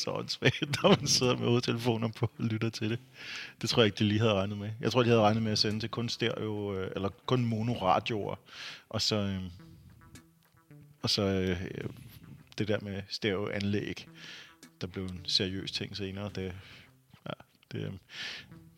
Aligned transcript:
så 0.00 0.10
åndssvagt, 0.10 0.60
når 0.82 0.88
man 0.88 1.06
sidder 1.06 1.36
med 1.36 1.48
hovedtelefoner 1.48 2.08
på 2.08 2.30
og 2.38 2.44
lytter 2.44 2.68
til 2.68 2.90
det. 2.90 2.98
Det 3.60 3.70
tror 3.70 3.82
jeg 3.82 3.86
ikke, 3.86 3.98
de 3.98 4.04
lige 4.04 4.20
havde 4.20 4.34
regnet 4.34 4.58
med. 4.58 4.70
Jeg 4.80 4.92
tror, 4.92 5.02
de 5.02 5.08
havde 5.08 5.20
regnet 5.20 5.42
med 5.42 5.52
at 5.52 5.58
sende 5.58 5.80
til 5.80 5.88
kun 5.88 6.08
stereo, 6.08 6.74
øh, 6.74 6.90
eller 6.96 7.08
kun 7.26 7.44
monoradioer, 7.44 8.36
og 8.88 9.02
så, 9.02 9.16
øh, 9.16 9.42
og 11.02 11.10
så 11.10 11.22
øh, 11.22 11.60
det 12.58 12.68
der 12.68 12.78
med 12.82 13.02
stereoanlæg, 13.08 14.06
der 14.80 14.86
blev 14.86 15.04
en 15.04 15.20
seriøs 15.24 15.72
ting 15.72 15.96
senere. 15.96 16.30
Det, 16.34 16.52
ja, 17.26 17.32
det, 17.72 17.98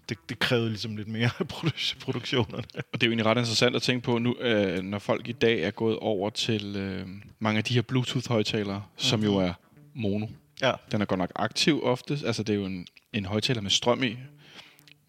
det, 0.08 0.18
det 0.28 0.38
krævede 0.38 0.68
ligesom 0.68 0.96
lidt 0.96 1.08
mere 1.08 1.30
produktionerne. 2.04 2.64
Og 2.74 3.00
det 3.00 3.02
er 3.02 3.06
jo 3.06 3.10
egentlig 3.10 3.26
ret 3.26 3.38
interessant 3.38 3.76
at 3.76 3.82
tænke 3.82 4.04
på 4.04 4.18
nu, 4.18 4.36
øh, 4.40 4.82
når 4.82 4.98
folk 4.98 5.28
i 5.28 5.32
dag 5.32 5.62
er 5.62 5.70
gået 5.70 5.98
over 5.98 6.30
til 6.30 6.76
øh, 6.76 7.08
mange 7.38 7.58
af 7.58 7.64
de 7.64 7.74
her 7.74 7.82
Bluetooth-højtalere, 7.82 8.78
mm-hmm. 8.78 8.98
som 8.98 9.22
jo 9.24 9.36
er 9.36 9.52
mono. 9.94 10.26
Ja. 10.62 10.72
Den 10.92 11.00
er 11.00 11.04
godt 11.04 11.18
nok 11.18 11.32
aktiv 11.36 11.84
ofte. 11.84 12.18
Altså, 12.26 12.42
det 12.42 12.52
er 12.52 12.58
jo 12.58 12.66
en, 12.66 12.86
en 13.12 13.24
højtaler 13.24 13.60
med 13.60 13.70
strøm 13.70 14.02
i, 14.02 14.16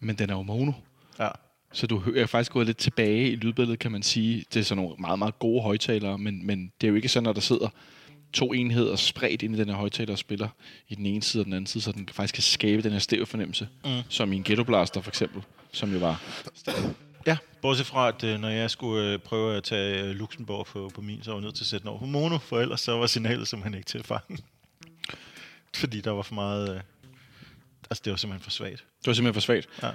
men 0.00 0.16
den 0.16 0.30
er 0.30 0.34
jo 0.34 0.42
mono. 0.42 0.72
Ja. 1.18 1.28
Så 1.72 1.86
du 1.86 2.02
er 2.16 2.26
faktisk 2.26 2.52
gået 2.52 2.66
lidt 2.66 2.78
tilbage 2.78 3.30
i 3.30 3.36
lydbilledet, 3.36 3.78
kan 3.78 3.92
man 3.92 4.02
sige. 4.02 4.44
Det 4.54 4.60
er 4.60 4.64
sådan 4.64 4.82
nogle 4.82 4.96
meget, 4.98 5.18
meget 5.18 5.38
gode 5.38 5.62
højtalere, 5.62 6.18
men, 6.18 6.46
men 6.46 6.72
det 6.80 6.86
er 6.86 6.88
jo 6.88 6.94
ikke 6.94 7.08
sådan, 7.08 7.28
at 7.28 7.34
der 7.34 7.40
sidder 7.40 7.68
to 8.32 8.52
enheder 8.52 8.96
spredt 8.96 9.42
ind 9.42 9.54
i 9.54 9.58
den 9.58 9.68
her 9.68 9.76
højtaler 9.76 10.12
og 10.12 10.18
spiller 10.18 10.48
i 10.88 10.94
den 10.94 11.06
ene 11.06 11.22
side 11.22 11.40
og 11.40 11.44
den 11.44 11.52
anden 11.52 11.66
side, 11.66 11.84
så 11.84 11.92
den 11.92 12.08
faktisk 12.12 12.34
kan 12.34 12.42
skabe 12.42 12.82
den 12.82 12.92
her 12.92 12.98
stereofornemmelse, 12.98 13.68
mm. 13.84 13.90
som 14.08 14.32
i 14.32 14.36
en 14.36 14.42
Ghetto 14.44 14.64
Blaster 14.64 15.00
for 15.00 15.10
eksempel, 15.10 15.42
som 15.72 15.92
jo 15.92 15.98
var 15.98 16.22
Ja, 17.26 17.36
bortset 17.62 17.86
fra, 17.86 18.08
at 18.08 18.24
øh, 18.24 18.40
når 18.40 18.48
jeg 18.48 18.70
skulle 18.70 19.12
øh, 19.12 19.18
prøve 19.18 19.56
at 19.56 19.64
tage 19.64 20.02
øh, 20.02 20.10
Luxembourg 20.10 20.66
på, 20.66 20.90
på 20.94 21.00
min, 21.00 21.22
så 21.22 21.30
var 21.30 21.38
jeg 21.38 21.42
nødt 21.42 21.54
til 21.54 21.64
at 21.64 21.68
sætte 21.68 21.82
den 21.82 21.90
over 21.90 21.98
på 21.98 22.06
mono, 22.06 22.38
for 22.38 22.60
ellers 22.60 22.80
så 22.80 22.96
var 22.96 23.06
signalet 23.06 23.48
simpelthen 23.48 23.74
ikke 23.74 23.86
til 23.86 23.98
at 23.98 24.06
fange. 24.06 24.38
Fordi 25.76 26.00
der 26.00 26.10
var 26.10 26.22
for 26.22 26.34
meget... 26.34 26.74
Øh, 26.74 26.80
altså, 27.90 28.02
det 28.04 28.10
var 28.10 28.16
simpelthen 28.16 28.44
for 28.44 28.50
svagt. 28.50 28.84
Det 29.00 29.06
var 29.06 29.12
simpelthen 29.12 29.34
for 29.34 29.40
svagt. 29.40 29.68
Ja. 29.82 29.90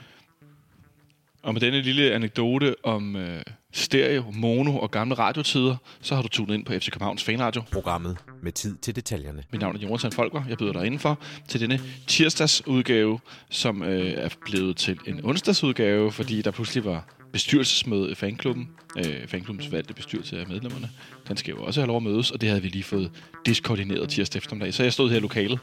Og 1.43 1.53
med 1.53 1.61
denne 1.61 1.81
lille 1.81 2.13
anekdote 2.13 2.75
om 2.83 3.15
øh, 3.15 3.41
stereo, 3.73 4.31
mono 4.31 4.77
og 4.77 4.91
gamle 4.91 5.15
radiotider, 5.15 5.75
så 6.01 6.15
har 6.15 6.21
du 6.21 6.27
tunet 6.27 6.53
ind 6.53 6.65
på 6.65 6.73
FC 6.73 6.89
Københavns 6.91 7.23
Fanradio. 7.23 7.61
Programmet 7.71 8.17
med 8.41 8.51
tid 8.51 8.77
til 8.77 8.95
detaljerne. 8.95 9.43
Mit 9.51 9.61
navn 9.61 9.75
er 9.75 9.79
Jonathan 9.79 10.11
Folker. 10.11 10.43
Jeg 10.49 10.57
byder 10.57 10.73
dig 10.73 10.85
indenfor 10.85 11.19
til 11.47 11.61
denne 11.61 11.79
tirsdagsudgave, 12.07 13.19
som 13.49 13.83
øh, 13.83 14.11
er 14.11 14.29
blevet 14.45 14.77
til 14.77 14.99
en 15.07 15.25
onsdagsudgave, 15.25 16.11
fordi 16.11 16.41
der 16.41 16.51
pludselig 16.51 16.85
var 16.85 17.07
bestyrelsesmøde 17.35 18.11
i 18.11 18.15
fanklubben. 18.15 18.69
Øh, 18.97 19.27
fanklubbens 19.27 19.71
valgte 19.71 19.93
bestyrelse 19.93 20.39
af 20.39 20.47
medlemmerne. 20.47 20.89
Den 21.27 21.37
skal 21.37 21.51
jo 21.51 21.63
også 21.63 21.81
have 21.81 21.87
lov 21.87 21.97
at 21.97 22.03
mødes, 22.03 22.31
og 22.31 22.41
det 22.41 22.49
havde 22.49 22.61
vi 22.61 22.67
lige 22.67 22.83
fået 22.83 23.11
diskoordineret 23.45 24.09
tirsdag 24.09 24.39
eftermiddag. 24.39 24.73
Så 24.73 24.83
jeg 24.83 24.93
stod 24.93 25.09
her 25.09 25.17
i 25.17 25.19
lokalet, 25.19 25.59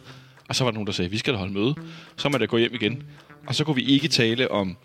og 0.48 0.56
så 0.56 0.64
var 0.64 0.70
der 0.70 0.74
nogen, 0.74 0.86
der 0.86 0.92
sagde, 0.92 1.10
vi 1.10 1.18
skal 1.18 1.32
da 1.32 1.38
holde 1.38 1.52
møde. 1.52 1.74
Så 2.16 2.28
må 2.28 2.38
jeg 2.38 2.48
gå 2.48 2.56
hjem 2.56 2.74
igen. 2.74 3.02
Og 3.46 3.54
så 3.54 3.64
kunne 3.64 3.76
vi 3.76 3.82
ikke 3.82 4.08
tale 4.08 4.50
om 4.50 4.76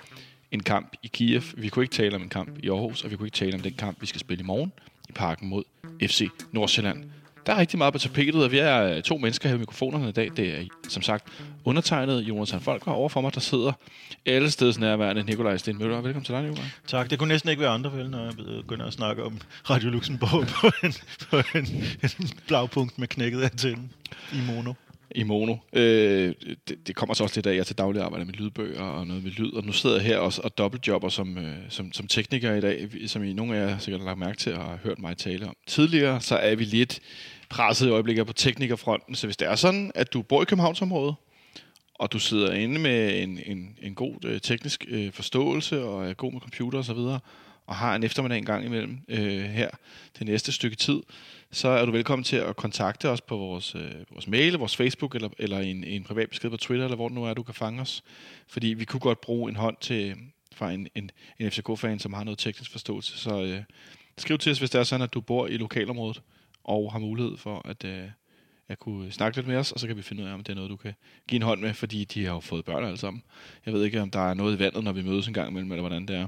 en 0.52 0.64
kamp 0.64 0.94
i 1.04 1.08
Kiev. 1.08 1.42
Vi 1.58 1.70
kunne 1.70 1.84
ikke 1.84 1.96
tale 1.96 2.16
om 2.16 2.22
en 2.22 2.30
kamp 2.30 2.58
i 2.64 2.70
Aarhus, 2.70 3.04
og 3.04 3.12
vi 3.12 3.16
kunne 3.16 3.28
ikke 3.28 3.38
tale 3.38 3.56
om 3.56 3.62
den 3.62 3.74
kamp, 3.74 4.02
vi 4.02 4.06
skal 4.06 4.20
spille 4.20 4.42
i 4.42 4.46
morgen 4.46 4.72
i 5.10 5.12
parken 5.12 5.50
mod 5.50 5.64
FC 6.02 6.30
Nordsjælland. 6.52 7.04
Der 7.48 7.54
er 7.54 7.58
rigtig 7.58 7.78
meget 7.78 7.94
på 7.94 8.00
tapetet, 8.00 8.44
og 8.44 8.52
vi 8.52 8.58
er 8.58 9.02
to 9.02 9.18
mennesker 9.18 9.50
her 9.50 9.56
i 9.56 9.60
mikrofonerne 9.60 10.10
i 10.10 10.12
dag. 10.12 10.32
Det 10.38 10.50
er 10.50 10.64
som 10.90 11.02
sagt 11.02 11.28
undertegnet 11.66 12.22
Jonas 12.22 12.56
Folk, 12.60 12.88
og 12.88 12.96
overfor 12.96 13.22
mig, 13.22 13.34
der 13.34 13.40
sidder 13.40 13.72
alle 14.26 14.52
steds 14.52 14.80
nærværende 14.80 15.24
Nikolaj 15.24 15.58
Sten 15.58 15.78
Møller. 15.78 16.02
Velkommen 16.02 16.26
til 16.26 16.36
dig, 16.36 16.44
Nikolaj. 16.44 16.66
Tak. 16.88 17.10
Det 17.10 17.20
kunne 17.20 17.28
næsten 17.28 17.50
ikke 17.50 17.62
være 17.62 17.72
andre, 17.72 17.94
vel, 17.94 18.10
når 18.10 18.24
jeg 18.24 18.34
begynder 18.62 18.86
at 18.86 18.94
snakke 18.94 19.24
om 19.24 19.38
Radio 19.70 19.90
Luxembourg 19.90 20.48
på 20.48 20.72
en, 20.84 20.94
på 21.30 21.58
en, 21.58 21.66
en 22.04 22.30
blagpunkt 22.48 23.00
med 23.00 23.08
knækket 23.08 23.44
antenne 23.44 23.90
i 24.34 24.38
mono 24.48 24.74
i 25.16 25.24
mono. 25.24 25.56
Øh, 25.74 26.34
det, 26.68 26.88
det 26.88 26.96
kommer 26.96 27.14
så 27.14 27.24
også 27.24 27.38
lidt 27.38 27.48
af, 27.48 27.52
at 27.52 27.58
jeg 27.58 27.66
til 27.66 27.78
daglig 27.78 28.02
arbejder 28.02 28.26
med 28.26 28.34
lydbøger 28.34 28.82
og 28.82 29.08
noget 29.08 29.24
med 29.24 29.32
lyd, 29.32 29.54
og 29.54 29.66
nu 29.66 29.72
sidder 29.72 29.96
jeg 29.96 30.06
her 30.06 30.18
også 30.18 30.42
og 30.44 30.58
dobbeltjobber 30.58 31.10
som, 31.10 31.38
øh, 31.38 31.56
som, 31.70 31.94
som 31.94 32.08
tekniker 32.08 32.54
i 32.54 32.62
dag, 32.62 32.88
som 33.08 33.24
I 33.24 33.34
nogle 33.34 33.58
af 33.58 33.70
jer 33.70 33.78
sikkert 33.78 34.02
har 34.02 34.06
lagt 34.06 34.20
mærke 34.20 34.38
til 34.38 34.54
og 34.54 34.64
har 34.64 34.80
hørt 34.84 35.00
mig 35.00 35.18
tale 35.18 35.48
om. 35.48 35.54
Tidligere 35.68 36.22
så 36.22 36.36
er 36.36 36.56
vi 36.56 36.64
lidt 36.64 37.00
presset 37.50 37.88
i 37.88 37.90
øjeblikket 37.90 38.28
på 38.28 38.34
teknikerfronten, 38.34 39.16
så 39.16 39.28
hvis 39.28 39.38
det 39.38 39.48
er 39.48 39.56
sådan, 39.56 39.92
at 39.96 40.14
du 40.14 40.22
bor 40.22 40.42
i 40.42 40.46
Københavnsområdet, 40.46 41.16
og 41.96 42.12
du 42.12 42.20
sidder 42.20 42.54
inde 42.54 42.80
med 42.80 43.24
en, 43.24 43.40
en, 43.46 43.78
en 43.82 43.96
god 43.96 44.26
øh, 44.26 44.42
teknisk 44.42 44.86
øh, 44.88 45.12
forståelse 45.12 45.84
og 45.84 46.10
er 46.10 46.14
god 46.14 46.32
med 46.32 46.42
computer 46.42 46.80
osv., 46.80 46.98
og, 46.98 47.20
og 47.66 47.76
har 47.76 47.96
en 47.96 48.04
eftermiddag 48.04 48.38
en 48.38 48.46
gang 48.46 48.66
imellem 48.66 49.00
øh, 49.08 49.44
her 49.44 49.70
det 50.20 50.28
næste 50.28 50.52
stykke 50.52 50.76
tid, 50.76 51.02
så 51.52 51.68
er 51.68 51.86
du 51.86 51.92
velkommen 51.92 52.24
til 52.24 52.36
at 52.36 52.56
kontakte 52.56 53.10
os 53.10 53.22
på 53.22 53.38
vores, 53.38 53.76
øh, 53.76 53.92
vores 54.12 54.28
mail, 54.28 54.54
vores 54.54 54.76
Facebook 54.76 55.16
eller, 55.16 55.30
eller 55.38 55.60
en, 55.60 55.84
en 55.84 56.04
privat 56.04 56.30
besked 56.30 56.50
på 56.50 56.58
Twitter, 56.58 56.86
eller 56.86 56.96
hvor 56.96 57.08
det 57.08 57.16
nu 57.16 57.24
er, 57.24 57.34
du 57.34 57.44
kan 57.44 57.54
fange 57.54 57.82
os. 57.82 58.04
Fordi 58.48 58.68
vi 58.68 58.86
kunne 58.86 59.00
godt 59.00 59.22
bruge 59.22 59.50
en 59.50 59.56
hånd 59.56 59.78
til, 59.82 60.16
fra 60.56 60.72
en, 60.72 60.88
en, 60.96 61.12
en 61.40 61.52
FCK-fan, 61.52 62.00
som 62.00 62.14
har 62.14 62.24
noget 62.24 62.40
teknisk 62.40 62.72
forståelse. 62.72 63.18
Så 63.18 63.42
øh, 63.42 63.62
skriv 64.18 64.38
til 64.38 64.52
os, 64.52 64.60
hvis 64.60 64.70
det 64.70 64.80
er 64.80 64.84
sådan, 64.84 65.04
at 65.04 65.14
du 65.14 65.22
bor 65.22 65.48
i 65.48 65.58
lokalområdet 65.58 66.22
og 66.68 66.92
har 66.92 67.00
mulighed 67.00 67.38
for 67.38 67.62
at, 67.66 67.86
øh, 67.86 68.10
at 68.68 68.80
kunne 68.80 69.12
snakke 69.12 69.38
lidt 69.38 69.48
med 69.48 69.58
os, 69.58 69.72
og 69.72 69.80
så 69.80 69.88
kan 69.88 69.98
vi 69.98 70.02
finde 70.02 70.24
ud 70.24 70.28
af, 70.28 70.34
om 70.34 70.44
det 70.44 70.52
er 70.52 70.56
noget, 70.56 70.70
du 70.70 70.76
kan 70.76 70.94
give 71.28 71.36
en 71.36 71.42
hånd 71.42 71.62
med, 71.62 71.74
fordi 71.74 72.04
de 72.04 72.26
har 72.26 72.34
jo 72.34 72.40
fået 72.40 72.66
børn 72.66 72.84
alle 72.84 72.98
sammen. 72.98 73.24
Jeg 73.66 73.74
ved 73.74 73.84
ikke, 73.84 74.02
om 74.02 74.10
der 74.10 74.30
er 74.30 74.34
noget 74.34 74.56
i 74.56 74.60
vandet, 74.60 74.84
når 74.84 74.92
vi 74.92 75.02
mødes 75.02 75.28
en 75.28 75.34
gang 75.34 75.50
imellem, 75.50 75.72
eller 75.72 75.82
hvordan 75.82 76.06
det 76.06 76.16
er. 76.16 76.28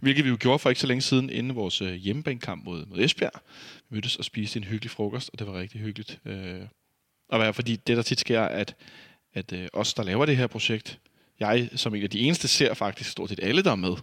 Hvilket 0.00 0.24
vi 0.24 0.30
jo 0.30 0.36
gjorde 0.40 0.58
for 0.58 0.70
ikke 0.70 0.80
så 0.80 0.86
længe 0.86 1.02
siden, 1.02 1.30
inden 1.30 1.54
vores 1.54 1.82
øh, 1.82 1.94
hjemmebanekamp 1.94 2.64
mod, 2.64 2.86
mod 2.86 2.98
Esbjerg. 2.98 3.42
Vi 3.88 3.94
mødtes 3.94 4.16
og 4.16 4.24
spiste 4.24 4.56
en 4.56 4.64
hyggelig 4.64 4.90
frokost, 4.90 5.30
og 5.32 5.38
det 5.38 5.46
var 5.46 5.58
rigtig 5.58 5.80
hyggeligt. 5.80 6.20
Øh, 6.24 6.60
at 7.32 7.40
være, 7.40 7.54
fordi 7.54 7.76
det, 7.76 7.96
der 7.96 8.02
tit 8.02 8.20
sker, 8.20 8.42
at, 8.42 8.76
at 9.34 9.52
øh, 9.52 9.68
os, 9.72 9.94
der 9.94 10.02
laver 10.02 10.26
det 10.26 10.36
her 10.36 10.46
projekt, 10.46 11.00
jeg 11.48 11.68
som 11.76 11.94
en 11.94 12.02
af 12.02 12.10
de 12.10 12.20
eneste 12.20 12.48
ser 12.48 12.74
faktisk 12.74 13.10
stort 13.10 13.28
set 13.28 13.40
alle, 13.42 13.62
der 13.62 13.70
er 13.70 13.76
med. 13.76 13.94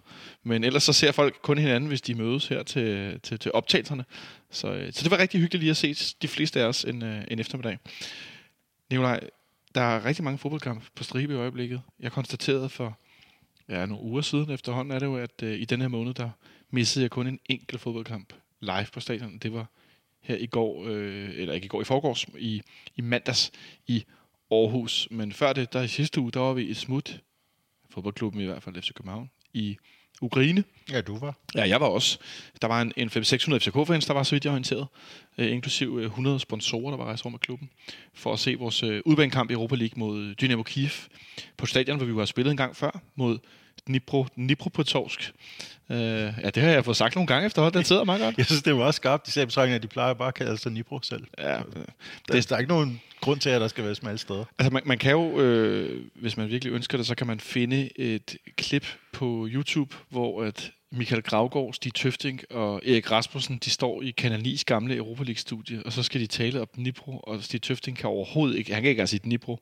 Men 0.44 0.64
ellers 0.64 0.84
så 0.84 0.94
ser 0.94 1.12
folk 1.12 1.40
kun 1.42 1.58
hinanden, 1.58 1.88
hvis 1.88 2.02
de 2.02 2.16
mødes 2.16 2.48
her 2.48 2.64
til, 2.64 3.20
til, 3.20 3.40
til 3.40 3.52
optagelserne. 3.54 4.06
Så, 4.52 4.72
øh, 4.74 4.94
så 4.94 5.04
det 5.04 5.12
var 5.12 5.18
rigtig 5.18 5.40
hyggeligt 5.40 5.62
lige 5.62 5.72
at 5.72 5.78
se 5.78 6.14
de 6.22 6.28
fleste 6.28 6.62
af 6.62 6.66
os 6.66 6.84
en, 6.84 7.04
øh, 7.04 7.24
en 7.28 7.40
eftermiddag. 7.40 7.78
Nikolaj, 8.90 9.20
der 9.76 9.82
er 9.82 10.06
rigtig 10.06 10.24
mange 10.24 10.38
fodboldkampe 10.38 10.86
på 10.96 11.04
stribe 11.04 11.34
i 11.34 11.38
øjeblikket. 11.38 11.82
Jeg 12.00 12.12
konstaterede 12.12 12.70
for 12.70 13.00
ja, 13.70 13.86
nogle 13.86 14.04
uger 14.04 14.22
siden 14.22 14.52
efterhånden, 14.52 14.92
er 14.92 15.00
det 15.00 15.06
jo, 15.06 15.18
at 15.18 15.44
øh, 15.44 15.60
i 15.60 15.66
den 15.66 15.82
her 15.82 15.88
måned, 15.88 16.14
der 16.14 16.30
missede 16.72 17.04
jeg 17.04 17.12
kun 17.12 17.28
en 17.28 17.40
enkelt 17.50 17.82
fodboldkamp 17.82 18.34
live 18.62 18.88
på 18.94 19.00
stadion. 19.00 19.38
Det 19.38 19.54
var 19.54 19.66
her 20.22 20.36
i 20.36 20.46
går, 20.46 20.86
øh, 20.88 21.30
eller 21.36 21.54
ikke 21.54 21.66
i 21.66 21.68
går, 21.68 21.82
i 21.82 21.84
forgårs, 21.84 22.26
i, 22.38 22.62
i 22.96 23.02
mandags 23.02 23.52
i 23.88 24.06
Aarhus. 24.52 25.08
Men 25.12 25.34
før 25.34 25.54
det, 25.54 25.74
der 25.74 25.82
i 25.82 25.88
sidste 25.88 26.22
uge, 26.22 26.32
der 26.32 26.40
var 26.40 26.54
vi 26.54 26.64
i 26.64 26.74
smut, 26.74 27.22
fodboldklubben 28.00 28.42
i 28.42 28.46
hvert 28.46 28.64
fald, 28.64 28.82
FC 28.82 28.94
København, 28.94 29.30
i 29.54 29.78
Ukraine. 30.22 30.64
Ja, 30.92 31.02
du 31.02 31.18
var. 31.18 31.36
Ja, 31.56 31.68
jeg 31.68 31.82
var 31.82 31.88
også. 31.88 32.20
Der 32.62 32.68
var 32.68 32.82
en, 32.82 32.94
en 32.98 33.08
500-600 33.08 33.58
FCK-fans, 33.58 34.06
der 34.06 34.14
var 34.14 34.24
så 34.24 34.36
vidt 34.36 34.46
jeg 34.46 34.52
orienteret, 34.52 34.88
øh, 35.38 35.52
inklusiv 35.52 35.98
øh, 36.00 36.06
100 36.06 36.40
sponsorer, 36.40 36.90
der 36.90 36.98
var 36.98 37.06
rejst 37.06 37.26
rundt 37.26 37.34
med 37.34 37.40
klubben, 37.40 37.70
for 38.14 38.34
at 38.34 38.40
se 38.40 38.56
vores 38.56 38.84
øh, 38.84 39.02
udbanekamp 39.06 39.52
i 39.52 39.54
Europa 39.54 39.76
League 39.76 40.00
mod 40.00 40.36
Dynamo 40.36 40.64
Kiev 40.64 40.90
på 41.58 41.66
stadion, 41.66 41.98
hvor 41.98 42.06
vi 42.06 42.16
var 42.16 42.26
spillet 42.26 42.52
en 42.52 42.58
gang 42.58 42.76
før, 42.76 43.02
mod 43.16 43.40
Dnipro, 43.90 44.28
Dnipro 44.36 44.70
på 44.70 44.84
torsk. 44.84 45.32
Uh, 45.90 45.96
ja, 45.98 46.50
det 46.56 46.64
har 46.64 46.70
jeg 46.70 46.86
fået 46.86 46.98
sagt 46.98 47.16
nogle 47.16 47.28
gange 47.28 47.46
efterhånden. 47.46 47.78
Den 47.78 47.86
sidder 47.86 48.04
meget 48.04 48.22
godt. 48.22 48.38
jeg 48.38 48.46
synes, 48.46 48.64
det 48.64 48.76
var 48.76 48.84
også 48.84 48.98
skarpt. 48.98 49.26
De 49.26 49.32
sagde 49.32 49.76
at 49.76 49.84
de 49.84 49.88
plejer 49.88 50.14
bare 50.14 50.28
at 50.28 50.34
kalde 50.34 50.58
sig 50.58 50.72
Dnipro 50.72 51.00
selv. 51.04 51.24
Ja, 51.38 51.58
det, 51.58 51.88
der, 52.28 52.42
der 52.42 52.56
er 52.56 52.60
ikke 52.60 52.72
nogen 52.72 53.02
grund 53.22 53.40
til, 53.40 53.50
at 53.50 53.62
der 53.62 53.68
skal 53.68 53.84
være 53.84 53.96
smalle 53.96 54.18
steder. 54.18 54.46
Altså, 54.60 54.74
man, 54.74 54.82
man 54.86 54.98
kan 54.98 55.12
jo, 55.12 55.40
øh, 55.40 56.06
hvis 56.16 56.38
man 56.38 56.50
virkelig 56.50 56.74
ønsker 56.74 56.98
det, 56.98 57.08
så 57.08 57.16
kan 57.16 57.28
man 57.28 57.40
finde 57.40 58.00
et 58.00 58.38
klip 58.58 58.86
på 59.14 59.48
YouTube, 59.52 59.96
hvor 60.10 60.44
at 60.44 60.72
Michael 60.92 61.22
Gravgaard, 61.22 61.74
Stig 61.74 61.94
Tøfting 61.94 62.42
og 62.50 62.82
Erik 62.86 63.12
Rasmussen, 63.12 63.58
de 63.58 63.70
står 63.70 64.02
i 64.02 64.12
Kanal 64.12 64.42
9's 64.42 64.64
gamle 64.66 64.96
Europa 64.96 65.24
League-studie, 65.24 65.84
og 65.86 65.94
så 65.94 66.04
skal 66.04 66.22
de 66.22 66.28
tale 66.28 66.62
om 66.62 66.68
Dnipro, 66.76 67.20
og 67.20 67.44
Stig 67.44 67.62
Tøfting 67.62 67.98
kan 67.98 68.10
overhovedet 68.10 68.58
ikke, 68.58 68.74
han 68.74 68.84
kan 68.84 68.90
ikke 68.90 69.08
sige 69.08 69.20
Dnipro. 69.24 69.60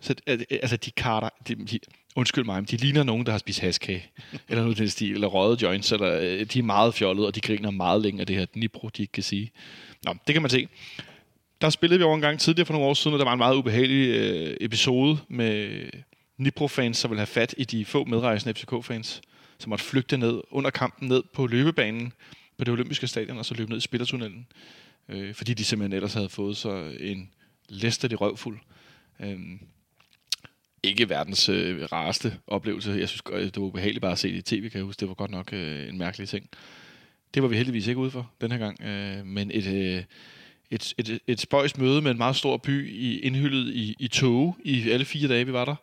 Så 0.00 0.14
øh, 0.26 0.38
øh, 0.50 0.58
altså, 0.62 0.76
de 0.76 0.90
karter, 0.90 1.28
de, 1.48 1.54
de, 1.54 1.78
undskyld 2.16 2.44
mig, 2.44 2.56
men 2.56 2.64
de 2.64 2.76
ligner 2.76 3.02
nogen, 3.02 3.26
der 3.26 3.32
har 3.32 3.38
spist 3.38 3.60
haskage, 3.60 4.06
eller 4.48 4.62
noget 4.62 4.78
den 4.78 4.88
stil, 4.88 5.14
eller 5.14 5.26
røget 5.26 5.62
joints, 5.62 5.92
eller 5.92 6.18
øh, 6.20 6.44
de 6.44 6.58
er 6.58 6.62
meget 6.62 6.94
fjollede, 6.94 7.26
og 7.26 7.34
de 7.34 7.40
griner 7.40 7.70
meget 7.70 8.02
længe 8.02 8.20
af 8.20 8.26
det 8.26 8.36
her 8.36 8.44
Dnipro, 8.44 8.88
de 8.88 9.02
ikke 9.02 9.12
kan 9.12 9.22
sige. 9.22 9.50
Nå, 10.04 10.14
det 10.26 10.32
kan 10.32 10.42
man 10.42 10.50
se. 10.50 10.68
Der 11.60 11.70
spillede 11.70 11.98
vi 11.98 12.04
over 12.04 12.14
en 12.14 12.20
gang 12.20 12.40
tidligere 12.40 12.66
for 12.66 12.72
nogle 12.72 12.88
år 12.88 12.94
siden, 12.94 13.14
og 13.14 13.18
der 13.18 13.24
var 13.24 13.32
en 13.32 13.38
meget 13.38 13.56
ubehagelig 13.56 14.08
øh, 14.08 14.56
episode 14.60 15.18
med 15.28 15.84
Dnipro-fans, 16.38 16.98
som 16.98 17.10
ville 17.10 17.20
have 17.20 17.26
fat 17.26 17.54
i 17.58 17.64
de 17.64 17.84
få 17.84 18.04
medrejsende 18.04 18.54
FCK-fans, 18.54 19.20
som 19.58 19.70
måtte 19.70 19.84
flygte 19.84 20.16
ned 20.16 20.40
under 20.50 20.70
kampen 20.70 21.08
ned 21.08 21.22
på 21.34 21.46
løbebanen 21.46 22.12
på 22.58 22.64
det 22.64 22.72
olympiske 22.72 23.06
stadion, 23.06 23.38
og 23.38 23.44
så 23.44 23.54
løbe 23.54 23.70
ned 23.70 23.78
i 23.78 23.80
spillertunnelen, 23.80 24.46
øh, 25.08 25.34
fordi 25.34 25.54
de 25.54 25.64
simpelthen 25.64 25.92
ellers 25.92 26.14
havde 26.14 26.28
fået 26.28 26.56
så 26.56 26.92
en 27.00 27.30
læsterlig 27.68 28.20
røvfuld. 28.20 28.58
Øh, 29.20 29.38
ikke 30.82 31.08
verdens 31.08 31.48
øh, 31.48 31.82
rareste 31.92 32.38
oplevelse. 32.46 32.90
Jeg 32.90 33.08
synes, 33.08 33.22
øh, 33.32 33.44
det 33.44 33.56
var 33.56 33.62
ubehageligt 33.62 34.02
bare 34.02 34.12
at 34.12 34.18
se 34.18 34.32
det 34.32 34.38
i 34.38 34.42
tv, 34.42 34.70
kan 34.70 34.78
jeg 34.78 34.84
huske. 34.84 35.00
Det 35.00 35.08
var 35.08 35.14
godt 35.14 35.30
nok 35.30 35.52
øh, 35.52 35.88
en 35.88 35.98
mærkelig 35.98 36.28
ting. 36.28 36.48
Det 37.34 37.42
var 37.42 37.48
vi 37.48 37.56
heldigvis 37.56 37.86
ikke 37.86 38.00
ude 38.00 38.10
for 38.10 38.30
den 38.40 38.52
her 38.52 38.58
gang. 38.58 38.82
Øh, 38.82 39.26
men 39.26 39.50
et, 39.54 39.66
øh, 39.66 40.04
et, 40.70 40.94
et, 40.98 41.20
et 41.26 41.40
spøjs 41.40 41.78
møde 41.78 42.02
med 42.02 42.10
en 42.10 42.18
meget 42.18 42.36
stor 42.36 42.56
by 42.56 42.90
i, 42.90 43.20
indhyllet 43.20 43.74
i, 43.74 43.96
i 43.98 44.08
tog 44.08 44.56
i 44.64 44.90
alle 44.90 45.04
fire 45.04 45.28
dage, 45.28 45.46
vi 45.46 45.52
var 45.52 45.64
der. 45.64 45.74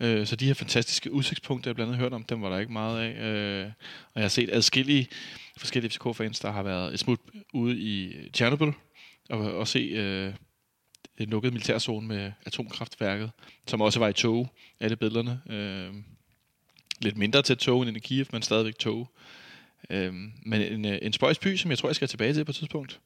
Øh, 0.00 0.26
så 0.26 0.36
de 0.36 0.46
her 0.46 0.54
fantastiske 0.54 1.12
udsigtspunkter, 1.12 1.70
jeg 1.70 1.74
blandt 1.74 1.92
andet 1.92 2.02
hørt 2.02 2.12
om, 2.12 2.24
dem 2.24 2.42
var 2.42 2.50
der 2.50 2.58
ikke 2.58 2.72
meget 2.72 3.00
af. 3.00 3.26
Øh, 3.26 3.66
og 4.14 4.20
jeg 4.20 4.24
har 4.24 4.28
set 4.28 4.50
adskillige 4.52 5.08
forskellige 5.56 5.90
FCK-fans, 5.90 6.40
der 6.40 6.50
har 6.50 6.62
været 6.62 6.94
et 6.94 7.00
smut 7.00 7.20
ude 7.54 7.78
i 7.78 8.14
Chernobyl 8.34 8.72
og, 9.30 9.38
og 9.38 9.68
se 9.68 9.78
øh, 9.78 10.32
en 11.18 11.30
lukket 11.30 11.52
militærzone 11.52 12.06
med 12.06 12.32
atomkraftværket, 12.46 13.30
som 13.66 13.80
også 13.80 13.98
var 13.98 14.08
i 14.08 14.12
tog, 14.12 14.48
alle 14.80 14.96
billederne. 14.96 15.40
Øh, 15.50 15.94
lidt 17.00 17.16
mindre 17.16 17.42
til 17.42 17.56
tog 17.56 17.82
end 17.82 17.96
i 17.96 18.00
Kiev, 18.00 18.26
men 18.32 18.42
stadigvæk 18.42 18.78
tog. 18.78 19.08
Øh, 19.90 20.14
men 20.42 20.60
en, 20.60 20.84
øh, 20.84 20.98
en 21.02 21.12
spøjsby, 21.12 21.56
som 21.56 21.70
jeg 21.70 21.78
tror, 21.78 21.88
jeg 21.88 21.96
skal 21.96 22.08
tilbage 22.08 22.34
til 22.34 22.44
på 22.44 22.50
et 22.50 22.56
tidspunkt. 22.56 23.00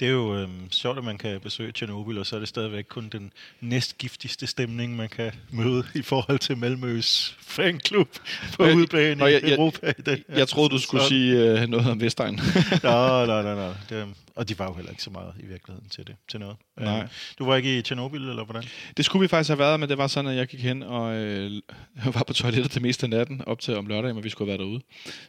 Det 0.00 0.08
er 0.08 0.12
jo 0.12 0.36
øhm, 0.36 0.72
sjovt, 0.72 0.98
at 0.98 1.04
man 1.04 1.18
kan 1.18 1.40
besøge 1.40 1.72
Tjernobyl, 1.72 2.18
og 2.18 2.26
så 2.26 2.36
er 2.36 2.40
det 2.40 2.48
stadigvæk 2.48 2.84
kun 2.88 3.08
den 3.08 3.32
næstgiftigste 3.60 4.46
stemning, 4.46 4.96
man 4.96 5.08
kan 5.08 5.32
møde 5.50 5.84
i 5.94 6.02
forhold 6.02 6.38
til 6.38 6.56
Malmøs 6.58 7.36
fanklub 7.40 8.08
på 8.56 8.64
Øh, 8.64 8.76
udbanen 8.76 9.18
nå, 9.18 9.26
i 9.26 9.32
jeg- 9.32 9.42
jeg- 9.42 9.50
Europa. 9.52 9.92
Jeg, 10.06 10.18
her 10.28 10.36
jeg 10.36 10.48
troede, 10.48 10.68
du 10.70 10.78
skulle 10.78 11.02
sæson. 11.02 11.08
sige 11.10 11.60
øh, 11.62 11.68
noget 11.68 11.86
om 11.90 12.00
Vestegn. 12.00 12.34
Nå, 12.82 13.26
nej, 13.26 13.42
nej, 13.42 13.54
nej. 13.54 13.72
Det, 13.88 14.06
og 14.36 14.48
de 14.48 14.58
var 14.58 14.66
jo 14.66 14.74
heller 14.74 14.90
ikke 14.90 15.02
så 15.02 15.10
meget 15.10 15.32
i 15.42 15.46
virkeligheden 15.46 15.88
til 15.88 16.06
det, 16.06 16.14
til 16.30 16.40
noget. 16.40 16.56
Nej. 16.80 16.98
Øhm, 16.98 17.08
Du 17.38 17.44
var 17.44 17.56
ikke 17.56 17.78
i 17.78 17.82
Tjernobyl, 17.82 18.28
eller 18.28 18.44
hvordan? 18.44 18.62
Det 18.96 19.04
skulle 19.04 19.20
vi 19.20 19.28
faktisk 19.28 19.48
have 19.48 19.58
været, 19.58 19.80
men 19.80 19.88
det 19.88 19.98
var 19.98 20.06
sådan, 20.06 20.30
at 20.30 20.36
jeg 20.36 20.46
gik 20.46 20.60
hen 20.60 20.82
og 20.82 21.14
øh, 21.14 21.50
var 22.14 22.24
på 22.26 22.32
toilettet 22.32 22.74
det 22.74 22.82
meste 22.82 23.04
af 23.04 23.10
natten, 23.10 23.42
op 23.46 23.60
til 23.60 23.76
om 23.76 23.86
lørdagen, 23.86 24.12
hvor 24.14 24.22
vi 24.22 24.28
skulle 24.28 24.50
have 24.52 24.58
været 24.58 24.66
derude. 24.68 24.82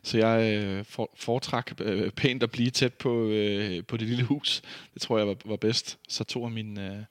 Så 0.03 0.17
jeg 0.17 0.53
øh, 0.63 0.85
for, 0.89 1.09
foretrak 1.19 1.71
øh, 1.81 2.11
pænt 2.11 2.43
at 2.43 2.51
blive 2.51 2.69
tæt 2.69 2.93
på, 2.93 3.27
øh, 3.27 3.83
på 3.87 3.97
det 3.97 4.07
lille 4.11 4.25
hus. 4.25 4.61
Det 4.93 5.01
tror 5.01 5.17
jeg 5.17 5.27
var, 5.27 5.35
var 5.45 5.55
bedst. 5.55 5.97
Så 6.09 6.23
to 6.23 6.45
af 6.45 6.51
mine, 6.51 6.87
øh, 6.87 7.03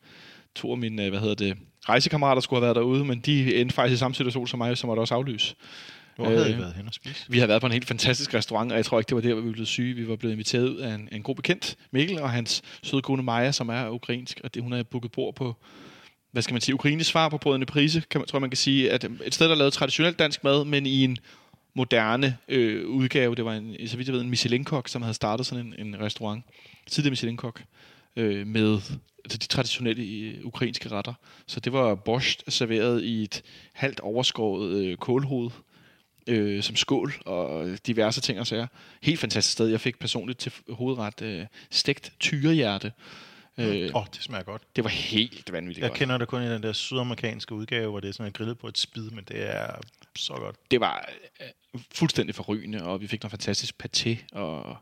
to 0.54 0.72
af 0.72 0.78
mine 0.78 1.04
øh, 1.04 1.10
hvad 1.10 1.20
hedder 1.20 1.34
det, 1.34 1.56
rejsekammerater 1.88 2.40
skulle 2.40 2.60
have 2.60 2.66
været 2.66 2.76
derude, 2.76 3.04
men 3.04 3.20
de 3.20 3.56
endte 3.56 3.74
faktisk 3.74 3.94
i 3.94 3.98
samme 3.98 4.14
situation 4.14 4.46
som 4.46 4.58
mig, 4.58 4.78
så 4.78 4.86
måtte 4.86 5.00
også 5.00 5.14
aflyse. 5.14 5.54
Hvor 6.16 6.26
øh, 6.26 6.32
havde 6.32 6.50
I 6.50 6.52
Øh, 6.52 6.58
været 6.58 6.74
hen 6.74 6.86
og 6.86 6.94
spise? 6.94 7.24
Vi 7.28 7.38
havde 7.38 7.48
været 7.48 7.60
på 7.60 7.66
en 7.66 7.72
helt 7.72 7.86
fantastisk 7.86 8.34
restaurant, 8.34 8.72
og 8.72 8.76
jeg 8.76 8.84
tror 8.84 8.98
ikke, 8.98 9.08
det 9.08 9.14
var 9.14 9.22
der, 9.22 9.34
hvor 9.34 9.42
vi 9.42 9.50
blev 9.50 9.66
syge. 9.66 9.94
Vi 9.94 10.08
var 10.08 10.16
blevet 10.16 10.32
inviteret 10.32 10.68
ud 10.68 10.76
af 10.76 10.94
en, 10.94 11.08
en 11.12 11.22
god 11.22 11.34
bekendt, 11.34 11.76
Mikkel, 11.90 12.20
og 12.20 12.30
hans 12.30 12.62
søde 12.82 13.02
kone 13.02 13.22
Maja, 13.22 13.52
som 13.52 13.68
er 13.68 13.88
ukrainsk, 13.88 14.40
og 14.44 14.54
det, 14.54 14.62
hun 14.62 14.72
har 14.72 14.82
booket 14.82 15.12
bord 15.12 15.34
på, 15.34 15.56
hvad 16.32 16.42
skal 16.42 16.54
man 16.54 16.60
sige, 16.60 16.74
Ukraines 16.74 17.06
svar 17.06 17.28
på 17.28 17.38
brødende 17.38 17.66
prise, 17.66 18.02
kan 18.10 18.20
man, 18.20 18.28
tror 18.28 18.38
man 18.38 18.50
kan 18.50 18.56
sige, 18.56 18.90
at 18.90 19.04
et 19.24 19.34
sted, 19.34 19.48
der 19.48 19.54
lavede 19.54 19.70
traditionelt 19.70 20.18
dansk 20.18 20.44
mad, 20.44 20.64
men 20.64 20.86
i 20.86 21.04
en 21.04 21.18
moderne 21.74 22.36
øh, 22.48 22.86
udgave. 22.88 23.34
Det 23.34 23.44
var 23.44 23.54
en, 23.54 23.88
så 23.88 23.96
vidt 23.96 24.08
jeg 24.08 24.14
ved, 24.14 24.20
en 24.20 24.30
Michelin-kok, 24.30 24.88
som 24.88 25.02
havde 25.02 25.14
startet 25.14 25.46
sådan 25.46 25.66
en, 25.66 25.86
en 25.86 26.00
restaurant. 26.00 26.44
Tidligere 26.90 27.10
Michelin-kok. 27.10 27.62
Øh, 28.16 28.46
med 28.46 28.74
altså 29.24 29.38
de 29.38 29.46
traditionelle 29.46 30.02
øh, 30.04 30.44
ukrainske 30.46 30.88
retter. 30.88 31.14
Så 31.46 31.60
det 31.60 31.72
var 31.72 31.94
borscht 31.94 32.52
serveret 32.52 33.02
i 33.04 33.22
et 33.22 33.42
halvt 33.72 34.00
overskåret 34.00 34.70
øh, 34.72 34.96
kålhoved 34.96 35.50
øh, 36.26 36.62
som 36.62 36.76
skål 36.76 37.12
og 37.26 37.68
diverse 37.86 38.20
ting 38.20 38.40
og 38.40 38.46
sager. 38.46 38.66
Helt 39.02 39.20
fantastisk 39.20 39.52
sted. 39.52 39.66
Jeg 39.68 39.80
fik 39.80 39.98
personligt 39.98 40.38
til 40.38 40.52
hovedret 40.68 41.22
øh, 41.22 41.46
stegt 41.70 42.12
tyrehjerte. 42.20 42.86
Åh, 42.86 42.94
Øh, 43.58 43.90
oh, 43.94 44.04
det 44.14 44.22
smager 44.22 44.42
godt. 44.44 44.62
det 44.76 44.84
var 44.84 44.90
helt 44.90 45.52
vanvittigt 45.52 45.82
Jeg 45.82 45.90
godt. 45.90 45.98
kender 45.98 46.18
det 46.18 46.28
kun 46.28 46.42
i 46.42 46.46
den 46.46 46.62
der 46.62 46.72
sydamerikanske 46.72 47.54
udgave, 47.54 47.90
hvor 47.90 48.00
det 48.00 48.08
er 48.08 48.12
sådan 48.12 48.32
grillet 48.32 48.58
på 48.58 48.68
et 48.68 48.78
spid, 48.78 49.10
men 49.10 49.24
det 49.28 49.50
er 49.56 49.66
så 50.16 50.32
godt. 50.34 50.56
Det 50.70 50.80
var 50.80 51.08
øh, 51.40 51.80
fuldstændig 51.94 52.34
forrygende, 52.34 52.82
og 52.82 53.00
vi 53.00 53.06
fik 53.06 53.22
noget 53.22 53.30
fantastisk 53.30 53.74
paté 53.84 54.16
og 54.32 54.76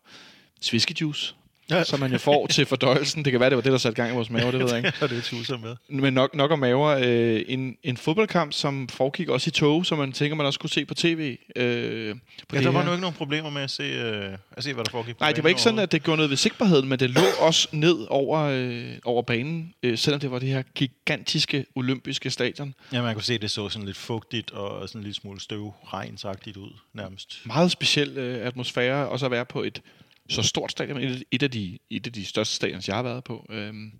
sviskejuice, 0.60 1.34
Ja. 1.70 1.84
som 1.84 2.00
man 2.00 2.12
jo 2.12 2.18
får 2.18 2.46
til 2.46 2.66
fordøjelsen. 2.66 3.24
Det 3.24 3.30
kan 3.30 3.40
være, 3.40 3.50
det 3.50 3.56
var 3.56 3.62
det, 3.62 3.72
der 3.72 3.78
satte 3.78 3.96
gang 3.96 4.12
i 4.12 4.14
vores 4.14 4.30
maver, 4.30 4.50
det 4.50 4.60
ved 4.64 4.68
jeg 4.68 4.76
ikke. 4.76 4.92
det 5.00 5.18
er 5.18 5.22
tuser 5.22 5.58
med. 5.58 5.76
Men 5.88 6.14
nok, 6.14 6.34
nok 6.34 6.50
om 6.50 6.58
maver. 6.58 6.98
Øh, 7.04 7.42
en, 7.48 7.76
en 7.82 7.96
fodboldkamp, 7.96 8.52
som 8.52 8.88
foregik 8.88 9.28
også 9.28 9.48
i 9.48 9.50
tog, 9.50 9.86
som 9.86 9.98
man 9.98 10.12
tænker, 10.12 10.36
man 10.36 10.46
også 10.46 10.60
kunne 10.60 10.70
se 10.70 10.84
på 10.84 10.94
tv. 10.94 11.36
Øh, 11.56 12.14
på 12.48 12.56
Ja, 12.56 12.62
der 12.62 12.70
var 12.70 12.78
her. 12.80 12.86
nu 12.86 12.92
ikke 12.92 13.00
nogen 13.00 13.16
problemer 13.16 13.50
med 13.50 13.62
at 13.62 13.70
se, 13.70 13.82
øh, 13.82 14.32
at 14.52 14.64
se 14.64 14.74
hvad 14.74 14.84
der 14.84 14.90
foregik 14.90 15.20
Nej, 15.20 15.32
det 15.32 15.42
var 15.42 15.48
ikke 15.48 15.60
sådan, 15.62 15.78
at 15.78 15.92
det 15.92 16.02
gjorde 16.02 16.16
noget 16.16 16.30
ved 16.30 16.36
sigtbarheden, 16.36 16.88
men 16.88 16.98
det 16.98 17.10
lå 17.10 17.20
også 17.40 17.68
ned 17.72 18.06
over, 18.10 18.38
øh, 18.40 18.84
over 19.04 19.22
banen, 19.22 19.74
øh, 19.82 19.98
selvom 19.98 20.20
det 20.20 20.30
var 20.30 20.38
det 20.38 20.48
her 20.48 20.62
gigantiske 20.74 21.64
olympiske 21.74 22.30
stadion. 22.30 22.74
Ja, 22.92 23.02
man 23.02 23.14
kunne 23.14 23.22
se, 23.22 23.34
at 23.34 23.42
det 23.42 23.50
så 23.50 23.68
sådan 23.68 23.86
lidt 23.86 23.96
fugtigt 23.96 24.50
og 24.50 24.88
sådan 24.88 24.98
en 24.98 25.02
lille 25.02 25.14
smule 25.14 25.40
støvregnsagtigt 25.40 26.56
ud, 26.56 26.70
nærmest. 26.94 27.40
Meget 27.44 27.70
speciel 27.70 28.18
øh, 28.18 28.46
atmosfære, 28.46 29.08
også 29.08 29.26
at 29.26 29.32
være 29.32 29.44
på 29.44 29.62
et 29.62 29.82
så 30.28 30.42
stort 30.42 30.70
stadion, 30.70 30.96
et, 30.96 31.24
et, 31.30 31.42
af, 31.42 31.50
de, 31.50 31.78
et 31.90 32.06
af 32.06 32.12
de 32.12 32.24
største 32.24 32.54
stadions, 32.54 32.88
jeg 32.88 32.96
har 32.96 33.02
været 33.02 33.24
på. 33.24 33.46
Øhm, 33.50 33.92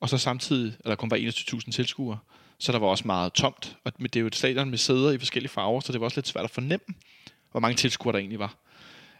og 0.00 0.08
så 0.08 0.18
samtidig, 0.18 0.76
at 0.78 0.84
der 0.84 0.94
kun 0.94 1.10
var 1.10 1.16
21.000 1.16 1.70
tilskuere, 1.70 2.18
så 2.58 2.72
der 2.72 2.78
var 2.78 2.86
også 2.86 3.06
meget 3.06 3.32
tomt. 3.32 3.76
Og 3.84 3.92
det 3.98 4.16
er 4.16 4.20
jo 4.20 4.26
et 4.26 4.34
stadion 4.34 4.70
med 4.70 4.78
sæder 4.78 5.10
i 5.10 5.18
forskellige 5.18 5.50
farver, 5.50 5.80
så 5.80 5.92
det 5.92 6.00
var 6.00 6.04
også 6.04 6.18
lidt 6.18 6.28
svært 6.28 6.44
at 6.44 6.50
fornemme, 6.50 6.94
hvor 7.50 7.60
mange 7.60 7.76
tilskuere 7.76 8.12
der 8.12 8.18
egentlig 8.18 8.38
var. 8.38 8.56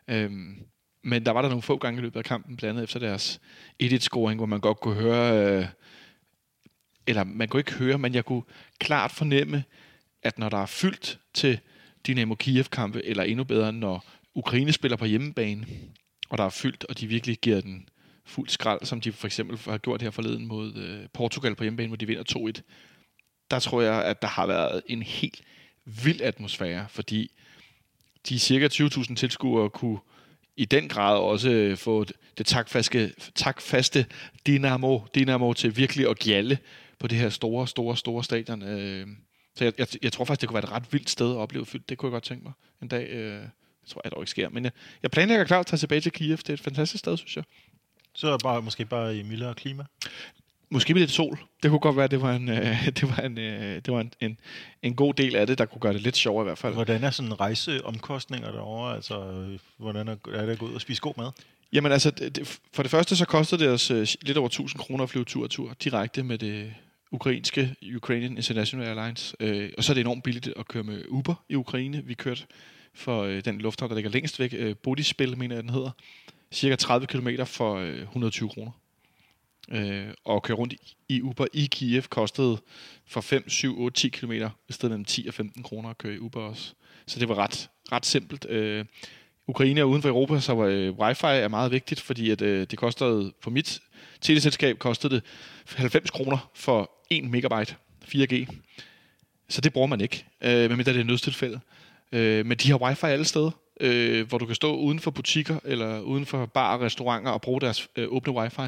Øhm, 0.08 0.56
men 1.04 1.26
der 1.26 1.32
var 1.32 1.42
der 1.42 1.48
nogle 1.48 1.62
få 1.62 1.76
gange 1.76 1.98
i 1.98 2.02
løbet 2.02 2.18
af 2.18 2.24
kampen, 2.24 2.56
blandt 2.56 2.70
andet 2.70 2.84
efter 2.84 3.00
deres 3.00 3.40
1-1-scoring, 3.82 4.36
hvor 4.36 4.46
man 4.46 4.60
godt 4.60 4.80
kunne 4.80 4.94
høre, 4.94 5.58
øh, 5.58 5.66
eller 7.06 7.24
man 7.24 7.48
kunne 7.48 7.60
ikke 7.60 7.74
høre, 7.74 7.98
men 7.98 8.14
jeg 8.14 8.24
kunne 8.24 8.42
klart 8.78 9.10
fornemme, 9.10 9.64
at 10.22 10.38
når 10.38 10.48
der 10.48 10.58
er 10.58 10.66
fyldt 10.66 11.18
til 11.34 11.60
Dynamo 12.06 12.34
Kiev-kampe, 12.34 13.04
eller 13.04 13.22
endnu 13.22 13.44
bedre, 13.44 13.72
når 13.72 14.04
Ukraine 14.34 14.72
spiller 14.72 14.96
på 14.96 15.04
hjemmebane, 15.04 15.66
og 16.28 16.38
der 16.38 16.44
er 16.44 16.48
fyldt, 16.48 16.84
og 16.84 17.00
de 17.00 17.06
virkelig 17.06 17.38
giver 17.38 17.60
den 17.60 17.88
fuld 18.24 18.48
skrald, 18.48 18.84
som 18.84 19.00
de 19.00 19.12
for 19.12 19.26
eksempel 19.26 19.58
har 19.64 19.78
gjort 19.78 20.02
her 20.02 20.10
forleden 20.10 20.46
mod 20.46 20.76
øh, 20.76 21.08
Portugal 21.12 21.54
på 21.54 21.64
hjemmebane, 21.64 21.88
hvor 21.88 21.96
de 21.96 22.06
vinder 22.06 22.52
2-1. 22.58 22.62
Der 23.50 23.58
tror 23.58 23.82
jeg, 23.82 24.04
at 24.04 24.22
der 24.22 24.28
har 24.28 24.46
været 24.46 24.82
en 24.86 25.02
helt 25.02 25.42
vild 25.84 26.20
atmosfære, 26.20 26.86
fordi 26.88 27.30
de 28.28 28.38
cirka 28.38 28.68
20.000 28.72 29.14
tilskuere 29.14 29.70
kunne 29.70 29.98
i 30.56 30.64
den 30.64 30.88
grad 30.88 31.18
også 31.18 31.50
øh, 31.50 31.76
få 31.76 32.04
det 32.38 32.46
takfaste, 32.46 33.12
takfaste 33.34 34.06
Dynamo, 34.46 35.00
Dynamo 35.14 35.52
til 35.52 35.76
virkelig 35.76 36.08
at 36.08 36.18
gjalle 36.18 36.58
på 36.98 37.06
det 37.06 37.18
her 37.18 37.28
store, 37.28 37.68
store, 37.68 37.96
store 37.96 38.24
stadion. 38.24 38.62
Øh. 38.62 39.06
Så 39.56 39.64
jeg, 39.64 39.72
jeg, 39.78 39.86
jeg 40.02 40.12
tror 40.12 40.24
faktisk, 40.24 40.40
det 40.40 40.48
kunne 40.48 40.54
være 40.54 40.64
et 40.64 40.72
ret 40.72 40.92
vildt 40.92 41.10
sted 41.10 41.30
at 41.30 41.36
opleve 41.36 41.66
fyldt. 41.66 41.88
Det 41.88 41.98
kunne 41.98 42.06
jeg 42.06 42.12
godt 42.12 42.24
tænke 42.24 42.44
mig 42.44 42.52
en 42.82 42.88
dag. 42.88 43.08
Øh, 43.10 43.42
det 43.88 43.92
tror 43.92 44.00
jeg 44.04 44.12
dog 44.12 44.22
ikke 44.22 44.30
sker. 44.30 44.48
Men 44.48 44.64
jeg, 44.64 44.72
jeg 45.02 45.10
planlægger 45.10 45.44
klart 45.44 45.60
at 45.60 45.66
tage 45.66 45.78
tilbage 45.78 46.00
til 46.00 46.12
Kiev. 46.12 46.36
Det 46.36 46.48
er 46.48 46.54
et 46.54 46.60
fantastisk 46.60 46.98
sted, 46.98 47.16
synes 47.16 47.36
jeg. 47.36 47.44
Så 48.14 48.28
er 48.28 48.38
bare, 48.38 48.62
måske 48.62 48.84
bare 48.84 49.16
i 49.16 49.22
mildere 49.22 49.54
klima. 49.54 49.84
Måske 50.70 50.94
med 50.94 51.00
lidt 51.00 51.10
sol. 51.10 51.38
Det 51.62 51.70
kunne 51.70 51.80
godt 51.80 51.96
være, 51.96 52.08
det 52.08 52.22
var 52.22 52.32
en, 52.32 52.48
øh, 52.48 52.86
det 53.00 53.02
var 53.02 53.18
en, 53.18 53.38
øh, 53.38 53.74
det 53.74 53.92
var 53.92 54.00
en, 54.00 54.12
en, 54.20 54.38
en 54.82 54.94
god 54.94 55.14
del 55.14 55.36
af 55.36 55.46
det, 55.46 55.58
der 55.58 55.64
kunne 55.64 55.80
gøre 55.80 55.92
det 55.92 56.00
lidt 56.00 56.16
sjovere 56.16 56.44
i 56.44 56.48
hvert 56.48 56.58
fald. 56.58 56.74
Hvordan 56.74 57.04
er 57.04 57.10
sådan 57.10 57.40
rejseomkostninger 57.40 58.52
derovre? 58.52 58.94
Altså, 58.94 59.30
øh, 59.30 59.58
hvordan 59.76 60.08
er, 60.08 60.16
er 60.32 60.46
det 60.46 60.52
at 60.52 60.58
gå 60.58 60.66
ud 60.66 60.74
og 60.74 60.80
spise 60.80 61.00
god 61.00 61.14
mad? 61.16 61.30
Jamen 61.72 61.92
altså, 61.92 62.10
det, 62.10 62.60
for 62.72 62.82
det 62.82 62.90
første 62.90 63.16
så 63.16 63.24
kostede 63.24 63.64
det 63.64 63.72
os 63.72 63.90
øh, 63.90 64.06
lidt 64.22 64.38
over 64.38 64.48
1000 64.48 64.80
kroner 64.80 65.04
at 65.04 65.10
flyve 65.10 65.24
tur 65.24 65.44
og 65.44 65.50
tur 65.50 65.72
direkte 65.84 66.22
med 66.22 66.38
det 66.38 66.74
ukrainske 67.10 67.74
Ukrainian 67.96 68.36
International 68.36 68.86
Airlines. 68.86 69.34
Øh, 69.40 69.70
og 69.78 69.84
så 69.84 69.92
er 69.92 69.94
det 69.94 70.00
enormt 70.00 70.24
billigt 70.24 70.48
at 70.56 70.68
køre 70.68 70.82
med 70.82 71.04
Uber 71.08 71.34
i 71.48 71.54
Ukraine. 71.54 72.02
Vi 72.04 72.14
kørte 72.14 72.44
for 72.98 73.22
øh, 73.22 73.44
den 73.44 73.58
lufthavn, 73.58 73.90
der 73.90 73.94
ligger 73.94 74.10
længst 74.10 74.40
væk, 74.40 74.54
øh, 74.56 74.76
Bodispil, 74.76 75.38
mener 75.38 75.54
jeg 75.54 75.62
den 75.62 75.70
hedder. 75.70 75.90
Cirka 76.52 76.76
30 76.76 77.06
km 77.06 77.28
for 77.44 77.74
øh, 77.74 78.02
120 78.02 78.48
kroner. 78.48 78.70
Øh, 79.70 80.08
og 80.24 80.36
at 80.36 80.42
køre 80.42 80.56
rundt 80.56 80.72
i, 80.72 80.96
i 81.08 81.22
Uber 81.22 81.46
i 81.52 81.68
Kiev 81.70 82.02
kostede 82.02 82.58
for 83.06 83.20
5, 83.20 83.48
7, 83.48 83.80
8, 83.80 84.00
10 84.00 84.08
km, 84.08 84.32
i 84.32 84.72
stedet 84.72 84.90
mellem 84.90 85.04
10 85.04 85.24
og 85.28 85.34
15 85.34 85.62
kroner 85.62 85.90
at 85.90 85.98
køre 85.98 86.14
i 86.14 86.18
Uber 86.18 86.40
også. 86.40 86.74
Så 87.06 87.20
det 87.20 87.28
var 87.28 87.34
ret, 87.34 87.70
ret 87.92 88.06
simpelt. 88.06 88.46
Øh, 88.48 88.84
Ukraine 89.46 89.80
er 89.80 89.84
uden 89.84 90.02
for 90.02 90.08
Europa, 90.08 90.40
så 90.40 90.66
øh, 90.66 90.98
wifi 90.98 91.26
er 91.26 91.48
meget 91.48 91.72
vigtigt, 91.72 92.00
fordi 92.00 92.30
at, 92.30 92.42
øh, 92.42 92.66
det 92.70 92.78
kostede, 92.78 93.32
for 93.40 93.50
mit 93.50 93.80
teleselskab 94.20 94.78
kostede 94.78 95.14
det 95.14 95.24
90 95.76 96.10
kroner 96.10 96.50
for 96.54 96.90
1 97.10 97.24
megabyte 97.24 97.74
4G. 98.04 98.46
Så 99.48 99.60
det 99.60 99.72
bruger 99.72 99.86
man 99.86 100.00
ikke, 100.00 100.24
øh, 100.40 100.68
medmindre 100.68 100.92
det 100.92 101.00
er 101.00 101.04
nødstilfælde. 101.04 101.60
Øh, 102.12 102.46
men 102.46 102.58
de 102.58 102.70
har 102.70 102.78
wifi 102.82 103.06
alle 103.06 103.24
steder, 103.24 103.50
øh, 103.80 104.28
hvor 104.28 104.38
du 104.38 104.46
kan 104.46 104.54
stå 104.54 104.76
uden 104.76 105.00
for 105.00 105.10
butikker 105.10 105.58
eller 105.64 106.00
uden 106.00 106.26
for 106.26 106.46
bar 106.46 106.76
og 106.76 106.80
restauranter 106.80 107.30
og 107.30 107.40
bruge 107.40 107.60
deres 107.60 107.88
øh, 107.96 108.08
åbne 108.08 108.32
wifi. 108.32 108.62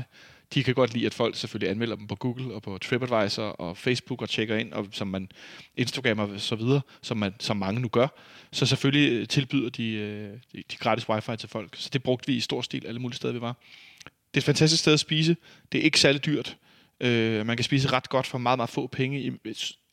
De 0.54 0.64
kan 0.64 0.75
godt 0.75 0.94
lide, 0.94 1.06
at 1.06 1.14
folk 1.14 1.37
selvfølgelig 1.37 1.70
anmelder 1.70 1.97
dem 1.97 2.06
på 2.06 2.14
Google 2.14 2.54
og 2.54 2.62
på 2.62 2.78
TripAdvisor 2.78 3.42
og 3.42 3.76
Facebook 3.76 4.23
og 4.23 4.28
tjekker 4.28 4.56
ind, 4.56 4.73
og 4.73 4.87
som 4.92 5.09
man 5.09 5.28
Instagram 5.76 6.18
og 6.18 6.40
så 6.40 6.54
videre, 6.54 6.80
som, 7.02 7.16
man, 7.16 7.35
som 7.40 7.56
mange 7.56 7.80
nu 7.80 7.88
gør. 7.88 8.09
Så 8.52 8.66
selvfølgelig 8.66 9.12
øh, 9.12 9.28
tilbyder 9.28 9.70
de, 9.70 9.92
øh, 9.92 10.32
de, 10.52 10.62
de 10.70 10.76
gratis 10.76 11.09
wifi 11.09 11.37
til 11.37 11.49
folk. 11.49 11.76
Så 11.76 11.90
det 11.92 12.02
brugte 12.02 12.26
vi 12.26 12.37
i 12.37 12.40
stor 12.40 12.62
stil 12.62 12.87
alle 12.87 13.00
mulige 13.00 13.16
steder, 13.16 13.32
vi 13.32 13.40
var. 13.40 13.56
Det 14.04 14.37
er 14.37 14.38
et 14.40 14.44
fantastisk 14.44 14.82
sted 14.82 14.92
at 14.92 15.00
spise. 15.00 15.37
Det 15.73 15.80
er 15.80 15.82
ikke 15.82 16.00
særlig 16.00 16.25
dyrt. 16.25 16.56
Øh, 17.00 17.47
man 17.47 17.56
kan 17.56 17.64
spise 17.64 17.92
ret 17.92 18.09
godt 18.09 18.26
for 18.26 18.38
meget, 18.38 18.59
meget 18.59 18.70
få 18.70 18.87
penge 18.87 19.20
i 19.20 19.32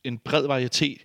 en 0.03 0.17
bred 0.17 0.47
varietet 0.47 0.97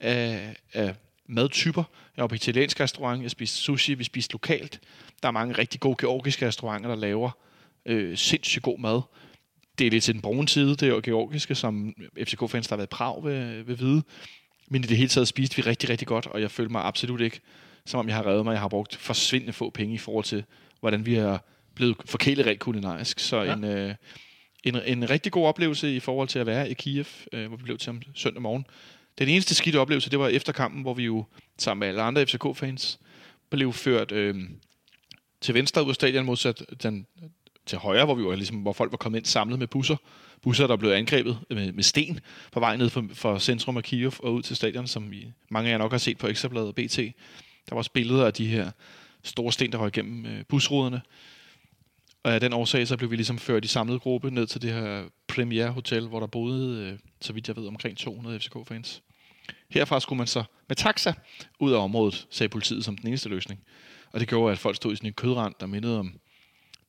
af, 0.00 0.56
af 0.72 0.94
madtyper. 1.30 1.82
Jeg 2.16 2.22
var 2.22 2.28
på 2.28 2.34
italiensk 2.34 2.80
restaurant, 2.80 3.22
jeg 3.22 3.30
spiste 3.30 3.56
sushi, 3.56 3.94
vi 3.94 4.04
spiste 4.04 4.32
lokalt. 4.32 4.80
Der 5.22 5.28
er 5.28 5.32
mange 5.32 5.58
rigtig 5.58 5.80
gode 5.80 5.96
georgiske 6.00 6.46
restauranter, 6.46 6.88
der 6.88 6.96
laver 6.96 7.30
øh, 7.86 8.16
sindssygt 8.16 8.62
god 8.62 8.78
mad. 8.78 9.00
det 9.78 9.86
er 9.86 9.90
lidt 9.90 10.04
til 10.04 10.14
den 10.14 10.22
brune 10.22 10.48
side, 10.48 10.76
det 10.76 10.88
er 10.88 11.00
georgiske, 11.00 11.54
som 11.54 11.94
FCK-fans, 12.18 12.66
der 12.66 12.74
har 12.74 12.76
været 12.76 12.86
i 12.86 12.96
Prag, 12.96 13.24
vil, 13.24 13.66
vil 13.66 13.78
vide. 13.78 14.02
Men 14.68 14.84
i 14.84 14.86
det 14.86 14.96
hele 14.96 15.08
taget 15.08 15.28
spiste 15.28 15.56
vi 15.56 15.62
rigtig, 15.62 15.90
rigtig 15.90 16.08
godt, 16.08 16.26
og 16.26 16.40
jeg 16.40 16.50
følte 16.50 16.72
mig 16.72 16.84
absolut 16.84 17.20
ikke, 17.20 17.40
som 17.86 18.00
om 18.00 18.08
jeg 18.08 18.16
har 18.16 18.26
reddet 18.26 18.44
mig. 18.44 18.52
Jeg 18.52 18.60
har 18.60 18.68
brugt 18.68 18.96
forsvindende 18.96 19.52
få 19.52 19.70
penge 19.70 19.94
i 19.94 19.98
forhold 19.98 20.24
til, 20.24 20.44
hvordan 20.80 21.06
vi 21.06 21.14
har 21.14 21.44
blevet 21.74 21.96
forkælet 22.04 22.46
rent 22.46 22.60
kulinarisk. 22.60 23.18
Så 23.18 23.42
ja. 23.42 23.54
en, 23.54 23.64
øh, 23.64 23.94
en, 24.64 24.76
en 24.86 25.10
rigtig 25.10 25.32
god 25.32 25.46
oplevelse 25.46 25.96
i 25.96 26.00
forhold 26.00 26.28
til 26.28 26.38
at 26.38 26.46
være 26.46 26.70
i 26.70 26.74
Kiev, 26.74 27.04
øh, 27.32 27.48
hvor 27.48 27.56
vi 27.56 27.62
blev 27.62 27.78
til 27.78 27.90
om 27.90 28.02
søndag 28.14 28.42
morgen. 28.42 28.66
Den 29.18 29.28
eneste 29.28 29.54
skidte 29.54 29.80
oplevelse, 29.80 30.10
det 30.10 30.18
var 30.18 30.28
efter 30.28 30.52
kampen, 30.52 30.82
hvor 30.82 30.94
vi 30.94 31.04
jo 31.04 31.24
sammen 31.58 31.80
med 31.80 31.88
alle 31.88 32.02
andre 32.02 32.26
FCK-fans 32.26 32.98
blev 33.50 33.72
ført 33.72 34.12
øh, 34.12 34.34
til 35.40 35.54
venstre 35.54 35.84
ud 35.84 35.88
af 35.88 35.94
stadion 35.94 36.24
modsat 36.24 36.62
den, 36.82 37.06
til 37.66 37.78
højre, 37.78 38.04
hvor, 38.04 38.14
vi 38.14 38.24
var, 38.24 38.34
ligesom, 38.34 38.56
hvor 38.56 38.72
folk 38.72 38.92
var 38.92 38.96
kommet 38.96 39.18
ind 39.18 39.26
samlet 39.26 39.58
med 39.58 39.66
busser. 39.66 39.96
Busser, 40.42 40.66
der 40.66 40.76
blev 40.76 40.90
angrebet 40.90 41.38
med, 41.50 41.72
med 41.72 41.82
sten 41.82 42.20
på 42.52 42.60
vej 42.60 42.76
ned 42.76 42.90
fra, 42.90 43.02
fra 43.14 43.40
centrum 43.40 43.76
af 43.76 43.82
Kiev 43.82 44.12
og 44.18 44.34
ud 44.34 44.42
til 44.42 44.56
stadion, 44.56 44.86
som 44.86 45.12
I, 45.12 45.32
mange 45.50 45.68
af 45.68 45.72
jer 45.72 45.78
nok 45.78 45.90
har 45.90 45.98
set 45.98 46.18
på 46.18 46.26
Ekstrabladet 46.26 46.68
og 46.68 46.74
BT. 46.74 46.96
Der 46.96 47.12
var 47.70 47.76
også 47.76 47.92
billeder 47.92 48.26
af 48.26 48.32
de 48.32 48.46
her 48.46 48.70
store 49.24 49.52
sten, 49.52 49.72
der 49.72 49.78
røg 49.78 49.96
igennem 49.96 50.26
øh, 50.26 50.44
busruderne. 50.48 51.00
Og 52.22 52.34
af 52.34 52.40
den 52.40 52.52
årsag, 52.52 52.86
så 52.86 52.96
blev 52.96 53.10
vi 53.10 53.16
ligesom 53.16 53.38
ført 53.38 53.64
i 53.64 53.68
samlet 53.68 54.00
gruppe 54.00 54.30
ned 54.30 54.46
til 54.46 54.62
det 54.62 54.72
her 54.72 55.04
Premier 55.28 55.70
Hotel, 55.70 56.08
hvor 56.08 56.20
der 56.20 56.26
boede, 56.26 56.84
øh, 56.84 56.98
så 57.20 57.32
vidt 57.32 57.48
jeg 57.48 57.56
ved, 57.56 57.66
omkring 57.66 57.96
200 57.96 58.40
FCK-fans. 58.40 59.02
Herfra 59.70 60.00
skulle 60.00 60.16
man 60.16 60.26
så 60.26 60.44
med 60.68 60.76
taxa 60.76 61.12
ud 61.60 61.72
af 61.72 61.78
området, 61.84 62.26
sagde 62.30 62.48
politiet 62.48 62.84
som 62.84 62.96
den 62.96 63.08
eneste 63.08 63.28
løsning. 63.28 63.60
Og 64.12 64.20
det 64.20 64.28
gjorde, 64.28 64.52
at 64.52 64.58
folk 64.58 64.76
stod 64.76 64.92
i 64.92 64.96
sådan 64.96 65.06
en 65.06 65.12
kødrand, 65.12 65.54
der 65.60 65.66
mindede 65.66 65.98
om 65.98 66.12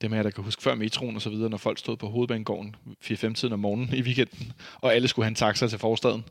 dem 0.00 0.12
her, 0.12 0.22
der 0.22 0.30
kan 0.30 0.44
huske 0.44 0.62
før 0.62 0.74
metroen 0.74 1.16
og 1.16 1.22
så 1.22 1.30
videre, 1.30 1.50
når 1.50 1.56
folk 1.56 1.78
stod 1.78 1.96
på 1.96 2.08
hovedbanegården 2.08 2.76
4-5 3.04 3.34
tiden 3.34 3.52
om 3.52 3.58
morgenen 3.58 3.94
i 3.94 4.02
weekenden, 4.02 4.52
og 4.74 4.94
alle 4.94 5.08
skulle 5.08 5.24
have 5.24 5.30
en 5.30 5.34
taxa 5.34 5.66
til 5.66 5.78
forstaden. 5.78 6.24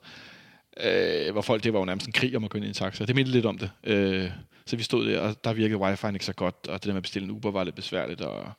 Øh, 0.84 1.32
hvor 1.32 1.42
folk, 1.42 1.64
det 1.64 1.74
var 1.74 1.80
jo 1.80 1.86
nærmest 1.86 2.08
en 2.08 2.14
krig 2.14 2.36
om 2.38 2.44
at 2.44 2.50
gå 2.50 2.58
ind 2.58 2.66
i 2.66 2.68
en 2.68 2.74
taxa. 2.74 3.06
Det 3.06 3.16
mindede 3.16 3.34
lidt 3.34 3.46
om 3.46 3.58
det. 3.58 3.72
Øh, 3.84 4.30
så 4.66 4.76
vi 4.76 4.84
stod 4.84 5.06
der, 5.06 5.20
og 5.20 5.36
der 5.44 5.54
virkede 5.54 5.80
wifi 5.80 6.08
ikke 6.14 6.26
så 6.26 6.34
godt, 6.34 6.56
og 6.68 6.74
det 6.74 6.84
der 6.84 6.90
med 6.90 6.98
at 6.98 7.04
bestille 7.04 7.26
en 7.26 7.32
Uber 7.32 7.52
var 7.52 7.64
lidt 7.64 7.76
besværligt. 7.76 8.22
Og... 8.22 8.52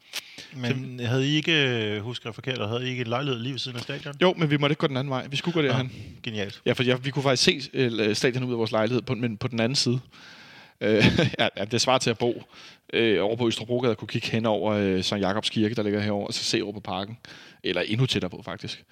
Men 0.56 0.98
så... 0.98 1.06
havde 1.06 1.28
I 1.28 1.34
ikke, 1.34 2.00
husker 2.00 2.28
jeg 2.28 2.34
forkert, 2.34 2.68
havde 2.68 2.86
I 2.86 2.90
ikke 2.90 3.00
et 3.00 3.08
lejlighed 3.08 3.40
lige 3.40 3.52
ved 3.52 3.58
siden 3.58 3.76
af 3.76 3.82
stadion? 3.82 4.14
Jo, 4.22 4.34
men 4.36 4.50
vi 4.50 4.56
måtte 4.56 4.72
ikke 4.72 4.80
gå 4.80 4.86
den 4.86 4.96
anden 4.96 5.10
vej. 5.10 5.26
Vi 5.26 5.36
skulle 5.36 5.54
gå 5.54 5.62
derhen. 5.62 5.90
Ja, 5.94 6.00
genialt. 6.22 6.62
Ja, 6.66 6.72
for 6.72 6.82
ja, 6.82 6.96
vi 6.96 7.10
kunne 7.10 7.22
faktisk 7.22 7.70
se 7.72 7.88
uh, 8.08 8.14
stadion 8.14 8.44
ud 8.44 8.52
af 8.52 8.58
vores 8.58 8.72
lejlighed, 8.72 9.02
på, 9.02 9.14
men 9.14 9.36
på 9.36 9.48
den 9.48 9.60
anden 9.60 9.76
side. 9.76 10.00
Uh, 10.80 10.88
ja, 11.38 11.48
det 11.70 11.80
svarer 11.80 11.98
til 11.98 12.10
at 12.10 12.18
bo 12.18 12.30
uh, 12.30 13.00
over 13.20 13.36
på 13.36 13.46
Østerbrogade 13.48 13.90
og 13.90 13.96
kunne 13.96 14.08
kigge 14.08 14.28
hen 14.28 14.46
over 14.46 14.94
uh, 14.96 15.02
St. 15.02 15.12
Jakobs 15.12 15.50
Kirke, 15.50 15.74
der 15.74 15.82
ligger 15.82 16.00
herovre, 16.00 16.26
og 16.26 16.34
så 16.34 16.44
se 16.44 16.62
over 16.62 16.72
på 16.72 16.80
parken. 16.80 17.18
Eller 17.64 17.82
endnu 17.82 18.06
tættere 18.06 18.30
på, 18.30 18.42
faktisk. 18.44 18.84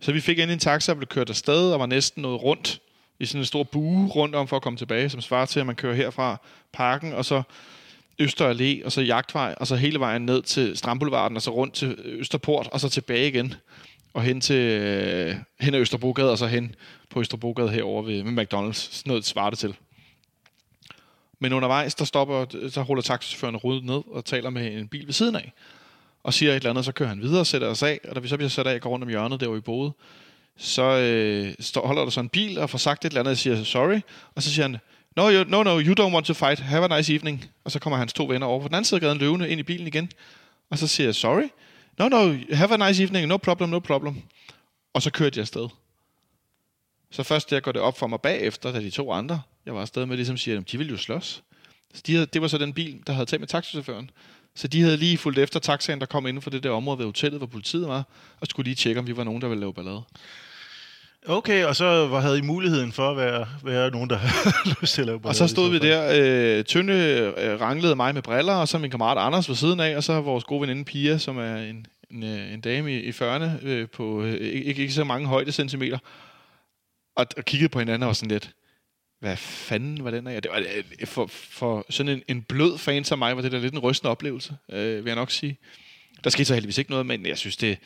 Så 0.00 0.12
vi 0.12 0.20
fik 0.20 0.38
ind 0.38 0.50
en 0.50 0.58
taxa 0.58 0.92
og 0.92 0.96
blev 0.96 1.06
kørt 1.06 1.30
afsted, 1.30 1.72
og 1.72 1.80
var 1.80 1.86
næsten 1.86 2.22
noget 2.22 2.42
rundt 2.42 2.80
i 3.20 3.26
sådan 3.26 3.40
en 3.40 3.44
stor 3.44 3.62
bue 3.62 4.06
rundt 4.06 4.34
om 4.34 4.48
for 4.48 4.56
at 4.56 4.62
komme 4.62 4.76
tilbage, 4.76 5.10
som 5.10 5.20
svarer 5.20 5.46
til, 5.46 5.60
at 5.60 5.66
man 5.66 5.74
kører 5.74 5.94
herfra 5.94 6.36
parken, 6.72 7.12
og 7.12 7.24
så 7.24 7.42
Øster 8.18 8.54
Allé, 8.54 8.84
og 8.84 8.92
så 8.92 9.00
Jagtvej, 9.00 9.54
og 9.60 9.66
så 9.66 9.76
hele 9.76 10.00
vejen 10.00 10.22
ned 10.22 10.42
til 10.42 10.76
Strandboulevarden, 10.76 11.36
og 11.36 11.42
så 11.42 11.50
rundt 11.50 11.74
til 11.74 11.96
Østerport, 12.04 12.68
og 12.72 12.80
så 12.80 12.88
tilbage 12.88 13.28
igen, 13.28 13.54
og 14.14 14.22
hen 14.22 14.40
til 14.40 14.56
øh, 14.56 15.34
hen 15.60 15.74
ad 15.74 15.80
Østerbrogade, 15.80 16.30
og 16.30 16.38
så 16.38 16.46
hen 16.46 16.74
på 17.10 17.20
Østerbrogade 17.20 17.68
herover 17.68 18.02
ved 18.02 18.22
ved 18.22 18.32
McDonald's. 18.32 18.72
Sådan 18.72 19.10
noget 19.10 19.24
svarer 19.24 19.50
det 19.50 19.58
til. 19.58 19.76
Men 21.38 21.52
undervejs, 21.52 21.94
der 21.94 22.04
stopper, 22.04 22.68
så 22.70 22.82
holder 22.82 23.02
taxichaufføren 23.02 23.56
ryddet 23.56 23.84
ned 23.84 24.02
og 24.10 24.24
taler 24.24 24.50
med 24.50 24.78
en 24.78 24.88
bil 24.88 25.06
ved 25.06 25.12
siden 25.12 25.36
af, 25.36 25.52
og 26.22 26.34
siger 26.34 26.52
et 26.52 26.56
eller 26.56 26.70
andet, 26.70 26.84
så 26.84 26.92
kører 26.92 27.08
han 27.08 27.22
videre 27.22 27.40
og 27.40 27.46
sætter 27.46 27.68
os 27.68 27.82
af, 27.82 28.00
og 28.08 28.14
da 28.14 28.20
vi 28.20 28.28
så 28.28 28.36
bliver 28.36 28.50
sat 28.50 28.66
af 28.66 28.74
og 28.74 28.80
går 28.80 28.90
rundt 28.90 29.02
om 29.02 29.08
hjørnet, 29.08 29.40
der 29.40 29.46
hvor 29.46 29.54
vi 29.54 29.60
boede, 29.60 29.92
så 30.58 30.82
øh, 30.82 31.54
står, 31.60 31.86
holder 31.86 32.02
der 32.02 32.10
så 32.10 32.20
en 32.20 32.28
bil 32.28 32.58
og 32.58 32.70
får 32.70 32.78
sagt 32.78 33.04
et 33.04 33.08
eller 33.08 33.20
andet, 33.20 33.30
og 33.30 33.38
siger 33.38 33.64
sorry, 33.64 34.00
og 34.34 34.42
så 34.42 34.52
siger 34.52 34.64
han, 34.64 34.78
no, 35.16 35.30
you, 35.30 35.44
no, 35.48 35.62
no, 35.62 35.80
you 35.80 35.94
don't 36.00 36.12
want 36.12 36.26
to 36.26 36.34
fight, 36.34 36.60
have 36.60 36.92
a 36.92 36.96
nice 36.96 37.14
evening. 37.14 37.44
Og 37.64 37.70
så 37.70 37.78
kommer 37.78 37.96
hans 37.96 38.12
to 38.12 38.26
venner 38.26 38.46
over 38.46 38.60
på 38.60 38.68
den 38.68 38.74
anden 38.74 38.84
side 38.84 38.96
af 38.96 39.00
gaden 39.00 39.18
løvende 39.18 39.48
ind 39.48 39.60
i 39.60 39.62
bilen 39.62 39.86
igen, 39.86 40.10
og 40.70 40.78
så 40.78 40.86
siger 40.86 41.06
jeg, 41.06 41.14
sorry, 41.14 41.48
no, 41.98 42.08
no, 42.08 42.34
have 42.52 42.82
a 42.82 42.88
nice 42.88 43.02
evening, 43.02 43.26
no 43.26 43.36
problem, 43.36 43.70
no 43.70 43.78
problem. 43.78 44.22
Og 44.94 45.02
så 45.02 45.10
kører 45.10 45.30
de 45.30 45.40
afsted. 45.40 45.68
Så 47.10 47.22
først 47.22 47.50
der 47.50 47.60
går 47.60 47.72
det 47.72 47.82
op 47.82 47.98
for 47.98 48.06
mig 48.06 48.20
bagefter, 48.20 48.72
da 48.72 48.80
de 48.80 48.90
to 48.90 49.12
andre, 49.12 49.42
jeg 49.66 49.74
var 49.74 49.80
afsted 49.80 50.06
med, 50.06 50.16
ligesom 50.16 50.36
siger, 50.36 50.60
de 50.60 50.78
ville 50.78 50.90
jo 50.90 50.96
slås. 50.96 51.42
Så 51.94 52.02
de 52.06 52.12
havde, 52.12 52.26
det 52.26 52.42
var 52.42 52.48
så 52.48 52.58
den 52.58 52.72
bil, 52.72 53.02
der 53.06 53.12
havde 53.12 53.26
taget 53.26 53.40
med 53.40 53.48
taxichaufføren. 53.48 54.10
Så 54.54 54.68
de 54.68 54.80
havde 54.80 54.96
lige 54.96 55.18
fulgt 55.18 55.38
efter 55.38 55.60
taxaen, 55.60 56.00
der 56.00 56.06
kom 56.06 56.26
inden 56.26 56.42
for 56.42 56.50
det 56.50 56.62
der 56.62 56.70
område 56.70 56.98
ved 56.98 57.06
hotellet, 57.06 57.40
hvor 57.40 57.46
politiet 57.46 57.88
var, 57.88 58.04
og 58.40 58.46
skulle 58.46 58.64
lige 58.64 58.74
tjekke, 58.74 58.98
om 58.98 59.06
vi 59.06 59.16
var 59.16 59.24
nogen, 59.24 59.42
der 59.42 59.48
ville 59.48 59.60
lave 59.60 59.74
ballade. 59.74 60.02
Okay, 61.26 61.64
og 61.64 61.76
så 61.76 61.84
var, 61.84 62.20
havde 62.20 62.38
I 62.38 62.42
muligheden 62.42 62.92
for 62.92 63.10
at 63.10 63.16
være, 63.16 63.46
være 63.64 63.90
nogen, 63.90 64.10
der 64.10 64.16
havde 64.16 64.54
lyst 64.82 64.94
til 64.94 65.02
at 65.02 65.06
lave 65.06 65.20
Og 65.24 65.34
så 65.34 65.46
stod 65.46 65.70
vi 65.70 65.78
der, 65.78 66.12
øh, 66.58 66.64
Tynde 66.64 66.94
øh, 67.38 67.60
ranglede 67.60 67.96
mig 67.96 68.14
med 68.14 68.22
briller, 68.22 68.54
og 68.54 68.68
så 68.68 68.78
min 68.78 68.90
kammerat 68.90 69.18
Anders 69.18 69.48
ved 69.48 69.56
siden 69.56 69.80
af, 69.80 69.96
og 69.96 70.04
så 70.04 70.20
vores 70.20 70.44
gode 70.44 70.60
veninde 70.60 70.84
Pia, 70.84 71.18
som 71.18 71.38
er 71.38 71.56
en, 71.56 71.86
en, 72.10 72.22
øh, 72.22 72.52
en 72.52 72.60
dame 72.60 72.92
i, 72.92 72.98
i 72.98 73.10
40'erne, 73.10 73.66
øh, 73.66 73.88
på 73.88 74.22
øh, 74.22 74.34
ikke, 74.34 74.82
ikke 74.82 74.92
så 74.92 75.04
mange 75.04 75.28
højdecentimeter, 75.28 75.98
og, 77.16 77.26
og 77.36 77.44
kiggede 77.44 77.68
på 77.68 77.78
hinanden 77.78 78.02
og 78.02 78.06
var 78.06 78.12
sådan 78.12 78.30
lidt, 78.30 78.50
hvad 79.20 79.36
fanden 79.36 80.04
var 80.04 80.10
den 80.10 80.26
af? 80.26 80.42
Det 80.42 80.50
var, 80.50 80.58
øh, 80.58 81.06
for, 81.06 81.26
for 81.26 81.86
sådan 81.90 82.12
en, 82.12 82.22
en 82.28 82.42
blød 82.42 82.78
fan 82.78 83.04
som 83.04 83.18
mig, 83.18 83.36
var 83.36 83.42
det 83.42 83.52
da 83.52 83.58
lidt 83.58 83.74
en 83.74 83.78
rystende 83.78 84.10
oplevelse, 84.10 84.56
øh, 84.72 84.96
vil 85.04 85.10
jeg 85.10 85.16
nok 85.16 85.30
sige. 85.30 85.58
Der 86.24 86.30
skete 86.30 86.44
så 86.44 86.54
heldigvis 86.54 86.78
ikke 86.78 86.90
noget, 86.90 87.06
men 87.06 87.26
jeg 87.26 87.38
synes, 87.38 87.56
det, 87.56 87.78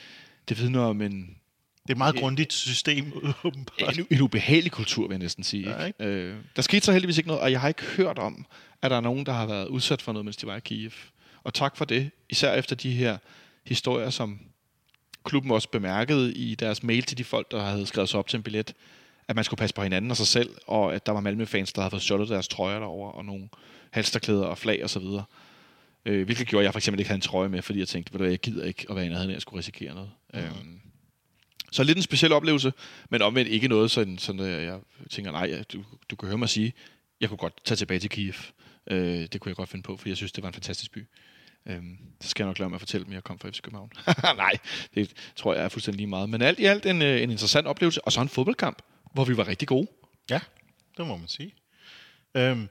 det 0.48 0.58
vidner 0.58 0.80
om 0.80 1.02
en, 1.02 1.36
det 1.82 1.88
er 1.88 1.94
et 1.94 1.98
meget 1.98 2.16
grundigt 2.16 2.52
system, 2.52 3.12
åbenbart. 3.44 3.98
En, 3.98 4.06
en 4.10 4.20
ubehagelig 4.20 4.72
kultur, 4.72 5.06
vil 5.06 5.14
jeg 5.14 5.18
næsten 5.18 5.44
sige. 5.44 5.70
Ja, 5.70 5.84
ikke? 5.84 6.04
Øh, 6.04 6.36
der 6.56 6.62
skete 6.62 6.84
så 6.86 6.92
heldigvis 6.92 7.18
ikke 7.18 7.28
noget, 7.28 7.42
og 7.42 7.52
jeg 7.52 7.60
har 7.60 7.68
ikke 7.68 7.82
hørt 7.82 8.18
om, 8.18 8.46
at 8.82 8.90
der 8.90 8.96
er 8.96 9.00
nogen, 9.00 9.26
der 9.26 9.32
har 9.32 9.46
været 9.46 9.68
udsat 9.68 10.02
for 10.02 10.12
noget, 10.12 10.24
mens 10.24 10.36
de 10.36 10.46
var 10.46 10.56
i 10.56 10.60
Kiev. 10.60 10.90
Og 11.44 11.54
tak 11.54 11.76
for 11.76 11.84
det, 11.84 12.10
især 12.28 12.54
efter 12.54 12.76
de 12.76 12.90
her 12.92 13.18
historier, 13.66 14.10
som 14.10 14.40
klubben 15.24 15.50
også 15.50 15.68
bemærkede 15.68 16.34
i 16.34 16.54
deres 16.54 16.82
mail 16.82 17.02
til 17.02 17.18
de 17.18 17.24
folk, 17.24 17.50
der 17.50 17.62
havde 17.62 17.86
skrevet 17.86 18.08
sig 18.08 18.18
op 18.18 18.28
til 18.28 18.36
en 18.36 18.42
billet, 18.42 18.74
at 19.28 19.36
man 19.36 19.44
skulle 19.44 19.58
passe 19.58 19.74
på 19.74 19.82
hinanden 19.82 20.10
og 20.10 20.16
sig 20.16 20.26
selv, 20.26 20.50
og 20.66 20.94
at 20.94 21.06
der 21.06 21.12
var 21.12 21.20
Malmø-fans, 21.20 21.72
der 21.72 21.82
havde 21.82 21.90
fået 21.90 22.02
stjålet 22.02 22.28
deres 22.28 22.48
trøjer 22.48 22.78
derover 22.78 23.10
og 23.10 23.24
nogle 23.24 23.48
halsterklæder 23.90 24.44
og 24.44 24.58
flag 24.58 24.84
osv. 24.84 25.04
Øh, 26.04 26.24
hvilket 26.24 26.46
gjorde, 26.46 26.62
at 26.62 26.64
jeg 26.64 26.72
for 26.72 26.78
eksempel 26.78 27.00
ikke 27.00 27.08
havde 27.08 27.18
en 27.18 27.22
trøje 27.22 27.48
med, 27.48 27.62
fordi 27.62 27.78
jeg 27.78 27.88
tænkte, 27.88 28.24
at 28.24 28.30
jeg 28.30 28.38
gider 28.38 28.64
ikke 28.64 28.86
at 28.90 28.96
være 28.96 29.06
en 29.06 29.12
af 29.12 29.26
jeg 29.26 29.42
skulle 29.42 29.58
risikere 29.58 29.94
noget. 29.94 30.10
Mm. 30.34 30.40
Øhm, 30.40 30.80
så 31.72 31.82
lidt 31.82 31.98
en 31.98 32.02
speciel 32.02 32.32
oplevelse, 32.32 32.72
men 33.10 33.22
omvendt 33.22 33.50
ikke 33.50 33.68
noget, 33.68 33.90
sådan, 33.90 34.18
sådan 34.18 34.40
at 34.40 34.62
jeg 34.62 34.78
tænker, 35.10 35.32
nej, 35.32 35.62
du, 35.72 35.84
du 36.10 36.16
kan 36.16 36.28
høre 36.28 36.38
mig 36.38 36.48
sige, 36.48 36.72
jeg 37.20 37.28
kunne 37.28 37.38
godt 37.38 37.64
tage 37.64 37.76
tilbage 37.76 38.00
til 38.00 38.10
Kiev. 38.10 38.34
Øh, 38.90 38.98
det 39.32 39.40
kunne 39.40 39.50
jeg 39.50 39.56
godt 39.56 39.68
finde 39.68 39.82
på, 39.82 39.96
for 39.96 40.08
jeg 40.08 40.16
synes, 40.16 40.32
det 40.32 40.42
var 40.42 40.48
en 40.48 40.54
fantastisk 40.54 40.92
by. 40.92 41.06
Øhm, 41.66 41.98
så 42.20 42.28
skal 42.28 42.42
jeg 42.42 42.48
nok 42.48 42.58
lade 42.58 42.68
mig 42.68 42.76
at 42.76 42.80
fortælle, 42.80 43.06
at 43.06 43.12
jeg 43.12 43.24
kom 43.24 43.38
fra 43.38 43.48
FC 43.48 43.60
København. 43.60 43.90
nej, 44.36 44.52
det 44.94 45.10
tror 45.36 45.54
jeg 45.54 45.64
er 45.64 45.68
fuldstændig 45.68 45.96
lige 45.96 46.06
meget. 46.06 46.30
Men 46.30 46.42
alt 46.42 46.58
i 46.58 46.64
alt 46.64 46.86
en, 46.86 47.02
øh, 47.02 47.22
en 47.22 47.30
interessant 47.30 47.66
oplevelse, 47.66 48.04
og 48.04 48.12
så 48.12 48.20
en 48.20 48.28
fodboldkamp, 48.28 48.82
hvor 49.14 49.24
vi 49.24 49.36
var 49.36 49.48
rigtig 49.48 49.68
gode. 49.68 49.86
Ja, 50.30 50.40
det 50.96 51.06
må 51.06 51.16
man 51.16 51.28
sige. 51.28 51.54
Øhm, 52.34 52.68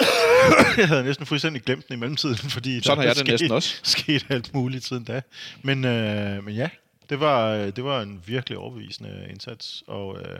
jeg 0.78 0.88
havde 0.88 1.04
næsten 1.04 1.26
fuldstændig 1.26 1.62
glemt 1.62 1.88
den 1.88 1.96
i 1.96 1.98
mellemtiden, 1.98 2.36
fordi 2.36 2.80
Sådan 2.82 2.96
der 2.98 3.02
har 3.02 3.08
jeg 3.08 3.16
det 3.16 3.26
næsten 3.26 3.50
også. 3.50 3.80
skete 4.00 4.26
alt 4.28 4.54
muligt 4.54 4.84
siden 4.84 5.04
da. 5.04 5.22
Men, 5.62 5.84
øh, 5.84 6.44
men 6.44 6.54
ja, 6.54 6.68
det 7.12 7.20
var, 7.20 7.70
det 7.70 7.84
var 7.84 8.02
en 8.02 8.22
virkelig 8.26 8.58
overbevisende 8.58 9.26
indsats, 9.30 9.84
og, 9.86 10.20
øh, 10.20 10.38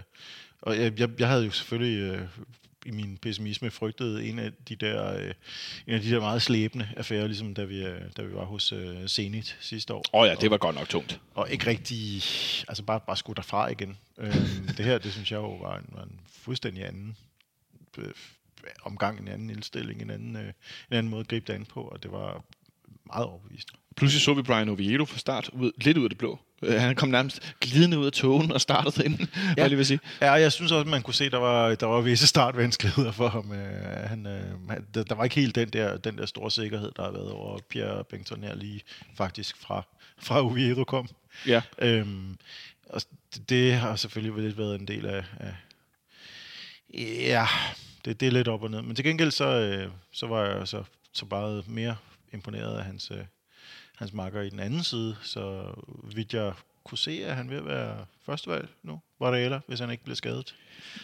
og 0.62 0.79
jeg, 0.79 1.11
jeg, 1.21 1.29
havde 1.29 1.45
jo 1.45 1.50
selvfølgelig 1.50 1.99
øh, 1.99 2.29
i 2.87 2.91
min 2.91 3.19
pessimisme 3.23 3.71
frygtet 3.71 4.29
en 4.29 4.38
af 4.38 4.52
de 4.69 4.76
der, 4.76 5.17
øh, 5.17 5.35
en 5.87 5.95
af 5.95 6.00
de 6.00 6.11
der 6.11 6.21
meget 6.21 6.43
slæbende 6.43 6.88
affærer, 6.97 7.26
ligesom 7.26 7.55
da 7.55 7.64
vi, 7.64 7.85
øh, 7.85 8.00
da 8.17 8.23
vi 8.23 8.35
var 8.35 8.45
hos 8.45 8.73
øh, 8.73 9.07
Zenit 9.07 9.57
sidste 9.61 9.95
år. 9.95 10.05
Åh 10.12 10.21
oh 10.21 10.29
ja, 10.29 10.35
det 10.35 10.50
var 10.50 10.57
godt 10.57 10.76
nok 10.76 10.88
tungt. 10.88 11.21
Og 11.35 11.50
ikke 11.50 11.67
rigtig, 11.67 12.17
altså 12.69 12.83
bare, 12.83 13.00
bare 13.00 13.17
skulle 13.17 13.37
derfra 13.37 13.69
igen. 13.69 13.99
Øh, 14.19 14.35
det 14.76 14.85
her, 14.85 14.99
det 14.99 15.12
synes 15.12 15.33
jeg 15.33 15.38
jo 15.38 15.55
var 15.55 15.76
en, 15.76 15.87
var 15.88 16.02
en 16.02 16.21
fuldstændig 16.26 16.87
anden 16.87 17.17
øh, 17.99 18.11
omgang, 18.83 19.21
en 19.21 19.29
anden 19.29 19.50
indstilling, 19.50 20.02
en 20.02 20.11
anden, 20.11 20.37
øh, 20.37 20.45
en 20.91 20.97
anden 20.97 21.11
måde 21.11 21.21
at 21.21 21.29
gribe 21.29 21.47
det 21.47 21.52
an 21.52 21.64
på, 21.64 21.83
og 21.83 22.02
det 22.02 22.12
var 22.12 22.45
meget 23.07 23.26
overbevisende. 23.26 23.79
Pludselig 23.97 24.23
så 24.23 24.35
vi 24.35 24.43
Brian 24.43 24.69
Oviedo 24.69 25.05
fra 25.05 25.19
start, 25.19 25.50
ud, 25.52 25.73
lidt 25.76 25.99
ud 25.99 26.05
af 26.05 26.11
det 26.11 26.19
blå. 26.19 26.38
Øh, 26.62 26.81
han 26.81 26.95
kom 26.95 27.09
nærmest 27.09 27.54
glidende 27.61 27.99
ud 27.99 28.07
af 28.07 28.12
togen 28.12 28.52
og 28.52 28.61
startede 28.61 29.04
ind, 29.04 29.19
ja. 29.57 29.62
jeg 29.62 29.71
vil 29.71 29.87
sige. 29.87 30.00
Ja, 30.21 30.33
jeg 30.33 30.52
synes 30.52 30.73
også, 30.73 30.81
at 30.81 30.87
man 30.87 31.02
kunne 31.02 31.14
se, 31.14 31.25
at 31.25 31.33
der 31.33 31.38
var, 31.38 31.75
der 31.75 31.87
var 31.87 32.00
visse 32.00 32.26
startvanskeligheder 32.26 33.12
for 33.12 33.28
ham. 33.28 33.52
Øh, 33.52 34.09
han, 34.09 34.26
øh, 34.26 34.76
der, 34.95 35.04
der 35.04 35.14
var 35.14 35.25
ikke 35.25 35.37
helt 35.37 35.54
den 35.54 35.69
der, 35.69 35.97
den 35.97 36.19
der 36.19 36.26
store 36.26 36.50
sikkerhed, 36.50 36.92
der 36.97 37.02
har 37.02 37.12
været 37.12 37.31
over 37.31 37.59
Pierre 37.69 38.04
Bengtsson 38.04 38.42
her 38.42 38.54
lige 38.54 38.81
faktisk 39.16 39.57
fra, 39.57 39.83
fra 40.19 40.42
Oviedo 40.42 40.85
kom. 40.85 41.09
Ja. 41.47 41.62
Øhm, 41.78 42.37
og 42.88 43.02
det, 43.35 43.49
det 43.49 43.75
har 43.75 43.97
selvfølgelig 43.97 44.45
lidt 44.45 44.59
været 44.59 44.81
en 44.81 44.88
del 44.88 45.07
af, 45.07 45.25
af 45.40 45.54
ja, 47.26 47.47
det, 48.04 48.21
det 48.21 48.28
er 48.28 48.33
lidt 48.33 48.49
op 48.49 48.62
og 48.62 48.71
ned. 48.71 48.83
Men 48.83 48.97
til 48.97 49.04
gengæld 49.04 49.31
så, 49.31 49.45
øh, 49.45 49.90
så 50.12 50.26
var 50.26 50.45
jeg 50.45 50.69
så, 50.69 50.85
så 51.12 51.25
bare 51.25 51.62
mere 51.66 51.97
imponeret 52.33 52.78
af 52.78 52.85
hans, 52.85 53.11
øh, 53.11 53.25
hans 54.02 54.12
makker 54.12 54.40
i 54.40 54.50
den 54.50 54.61
anden 54.61 54.82
side, 54.82 55.16
så 55.23 55.62
vidt 56.14 56.35
jeg 56.35 56.52
kunne 56.85 56.99
se, 56.99 57.23
at 57.26 57.37
han 57.37 57.50
vil 57.50 57.64
være 57.66 57.97
førstevalg 58.26 58.68
nu, 58.82 59.00
Varela, 59.21 59.61
hvis 59.68 59.80
han 59.80 59.90
ikke 59.90 60.04
bliver 60.04 60.16
skadet. 60.16 60.54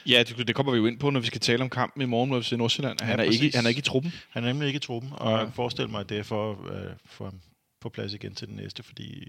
Ja, 0.06 0.22
det, 0.28 0.48
det 0.48 0.54
kommer 0.56 0.72
vi 0.72 0.78
jo 0.78 0.86
ind 0.86 0.98
på, 0.98 1.10
når 1.10 1.20
vi 1.20 1.26
skal 1.26 1.40
tale 1.40 1.62
om 1.62 1.70
kampen 1.70 2.02
i 2.02 2.04
morgen 2.04 2.30
mod 2.30 2.42
FC 2.42 2.52
Nordsjælland. 2.52 3.00
Han, 3.00 3.18
Ja, 3.18 3.24
er 3.26 3.30
ikke, 3.30 3.56
han 3.56 3.64
er 3.64 3.68
ikke 3.68 3.78
i 3.78 3.82
truppen. 3.82 4.12
Han 4.30 4.44
er 4.44 4.48
nemlig 4.48 4.66
ikke 4.66 4.76
i 4.76 4.80
truppen, 4.80 5.10
og 5.12 5.24
Nej. 5.26 5.36
jeg 5.36 5.46
kan 5.46 5.54
forestille 5.54 5.90
mig, 5.90 6.00
at 6.00 6.08
det 6.08 6.18
er 6.18 6.22
for, 6.22 6.50
øh, 6.72 6.90
for 7.06 7.24
ham 7.24 7.40
på 7.80 7.88
plads 7.88 8.14
igen 8.14 8.34
til 8.34 8.48
den 8.48 8.56
næste, 8.56 8.82
fordi 8.82 9.24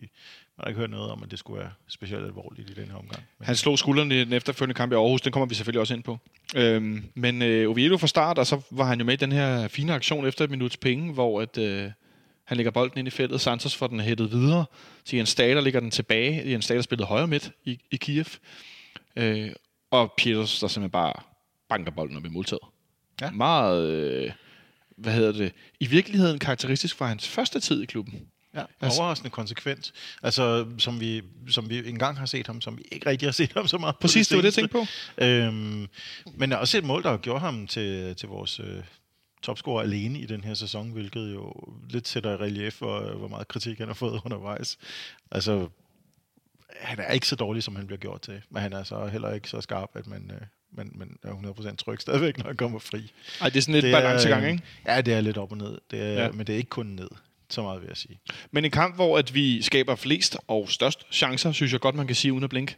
man 0.57 0.63
har 0.63 0.67
ikke 0.67 0.79
hørt 0.79 0.89
noget 0.89 1.11
om, 1.11 1.23
at 1.23 1.31
det 1.31 1.39
skulle 1.39 1.59
være 1.61 1.71
specielt 1.87 2.25
alvorligt 2.25 2.69
i 2.69 2.73
den 2.73 2.85
her 2.85 2.95
omgang. 2.95 3.23
Men, 3.39 3.45
Han 3.45 3.55
slog 3.55 3.79
skulderen 3.79 4.11
i 4.11 4.19
den 4.19 4.33
efterfølgende 4.33 4.77
kamp 4.77 4.91
i 4.91 4.95
Aarhus. 4.95 5.21
Den 5.21 5.31
kommer 5.31 5.45
vi 5.45 5.55
selvfølgelig 5.55 5.81
også 5.81 5.93
ind 5.93 6.03
på. 6.03 6.17
Øhm, 6.55 7.03
men 7.15 7.41
øh, 7.41 7.69
Oviedo 7.69 7.97
fra 7.97 8.07
start, 8.07 8.37
og 8.37 8.47
så 8.47 8.61
var 8.71 8.85
han 8.85 8.99
jo 8.99 9.05
med 9.05 9.13
i 9.13 9.17
den 9.17 9.31
her 9.31 9.67
fine 9.67 9.93
aktion 9.93 10.27
efter 10.27 10.43
et 10.43 10.49
minuts 10.51 10.77
penge, 10.77 11.13
hvor 11.13 11.41
at, 11.41 11.57
øh, 11.57 11.91
han 12.49 12.57
lægger 12.57 12.71
bolden 12.71 12.99
ind 12.99 13.07
i 13.07 13.11
feltet. 13.11 13.41
Santos 13.41 13.75
får 13.75 13.87
den 13.87 13.99
hættet 13.99 14.31
videre 14.31 14.65
til 15.05 15.17
Jens 15.17 15.29
Stader, 15.29 15.61
ligger 15.61 15.79
den 15.79 15.91
tilbage. 15.91 16.51
Jens 16.51 16.65
Stader 16.65 16.81
spillede 16.81 17.07
højre 17.07 17.27
midt 17.27 17.51
i, 17.65 17.79
i 17.91 17.95
Kiev. 17.95 18.25
Øh, 19.15 19.51
og 19.91 20.13
Pieters, 20.17 20.59
der 20.59 20.67
simpelthen 20.67 20.91
bare 20.91 21.13
banker 21.69 21.91
bolden 21.91 22.17
op 22.17 22.25
i 22.25 22.29
måltaget. 22.29 22.61
Ja. 23.21 23.31
Meget, 23.31 23.89
øh, 23.89 24.31
hvad 24.97 25.13
hedder 25.13 25.31
det, 25.31 25.51
i 25.79 25.87
virkeligheden 25.87 26.39
karakteristisk 26.39 26.95
for 26.95 27.05
hans 27.05 27.27
første 27.27 27.59
tid 27.59 27.81
i 27.81 27.85
klubben. 27.85 28.13
ja, 28.55 28.63
altså- 28.81 29.01
overraskende 29.01 29.29
konsekvent. 29.29 29.91
Altså, 30.23 30.65
som 30.77 30.99
vi, 30.99 31.21
som 31.49 31.69
vi 31.69 31.89
engang 31.89 32.17
har 32.17 32.25
set 32.25 32.47
ham, 32.47 32.61
som 32.61 32.77
vi 32.77 32.83
ikke 32.91 33.09
rigtig 33.09 33.27
har 33.27 33.33
set 33.33 33.53
ham 33.53 33.67
så 33.67 33.77
meget 33.77 33.95
Præcis, 33.97 34.27
det 34.27 34.35
var 34.35 34.41
det, 34.41 34.45
jeg 34.45 34.53
tænkte 34.53 34.71
på. 34.71 34.85
Øhm, 35.17 35.87
men 36.37 36.53
også 36.53 36.77
et 36.77 36.83
mål, 36.83 37.03
der 37.03 37.09
har 37.09 37.17
gjort 37.17 37.41
ham 37.41 37.67
til, 37.67 38.15
til 38.15 38.29
vores 38.29 38.59
øh, 38.59 38.83
topscorer 39.41 39.81
alene 39.83 40.19
i 40.19 40.25
den 40.25 40.43
her 40.43 40.53
sæson, 40.53 40.89
hvilket 40.91 41.33
jo 41.33 41.53
lidt 41.89 42.07
sætter 42.07 42.31
i 42.31 42.35
relief, 42.35 42.77
hvor, 42.79 43.15
hvor 43.17 43.27
meget 43.27 43.47
kritik 43.47 43.77
han 43.77 43.87
har 43.87 43.93
fået 43.93 44.21
undervejs. 44.25 44.77
Altså, 45.31 45.67
han 46.79 46.99
er 46.99 47.11
ikke 47.11 47.27
så 47.27 47.35
dårlig, 47.35 47.63
som 47.63 47.75
han 47.75 47.87
bliver 47.87 47.99
gjort 47.99 48.21
til, 48.21 48.41
men 48.49 48.61
han 48.61 48.73
er 48.73 48.83
så 48.83 49.05
heller 49.07 49.33
ikke 49.33 49.49
så 49.49 49.61
skarp, 49.61 49.89
at 49.93 50.07
man, 50.07 50.31
øh, 50.33 50.41
man, 50.71 50.91
man 50.95 51.17
er 51.23 51.71
100% 51.71 51.75
tryg 51.75 52.01
stadigvæk, 52.07 52.37
når 52.37 52.45
han 52.45 52.55
kommer 52.55 52.79
fri. 52.79 53.11
Ej, 53.41 53.49
det 53.49 53.57
er 53.57 53.61
sådan 53.61 53.73
lidt 53.73 53.83
Det 53.83 53.91
balancegang, 53.93 54.43
øh, 54.43 54.51
ikke? 54.51 54.63
Ja, 54.85 55.01
det 55.01 55.13
er 55.13 55.21
lidt 55.21 55.37
op 55.37 55.51
og 55.51 55.57
ned, 55.57 55.77
det 55.91 56.01
er, 56.01 56.23
Ja. 56.23 56.31
men 56.31 56.47
det 56.47 56.53
er 56.53 56.57
ikke 56.57 56.69
kun 56.69 56.85
ned. 56.85 57.09
Så 57.51 57.61
meget 57.61 57.81
vil 57.81 57.87
jeg 57.87 57.97
sige. 57.97 58.19
Men 58.51 58.65
en 58.65 58.71
kamp, 58.71 58.95
hvor 58.95 59.17
at 59.17 59.33
vi 59.33 59.61
skaber 59.61 59.95
flest 59.95 60.37
og 60.47 60.69
størst 60.69 61.05
chancer, 61.11 61.51
synes 61.51 61.71
jeg 61.71 61.79
godt, 61.79 61.95
man 61.95 62.07
kan 62.07 62.15
sige 62.15 62.33
uden 62.33 62.43
at 62.43 62.49
blinke. 62.49 62.75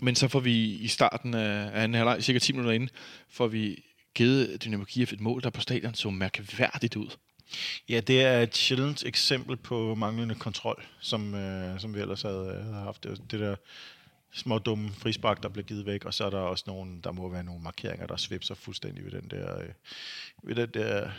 Men 0.00 0.14
så 0.14 0.28
får 0.28 0.40
vi 0.40 0.54
i 0.64 0.88
starten 0.88 1.34
af 1.34 1.70
af 1.72 1.82
anden 1.82 1.94
halvleg, 1.94 2.22
cirka 2.22 2.38
10 2.38 2.52
minutter 2.52 2.72
inden, 2.72 2.88
får 3.30 3.46
vi 3.46 3.84
givet 4.14 4.64
Dynamo 4.64 4.84
Kiev 4.84 5.06
et 5.12 5.20
mål, 5.20 5.42
der 5.42 5.50
på 5.50 5.60
stadion 5.60 5.94
så 5.94 6.10
mærkværdigt 6.10 6.96
ud. 6.96 7.16
Ja, 7.88 8.00
det 8.00 8.22
er 8.22 8.40
et 8.40 8.56
sjældent 8.56 9.04
eksempel 9.04 9.56
på 9.56 9.94
manglende 9.94 10.34
kontrol, 10.34 10.84
som, 11.00 11.34
øh, 11.34 11.80
som 11.80 11.94
vi 11.94 12.00
ellers 12.00 12.22
havde, 12.22 12.56
øh, 12.58 12.64
havde 12.64 12.84
haft. 12.84 13.04
Det, 13.04 13.22
det 13.30 13.40
der 13.40 13.56
små 14.32 14.58
dumme 14.58 14.90
frispark, 14.90 15.42
der 15.42 15.48
blev 15.48 15.64
givet 15.64 15.86
væk, 15.86 16.04
og 16.04 16.14
så 16.14 16.24
er 16.24 16.30
der 16.30 16.38
også 16.38 16.64
nogle, 16.66 17.02
der 17.04 17.12
må 17.12 17.28
være 17.28 17.44
nogle 17.44 17.62
markeringer, 17.62 18.06
der 18.06 18.16
svipser 18.16 18.54
fuldstændig 18.54 19.04
ved 19.04 19.12
den 19.12 19.30
der, 19.30 19.58
øh, 19.58 19.68
ved 20.42 20.54
den 20.54 20.68
der 20.74 21.10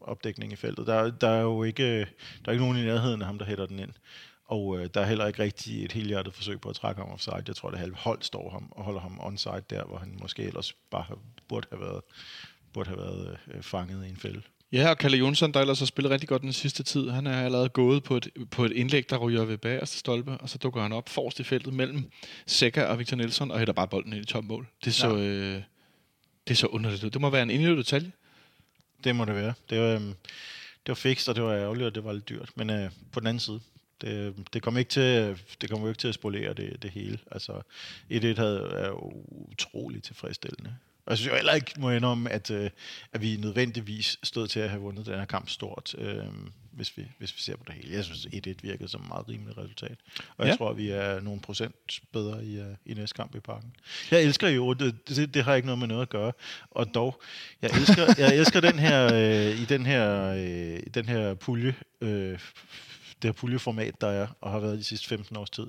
opdækning 0.00 0.52
i 0.52 0.56
feltet. 0.56 0.86
Der, 0.86 1.10
der 1.10 1.28
er 1.28 1.40
jo 1.40 1.62
ikke, 1.62 1.84
øh, 1.84 2.06
der 2.44 2.48
er 2.48 2.52
ikke 2.52 2.64
nogen 2.64 2.78
i 2.78 2.84
nærheden 2.84 3.20
af 3.20 3.26
ham, 3.26 3.38
der 3.38 3.46
hætter 3.46 3.66
den 3.66 3.78
ind. 3.78 3.92
Og 4.44 4.78
øh, 4.78 4.88
der 4.94 5.00
er 5.00 5.06
heller 5.06 5.26
ikke 5.26 5.42
rigtig 5.42 5.84
et 5.84 5.92
helhjertet 5.92 6.34
forsøg 6.34 6.60
på 6.60 6.68
at 6.68 6.76
trække 6.76 7.00
ham 7.00 7.10
offside. 7.10 7.42
Jeg 7.46 7.56
tror, 7.56 7.70
det 7.70 7.78
halve 7.78 7.96
hold 7.96 8.22
står 8.22 8.50
ham 8.50 8.68
og 8.70 8.84
holder 8.84 9.00
ham 9.00 9.20
onside 9.20 9.62
der, 9.70 9.84
hvor 9.84 9.98
han 9.98 10.18
måske 10.20 10.42
ellers 10.42 10.72
bare 10.90 11.16
burde 11.48 11.66
have 11.70 11.80
været, 11.80 12.00
burde 12.72 12.88
have 12.88 12.98
været 12.98 13.38
øh, 13.54 13.62
fanget 13.62 14.06
i 14.06 14.08
en 14.08 14.16
fælde. 14.16 14.42
Ja, 14.72 14.90
og 14.90 14.98
Kalle 14.98 15.16
Jonsson, 15.16 15.52
der 15.52 15.60
ellers 15.60 15.78
har 15.78 15.86
spillet 15.86 16.10
rigtig 16.10 16.28
godt 16.28 16.42
den 16.42 16.52
sidste 16.52 16.82
tid, 16.82 17.10
han 17.10 17.26
er 17.26 17.44
allerede 17.44 17.68
gået 17.68 18.02
på 18.02 18.16
et, 18.16 18.28
på 18.50 18.64
et 18.64 18.72
indlæg, 18.72 19.10
der 19.10 19.16
ryger 19.16 19.44
ved 19.44 19.58
bagerste 19.58 19.98
stolpe, 19.98 20.30
og 20.30 20.48
så 20.48 20.58
dukker 20.58 20.82
han 20.82 20.92
op 20.92 21.08
forrest 21.08 21.40
i 21.40 21.44
feltet 21.44 21.74
mellem 21.74 22.10
Seca 22.46 22.84
og 22.84 22.98
Victor 22.98 23.16
Nielsen, 23.16 23.50
og 23.50 23.58
hætter 23.58 23.74
bare 23.74 23.88
bolden 23.88 24.12
ind 24.12 24.22
i 24.22 24.26
topmål. 24.26 24.66
Det 24.84 24.94
så, 24.94 25.16
ja. 25.16 25.22
øh, 25.22 25.62
det 26.48 26.58
så 26.58 26.66
underligt 26.66 27.04
ud. 27.04 27.10
Det 27.10 27.20
må 27.20 27.30
være 27.30 27.42
en 27.42 27.50
indløbet 27.50 27.84
detalje. 27.84 28.12
Det 29.04 29.16
må 29.16 29.24
det 29.24 29.34
være. 29.34 29.54
Det 29.70 29.80
var, 29.80 29.94
øhm, 29.94 30.14
det 30.86 30.88
var 30.88 30.94
fikst, 30.94 31.28
og 31.28 31.34
det 31.34 31.42
var 31.42 31.54
ærgerligt, 31.54 31.86
og 31.86 31.94
det 31.94 32.04
var 32.04 32.12
lidt 32.12 32.28
dyrt. 32.28 32.50
Men 32.54 32.70
øh, 32.70 32.90
på 33.12 33.20
den 33.20 33.26
anden 33.26 33.40
side, 33.40 33.60
det, 34.00 34.34
det 34.52 34.62
kom 34.62 34.78
ikke 34.78 34.88
til, 34.88 35.38
det 35.60 35.70
kom 35.70 35.80
jo 35.82 35.88
ikke 35.88 35.98
til 35.98 36.08
at 36.08 36.14
spolere 36.14 36.52
det, 36.54 36.82
det 36.82 36.90
hele. 36.90 37.18
Altså, 37.30 37.52
1-1 38.10 38.36
havde, 38.36 38.70
er 38.76 38.86
jo 38.86 39.12
utroligt 39.28 40.04
tilfredsstillende. 40.04 40.76
Og 41.06 41.10
jeg 41.10 41.18
synes 41.18 41.30
jo 41.30 41.36
heller 41.36 41.52
ikke, 41.54 41.72
må 41.78 41.90
jeg 41.90 41.96
indrømme, 41.96 42.30
at, 42.30 42.50
øh, 42.50 42.70
at 43.12 43.22
vi 43.22 43.36
nødvendigvis 43.36 44.18
stod 44.22 44.48
til 44.48 44.60
at 44.60 44.70
have 44.70 44.82
vundet 44.82 45.06
den 45.06 45.14
her 45.14 45.24
kamp 45.24 45.48
stort, 45.48 45.94
øh, 45.98 46.24
hvis, 46.72 46.96
vi, 46.96 47.06
hvis 47.18 47.36
vi 47.36 47.40
ser 47.40 47.56
på 47.56 47.62
det 47.66 47.74
hele. 47.74 47.94
Jeg 47.94 48.04
synes, 48.04 48.26
1-1 48.26 48.50
virkede 48.62 48.88
som 48.88 49.00
et 49.02 49.08
meget 49.08 49.28
rimeligt 49.28 49.58
resultat. 49.58 49.96
Og 50.36 50.46
jeg 50.46 50.52
Ja. 50.52 50.56
tror, 50.56 50.72
vi 50.72 50.90
er 50.90 51.20
nogle 51.20 51.40
procent 51.40 52.00
bedre 52.12 52.44
i, 52.44 52.60
uh, 52.60 52.66
i 52.86 52.94
næste 52.94 53.14
kamp 53.14 53.34
i 53.34 53.40
parken. 53.40 53.72
Jeg 54.10 54.22
elsker 54.22 54.48
jo, 54.48 54.72
det, 54.72 55.08
det, 55.08 55.34
det 55.34 55.44
har 55.44 55.54
ikke 55.54 55.66
noget 55.66 55.78
med 55.78 55.88
noget 55.88 56.02
at 56.02 56.08
gøre. 56.08 56.32
Og 56.70 56.94
dog, 56.94 57.22
jeg 57.62 57.70
elsker, 57.70 58.14
jeg 58.18 58.36
elsker 58.36 58.60
den 58.60 58.78
her, 58.78 59.14
øh, 59.14 59.60
i 59.60 59.64
den 59.64 59.86
her, 59.86 60.24
øh, 60.30 60.78
i 60.86 60.88
den 60.88 61.08
her 61.08 61.34
pulje, 61.34 61.74
øh, 62.00 62.38
det 63.24 63.34
her 63.34 63.40
puljeformat, 63.40 64.00
der 64.00 64.06
er, 64.06 64.26
og 64.40 64.50
har 64.50 64.58
været 64.58 64.78
de 64.78 64.84
sidste 64.84 65.08
15 65.08 65.36
års 65.36 65.50
tid. 65.50 65.66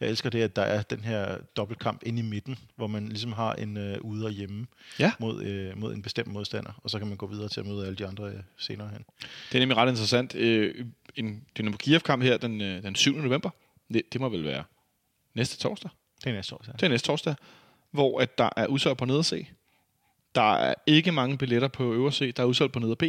Jeg 0.00 0.08
elsker 0.08 0.30
det, 0.30 0.42
at 0.42 0.56
der 0.56 0.62
er 0.62 0.82
den 0.82 1.00
her 1.00 1.38
dobbeltkamp 1.56 2.02
inde 2.06 2.18
i 2.18 2.22
midten, 2.22 2.58
hvor 2.76 2.86
man 2.86 3.08
ligesom 3.08 3.32
har 3.32 3.52
en 3.54 3.76
øh, 3.76 3.98
ude 4.00 4.24
og 4.26 4.30
hjemme 4.32 4.66
Ja. 4.98 5.12
mod, 5.18 5.42
øh, 5.42 5.78
mod 5.78 5.94
en 5.94 6.02
bestemt 6.02 6.28
modstander, 6.32 6.80
og 6.84 6.90
så 6.90 6.98
kan 6.98 7.08
man 7.08 7.16
gå 7.16 7.26
videre 7.26 7.48
til 7.48 7.60
at 7.60 7.66
møde 7.66 7.86
alle 7.86 7.96
de 7.96 8.06
andre 8.06 8.24
øh, 8.24 8.40
senere 8.56 8.88
hen. 8.88 9.04
Det 9.52 9.54
er 9.54 9.58
nemlig 9.58 9.76
ret 9.76 9.88
interessant. 9.88 10.34
Øh, 10.34 10.84
en 11.16 11.44
Dynamo 11.58 11.76
Kiev-kamp 11.76 12.22
her 12.22 12.36
den, 12.36 12.60
øh, 12.60 12.82
den 12.82 12.94
7. 12.94 13.16
november. 13.16 13.50
Det, 13.92 14.02
det 14.12 14.20
må 14.20 14.28
vel 14.28 14.44
være 14.44 14.64
næste 15.34 15.56
torsdag. 15.58 15.90
Det 16.24 16.30
er 16.30 16.34
næste 16.34 16.48
så. 16.48 16.72
Det 16.72 16.82
er 16.82 16.88
næste 16.88 17.06
torsdag, 17.06 17.34
hvor 17.90 18.20
at 18.20 18.38
der 18.38 18.48
er 18.56 18.66
udsolgt 18.66 18.98
på 18.98 19.04
neder 19.04 19.22
C. 19.22 19.46
Der 20.34 20.54
er 20.54 20.74
ikke 20.86 21.12
mange 21.12 21.38
billetter 21.38 21.68
på 21.68 21.92
øvre 21.92 22.12
C, 22.12 22.34
der 22.34 22.42
er 22.42 22.46
udsolgt 22.46 22.72
på 22.72 22.78
neder 22.78 22.94
B. 22.94 23.02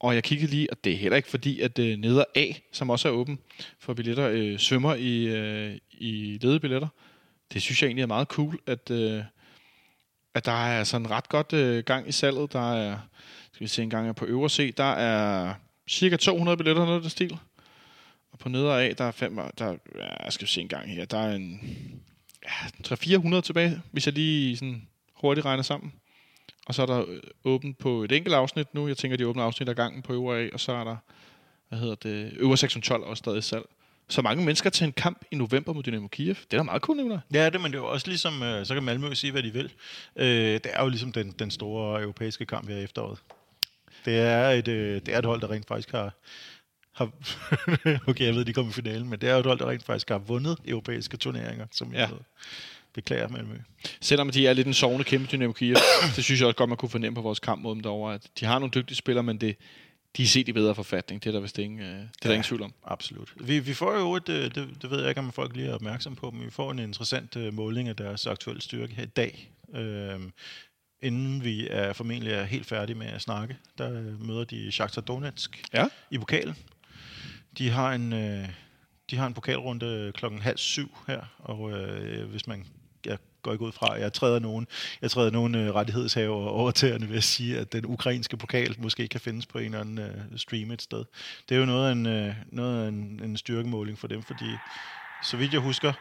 Og 0.00 0.14
jeg 0.14 0.22
kiggede 0.22 0.50
lige, 0.50 0.70
og 0.70 0.84
det 0.84 0.92
er 0.92 0.96
heller 0.96 1.16
ikke 1.16 1.28
fordi, 1.28 1.60
at 1.60 1.78
øh, 1.78 1.98
neder 1.98 2.24
A, 2.34 2.46
som 2.72 2.90
også 2.90 3.08
er 3.08 3.12
åben 3.12 3.38
for 3.78 3.94
billetter, 3.94 4.28
øh, 4.28 4.58
svømmer 4.58 4.94
i, 4.94 5.24
øh, 5.26 5.78
i 5.90 6.38
ledige 6.42 6.60
billetter. 6.60 6.88
Det 7.52 7.62
synes 7.62 7.82
jeg 7.82 7.88
egentlig 7.88 8.02
er 8.02 8.06
meget 8.06 8.28
cool, 8.28 8.58
at, 8.66 8.90
øh, 8.90 9.22
at 10.34 10.44
der 10.44 10.66
er 10.66 10.84
sådan 10.84 11.10
ret 11.10 11.28
godt 11.28 11.52
øh, 11.52 11.84
gang 11.84 12.08
i 12.08 12.12
salget. 12.12 12.52
Der 12.52 12.74
er, 12.74 12.98
skal 13.52 13.64
vi 13.64 13.68
se 13.68 13.82
en 13.82 13.90
gang 13.90 14.08
er 14.08 14.12
på 14.12 14.24
øvre 14.24 14.48
C, 14.48 14.74
der 14.74 14.92
er 14.92 15.54
cirka 15.88 16.16
200 16.16 16.56
billetter, 16.56 16.84
noget 16.84 16.96
af 16.96 17.00
den 17.00 17.10
stil. 17.10 17.38
Og 18.32 18.38
på 18.38 18.48
neder 18.48 18.74
A, 18.74 18.92
der 18.98 19.04
er 19.04 19.10
fem, 19.10 19.38
der, 19.58 19.76
ja, 20.24 20.30
skal 20.30 20.46
vi 20.46 20.50
se 20.50 20.60
en 20.60 20.68
gang 20.68 20.90
her, 20.90 21.04
der 21.04 21.18
er 21.18 21.34
en 21.36 21.60
ja, 22.44 22.94
300-400 22.94 23.40
tilbage, 23.40 23.82
hvis 23.90 24.06
jeg 24.06 24.14
lige 24.14 24.56
sådan 24.56 24.88
hurtigt 25.14 25.46
regner 25.46 25.62
sammen. 25.62 25.92
Og 26.70 26.74
så 26.74 26.82
er 26.82 26.86
der 26.86 27.04
øh, 27.08 27.20
åbent 27.44 27.78
på 27.78 28.02
et 28.02 28.12
enkelt 28.12 28.34
afsnit 28.34 28.74
nu. 28.74 28.88
Jeg 28.88 28.96
tænker, 28.96 29.16
de 29.16 29.26
åbner 29.26 29.42
afsnit 29.42 29.68
af 29.68 29.76
gangen 29.76 30.02
på 30.02 30.12
øvre 30.12 30.38
A, 30.38 30.48
og 30.52 30.60
så 30.60 30.72
er 30.72 30.84
der, 30.84 30.96
hvad 31.68 31.78
hedder 31.78 31.94
det, 31.94 32.32
øvre 32.36 32.56
612 32.56 33.02
også 33.02 33.20
stadig 33.20 33.44
salg. 33.44 33.64
Så 34.08 34.22
mange 34.22 34.44
mennesker 34.44 34.70
til 34.70 34.84
en 34.84 34.92
kamp 34.92 35.24
i 35.30 35.36
november 35.36 35.72
mod 35.72 35.82
Dynamo 35.82 36.08
Kiev. 36.08 36.34
Det 36.34 36.52
er 36.52 36.56
da 36.56 36.62
meget 36.62 36.82
cool, 36.82 36.96
Nicolaj. 36.96 37.18
Ja, 37.34 37.50
det, 37.50 37.60
men 37.60 37.72
det 37.72 37.78
er 37.78 37.82
jo 37.82 37.88
også 37.90 38.08
ligesom, 38.08 38.42
øh, 38.42 38.66
så 38.66 38.74
kan 38.74 38.82
Malmø 38.82 39.14
sige, 39.14 39.32
hvad 39.32 39.42
de 39.42 39.52
vil. 39.52 39.72
Øh, 40.16 40.26
det 40.26 40.66
er 40.72 40.82
jo 40.82 40.88
ligesom 40.88 41.12
den, 41.12 41.30
den 41.38 41.50
store 41.50 42.02
europæiske 42.02 42.46
kamp 42.46 42.68
her 42.68 42.76
i 42.76 42.84
efteråret. 42.84 43.18
Det 44.04 44.18
er 44.18 44.48
et, 44.48 44.68
øh, 44.68 45.00
det 45.06 45.14
er 45.14 45.18
et 45.18 45.24
hold, 45.24 45.40
der 45.40 45.50
rent 45.50 45.68
faktisk 45.68 45.90
har, 45.90 46.12
har 46.94 47.10
okay, 48.10 48.24
jeg 48.24 48.34
ved, 48.34 48.44
de 48.44 48.52
kommer 48.52 48.70
i 48.70 48.74
finalen, 48.74 49.08
men 49.08 49.20
det 49.20 49.28
er 49.28 49.32
jo 49.32 49.40
et 49.40 49.46
hold, 49.46 49.58
der 49.58 49.68
rent 49.68 49.84
faktisk 49.84 50.08
har 50.08 50.18
vundet 50.18 50.58
europæiske 50.64 51.16
turneringer, 51.16 51.66
som 51.70 51.92
jeg 51.92 52.08
Ja. 52.10 52.16
Beklager 52.94 53.28
Malmø. 53.28 53.54
Selvom 54.00 54.30
de 54.30 54.46
er 54.46 54.52
lidt 54.52 54.66
en 54.66 54.74
sovende 54.74 55.04
kæmpe 55.04 55.28
Dynamo 55.32 55.52
Kiev, 55.52 55.76
det 56.16 56.24
synes 56.24 56.40
jeg 56.40 56.46
også 56.46 56.56
godt, 56.56 56.68
man 56.68 56.76
kunne 56.76 56.88
fornemme 56.88 57.14
på 57.14 57.22
vores 57.22 57.40
kamp 57.40 57.62
mod 57.62 57.74
dem 57.74 57.82
derovre, 57.82 58.14
at 58.14 58.26
de 58.40 58.44
har 58.44 58.58
nogle 58.58 58.72
dygtige 58.74 58.96
spillere, 58.96 59.22
men 59.22 59.38
det, 59.40 59.56
de 60.16 60.22
er 60.22 60.26
set 60.26 60.48
i 60.48 60.52
bedre 60.52 60.74
forfatning. 60.74 61.22
Det 61.22 61.28
er 61.28 61.32
der 61.32 61.40
vist 61.40 61.58
ingen, 61.58 61.80
øh, 61.80 61.86
det 61.86 61.94
er 61.94 62.06
der 62.22 62.28
Ja. 62.28 62.34
ingen 62.34 62.44
tvivl 62.44 62.62
om. 62.62 62.72
Absolut. 62.84 63.34
Vi, 63.40 63.58
vi 63.58 63.74
får 63.74 63.98
jo 63.98 64.14
et, 64.14 64.28
øh, 64.28 64.44
det, 64.54 64.68
det 64.82 64.90
ved 64.90 65.00
jeg 65.00 65.08
ikke, 65.08 65.18
om 65.20 65.32
folk 65.32 65.56
lige 65.56 65.68
er 65.68 65.74
opmærksom 65.74 66.16
på, 66.16 66.30
men 66.30 66.44
vi 66.46 66.50
får 66.50 66.70
en 66.70 66.78
interessant 66.78 67.36
øh, 67.36 67.54
måling 67.54 67.88
af 67.88 67.96
deres 67.96 68.26
aktuelle 68.26 68.62
styrke 68.62 68.94
her 68.94 69.02
i 69.02 69.06
dag. 69.06 69.50
Øhm, 69.74 70.32
inden 71.02 71.44
vi 71.44 71.68
er 71.70 71.92
formentlig 71.92 72.32
er 72.32 72.44
helt 72.44 72.66
færdige 72.66 72.96
med 72.96 73.06
at 73.06 73.20
snakke, 73.22 73.56
der 73.78 74.16
møder 74.18 74.44
de 74.44 74.72
Shakhtar 74.72 75.00
Donetsk 75.02 75.62
Ja. 75.74 75.86
i 76.10 76.18
pokalen. 76.18 76.56
De 77.58 77.70
har 77.70 77.92
en, 77.92 78.12
øh, 78.12 78.48
de 79.10 79.16
har 79.16 79.26
en 79.26 79.34
pokalrunde 79.34 80.12
klokken 80.14 80.40
halv 80.42 80.58
syv 80.58 80.98
her, 81.06 81.20
og 81.38 81.70
øh, 81.70 82.28
hvis 82.30 82.46
man 82.46 82.66
går 83.42 83.52
ikke 83.52 83.64
ud 83.64 83.72
fra, 83.72 83.92
jeg 83.92 84.12
træder 84.12 84.38
nogen, 84.38 84.66
jeg 85.02 85.10
træder 85.10 85.30
nogen 85.30 85.54
øh, 85.54 85.74
rettighedshaver 85.74 86.46
over 86.48 86.70
til 86.70 87.08
ved 87.10 87.16
at 87.16 87.24
sige, 87.24 87.58
at 87.58 87.72
den 87.72 87.86
ukrainske 87.86 88.36
pokal 88.36 88.74
måske 88.78 89.08
kan 89.08 89.20
findes 89.20 89.46
på 89.46 89.58
en 89.58 89.64
eller 89.64 89.80
anden 89.80 89.98
øh, 89.98 90.14
stream 90.36 90.70
et 90.70 90.82
sted. 90.82 91.04
Det 91.48 91.54
er 91.54 91.58
jo 91.58 91.66
noget 91.66 91.88
af 91.88 91.92
en, 91.92 92.06
øh, 92.06 92.34
noget 92.52 92.84
af 92.84 92.88
en, 92.88 93.20
en 93.24 93.36
styrkemåling 93.36 93.98
for 93.98 94.06
dem, 94.08 94.22
fordi 94.22 94.50
så 95.24 95.36
vidt 95.36 95.52
jeg 95.52 95.60
husker, 95.60 95.92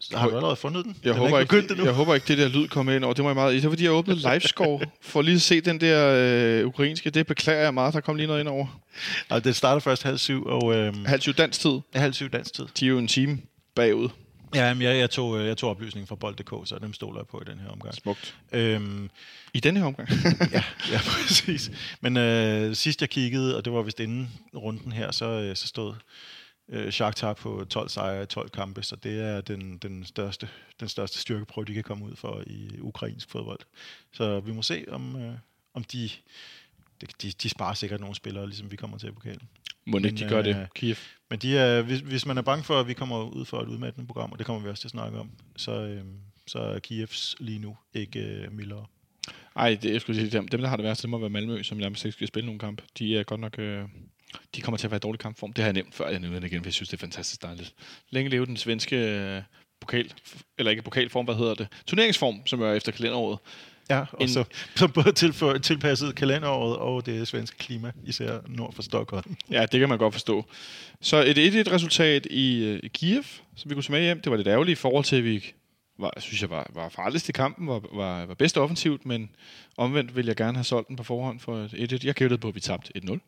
Så 0.00 0.18
har 0.18 0.28
du 0.28 0.36
allerede 0.36 0.56
fundet 0.56 0.84
den? 0.84 0.96
Jeg 1.04 1.14
den 1.14 1.22
håber, 1.22 1.38
ikke, 1.40 1.58
endnu. 1.58 1.84
jeg 1.84 1.92
håber 1.94 2.14
ikke, 2.14 2.28
det 2.28 2.38
der 2.38 2.48
lyd 2.48 2.68
kommer 2.68 2.92
ind 2.92 3.04
over. 3.04 3.14
Det 3.14 3.24
må 3.24 3.28
jeg 3.28 3.34
meget. 3.34 3.54
Det 3.54 3.64
er 3.64 3.68
fordi, 3.68 3.84
jeg 3.84 3.92
åbnede 3.92 4.18
Livescore 4.32 4.80
for 5.10 5.22
lige 5.22 5.34
at 5.34 5.40
se 5.42 5.60
den 5.60 5.80
der 5.80 6.14
øh, 6.60 6.66
ukrainske. 6.66 7.10
Det 7.10 7.26
beklager 7.26 7.62
jeg 7.62 7.74
meget. 7.74 7.94
Der 7.94 8.00
kom 8.00 8.16
lige 8.16 8.26
noget 8.26 8.40
ind 8.40 8.48
over. 8.48 8.80
Og 9.28 9.44
det 9.44 9.56
starter 9.56 9.80
først 9.80 10.02
halv 10.02 10.18
syv, 10.18 10.44
og 10.46 10.74
øhm, 10.74 11.04
Halv 11.04 11.20
syv 11.20 11.32
dansk 11.32 11.60
tid. 11.60 11.80
halv 11.94 12.12
syv 12.12 12.28
dansk 12.28 12.54
tid. 12.54 12.66
De 12.80 12.84
er 12.84 12.88
jo 12.88 12.98
en 12.98 13.08
time 13.08 13.38
bagud. 13.74 14.08
Ja, 14.54 14.74
men 14.74 14.82
jeg, 14.82 14.98
jeg, 14.98 15.10
tog, 15.10 15.38
øh, 15.38 15.46
jeg 15.46 15.56
tog 15.56 15.70
oplysningen 15.70 16.06
fra 16.06 16.14
bold.dk, 16.14 16.68
så 16.68 16.78
dem 16.78 16.92
stoler 16.92 17.20
jeg 17.20 17.26
på 17.26 17.40
i 17.40 17.44
den 17.50 17.58
her 17.58 17.68
omgang. 17.68 17.94
Smukt. 17.94 18.36
Øhm, 18.52 19.10
I 19.54 19.60
denne 19.60 19.80
her 19.80 19.86
omgang. 19.86 20.08
ja, 20.52 20.64
ja, 20.92 20.98
præcis. 20.98 21.70
Men 22.00 22.16
øh, 22.16 22.74
sidst 22.74 23.00
jeg 23.00 23.10
kiggede, 23.10 23.56
og 23.56 23.64
det 23.64 23.72
var 23.72 23.82
vist 23.82 24.00
inden 24.00 24.30
runden 24.56 24.92
her, 24.92 25.10
så, 25.10 25.24
øh, 25.24 25.56
så 25.56 25.66
stod 25.66 25.94
øh, 26.68 26.92
Shakhtar 26.92 27.32
på 27.32 27.66
12 27.70 27.88
sejre 27.88 28.22
i 28.22 28.26
12 28.26 28.50
kampe, 28.50 28.82
så 28.82 28.96
det 28.96 29.20
er 29.20 29.40
den, 29.40 29.78
den, 29.78 30.04
største, 30.04 30.48
den 30.80 30.88
største 30.88 31.18
styrkeprøve, 31.18 31.64
de 31.64 31.74
kan 31.74 31.84
komme 31.84 32.04
ud 32.04 32.16
for 32.16 32.42
i 32.46 32.80
ukrainsk 32.80 33.30
fodbold. 33.30 33.60
Så 34.12 34.40
vi 34.40 34.52
må 34.52 34.62
se, 34.62 34.84
om, 34.88 35.16
øh, 35.16 35.34
om 35.74 35.84
de, 35.84 36.10
de, 37.22 37.30
de 37.30 37.48
sparer 37.48 37.74
sikkert 37.74 38.00
nogle 38.00 38.16
spillere, 38.16 38.46
ligesom 38.46 38.70
vi 38.70 38.76
kommer 38.76 38.98
til 38.98 39.08
i 39.08 39.12
pokalen. 39.12 39.48
Må 39.86 39.98
ikke, 39.98 40.10
de 40.10 40.28
gør 40.28 40.38
øh, 40.38 40.44
det. 40.44 40.68
Kiev. 40.74 40.96
Men 41.30 41.38
de 41.38 41.58
er, 41.58 41.82
hvis, 41.82 42.00
hvis 42.00 42.26
man 42.26 42.38
er 42.38 42.42
bange 42.42 42.64
for, 42.64 42.80
at 42.80 42.88
vi 42.88 42.94
kommer 42.94 43.24
ud 43.24 43.44
for 43.44 43.60
et 43.60 43.68
udmattende 43.68 44.06
program, 44.06 44.32
og 44.32 44.38
det 44.38 44.46
kommer 44.46 44.62
vi 44.62 44.68
også 44.68 44.80
til 44.80 44.86
at 44.86 44.90
snakke 44.90 45.18
om, 45.18 45.30
så, 45.56 45.72
øh, 45.72 46.02
så 46.46 46.58
er 46.58 46.78
Kievs 46.78 47.36
lige 47.40 47.58
nu 47.58 47.76
ikke 47.94 48.20
øh, 48.20 48.52
mildere. 48.52 48.86
Ej, 49.56 49.78
det, 49.82 49.92
jeg 49.92 50.00
skulle 50.00 50.20
sige, 50.20 50.30
dem, 50.30 50.48
dem, 50.48 50.60
der 50.60 50.68
har 50.68 50.76
det 50.76 50.84
værste, 50.84 51.02
det 51.02 51.10
må 51.10 51.18
være 51.18 51.30
Malmø, 51.30 51.62
som 51.62 51.78
nærmest 51.78 52.04
ikke 52.04 52.12
skal 52.12 52.28
spille 52.28 52.46
nogen 52.46 52.58
kamp. 52.58 52.82
De 52.98 53.18
er 53.18 53.22
godt 53.22 53.40
nok... 53.40 53.58
Øh, 53.58 53.84
de 54.54 54.60
kommer 54.60 54.78
til 54.78 54.86
at 54.86 54.90
være 54.90 54.96
i 54.96 55.00
dårlig 55.00 55.20
kampform. 55.20 55.52
Det 55.52 55.62
har 55.62 55.68
jeg 55.68 55.74
nævnt 55.74 55.94
før, 55.94 56.08
jeg 56.08 56.20
nævner 56.20 56.40
det 56.40 56.46
igen, 56.52 56.62
for 56.62 56.66
jeg 56.66 56.74
synes, 56.74 56.88
det 56.88 56.96
er 56.96 57.00
fantastisk 57.00 57.42
dejligt. 57.42 57.74
Længe 58.10 58.30
leve 58.30 58.46
den 58.46 58.56
svenske 58.56 58.96
øh, 58.96 59.42
pokal, 59.80 60.12
eller 60.58 60.70
ikke 60.70 60.82
pokalform, 60.82 61.24
hvad 61.24 61.34
hedder 61.34 61.54
det? 61.54 61.68
Turneringsform, 61.86 62.46
som 62.46 62.62
er 62.62 62.72
efter 62.72 62.92
kalenderåret. 62.92 63.38
Ja, 63.90 64.00
og 64.12 64.22
En- 64.22 64.28
så, 64.28 64.44
så 64.76 64.88
både 64.88 65.12
tilfø- 65.18 65.58
tilpasset 65.58 66.14
kalenderåret 66.14 66.76
og 66.76 67.06
det 67.06 67.28
svenske 67.28 67.58
klima, 67.58 67.92
især 68.04 68.38
nord 68.48 68.72
for 68.74 68.82
Stockholm. 68.82 69.36
Ja, 69.50 69.66
det 69.66 69.80
kan 69.80 69.88
man 69.88 69.98
godt 69.98 70.14
forstå. 70.14 70.46
Så 71.00 71.24
et 71.26 71.38
1-1-resultat 71.38 72.26
i 72.30 72.64
øh, 72.64 72.90
Kiev, 72.90 73.22
som 73.56 73.70
vi 73.70 73.74
kunne 73.74 73.82
tage 73.82 73.92
med 73.92 74.02
hjem. 74.02 74.20
Det 74.20 74.30
var 74.30 74.36
lidt 74.36 74.48
ærgerligt 74.48 74.78
i 74.78 74.80
forhold 74.80 75.04
til, 75.04 75.16
at 75.16 75.24
vi 75.24 75.44
var, 75.98 76.12
synes 76.18 76.42
jeg 76.42 76.50
var, 76.50 76.70
var 76.74 76.88
farligst 76.88 77.28
i 77.28 77.32
kampen, 77.32 77.66
var, 77.66 77.80
var, 77.92 78.26
var 78.26 78.34
bedst 78.34 78.58
offensivt, 78.58 79.06
men 79.06 79.30
omvendt 79.76 80.16
ville 80.16 80.28
jeg 80.28 80.36
gerne 80.36 80.56
have 80.56 80.64
solgt 80.64 80.88
den 80.88 80.96
på 80.96 81.02
forhånd 81.02 81.40
for 81.40 81.56
et 81.72 81.92
1-1. 81.92 82.06
Jeg 82.06 82.14
gættede 82.14 82.40
på, 82.40 82.48
at 82.48 82.54
vi 82.54 82.60
tabte 82.60 82.92
1-0. 83.04 83.18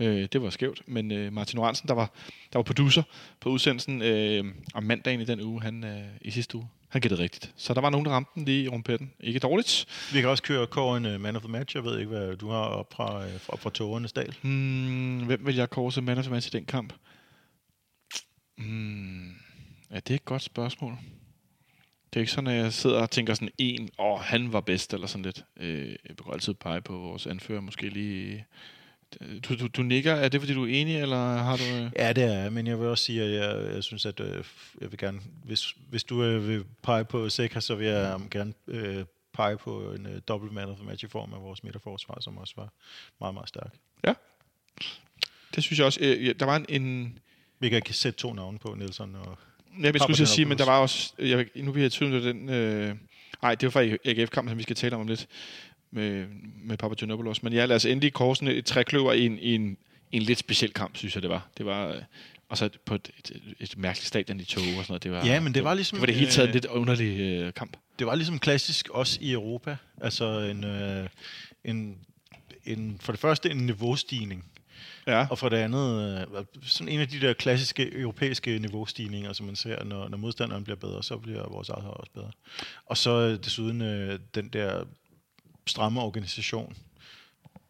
Øh, 0.00 0.28
det 0.32 0.42
var 0.42 0.50
skævt, 0.50 0.82
men 0.86 1.12
øh, 1.12 1.32
Martin 1.32 1.58
Oransen, 1.58 1.88
der 1.88 1.94
var, 1.94 2.10
der 2.52 2.58
var 2.58 2.62
producer 2.62 3.02
på 3.40 3.48
udsendelsen 3.48 4.02
øh, 4.02 4.44
om 4.74 4.82
mandagen 4.82 5.20
i 5.20 5.24
den 5.24 5.40
uge, 5.40 5.62
han 5.62 5.84
øh, 5.84 6.00
i 6.20 6.30
sidste 6.30 6.56
uge, 6.56 6.68
han 6.94 7.00
gættede 7.00 7.22
rigtigt. 7.22 7.52
Så 7.56 7.74
der 7.74 7.80
var 7.80 7.90
nogen, 7.90 8.06
der 8.06 8.12
ramte 8.12 8.30
den 8.34 8.44
lige 8.44 8.64
i 8.64 8.68
rumpetten. 8.68 9.12
Ikke 9.20 9.38
dårligt. 9.38 9.86
Vi 10.12 10.20
kan 10.20 10.30
også 10.30 10.42
køre 10.42 10.66
Kåren 10.66 11.06
uh, 11.06 11.20
Man 11.20 11.36
of 11.36 11.42
the 11.42 11.52
Match. 11.52 11.76
Jeg 11.76 11.84
ved 11.84 11.98
ikke, 11.98 12.08
hvad 12.08 12.36
du 12.36 12.48
har 12.50 12.58
op 12.58 12.92
fra, 12.92 13.26
uh, 13.26 13.40
fra, 13.40 13.56
fra 13.56 13.70
Tågernes 13.70 14.12
dal. 14.12 14.34
Hmm, 14.42 15.26
hvem 15.26 15.46
vil 15.46 15.56
jeg 15.56 15.70
kåre 15.70 15.92
som 15.92 16.04
man 16.04 16.18
of 16.18 16.24
the 16.24 16.32
match 16.32 16.48
i 16.48 16.58
den 16.58 16.64
kamp? 16.64 16.92
Hmm, 18.58 19.28
ja, 19.90 19.96
det 19.96 20.10
er 20.10 20.14
et 20.14 20.24
godt 20.24 20.42
spørgsmål. 20.42 20.98
Det 22.12 22.16
er 22.16 22.20
ikke 22.20 22.32
sådan, 22.32 22.50
at 22.50 22.56
jeg 22.56 22.72
sidder 22.72 23.02
og 23.02 23.10
tænker 23.10 23.34
sådan 23.34 23.48
en, 23.58 23.90
åh, 23.98 24.06
oh, 24.06 24.20
han 24.20 24.52
var 24.52 24.60
bedst, 24.60 24.94
eller 24.94 25.06
sådan 25.06 25.24
lidt. 25.24 25.44
Øh, 25.56 25.88
jeg 25.88 25.96
vil 26.08 26.32
altid 26.32 26.54
pege 26.54 26.80
på 26.80 26.96
vores 26.98 27.26
anfører, 27.26 27.60
måske 27.60 27.88
lige... 27.88 28.44
Du, 29.48 29.54
du, 29.54 29.66
du 29.66 29.82
nikker, 29.82 30.12
er 30.12 30.28
det 30.28 30.40
fordi 30.40 30.54
du 30.54 30.64
er 30.64 30.68
enig, 30.68 30.96
eller 30.96 31.36
har 31.36 31.56
du... 31.56 31.62
Øh... 31.62 31.90
Ja, 31.96 32.12
det 32.12 32.24
er 32.24 32.42
jeg, 32.42 32.52
men 32.52 32.66
jeg 32.66 32.80
vil 32.80 32.88
også 32.88 33.04
sige, 33.04 33.22
at 33.22 33.30
jeg, 33.30 33.74
jeg 33.74 33.84
synes, 33.84 34.06
at 34.06 34.20
øh, 34.20 34.44
jeg 34.80 34.90
vil 34.90 34.98
gerne, 34.98 35.20
hvis, 35.44 35.74
hvis 35.90 36.04
du 36.04 36.22
øh, 36.22 36.48
vil 36.48 36.64
pege 36.82 37.04
på 37.04 37.28
Seca, 37.28 37.60
så 37.60 37.74
vil 37.74 37.86
jeg 37.86 38.14
um, 38.14 38.30
gerne 38.30 38.52
øh, 38.66 39.04
pege 39.32 39.56
på 39.56 39.92
en 39.92 40.06
øh, 40.06 40.20
dobbelt 40.28 40.52
man 40.52 40.68
of 40.68 40.76
the 40.76 40.86
match 40.86 41.04
i 41.04 41.08
form 41.08 41.32
af 41.34 41.42
vores 41.42 41.64
midterforsvar, 41.64 42.18
som 42.20 42.38
også 42.38 42.54
var 42.56 42.72
meget, 43.20 43.34
meget 43.34 43.48
stærk. 43.48 43.74
Det 45.54 45.62
synes 45.62 45.78
jeg 45.78 45.86
også. 45.86 46.00
Øh, 46.02 46.26
ja, 46.26 46.32
der 46.32 46.46
var 46.46 46.56
en... 46.56 46.66
en 46.68 47.18
Vi 47.60 47.68
kan 47.68 47.76
ikke 47.76 47.92
sætte 47.92 48.18
to 48.18 48.32
navne 48.32 48.58
på, 48.58 48.74
Nielsen 48.74 49.14
og... 49.14 49.38
jeg 49.80 49.92
vil 49.94 50.02
skulle 50.02 50.26
sige, 50.26 50.44
men 50.44 50.58
der 50.58 50.64
var 50.64 50.78
også... 50.78 51.12
Jeg, 51.18 51.46
nu 51.54 51.72
bliver 51.72 51.84
jeg 51.84 51.86
i 51.86 51.90
tvivl 51.90 52.24
den... 52.24 52.48
Øh, 52.48 52.96
nej, 53.42 53.54
det 53.54 53.66
var 53.66 53.70
fra 53.70 53.96
AGF-kampen, 54.04 54.50
som 54.50 54.58
vi 54.58 54.62
skal 54.62 54.76
tale 54.76 54.94
om 54.94 55.00
om 55.00 55.08
lidt 55.08 55.28
med, 55.94 56.26
med 56.64 56.76
Papagenopoulos. 56.76 57.42
Men 57.42 57.52
ja, 57.52 57.64
lad 57.66 57.76
os 57.76 57.84
endelig 57.84 58.12
korsen 58.12 58.48
et 58.48 58.64
trækløver 58.64 59.12
i 59.12 59.26
en, 59.26 59.38
i 59.38 59.54
en, 59.54 59.76
en 60.12 60.22
lidt 60.22 60.38
speciel 60.38 60.72
kamp, 60.72 60.96
synes 60.96 61.14
jeg, 61.14 61.22
det 61.22 61.30
var. 61.30 61.48
Det 61.58 61.66
var... 61.66 61.88
Øh, 61.88 62.02
og 62.48 62.58
så 62.58 62.68
på 62.84 62.94
et, 62.94 63.10
et, 63.18 63.54
et 63.60 63.78
mærkeligt 63.78 64.06
stadion 64.06 64.40
i 64.40 64.44
tog 64.44 64.62
og 64.62 64.68
sådan 64.68 64.84
noget. 64.88 65.02
Det 65.02 65.12
var, 65.12 65.26
Ja, 65.26 65.40
men 65.40 65.54
det 65.54 65.64
var 65.64 65.74
ligesom, 65.74 65.96
Det 65.96 66.00
var 66.00 66.06
det 66.06 66.14
hele 66.14 66.30
taget 66.30 66.46
en 66.46 66.50
øh, 66.50 66.54
lidt 66.54 66.64
underlig 66.66 67.20
øh, 67.20 67.52
kamp. 67.54 67.76
Det 67.98 68.06
var 68.06 68.14
ligesom 68.14 68.38
klassisk 68.38 68.88
også 68.88 69.18
i 69.20 69.32
Europa. 69.32 69.76
Altså 70.00 70.38
en, 70.38 70.64
øh, 70.64 71.08
en, 71.64 71.98
en, 72.64 72.96
for 73.00 73.12
det 73.12 73.20
første 73.20 73.50
en 73.50 73.56
niveaustigning, 73.56 74.44
Ja. 75.06 75.26
og 75.30 75.38
for 75.38 75.48
det 75.48 75.56
andet 75.56 76.18
øh, 76.36 76.44
sådan 76.62 76.92
en 76.92 77.00
af 77.00 77.08
de 77.08 77.20
der 77.20 77.32
klassiske 77.32 77.98
europæiske 77.98 78.58
niveaustigninger, 78.58 79.32
som 79.32 79.46
man 79.46 79.56
ser, 79.56 79.84
når, 79.84 80.08
når 80.08 80.18
modstanderen 80.18 80.64
bliver 80.64 80.76
bedre, 80.76 81.02
så 81.02 81.18
bliver 81.18 81.48
vores 81.48 81.68
eget 81.68 81.90
også 81.90 82.12
bedre. 82.14 82.30
Og 82.86 82.96
så 82.96 83.10
øh, 83.10 83.44
desuden 83.44 83.82
øh, 83.82 84.18
den 84.34 84.48
der 84.48 84.84
stramme 85.66 86.00
organisation. 86.00 86.76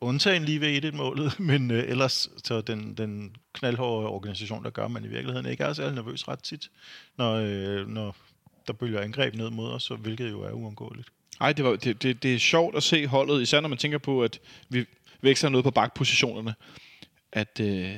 Undtagen 0.00 0.44
lige 0.44 0.60
ved 0.60 0.84
1-1-målet, 0.84 1.40
men 1.50 1.70
øh, 1.70 1.88
ellers 1.88 2.28
så 2.44 2.60
den, 2.60 2.94
den 2.94 3.36
knaldhårde 3.52 4.08
organisation, 4.08 4.64
der 4.64 4.70
gør, 4.70 4.84
at 4.84 4.90
man 4.90 5.04
i 5.04 5.08
virkeligheden 5.08 5.46
ikke 5.46 5.64
er 5.64 5.72
særlig 5.72 5.94
nervøs 5.94 6.28
ret 6.28 6.42
tit, 6.42 6.70
når, 7.18 7.34
øh, 7.34 7.88
når 7.88 8.16
der 8.66 8.72
bølger 8.72 9.00
angreb 9.00 9.34
ned 9.34 9.50
mod 9.50 9.70
os, 9.72 9.82
så- 9.82 9.96
hvilket 9.96 10.30
jo 10.30 10.42
er 10.42 10.50
uundgåeligt. 10.50 11.08
Ej, 11.40 11.52
det, 11.52 11.64
var, 11.64 11.76
det, 11.76 12.02
det, 12.02 12.22
det 12.22 12.34
er 12.34 12.38
sjovt 12.38 12.76
at 12.76 12.82
se 12.82 13.06
holdet, 13.06 13.42
især 13.42 13.60
når 13.60 13.68
man 13.68 13.78
tænker 13.78 13.98
på, 13.98 14.22
at 14.22 14.40
vi 14.68 14.84
vækster 15.20 15.48
noget 15.48 15.64
på 15.64 15.70
bakpositionerne. 15.70 16.54
At 17.32 17.60
øh, 17.60 17.96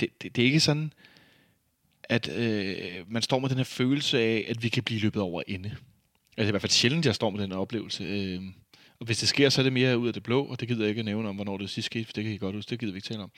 det, 0.00 0.08
det, 0.22 0.36
det 0.36 0.38
er 0.42 0.46
ikke 0.46 0.60
sådan, 0.60 0.92
at 2.04 2.28
øh, 2.36 3.12
man 3.12 3.22
står 3.22 3.38
med 3.38 3.48
den 3.48 3.56
her 3.56 3.64
følelse 3.64 4.18
af, 4.20 4.44
at 4.48 4.62
vi 4.62 4.68
kan 4.68 4.82
blive 4.82 5.00
løbet 5.00 5.22
over 5.22 5.42
ende. 5.46 5.76
Altså 6.38 6.42
det 6.42 6.48
er 6.48 6.50
i 6.50 6.50
hvert 6.50 6.62
fald 6.62 6.70
sjældent, 6.70 7.06
jeg 7.06 7.14
står 7.14 7.30
med 7.30 7.42
den 7.42 7.52
oplevelse. 7.52 8.04
Øh, 8.04 8.42
og 9.00 9.06
hvis 9.06 9.18
det 9.18 9.28
sker, 9.28 9.48
så 9.48 9.60
er 9.60 9.62
det 9.62 9.72
mere 9.72 9.98
ud 9.98 10.06
af 10.06 10.14
det 10.14 10.22
blå, 10.22 10.44
og 10.44 10.60
det 10.60 10.68
gider 10.68 10.80
jeg 10.80 10.88
ikke 10.88 11.02
nævne 11.02 11.28
om, 11.28 11.34
hvornår 11.34 11.56
det 11.56 11.70
sidst 11.70 11.86
skete, 11.86 12.04
for 12.04 12.12
det 12.12 12.24
kan 12.24 12.32
I 12.32 12.36
godt 12.36 12.54
huske, 12.54 12.70
det 12.70 12.78
gider 12.78 12.92
vi 12.92 12.96
ikke 12.96 13.08
tale 13.08 13.22
om. 13.22 13.30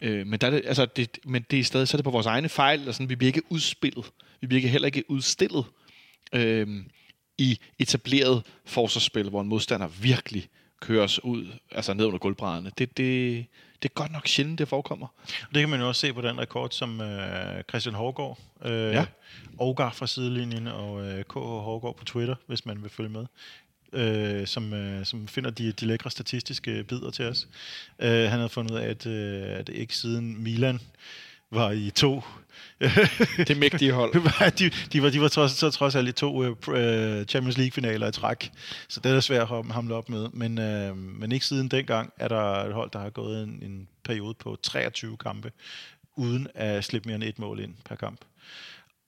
Øh, 0.00 0.26
men, 0.26 0.40
der 0.40 0.46
er 0.46 0.50
det, 0.50 0.62
altså 0.66 0.86
det, 0.86 1.18
men 1.24 1.44
det 1.50 1.58
er 1.58 1.64
stadig, 1.64 1.88
så 1.88 1.96
er 1.96 1.98
det 1.98 2.04
på 2.04 2.10
vores 2.10 2.26
egne 2.26 2.48
fejl, 2.48 2.78
eller 2.78 2.92
sådan, 2.92 3.08
vi 3.08 3.16
bliver 3.16 3.28
ikke 3.28 3.52
udspillet. 3.52 4.10
Vi 4.40 4.46
bliver 4.46 4.58
ikke 4.58 4.68
heller 4.68 4.86
ikke 4.86 5.10
udstillet. 5.10 5.64
Øh, 6.34 6.84
i 7.38 7.58
etableret 7.78 8.42
forsvarsspil, 8.64 9.28
hvor 9.28 9.40
en 9.40 9.48
modstander 9.48 9.88
virkelig 9.88 10.48
kører 10.80 11.04
os 11.04 11.24
ud, 11.24 11.46
altså 11.70 11.94
ned 11.94 12.04
under 12.04 12.18
gulvbrædderne. 12.18 12.70
Det, 12.78 12.96
det, 12.96 13.46
det 13.82 13.88
er 13.88 13.92
godt 13.94 14.12
nok 14.12 14.26
sjældent, 14.26 14.58
det 14.58 14.68
forekommer. 14.68 15.06
Det 15.54 15.60
kan 15.60 15.68
man 15.68 15.80
jo 15.80 15.88
også 15.88 16.00
se 16.00 16.12
på 16.12 16.20
den 16.20 16.40
rekord, 16.40 16.70
som 16.70 17.00
øh, 17.00 17.62
Christian 17.68 17.94
Hårgaard, 17.94 18.38
øh, 18.64 18.92
ja. 18.92 19.06
Ogar 19.58 19.92
fra 19.92 20.06
sidelinjen 20.06 20.66
og 20.66 21.04
øh, 21.06 21.24
KH 21.24 21.38
Hårgaard 21.38 21.96
på 21.96 22.04
Twitter, 22.04 22.34
hvis 22.46 22.66
man 22.66 22.82
vil 22.82 22.90
følge 22.90 23.10
med, 23.10 23.26
øh, 23.92 24.46
som, 24.46 24.72
øh, 24.74 25.06
som 25.06 25.28
finder 25.28 25.50
de, 25.50 25.72
de 25.72 25.86
lækre 25.86 26.10
statistiske 26.10 26.84
bidder 26.84 27.10
til 27.10 27.24
os. 27.24 27.48
Øh, 27.98 28.10
han 28.10 28.30
havde 28.30 28.48
fundet 28.48 28.72
ud 28.72 28.78
af, 28.78 28.88
at, 28.88 29.06
øh, 29.06 29.58
at 29.58 29.68
ikke 29.68 29.96
siden 29.96 30.42
Milan 30.42 30.80
var 31.52 31.70
i 31.70 31.90
to 31.90 32.22
Det 33.48 33.56
mægtige 33.56 33.92
hold. 33.92 34.12
de, 34.58 34.70
de 34.92 35.02
var, 35.02 35.10
de 35.10 35.20
var 35.20 35.28
trods, 35.28 35.52
så 35.52 35.70
trods 35.70 35.94
alt 35.94 36.08
i 36.08 36.12
to 36.12 36.44
øh, 36.44 37.24
Champions 37.26 37.58
League-finaler 37.58 38.08
i 38.08 38.12
træk, 38.12 38.50
så 38.88 39.00
det 39.00 39.12
er 39.12 39.20
svært 39.20 39.42
at 39.42 39.48
ham- 39.48 39.70
hamle 39.70 39.94
op 39.94 40.08
med. 40.08 40.28
Men, 40.32 40.58
øh, 40.58 40.96
men 40.96 41.32
ikke 41.32 41.46
siden 41.46 41.68
dengang 41.68 42.12
er 42.16 42.28
der 42.28 42.42
et 42.64 42.72
hold, 42.72 42.90
der 42.90 42.98
har 42.98 43.10
gået 43.10 43.42
en, 43.42 43.58
en 43.62 43.88
periode 44.04 44.34
på 44.34 44.56
23 44.62 45.16
kampe, 45.16 45.52
uden 46.16 46.48
at 46.54 46.84
slippe 46.84 47.08
mere 47.08 47.14
end 47.16 47.24
et 47.24 47.38
mål 47.38 47.60
ind 47.60 47.74
per 47.84 47.96
kamp. 47.96 48.20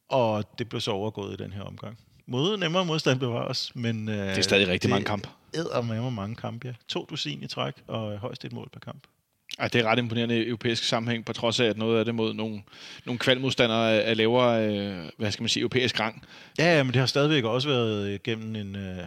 Og 0.08 0.44
det 0.58 0.68
blev 0.68 0.80
så 0.80 0.90
overgået 0.90 1.40
i 1.40 1.42
den 1.42 1.52
her 1.52 1.62
omgang. 1.62 1.98
Mod 2.26 2.56
nemmere 2.56 2.84
modstand 2.84 3.20
bevares, 3.20 3.72
men... 3.74 4.08
Øh, 4.08 4.14
Det 4.28 4.38
er 4.38 4.42
stadig 4.42 4.68
rigtig 4.68 4.90
mange 4.90 5.04
kampe. 5.04 5.28
Det 5.54 5.66
er 5.72 5.82
med 5.82 6.10
mange 6.10 6.36
kampe, 6.36 6.68
ja. 6.68 6.72
To 6.88 7.06
dusin 7.10 7.42
i 7.42 7.46
træk, 7.46 7.74
og 7.86 8.18
højst 8.18 8.44
et 8.44 8.52
mål 8.52 8.68
per 8.72 8.80
kamp. 8.80 9.02
Ej, 9.58 9.68
det 9.68 9.80
er 9.80 9.84
ret 9.84 9.98
imponerende 9.98 10.46
europæisk 10.46 10.84
sammenhæng, 10.84 11.24
på 11.24 11.32
trods 11.32 11.60
af, 11.60 11.64
at 11.64 11.78
noget 11.78 11.98
af 11.98 12.04
det 12.04 12.14
mod 12.14 12.34
nogle, 12.34 12.62
nogle 13.04 13.18
kvalmodstandere 13.18 14.02
af 14.02 14.16
lavere, 14.16 14.68
øh, 14.68 15.10
hvad 15.16 15.32
skal 15.32 15.42
man 15.42 15.48
sige, 15.48 15.60
europæisk 15.60 16.00
rang. 16.00 16.24
Ja, 16.58 16.82
men 16.82 16.92
det 16.92 17.00
har 17.00 17.06
stadigvæk 17.06 17.44
også 17.44 17.68
været 17.68 18.22
gennem 18.22 18.56
en, 18.56 18.76
øh, 18.76 19.06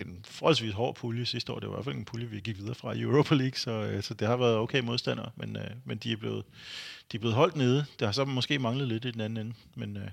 en 0.00 0.24
forholdsvis 0.24 0.72
hård 0.72 0.96
pulje 0.96 1.26
sidste 1.26 1.52
år. 1.52 1.58
Det 1.58 1.68
var 1.68 1.74
i 1.74 1.76
hvert 1.76 1.84
fald 1.84 1.94
en 1.96 2.04
pulje, 2.04 2.26
vi 2.26 2.40
gik 2.40 2.58
videre 2.58 2.74
fra 2.74 2.92
i 2.92 3.00
Europa 3.00 3.34
League, 3.34 3.58
så, 3.58 3.70
øh, 3.70 4.02
så 4.02 4.14
det 4.14 4.28
har 4.28 4.36
været 4.36 4.56
okay 4.56 4.80
modstandere, 4.80 5.30
men, 5.36 5.56
øh, 5.56 5.70
men 5.84 5.98
de, 5.98 6.12
er 6.12 6.16
blevet, 6.16 6.44
de 7.12 7.16
er 7.16 7.18
blevet 7.18 7.34
holdt 7.34 7.56
nede. 7.56 7.84
Det 7.98 8.06
har 8.06 8.12
så 8.12 8.24
måske 8.24 8.58
manglet 8.58 8.88
lidt 8.88 9.04
i 9.04 9.10
den 9.10 9.20
anden 9.20 9.46
ende, 9.46 9.54
men, 9.74 9.96
øh, 9.96 10.02
men 10.02 10.10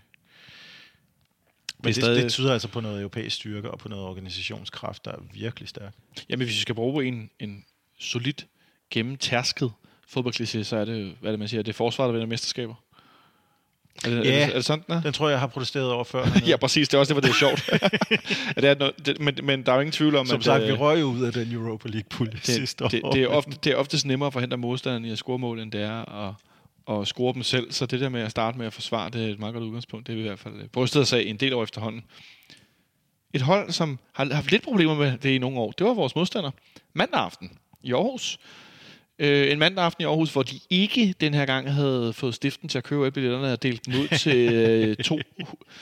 det, 1.83 1.95
stadig- 1.95 2.23
det 2.23 2.31
tyder 2.31 2.53
altså 2.53 2.67
på 2.67 2.81
noget 2.81 2.99
europæisk 2.99 3.35
styrke 3.35 3.71
og 3.71 3.79
på 3.79 3.89
noget 3.89 4.05
organisationskraft, 4.05 5.05
der 5.05 5.11
er 5.11 5.19
virkelig 5.33 5.69
stærk. 5.69 5.93
Jamen, 6.29 6.45
hvis 6.45 6.55
vi 6.55 6.61
skal 6.61 6.75
bruge 6.75 7.05
en, 7.05 7.29
en 7.39 7.65
solid, 7.99 8.33
gennemtærsket 8.93 9.71
fodboldklise, 10.07 10.63
så 10.63 10.75
er 10.77 10.85
det, 10.85 11.15
hvad 11.19 11.29
er 11.29 11.31
det, 11.31 11.39
man 11.39 11.47
siger, 11.47 11.63
det 11.63 11.71
er 11.71 11.73
forsvaret, 11.73 12.07
der 12.09 12.11
vinder 12.13 12.27
mesterskaber. 12.27 12.73
Er 14.05 14.09
det, 14.09 14.15
Ja. 14.15 14.19
er, 14.19 14.45
det, 14.45 14.51
er 14.51 14.53
det 14.55 14.65
sådan, 14.65 14.83
den 14.87 14.95
er? 14.95 15.01
Den 15.01 15.13
tror 15.13 15.29
jeg, 15.29 15.39
har 15.39 15.47
protesteret 15.47 15.91
over 15.91 16.03
før. 16.03 16.25
Ja, 16.47 16.57
præcis. 16.57 16.89
Det 16.89 16.97
er 16.97 16.99
også 16.99 17.13
det, 17.13 17.21
hvor 17.21 17.21
det 17.21 17.29
er 17.29 17.39
sjovt. 17.39 17.69
ja, 17.71 17.77
det 18.61 18.69
er, 18.69 18.75
noget- 18.75 19.05
det, 19.05 19.19
men, 19.19 19.37
men 19.43 19.63
der 19.65 19.71
er 19.71 19.75
jo 19.75 19.81
ingen 19.81 19.91
tvivl 19.91 20.15
om, 20.15 20.25
Som 20.25 20.37
at... 20.37 20.43
sagt, 20.43 20.63
vi 20.63 20.67
øh, 20.69 20.79
røg 20.79 20.99
jo 21.01 21.05
ud 21.05 21.21
af 21.23 21.33
den 21.33 21.51
Europa 21.51 21.89
League-pulje 21.89 22.39
sidste 22.43 22.83
år. 22.85 22.87
det, 22.89 23.01
det, 23.13 23.23
er 23.23 23.27
ofte, 23.27 23.51
det 23.63 23.71
er 23.71 23.75
oftest 23.75 24.05
nemmere 24.05 24.27
at 24.27 24.33
forhindre 24.33 24.57
modstanderen 24.57 25.05
i 25.05 25.11
at 25.11 25.17
score 25.17 25.39
mål, 25.39 25.59
end 25.59 25.71
det 25.71 25.81
er 25.81 26.27
at, 26.27 26.33
at 26.99 27.07
score 27.07 27.33
dem 27.33 27.43
selv. 27.43 27.71
Så 27.71 27.85
det 27.85 27.99
der 27.99 28.09
med 28.09 28.21
at 28.21 28.31
starte 28.31 28.57
med 28.57 28.65
at 28.65 28.73
forsvare, 28.73 29.09
det 29.09 29.25
er 29.25 29.29
et 29.29 29.39
meget 29.39 29.53
godt 29.53 29.63
udgangspunkt. 29.63 30.07
Det 30.07 30.13
er 30.13 30.17
vi 30.17 30.23
i 30.23 30.27
hvert 30.27 30.39
fald 30.39 30.53
øh, 30.61 30.67
brystet 30.67 31.01
at 31.01 31.07
sige 31.07 31.25
en 31.25 31.37
del 31.37 31.53
år 31.53 31.63
efterhånden. 31.63 32.03
Et 33.33 33.41
hold, 33.41 33.71
som 33.71 33.99
har 34.13 34.33
haft 34.33 34.51
lidt 34.51 34.63
problemer 34.63 34.95
med 34.95 35.17
det 35.17 35.29
i 35.29 35.37
nogle 35.37 35.59
år, 35.59 35.71
det 35.71 35.87
var 35.87 35.93
vores 35.93 36.15
modstander. 36.15 36.51
Mandag 36.93 37.19
aften 37.21 37.51
i 37.83 37.93
Aarhus. 37.93 38.39
Øh, 39.19 39.51
en 39.51 39.59
mandag 39.59 39.85
aften 39.85 40.01
i 40.01 40.05
Aarhus, 40.05 40.33
hvor 40.33 40.43
de 40.43 40.59
ikke 40.69 41.15
den 41.21 41.33
her 41.33 41.45
gang 41.45 41.73
havde 41.73 42.13
fået 42.13 42.35
stiften 42.35 42.69
til 42.69 42.77
at 42.77 42.83
købe 42.83 43.01
alle 43.01 43.11
billetterne 43.11 43.53
og 43.53 43.63
delt 43.63 43.85
dem 43.85 43.93
ud 43.93 44.17
til 44.17 44.53
øh, 44.53 44.95
to, 45.09 45.19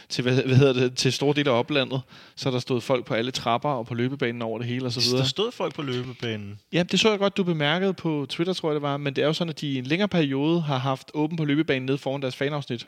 til, 0.10 0.22
hvad, 0.22 0.44
hvad 0.44 0.56
hedder 0.56 0.74
det, 0.74 0.96
til 0.96 1.14
store 1.14 1.34
dele 1.34 1.52
af 1.52 1.60
oplandet. 1.60 2.02
Så 2.36 2.52
der 2.52 2.60
stod 2.60 2.82
folk 2.82 3.06
på 3.06 3.14
alle 3.14 3.32
trapper 3.32 3.70
og 3.70 3.86
på 3.86 3.94
løbebanen 3.94 4.42
over 4.42 4.60
det 4.60 4.68
hele 4.68 4.86
og 4.86 4.92
så 4.92 5.00
videre. 5.00 5.18
Der 5.18 5.26
stod 5.26 5.52
folk 5.52 5.76
på 5.76 5.82
løbebanen. 5.82 6.60
Ja, 6.74 6.84
det 6.84 7.00
så 7.00 7.10
jeg 7.10 7.20
godt, 7.20 7.38
du 7.38 7.44
bemærkede 7.44 7.94
på 7.94 8.26
Twitter, 8.30 8.54
tror 8.54 8.70
jeg 8.70 8.76
det 8.76 8.82
var. 8.82 8.98
Men 8.98 9.16
det 9.16 9.22
er 9.22 9.28
jo 9.28 9.34
sådan, 9.34 9.50
at 9.50 9.62
de 9.62 9.68
i 9.68 9.78
en 9.78 9.86
længere 9.86 10.08
periode 10.08 10.62
har 10.62 10.78
haft 10.78 11.12
åben 11.14 11.38
på 11.38 11.46
løbebanen 11.46 11.86
nede 11.86 11.98
foran 11.98 12.22
deres 12.22 12.36
fanafsnit. 12.36 12.88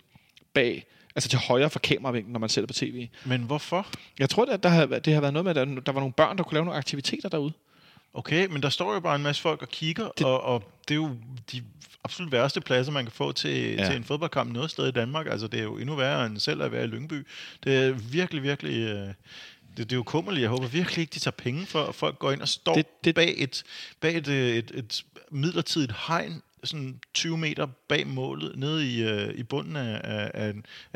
Bag, 0.54 0.86
altså 1.16 1.30
til 1.30 1.40
højre 1.40 1.70
for 1.70 1.80
kameravinklen, 1.80 2.34
når 2.34 2.40
man 2.40 2.50
ser 2.50 2.62
det 2.62 2.68
på 2.70 2.74
tv. 2.74 3.08
Men 3.26 3.42
hvorfor? 3.42 3.88
Jeg 4.20 4.30
tror, 4.30 4.46
at 4.46 4.64
der 4.64 4.70
har, 4.70 4.86
det 4.86 5.14
har 5.14 5.22
været 5.22 5.34
noget 5.34 5.46
med, 5.46 5.58
at 5.58 5.68
der, 5.68 5.82
der 5.82 5.92
var 5.92 6.00
nogle 6.00 6.14
børn, 6.14 6.38
der 6.38 6.44
kunne 6.44 6.54
lave 6.54 6.66
nogle 6.66 6.78
aktiviteter 6.78 7.30
derude. 7.30 7.54
Okay, 8.14 8.46
men 8.46 8.64
der 8.64 8.70
står 8.70 8.94
jo 8.94 9.00
bare 9.00 9.16
en 9.16 9.24
masse 9.24 9.42
folk 9.42 9.62
og 9.62 9.70
kigger, 9.70 10.10
det... 10.18 10.26
Og, 10.26 10.42
og 10.44 10.72
det 10.88 10.92
er 10.94 10.96
jo 10.96 11.16
de 11.52 11.64
absolut 12.04 12.32
værste 12.32 12.62
pladser, 12.62 12.92
man 12.92 13.06
kan 13.06 13.12
få 13.12 13.32
til, 13.32 13.74
Ja. 13.74 13.86
til 13.86 13.96
en 13.96 14.04
fodboldkamp 14.04 14.52
noget 14.52 14.72
sted 14.72 14.88
i 14.88 14.92
Danmark. 14.92 15.28
Altså, 15.28 15.48
det 15.48 15.60
er 15.60 15.64
jo 15.64 15.78
endnu 15.78 15.96
værre 15.96 16.26
end 16.26 16.40
selv 16.40 16.62
at 16.62 16.72
være 16.72 16.84
i 16.84 16.88
Lyngby. 16.88 17.28
Det 17.64 17.76
er 17.76 17.92
virkelig, 17.92 18.44
virkelig... 18.44 18.76
Øh, 18.88 19.08
det, 19.78 19.90
det 19.90 19.92
er 19.92 19.96
jo 19.96 20.04
kummerligt. 20.04 20.42
Jeg 20.42 20.50
håber 20.50 20.68
virkelig 20.68 21.02
ikke, 21.02 21.14
de 21.14 21.20
tager 21.20 21.32
penge 21.38 21.66
for, 21.66 21.84
at 21.84 21.96
folk 21.96 22.20
går 22.20 22.32
ind 22.32 22.42
og 22.42 22.48
står 22.48 22.74
Det- 22.74 22.86
det, 22.88 23.06
det... 23.06 23.16
bag, 23.16 23.34
et, 23.38 23.64
bag 24.00 24.18
et, 24.18 24.28
øh, 24.28 24.50
et, 24.56 24.72
et 24.74 25.04
midlertidigt 25.32 25.94
hegn, 26.08 26.42
sådan 26.64 27.00
20 27.14 27.38
meter 27.38 27.68
bag 27.88 28.08
målet, 28.08 28.56
nede 28.56 28.92
i, 28.92 29.04
øh, 29.04 29.34
i 29.36 29.44
bunden 29.44 29.76
af, 29.76 30.02
af, 30.04 30.32
af, 30.34 30.50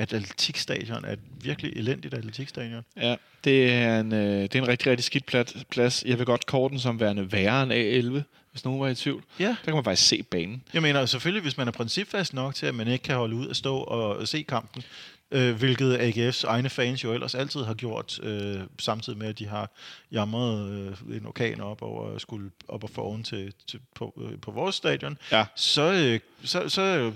et 0.03 0.13
atletikstadion, 0.13 1.05
af 1.05 1.13
et 1.13 1.19
virkelig 1.41 1.73
elendigt 1.75 2.13
atletikstadion. 2.13 2.85
Ja, 2.97 3.15
det 3.43 3.73
er 3.73 3.99
en, 3.99 4.13
øh, 4.13 4.41
det 4.41 4.55
er 4.55 4.61
en 4.61 4.67
rigtig, 4.67 4.91
rigtig 4.91 5.03
skidt 5.03 5.25
plads. 5.69 6.03
Jeg 6.05 6.17
vil 6.17 6.25
godt 6.25 6.45
kåre 6.45 6.69
den 6.69 6.79
som 6.79 6.99
værende 6.99 7.31
værre 7.31 7.63
end 7.63 7.73
A11, 7.73 8.23
hvis 8.51 8.65
nogen 8.65 8.81
var 8.81 8.87
i 8.87 8.95
tvivl. 8.95 9.23
Ja. 9.39 9.45
Der 9.45 9.55
kan 9.65 9.73
man 9.73 9.83
faktisk 9.83 10.07
se 10.07 10.23
banen. 10.23 10.63
Jeg 10.73 10.81
mener 10.81 11.05
selvfølgelig, 11.05 11.41
hvis 11.41 11.57
man 11.57 11.67
er 11.67 11.71
principfast 11.71 12.33
nok 12.33 12.55
til, 12.55 12.65
at 12.65 12.75
man 12.75 12.87
ikke 12.87 13.03
kan 13.03 13.15
holde 13.15 13.35
ud 13.35 13.49
at 13.49 13.55
stå 13.55 13.77
og 13.77 14.27
se 14.27 14.43
kampen, 14.43 14.83
øh, 15.31 15.55
hvilket 15.55 15.97
AGF's 15.97 16.45
egne 16.47 16.69
fans 16.69 17.03
jo 17.03 17.13
ellers 17.13 17.35
altid 17.35 17.63
har 17.63 17.73
gjort, 17.73 18.19
øh, 18.23 18.59
samtidig 18.79 19.19
med, 19.19 19.27
at 19.27 19.39
de 19.39 19.45
har 19.47 19.69
jamret 20.11 20.71
øh, 21.09 21.17
en 21.17 21.25
orkan 21.25 21.61
op 21.61 21.81
over 21.81 22.17
skulle 22.17 22.51
op 22.67 22.83
og 22.83 22.89
få 22.89 23.01
oven 23.01 23.23
til, 23.23 23.53
til 23.67 23.79
på, 23.95 24.21
øh, 24.31 24.39
på 24.39 24.51
vores 24.51 24.75
stadion, 24.75 25.17
Ja. 25.31 25.45
så, 25.55 25.93
øh, 25.93 26.19
så, 26.43 26.69
så, 26.69 27.11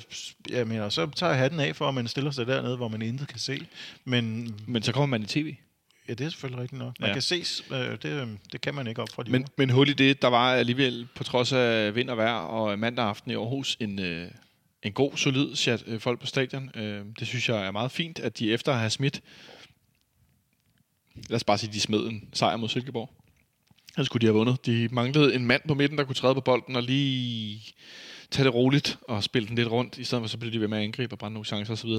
jeg 0.49 0.67
mener, 0.67 0.89
så 0.89 1.09
tager 1.15 1.31
jeg 1.31 1.39
hatten 1.39 1.59
af 1.59 1.75
for, 1.75 1.87
at 1.87 1.93
man 1.93 2.07
stiller 2.07 2.31
sig 2.31 2.47
dernede, 2.47 2.77
hvor 2.77 2.87
man 2.87 3.01
intet 3.01 3.27
kan 3.27 3.39
se. 3.39 3.65
Men 4.05 4.55
Men 4.67 4.83
så 4.83 4.91
kommer 4.91 5.05
man 5.17 5.21
i 5.21 5.25
tv. 5.25 5.55
ja, 6.07 6.13
det 6.13 6.25
er 6.25 6.29
selvfølgelig 6.29 6.61
rigtigt 6.61 6.79
nok. 6.79 6.99
Man 6.99 7.07
Ja. 7.09 7.13
kan 7.13 7.21
ses, 7.21 7.63
øh, 7.71 7.77
det, 7.77 8.05
øh, 8.05 8.27
det 8.51 8.61
kan 8.61 8.75
man 8.75 8.87
ikke 8.87 9.01
op 9.01 9.09
fra 9.13 9.23
de 9.23 9.31
Men, 9.31 9.47
men 9.57 9.69
hul 9.69 9.89
i 9.89 9.93
det, 9.93 10.21
der 10.21 10.27
var 10.27 10.53
alligevel, 10.53 11.07
på 11.15 11.23
trods 11.23 11.51
af 11.53 11.95
vind 11.95 12.09
og 12.09 12.17
vejr 12.17 12.33
og 12.33 12.79
mandag 12.79 13.05
aften 13.05 13.31
i 13.31 13.35
Aarhus, 13.35 13.77
en, 13.79 13.99
øh, 13.99 14.27
en 14.83 14.93
god, 14.93 15.17
solid 15.17 15.55
chat 15.55 15.83
øh, 15.87 15.99
folk 15.99 16.19
på 16.19 16.25
stadion. 16.25 16.71
Øh, 16.75 17.05
det 17.19 17.27
synes 17.27 17.49
jeg 17.49 17.65
er 17.65 17.71
meget 17.71 17.91
fint, 17.91 18.19
at 18.19 18.39
de 18.39 18.51
efter 18.53 18.71
at 18.71 18.79
have 18.79 18.89
smidt, 18.89 19.21
lad 21.15 21.35
os 21.35 21.43
bare 21.43 21.57
sige, 21.57 21.73
de 21.73 21.79
smed 21.79 21.99
en 21.99 22.29
sejr 22.33 22.57
mod 22.57 22.69
Silkeborg. 22.69 23.09
Så 23.97 24.03
skulle 24.03 24.21
de 24.21 24.25
have 24.25 24.37
vundet. 24.37 24.65
De 24.65 24.89
manglede 24.91 25.35
en 25.35 25.45
mand 25.45 25.61
på 25.67 25.73
midten, 25.73 25.97
der 25.97 26.03
kunne 26.03 26.15
træde 26.15 26.35
på 26.35 26.41
bolden 26.41 26.75
og 26.75 26.83
lige 26.83 27.61
tage 28.31 28.45
det 28.45 28.53
roligt 28.53 28.99
og 29.07 29.23
spille 29.23 29.47
den 29.47 29.55
lidt 29.55 29.67
rundt, 29.67 29.97
i 29.97 30.03
stedet 30.03 30.23
for 30.23 30.27
så 30.27 30.37
blev 30.37 30.51
de 30.51 30.61
ved 30.61 30.67
med 30.67 30.77
at 30.77 30.83
angribe 30.83 31.13
og 31.15 31.19
brænde 31.19 31.33
nogle 31.33 31.45
chancer 31.45 31.73
osv. 31.73 31.89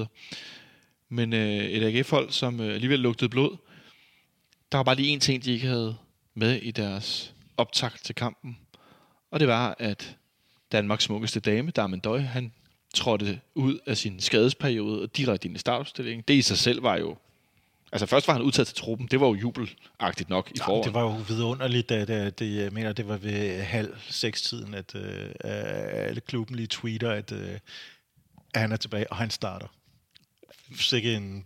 Men 1.09 1.33
øh, 1.33 1.63
et 1.63 1.83
AGF-hold, 1.83 2.31
som 2.31 2.59
øh, 2.59 2.73
alligevel 2.73 2.99
lugtede 2.99 3.29
blod, 3.29 3.57
der 4.71 4.77
var 4.77 4.83
bare 4.83 4.95
lige 4.95 5.09
en 5.09 5.19
ting, 5.19 5.43
de 5.43 5.51
ikke 5.51 5.67
havde 5.67 5.95
med 6.33 6.61
i 6.61 6.71
deres 6.71 7.33
optakt 7.57 8.03
til 8.03 8.15
kampen. 8.15 8.57
Og 9.31 9.39
det 9.39 9.47
var, 9.47 9.75
at 9.79 10.17
Danmarks 10.71 11.03
smukkeste 11.03 11.39
dame, 11.39 11.71
Darmen 11.71 11.99
Døj, 11.99 12.19
han 12.19 12.51
trådte 12.93 13.39
ud 13.55 13.79
af 13.85 13.97
sin 13.97 14.19
skadesperiode 14.19 15.01
og 15.01 15.17
direkte 15.17 15.47
ind 15.47 15.55
i 15.55 15.59
startopstillingen. 15.59 16.23
Det 16.27 16.33
i 16.33 16.41
sig 16.41 16.57
selv 16.57 16.83
var 16.83 16.97
jo... 16.97 17.17
Altså 17.91 18.05
først 18.05 18.27
var 18.27 18.33
han 18.33 18.41
udtaget 18.41 18.67
til 18.67 18.77
truppen. 18.77 19.07
Det 19.11 19.19
var 19.19 19.27
jo 19.27 19.33
jubelagtigt 19.33 20.29
nok 20.29 20.51
i 20.55 20.59
foråret. 20.65 20.85
det 20.85 20.93
var 20.93 21.01
jo 21.01 21.15
vidunderligt, 21.27 21.89
da 21.89 22.05
det, 22.05 22.39
det, 22.39 22.55
jeg 22.55 22.71
mener, 22.71 22.93
det 22.93 23.07
var 23.07 23.17
ved 23.17 23.61
halv 23.61 23.95
seks-tiden, 24.09 24.73
at 24.73 24.95
øh, 24.95 25.29
alle 25.43 26.21
klubben 26.21 26.55
lige 26.55 26.67
tweeter, 26.67 27.11
at, 27.11 27.31
øh, 27.31 27.59
at 28.53 28.61
han 28.61 28.71
er 28.71 28.77
tilbage, 28.77 29.11
og 29.11 29.17
han 29.17 29.29
starter. 29.29 29.67
Sikke 30.75 31.13
en... 31.13 31.45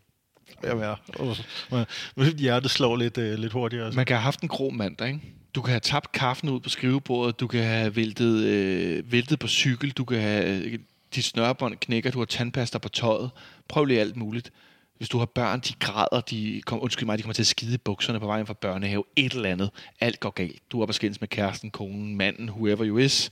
Jeg 0.64 0.76
mener, 0.76 0.96
åh, 1.20 1.86
mit 2.16 2.36
hjerte 2.36 2.70
slår 2.70 2.96
lidt, 2.96 3.18
øh, 3.18 3.40
lidt 3.40 3.54
hurtigere. 3.54 3.86
Altså. 3.86 3.96
Man 3.96 4.06
kan 4.06 4.16
have 4.16 4.24
haft 4.24 4.42
en 4.42 4.48
grå 4.48 4.70
mandag, 4.70 5.08
ikke? 5.08 5.22
Du 5.56 5.62
kan 5.62 5.70
have 5.70 5.80
tabt 5.80 6.12
kaffen 6.12 6.50
ud 6.50 6.60
på 6.60 6.70
skrivebordet, 6.70 7.40
du 7.40 7.48
kan 7.48 7.64
have 7.64 7.96
væltet, 7.96 8.44
øh, 8.44 9.12
væltet 9.12 9.40
på 9.40 9.48
cykel, 9.48 9.92
du 9.92 10.06
kan 10.06 10.22
have 10.22 10.66
øh, 10.66 10.80
dit 11.16 11.26
snørbånd 11.26 11.76
knækker, 11.76 12.12
du 12.12 12.20
har 12.20 12.26
tandpasta 12.26 12.78
på 12.78 12.90
tøjet. 12.90 13.32
Prøv 13.68 13.86
lige 13.86 14.00
alt 14.00 14.16
muligt. 14.16 14.52
Hvis 14.98 15.10
du 15.10 15.18
har 15.18 15.26
børn, 15.26 15.60
de 15.60 15.74
græder, 15.80 16.22
de 16.22 16.62
kom, 16.66 16.84
undskyld 16.84 17.06
mig, 17.06 17.18
de 17.18 17.24
kommer 17.24 17.34
til 17.34 17.44
at 17.44 17.48
skide 17.48 17.74
i 17.74 17.78
bukserne 17.78 18.20
på 18.20 18.26
vejen 18.26 18.48
fra 18.48 18.54
børnehave, 18.54 19.04
et 19.16 19.34
eller 19.34 19.50
andet. 19.50 19.70
Alt 20.00 20.20
går 20.20 20.30
galt. 20.30 20.72
Du 20.72 20.78
er 20.78 20.82
oppe 20.82 20.94
skændes 20.94 21.22
med 21.22 21.28
kæresten, 21.28 21.72
konen, 21.72 22.16
manden, 22.16 22.50
whoever 22.50 22.88
you 22.88 22.98
is. 22.98 23.32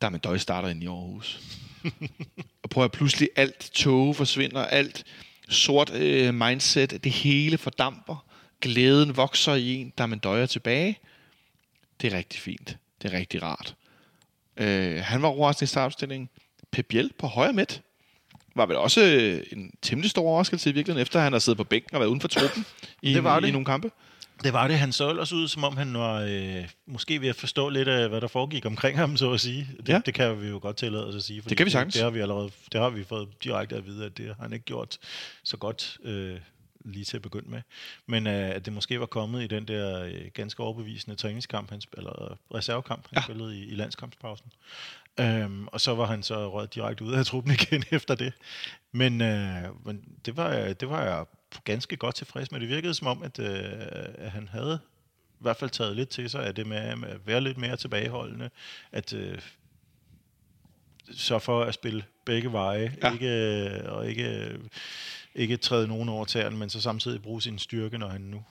Der 0.00 0.06
er 0.06 0.10
med 0.10 0.18
døj 0.20 0.38
starter 0.38 0.68
ind 0.68 0.82
i 0.82 0.86
Aarhus. 0.86 1.40
og 2.62 2.70
prøv 2.70 2.84
at 2.84 2.92
pludselig 2.92 3.28
alt 3.36 3.70
tåge 3.74 4.14
forsvinder, 4.14 4.64
alt 4.64 5.04
sort 5.48 5.94
øh, 5.94 6.34
mindset, 6.34 7.04
det 7.04 7.12
hele 7.12 7.58
fordamper. 7.58 8.24
Glæden 8.60 9.16
vokser 9.16 9.54
i 9.54 9.74
en, 9.74 9.92
der 9.98 10.06
man 10.06 10.18
døjer 10.18 10.46
tilbage. 10.46 10.98
Det 12.00 12.12
er 12.12 12.16
rigtig 12.16 12.40
fint. 12.40 12.76
Det 13.02 13.12
er 13.12 13.18
rigtig 13.18 13.42
rart. 13.42 13.74
Øh, 14.56 15.02
han 15.04 15.22
var 15.22 15.28
overraskende 15.28 15.64
i 15.64 15.66
startopstillingen. 15.66 16.28
Pep 16.72 16.86
Biel 16.88 17.10
på 17.18 17.26
højre 17.26 17.52
midt 17.52 17.82
var 18.54 18.66
vel 18.66 18.76
også 18.76 19.00
øh, 19.04 19.42
en 19.52 19.74
temmelig 19.82 20.10
stor 20.10 20.22
overraskelse 20.22 20.70
i 20.70 20.72
virkeligheden, 20.72 21.02
efter 21.02 21.20
han 21.20 21.32
har 21.32 21.40
siddet 21.40 21.56
på 21.56 21.64
bænken 21.64 21.94
og 21.96 22.00
været 22.00 22.08
uden 22.10 22.20
for 22.20 22.28
truppen 22.28 22.64
i, 23.02 23.14
Det 23.14 23.24
var 23.24 23.38
i, 23.38 23.40
det. 23.42 23.48
i 23.48 23.50
nogle 23.50 23.64
kampe. 23.64 23.90
Det 24.44 24.52
var 24.52 24.68
det. 24.68 24.78
Han 24.78 24.92
så 24.92 25.10
ellers 25.10 25.32
ud, 25.32 25.48
som 25.48 25.64
om 25.64 25.76
han 25.76 25.94
var 25.94 26.20
øh, 26.20 26.68
måske 26.86 27.20
ved 27.20 27.28
at 27.28 27.36
forstå 27.36 27.68
lidt 27.68 27.88
af, 27.88 28.08
hvad 28.08 28.20
der 28.20 28.28
foregik 28.28 28.66
omkring 28.66 28.98
ham, 28.98 29.16
så 29.16 29.32
at 29.32 29.40
sige. 29.40 29.68
Det, 29.76 29.88
Ja. 29.88 30.00
det 30.06 30.14
kan 30.14 30.42
vi 30.42 30.48
jo 30.48 30.58
godt 30.62 30.76
tillade 30.76 31.06
os 31.08 31.14
at 31.14 31.22
sige. 31.22 31.42
fordi 31.42 31.54
kan 31.54 31.66
vi 31.66 31.70
sagtens. 31.70 31.94
Det, 31.94 31.98
det, 32.00 32.04
har 32.04 32.10
vi 32.10 32.20
allerede 32.20 32.50
det 32.72 32.80
har 32.80 32.90
vi 32.90 33.04
fået 33.04 33.28
direkte 33.44 33.76
at 33.76 33.86
vide, 33.86 34.04
at 34.06 34.18
det 34.18 34.26
har 34.26 34.42
han 34.42 34.52
ikke 34.52 34.64
gjort 34.64 34.98
så 35.44 35.56
godt 35.56 35.98
øh, 36.04 36.36
lige 36.84 37.04
til 37.04 37.16
at 37.16 37.22
begynde 37.22 37.50
med. 37.50 37.62
Men 38.06 38.26
øh, 38.26 38.32
at 38.48 38.64
det 38.64 38.72
måske 38.72 39.00
var 39.00 39.06
kommet 39.06 39.42
i 39.42 39.46
den 39.46 39.68
der 39.68 40.02
øh, 40.04 40.12
ganske 40.34 40.62
overbevisende 40.62 41.16
træningskamp, 41.16 41.70
han 41.70 41.82
eller 41.96 42.38
reservekamp, 42.54 43.06
han 43.10 43.18
ja. 43.18 43.22
spillede 43.22 43.58
i, 43.58 43.64
i 43.64 43.74
landskampspausen. 43.74 44.46
Øhm, 45.20 45.66
og 45.66 45.80
så 45.80 45.94
var 45.94 46.06
han 46.06 46.22
så 46.22 46.50
røget 46.52 46.74
direkte 46.74 47.04
ud 47.04 47.12
af 47.12 47.26
truppen 47.26 47.52
igen 47.62 47.84
efter 47.90 48.14
det. 48.14 48.32
Men, 48.92 49.20
øh, 49.20 49.86
men 49.86 50.04
det, 50.26 50.36
var, 50.36 50.72
det 50.72 50.88
var 50.88 51.02
jeg 51.02 51.24
ganske 51.64 51.96
godt 51.96 52.14
tilfreds 52.14 52.52
med. 52.52 52.60
Det 52.60 52.68
virkede 52.68 52.94
som 52.94 53.06
om, 53.06 53.22
at, 53.22 53.38
øh, 53.38 53.62
at 54.14 54.30
han 54.30 54.48
havde 54.48 54.78
i 55.32 55.42
hvert 55.42 55.56
fald 55.56 55.70
taget 55.70 55.96
lidt 55.96 56.08
til 56.08 56.30
sig 56.30 56.46
af 56.46 56.54
det 56.54 56.66
med, 56.66 56.76
at 56.76 57.26
være 57.26 57.40
lidt 57.40 57.58
mere 57.58 57.76
tilbageholdende, 57.76 58.50
at 58.92 59.12
øh, 59.12 59.38
så 61.12 61.38
for 61.38 61.62
at 61.62 61.74
spille 61.74 62.04
begge 62.24 62.52
veje, 62.52 62.96
Ja. 63.02 63.12
ikke, 63.12 63.28
øh, 63.28 63.92
og 63.92 64.08
ikke, 64.08 64.38
øh, 64.38 64.58
ikke 65.34 65.56
træde 65.56 65.88
nogen 65.88 66.08
over 66.08 66.24
tæerne, 66.24 66.56
men 66.56 66.70
så 66.70 66.80
samtidig 66.80 67.22
bruge 67.22 67.42
sin 67.42 67.58
styrke, 67.58 67.98
når 67.98 68.08
han 68.08 68.20
nu 68.20 68.44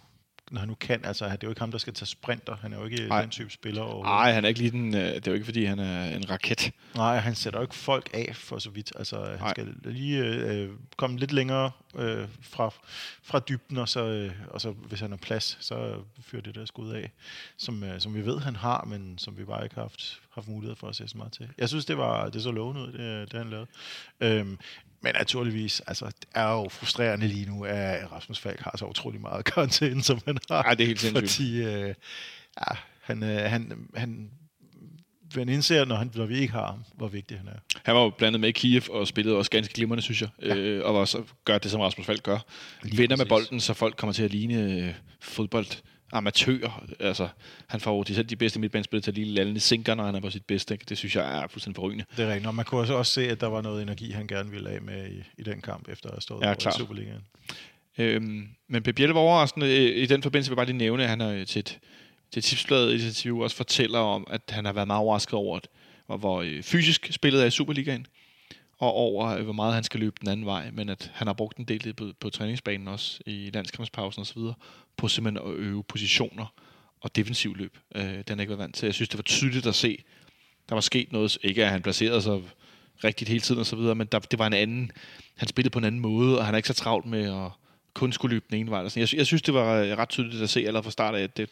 når 0.51 0.59
han 0.59 0.67
nu 0.69 0.75
kan. 0.75 1.05
Altså, 1.05 1.25
det 1.25 1.31
er 1.31 1.37
jo 1.43 1.49
ikke 1.49 1.61
ham, 1.61 1.71
der 1.71 1.77
skal 1.77 1.93
tage 1.93 2.07
sprinter. 2.07 2.55
Han 2.55 2.73
er 2.73 2.77
jo 2.77 2.85
ikke. 2.85 3.07
Nej. 3.07 3.21
den 3.21 3.29
type 3.29 3.51
spiller. 3.51 4.03
Nej, 4.03 4.31
han 4.31 4.43
er 4.45 4.49
ikke 4.49 4.59
lige 4.59 4.71
den, 4.71 4.95
øh, 4.95 5.01
det 5.01 5.27
er 5.27 5.31
jo 5.31 5.33
ikke, 5.33 5.45
fordi 5.45 5.65
han 5.65 5.79
er 5.79 6.15
en 6.15 6.29
raket. 6.29 6.71
Nej, 6.95 7.17
han 7.17 7.35
sætter 7.35 7.59
jo 7.59 7.63
ikke 7.63 7.75
folk 7.75 8.09
af 8.13 8.35
for 8.35 8.59
så 8.59 8.69
vidt. 8.69 8.91
Altså, 8.95 9.25
han 9.25 9.39
Nej. 9.39 9.49
skal 9.49 9.73
lige 9.83 10.23
øh, 10.25 10.69
komme 10.97 11.19
lidt 11.19 11.31
længere 11.31 11.71
øh, 11.95 12.27
fra, 12.41 12.69
fra 13.23 13.39
dybden, 13.49 13.77
og 13.77 13.89
så, 13.89 14.05
øh, 14.05 14.31
og 14.49 14.61
så 14.61 14.71
hvis 14.71 14.99
han 14.99 15.09
har 15.09 15.17
plads, 15.17 15.57
så 15.59 15.95
fyrer 16.21 16.41
det 16.41 16.55
der 16.55 16.65
skud 16.65 16.91
af, 16.91 17.11
som, 17.57 17.83
øh, 17.83 17.99
som 17.99 18.15
vi 18.15 18.25
ved, 18.25 18.39
han 18.39 18.55
har, 18.55 18.85
men 18.89 19.17
som 19.17 19.37
vi 19.37 19.45
bare 19.45 19.63
ikke 19.63 19.75
har 19.75 19.81
haft, 19.81 20.21
haft 20.33 20.47
mulighed 20.47 20.75
for 20.75 20.87
at 20.87 20.95
se 20.95 21.07
så 21.07 21.17
meget 21.17 21.33
til. 21.33 21.49
Jeg 21.57 21.69
synes, 21.69 21.85
det 21.85 21.97
var 21.97 22.29
det 22.29 22.43
så 22.43 22.51
lovende 22.51 22.81
ud, 22.81 22.91
det, 22.91 23.31
det 23.31 23.39
han 23.39 23.49
lavede. 23.49 23.67
Øhm, 24.21 24.57
men 25.03 25.13
naturligvis, 25.13 25.81
altså, 25.87 26.05
det 26.05 26.29
er 26.35 26.51
jo 26.51 26.69
frustrerende 26.69 27.27
lige 27.27 27.45
nu, 27.45 27.63
at 27.63 28.11
Rasmus 28.11 28.39
Falk 28.39 28.59
har 28.59 28.77
så 28.77 28.85
utrolig 28.85 29.21
meget 29.21 29.45
content, 29.55 30.05
som 30.05 30.19
han 30.25 30.37
har. 30.49 30.63
Ej, 30.63 30.73
det 30.73 30.83
er 30.83 30.87
helt 30.87 30.99
sindssygt. 30.99 31.31
Fordi, 31.31 31.63
øh, 31.63 31.95
ja, 32.59 32.75
han, 33.01 33.23
øh, 33.23 33.49
han, 33.49 33.87
han 33.95 34.31
man 35.35 35.49
indser, 35.49 35.85
når, 35.85 35.95
han, 35.95 36.11
når 36.15 36.25
vi 36.25 36.39
ikke 36.39 36.53
har 36.53 36.65
ham, 36.65 36.83
hvor 36.95 37.07
vigtig 37.07 37.37
han 37.37 37.47
er. 37.47 37.79
Han 37.85 37.95
var 37.95 38.01
jo 38.01 38.09
blandet 38.09 38.39
med 38.39 38.49
i 38.49 38.51
Kiev 38.51 38.81
og 38.89 39.07
spillede 39.07 39.37
også 39.37 39.51
ganske 39.51 39.73
glimrende, 39.73 40.03
synes 40.03 40.21
jeg. 40.21 40.29
Ja. 40.41 40.55
Øh, 40.55 40.85
og 40.85 40.95
var 40.95 41.05
så 41.05 41.23
gør 41.45 41.57
det, 41.57 41.71
som 41.71 41.81
Rasmus 41.81 42.05
Falk 42.05 42.23
gør. 42.23 42.37
Lige 42.83 42.97
Vender 42.97 43.17
med 43.17 43.25
præcis. 43.25 43.47
bolden, 43.47 43.59
så 43.59 43.73
folk 43.73 43.95
kommer 43.95 44.13
til 44.13 44.23
at 44.23 44.31
ligne 44.31 44.87
øh, 44.87 44.93
fodbold 45.19 45.65
amatører. 46.11 46.85
Altså, 46.99 47.27
han 47.67 47.79
får 47.79 47.95
jo 47.97 48.23
de, 48.23 48.35
bedste 48.35 48.59
midtbanespillere 48.59 49.01
til 49.03 49.11
at 49.11 49.15
lide 49.15 49.31
lallende 49.31 49.59
sinker, 49.59 49.95
når 49.95 50.03
han 50.05 50.15
er 50.15 50.19
på 50.19 50.29
sit 50.29 50.45
bedste. 50.45 50.73
ikke? 50.73 50.85
Det 50.89 50.97
synes 50.97 51.15
jeg 51.15 51.37
er 51.43 51.47
fuldstændig 51.47 51.75
forrygende. 51.75 52.05
Det 52.17 52.25
er 52.25 52.29
rigtigt. 52.29 52.47
Og 52.47 52.55
man 52.55 52.65
kunne 52.65 52.81
også- 52.81 52.93
også 52.93 53.11
se, 53.13 53.27
at 53.29 53.41
der 53.41 53.47
var 53.47 53.61
noget 53.61 53.81
energi, 53.81 54.11
han 54.11 54.27
gerne 54.27 54.51
ville 54.51 54.69
af 54.69 54.81
med 54.81 55.09
i, 55.11 55.23
i 55.37 55.43
den 55.43 55.61
kamp, 55.61 55.89
efter 55.89 56.09
at 56.09 56.13
have 56.15 56.21
stået 56.21 56.41
Ja, 56.41 56.53
klart. 56.53 56.75
i 56.75 56.79
Superligaen. 56.79 57.21
Øhm, 57.97 58.47
men 58.69 58.83
Pep 58.83 58.95
Biel 58.95 59.09
var 59.09 59.19
overraskende. 59.19 59.93
I 59.95 60.05
den 60.05 60.23
forbindelse 60.23 60.49
vil 60.51 60.53
jeg 60.53 60.57
bare 60.57 60.65
lige 60.65 60.77
nævne, 60.77 61.03
at 61.03 61.09
han 61.09 61.21
er 61.21 61.45
til 61.45 61.59
et, 61.59 61.79
til 62.31 62.39
et 62.39 62.43
tipsbladet 62.43 62.93
interview 62.93 63.43
også 63.43 63.55
fortæller 63.55 63.99
om, 63.99 64.27
at 64.29 64.41
han 64.49 64.65
har 64.65 64.73
været 64.73 64.87
meget 64.87 64.99
overrasket 65.01 65.33
over, 65.33 65.57
at, 65.57 65.67
hvor, 66.05 66.17
hvor 66.17 66.41
øh, 66.41 66.63
fysisk 66.63 67.07
spillet 67.11 67.41
er 67.41 67.45
i 67.45 67.51
Superligaen, 67.51 68.05
og 68.81 68.93
over, 68.93 69.27
øh, 69.27 69.43
hvor 69.43 69.53
meget 69.53 69.73
han 69.73 69.83
skal 69.83 69.99
løbe 69.99 70.15
den 70.21 70.29
anden 70.29 70.45
vej, 70.45 70.71
men 70.71 70.89
at 70.89 71.11
han 71.13 71.27
har 71.27 71.33
brugt 71.33 71.57
en 71.57 71.65
del 71.65 71.93
på, 71.93 72.11
på 72.19 72.29
træningsbanen 72.29 72.87
også 72.87 73.19
i 73.25 73.49
landskampspausen 73.53 74.21
osv., 74.21 74.41
på 74.97 75.07
simpelthen 75.07 75.47
at 75.47 75.55
øve 75.57 75.83
positioner 75.83 76.53
og 77.01 77.15
defensiv 77.15 77.55
løb. 77.55 77.77
Øh, 77.95 78.03
den 78.03 78.23
har 78.27 78.39
ikke 78.39 78.49
været 78.49 78.59
vant 78.59 78.75
til. 78.75 78.85
Jeg 78.85 78.93
synes, 78.93 79.09
det 79.09 79.17
var 79.17 79.23
tydeligt 79.23 79.67
at 79.67 79.75
se, 79.75 80.03
der 80.69 80.75
var 80.75 80.81
sket 80.81 81.11
noget. 81.11 81.37
Ikke 81.43 81.65
at 81.65 81.71
han 81.71 81.81
placerede 81.81 82.21
sig 82.21 82.41
rigtigt 83.03 83.29
hele 83.29 83.41
tiden 83.41 83.59
og 83.59 83.65
så 83.65 83.75
videre, 83.75 83.95
men 83.95 84.07
der, 84.11 84.19
det 84.19 84.39
var 84.39 84.47
en 84.47 84.53
anden, 84.53 84.91
han 85.35 85.47
spillede 85.47 85.71
på 85.71 85.79
en 85.79 85.85
anden 85.85 86.01
måde, 86.01 86.37
og 86.39 86.45
han 86.45 86.55
er 86.55 86.57
ikke 86.57 86.67
så 86.67 86.73
travlt 86.73 87.05
med 87.05 87.43
at 87.45 87.51
kun 87.93 88.11
skulle 88.11 88.35
løbe 88.35 88.45
den 88.49 88.57
ene 88.57 88.69
vej. 88.69 88.79
eller 88.79 88.89
sådan. 88.89 89.01
Jeg, 89.01 89.17
jeg 89.17 89.25
synes, 89.25 89.41
det 89.41 89.53
var 89.53 89.75
øh, 89.75 89.97
ret 89.97 90.09
tydeligt 90.09 90.43
at 90.43 90.49
se 90.49 90.59
allerede 90.59 90.83
fra 90.83 90.91
start 90.91 91.15
af, 91.15 91.23
at 91.23 91.37
det, 91.37 91.49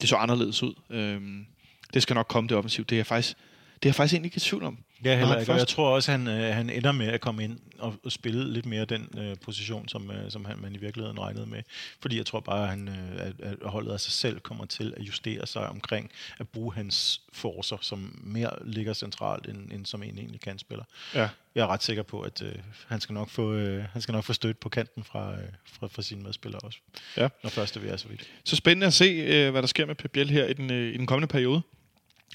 det 0.00 0.08
så 0.08 0.16
anderledes 0.16 0.62
ud. 0.62 0.74
Øhm, 0.90 1.46
det 1.94 2.02
skal 2.02 2.14
nok 2.14 2.26
komme 2.28 2.48
det 2.48 2.56
offensivt. 2.56 2.90
Det 2.90 2.96
er 2.96 2.98
jeg 2.98 3.06
faktisk, 3.06 3.36
det 3.74 3.84
er 3.84 3.88
jeg 3.88 3.94
faktisk 3.94 4.14
egentlig 4.14 4.26
ikke 4.26 4.36
i 4.36 4.40
tvivl 4.40 4.62
om. 4.62 4.78
Ja, 5.04 5.18
heller 5.18 5.38
ikke. 5.38 5.52
Og 5.52 5.56
jeg 5.56 5.60
først- 5.62 5.68
tror 5.74 5.88
også, 5.94 6.10
han, 6.10 6.26
øh, 6.28 6.54
han 6.54 6.70
ender 6.70 6.92
med 6.92 7.06
at 7.06 7.20
komme 7.20 7.44
ind 7.44 7.58
og, 7.78 7.94
og 8.04 8.12
spille 8.12 8.52
lidt 8.52 8.66
mere 8.66 8.84
den 8.84 9.08
øh, 9.18 9.36
position, 9.44 9.88
som, 9.88 10.10
øh, 10.10 10.30
som 10.30 10.44
han, 10.44 10.58
man 10.58 10.74
i 10.74 10.78
virkeligheden 10.78 11.20
regnede 11.20 11.46
med. 11.46 11.62
Fordi 12.00 12.16
jeg 12.16 12.26
tror 12.26 12.40
bare, 12.40 12.62
at, 12.62 12.68
han, 12.68 12.88
øh, 12.88 13.26
at, 13.26 13.32
at 13.40 13.56
holdet 13.70 13.92
af 13.92 14.00
sig 14.00 14.12
selv 14.12 14.40
kommer 14.40 14.64
til 14.64 14.94
at 14.96 15.02
justere 15.02 15.46
sig 15.46 15.68
omkring 15.68 16.10
at 16.38 16.48
bruge 16.48 16.74
hans 16.74 17.20
forcer, 17.32 17.76
som 17.80 18.20
mere 18.24 18.50
ligger 18.64 18.92
centralt, 18.92 19.46
end, 19.46 19.72
end 19.72 19.86
som 19.86 20.02
en 20.02 20.18
egentlig 20.18 20.40
kan 20.40 20.58
spiller. 20.58 20.84
Ja. 21.14 21.28
Jeg 21.54 21.62
er 21.62 21.66
ret 21.66 21.82
sikker 21.82 22.02
på, 22.02 22.20
at 22.20 22.42
øh, 22.42 22.52
han, 22.86 23.00
skal 23.00 23.12
nok 23.12 23.28
få, 23.30 23.52
øh, 23.52 23.84
han 23.92 24.02
skal 24.02 24.12
nok 24.12 24.24
få 24.24 24.32
støtte 24.32 24.58
på 24.60 24.68
kanten 24.68 25.04
fra, 25.04 25.32
øh, 25.32 25.38
fra, 25.72 25.86
fra 25.86 26.02
sine 26.02 26.22
medspillere 26.22 26.60
også, 26.60 26.78
Ja. 27.16 27.28
når 27.42 27.50
først 27.50 27.74
det 27.74 27.82
vil 27.82 27.90
er 27.90 27.96
så 27.96 28.08
vidt. 28.08 28.30
Så 28.44 28.56
spændende 28.56 28.86
at 28.86 28.94
se, 28.94 29.04
øh, 29.04 29.50
hvad 29.50 29.62
der 29.62 29.68
sker 29.68 29.86
med 29.86 29.94
Pep 29.94 30.10
Biel 30.10 30.30
her 30.30 30.46
i 30.46 30.52
den, 30.52 30.72
øh, 30.72 30.94
i 30.94 30.96
den 30.96 31.06
kommende 31.06 31.28
periode. 31.32 31.62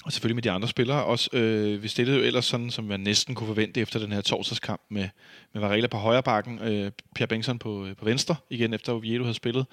Og 0.04 0.12
selvfølgelig 0.12 0.34
med 0.34 0.42
de 0.42 0.50
andre 0.50 0.68
spillere 0.68 1.04
også. 1.04 1.30
Øh, 1.32 1.82
vi 1.82 1.88
stillede 1.88 2.18
jo 2.18 2.24
ellers 2.24 2.44
sådan, 2.44 2.70
som 2.70 2.84
man 2.84 3.00
næsten 3.00 3.34
kunne 3.34 3.46
forvente 3.46 3.80
efter 3.80 3.98
den 3.98 4.12
her 4.12 4.20
torsdagskamp 4.20 4.80
med, 4.88 5.08
med 5.52 5.60
Varela 5.60 5.86
på 5.86 5.96
højre 5.96 6.22
bakken, 6.22 6.58
øh, 6.58 6.92
Pierre 7.14 7.28
Bengtsson 7.28 7.58
på, 7.58 7.86
øh, 7.86 7.96
på 7.96 8.04
venstre, 8.04 8.36
igen 8.50 8.74
efter 8.74 8.92
Oviedo 8.92 9.24
havde 9.24 9.34
spillet. 9.34 9.66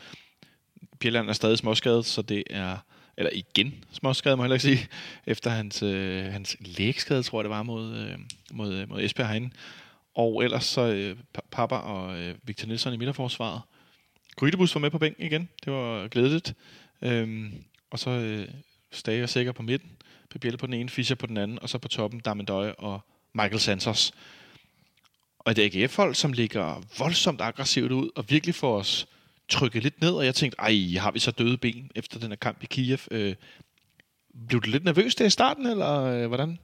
Bjelland 1.00 1.30
er 1.30 1.34
stadig 1.34 1.58
småskadet, 1.58 2.06
så 2.06 2.22
det 2.22 2.44
er 2.50 2.78
eller 3.20 3.32
igen 3.34 3.84
småskadet, 3.92 4.38
må 4.38 4.44
jeg 4.44 4.46
heller 4.46 4.70
ikke 4.70 4.82
sige, 4.82 4.90
efter 5.34 5.50
hans, 5.50 5.84
øh, 5.84 6.26
hans 6.26 6.58
lægskade, 6.60 7.24
tror 7.24 7.40
jeg 7.40 7.44
det 7.44 7.50
var, 7.50 7.64
mod, 7.64 7.96
øh, 7.98 8.18
mod, 8.52 8.74
øh, 8.74 8.90
mod 8.90 9.02
Esbjerg 9.02 9.28
herinde. 9.28 9.50
Og 10.16 10.44
ellers 10.44 10.66
så 10.66 10.82
øh, 10.82 11.18
Papa 11.52 11.76
og 11.76 12.20
øh, 12.20 12.36
Victor 12.44 12.68
Nielsen 12.68 12.94
i 12.94 12.98
midterforsvaret. 12.98 13.62
Grydebus 14.36 14.76
var 14.76 14.82
med 14.82 14.90
på 14.90 14.98
bænken 14.98 15.26
igen. 15.26 15.50
Det 15.66 15.74
var 15.74 16.08
glædeligt. 16.08 16.54
Øhm, 17.02 17.54
og 17.92 18.00
så 18.00 18.10
øh, 18.10 18.48
Stage 18.92 19.24
og 19.24 19.30
Sikker 19.30 19.52
på 19.52 19.64
midten. 19.64 19.92
Pabielle 20.32 20.58
på 20.58 20.66
den 20.66 20.74
ene, 20.74 20.90
Fischer 20.90 21.16
på 21.16 21.28
den 21.28 21.38
anden. 21.38 21.60
Og 21.62 21.70
så 21.70 21.78
på 21.78 21.88
toppen 21.88 22.20
Damendøje 22.20 22.74
og 22.74 23.02
Michael 23.34 23.60
Santos. 23.60 24.14
Og 25.40 25.52
et 25.52 25.60
AGF-hold, 25.60 26.16
som 26.16 26.34
ligger 26.34 26.84
voldsomt 26.98 27.42
aggressivt 27.42 27.92
ud 27.92 28.10
og 28.16 28.30
virkelig 28.30 28.56
får 28.56 28.78
os 28.78 29.08
trykket 29.50 29.84
lidt 29.84 30.02
ned. 30.02 30.12
Og 30.12 30.26
jeg 30.26 30.36
tænkte, 30.36 30.60
ej, 30.60 31.00
har 31.00 31.12
vi 31.12 31.20
så 31.20 31.32
døde 31.32 31.58
ben 31.58 31.92
efter 31.96 32.20
den 32.20 32.30
her 32.30 32.36
kamp 32.36 32.64
i 32.64 32.66
Kiev? 32.66 33.00
Øh, 33.12 33.36
blev 34.48 34.62
du 34.62 34.70
lidt 34.70 34.84
nervøs 34.84 35.16
der 35.16 35.26
i 35.26 35.30
starten, 35.30 35.66
eller 35.66 36.04
øh, 36.04 36.28
hvordan? 36.28 36.60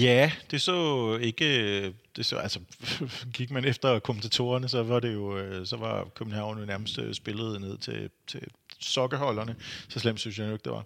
Ja, 0.00 0.32
det 0.50 0.62
så 0.62 1.18
ikke... 1.22 1.60
Øh, 1.60 1.92
det 2.16 2.26
så, 2.26 2.36
altså, 2.36 2.60
gik 3.34 3.50
man 3.50 3.64
efter 3.64 3.98
kommentatorerne, 3.98 4.68
så 4.68 4.82
var 4.82 5.00
det 5.00 5.14
jo, 5.14 5.38
øh, 5.38 5.66
så 5.66 5.76
var 5.76 6.04
København 6.04 6.58
jo 6.58 6.64
nærmest 6.64 6.98
øh, 6.98 7.14
spillet 7.14 7.60
ned 7.60 7.78
til, 7.78 8.10
til 8.26 8.42
sokkeholderne. 8.78 9.56
Så 9.88 9.98
slemt 9.98 10.20
synes 10.20 10.38
jeg 10.38 10.48
nok, 10.48 10.64
det 10.64 10.72
var. 10.72 10.84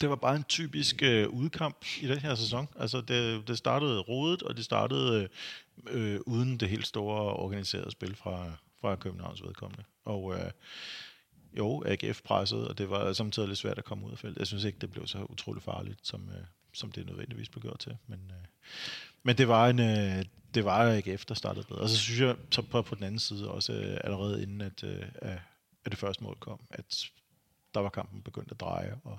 Det 0.00 0.10
var 0.10 0.16
bare 0.16 0.36
en 0.36 0.44
typisk 0.44 1.02
øh, 1.02 1.28
udkamp 1.28 1.84
i 2.00 2.06
den 2.06 2.18
her 2.18 2.34
sæson. 2.34 2.68
Altså, 2.78 3.00
det, 3.00 3.48
det 3.48 3.58
startede 3.58 4.00
rodet, 4.00 4.42
og 4.42 4.56
det 4.56 4.64
startede 4.64 5.28
øh, 5.88 6.14
øh 6.14 6.20
uden 6.26 6.56
det 6.56 6.68
helt 6.68 6.86
store 6.86 7.32
organiserede 7.32 7.90
spil 7.90 8.16
fra, 8.16 8.52
fra 8.80 8.96
Københavns 8.96 9.42
vedkommende. 9.42 9.84
Og 10.04 10.34
øh, 10.34 10.50
jo, 11.58 11.82
AGF 11.86 12.22
pressede, 12.22 12.68
og 12.68 12.78
det 12.78 12.90
var 12.90 13.12
samtidig 13.12 13.48
lidt 13.48 13.58
svært 13.58 13.78
at 13.78 13.84
komme 13.84 14.06
ud 14.06 14.12
af 14.12 14.18
feltet. 14.18 14.38
Jeg 14.38 14.46
synes 14.46 14.64
ikke, 14.64 14.78
det 14.78 14.90
blev 14.90 15.06
så 15.06 15.18
utrolig 15.18 15.62
farligt, 15.62 16.06
som, 16.06 16.28
øh, 16.28 16.44
som 16.72 16.92
det 16.92 17.06
nødvendigvis 17.06 17.48
blev 17.48 17.62
gjort 17.62 17.78
til. 17.78 17.96
Men, 18.06 18.20
øh, 18.30 18.46
men 19.22 19.38
det 19.38 19.48
var 19.48 19.68
en... 19.68 19.80
Øh, 19.80 20.24
det 20.54 20.64
var 20.64 20.92
AGF, 20.92 21.24
der 21.24 21.34
startede 21.34 21.66
bedre. 21.68 21.80
Og 21.80 21.88
så 21.88 21.96
synes 21.96 22.20
jeg 22.20 22.36
så 22.50 22.62
på, 22.62 22.82
på 22.82 22.94
den 22.94 23.04
anden 23.04 23.18
side 23.18 23.50
også 23.50 23.72
øh, 23.72 23.96
allerede 24.04 24.42
inden, 24.42 24.60
at, 24.60 24.84
øh, 24.84 25.02
at 25.14 25.38
at 25.84 25.92
det 25.92 25.98
første 25.98 26.24
mål 26.24 26.36
kom, 26.40 26.60
at 26.70 27.10
der 27.74 27.80
var 27.80 27.88
kampen 27.88 28.22
begyndt 28.22 28.50
at 28.50 28.60
dreje, 28.60 29.00
og 29.04 29.18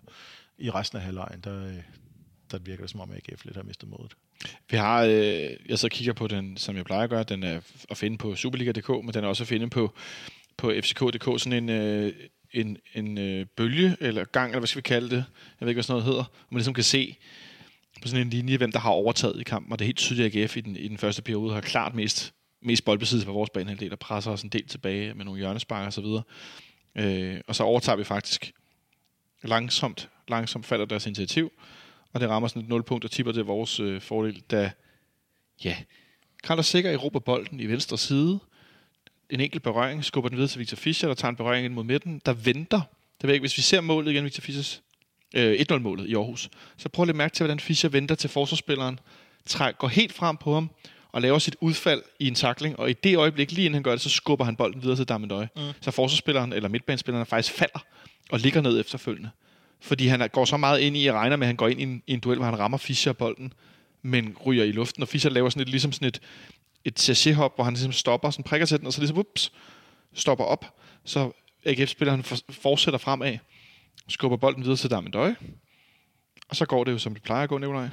i 0.58 0.70
resten 0.70 0.98
af 0.98 1.04
halvlejen, 1.04 1.42
der, 1.42 1.68
øh, 1.68 1.82
der 2.52 2.58
virker 2.60 2.84
det 2.84 2.90
som 2.90 3.00
om 3.00 3.12
AGF 3.12 3.46
lidt 3.46 3.56
har 3.56 3.64
mistet 3.64 3.90
modet. 3.90 4.16
Vi 4.70 4.78
har, 4.78 5.04
øh, 5.04 5.50
jeg 5.70 5.80
så 5.80 5.90
kigger 5.90 6.14
på 6.14 6.28
den, 6.28 6.58
som 6.58 6.76
jeg 6.76 6.86
plejer 6.86 7.04
at 7.04 7.10
gøre, 7.10 7.24
den 7.24 7.44
er 7.44 7.62
at 7.90 7.98
finde 7.98 8.18
på 8.18 8.36
Superliga.dk, 8.36 8.90
men 8.90 9.14
den 9.14 9.24
er 9.24 9.28
også 9.28 9.44
at 9.44 9.48
finde 9.48 9.70
på, 9.70 9.94
på 10.58 10.74
FCK.dk, 10.82 11.42
sådan 11.42 11.64
en, 11.64 11.70
øh, 11.70 12.14
en, 12.52 12.78
en 12.94 13.18
øh, 13.18 13.46
bølge, 13.58 13.98
eller 14.00 14.26
gang, 14.26 14.50
eller 14.50 14.60
hvad 14.60 14.68
skal 14.68 14.78
vi 14.78 14.82
kalde 14.82 15.10
det? 15.10 15.16
Jeg 15.16 15.26
ved 15.66 15.68
ikke, 15.68 15.78
hvad 15.78 15.84
sådan 15.84 15.94
noget 15.94 16.06
hedder. 16.06 16.24
Hvor 16.24 16.48
man 16.50 16.58
ligesom 16.58 16.74
kan 16.74 16.84
se 16.84 17.18
på 18.02 18.08
sådan 18.08 18.28
en 18.28 18.30
linje, 18.30 18.58
hvem 18.58 18.72
der 18.72 18.80
har 18.80 18.90
overtaget 18.90 19.40
i 19.40 19.44
kampen, 19.44 19.72
og 19.72 19.80
det 19.80 19.86
er 19.86 19.88
helt 19.88 19.98
tydeligt, 19.98 20.36
at 20.36 20.42
AGF 20.42 20.58
i 20.58 20.62
den, 20.62 20.76
i 20.76 20.88
den 20.88 20.98
første 20.98 21.22
periode 21.22 21.54
har 21.54 21.62
klart 21.62 21.96
mest, 21.96 22.34
mest 22.62 22.86
boldbesiddelse 22.86 23.26
på 23.26 23.34
vores 23.34 23.50
banehalvdel, 23.50 23.92
og 23.92 24.00
presser 24.00 24.32
os 24.32 24.44
en 24.44 24.50
del 24.50 24.68
tilbage 24.68 25.14
med 25.14 25.26
nogle 25.26 25.40
hjørnesparker 25.40 25.86
og 25.86 25.94
så 25.94 26.02
videre. 26.02 26.24
Øh, 26.96 27.42
og 27.48 27.56
så 27.56 27.64
overtager 27.64 27.96
vi 27.96 28.04
faktisk 28.04 28.54
langsomt, 29.48 30.10
langsomt 30.28 30.66
falder 30.66 30.86
deres 30.86 31.06
initiativ, 31.06 31.52
og 32.14 32.22
det 32.22 32.30
rammer 32.30 32.48
sådan 32.48 32.62
et 32.62 32.70
nulpunkt 32.70 33.06
og 33.06 33.12
tipper 33.12 33.32
det 33.32 33.48
vores 33.48 33.80
øh, 33.80 34.02
fordel, 34.02 34.44
da 34.52 34.72
ja, 35.64 35.78
Carlos 36.44 36.66
Sikker 36.66 36.92
erobrer 36.92 37.20
bolden 37.20 37.60
i 37.60 37.66
venstre 37.66 37.98
side, 37.98 38.40
en 39.30 39.40
enkelt 39.40 39.64
berøring, 39.64 40.06
skubber 40.06 40.30
den 40.30 40.38
videre 40.38 40.50
til 40.50 40.60
Victor 40.60 40.76
Fischer, 40.76 41.08
der 41.08 41.16
tager 41.16 41.30
en 41.30 41.36
berøring 41.36 41.66
ind 41.66 41.74
mod 41.74 41.84
midten, 41.84 42.22
der 42.26 42.34
venter. 42.34 42.82
Det 43.22 43.28
ved 43.28 43.34
ikke, 43.34 43.44
hvis 43.44 43.58
vi 43.58 43.62
ser 43.62 43.82
målet 43.82 44.12
igen, 44.12 44.24
Victor 44.24 44.42
Fischers 44.42 44.82
øh, 45.36 45.66
1-0-målet 45.72 46.08
i 46.08 46.16
Aarhus, 46.16 46.50
så 46.78 46.90
prøv 46.90 47.10
at 47.10 47.16
mærke 47.16 47.34
til, 47.34 47.44
hvordan 47.44 47.60
Fischer 47.60 47.90
venter 47.90 48.16
til 48.16 48.30
forsvarsspilleren, 48.30 49.00
træk, 49.46 49.78
går 49.78 49.88
helt 49.88 50.14
frem 50.14 50.38
på 50.38 50.54
ham, 50.54 50.70
og 51.12 51.22
laver 51.22 51.40
sit 51.40 51.56
udfald 51.62 52.04
i 52.20 52.28
en 52.28 52.36
takling, 52.36 52.80
og 52.80 52.90
i 52.90 52.94
det 52.94 53.18
øjeblik, 53.18 53.52
lige 53.52 53.66
inden 53.66 53.74
han 53.74 53.84
gør 53.84 53.92
det, 53.92 54.02
så 54.02 54.10
skubber 54.10 54.46
han 54.46 54.56
bolden 54.56 54.82
videre 54.82 54.96
til 54.96 55.06
Damendøje. 55.06 55.50
Mm. 55.56 55.62
Så 55.82 55.92
forsvarsspilleren, 55.92 56.54
eller 56.54 56.70
midtbanespilleren, 56.70 57.26
faktisk 57.26 57.54
falder 57.54 57.86
og 58.32 58.40
ligger 58.40 58.62
ned 58.62 58.80
efterfølgende. 58.80 59.30
Fordi 59.82 60.08
han 60.08 60.30
går 60.34 60.46
så 60.46 60.58
meget 60.58 60.80
ind 60.80 60.98
i, 60.98 61.08
at 61.08 61.14
regner 61.14 61.36
med, 61.36 61.46
at 61.46 61.48
han 61.48 61.56
går 61.56 61.68
ind 61.68 61.80
i 61.80 61.84
en, 61.84 62.04
i 62.08 62.14
en 62.14 62.20
duel, 62.20 62.38
hvor 62.38 62.46
han 62.46 62.60
rammer 62.60 62.78
Fischer 62.78 63.14
bolden, 63.14 63.54
men 64.02 64.38
ryger 64.46 64.64
i 64.64 64.72
luften, 64.72 65.04
og 65.04 65.10
Fischer 65.10 65.32
laver 65.32 65.50
sådan 65.50 65.62
et, 65.62 65.70
ligesom 65.70 65.92
sådan 65.92 66.08
et, 66.08 66.22
et 66.86 67.00
sachet-hop, 67.00 67.56
hvor 67.56 67.64
han 67.64 67.74
ligesom 67.74 67.92
stopper, 67.92 68.30
sådan 68.30 68.44
prikker 68.44 68.66
til 68.66 68.80
den, 68.80 68.88
og 68.88 68.94
så 68.94 69.02
ligesom, 69.02 69.18
ups, 69.18 69.52
stopper 70.14 70.46
op. 70.46 70.66
Så 71.04 71.32
AGF-spilleren 71.66 72.24
fortsætter 72.50 72.98
fremad, 72.98 73.38
skubber 74.08 74.38
bolden 74.38 74.64
videre 74.64 74.78
til 74.78 74.90
Damendøje, 74.90 75.36
og 76.50 76.56
så 76.56 76.66
går 76.66 76.84
det 76.84 76.92
jo, 76.92 76.98
som 76.98 77.14
det 77.14 77.24
plejer 77.24 77.44
at 77.44 77.50
gå, 77.50 77.58
Nikolaj. 77.58 77.90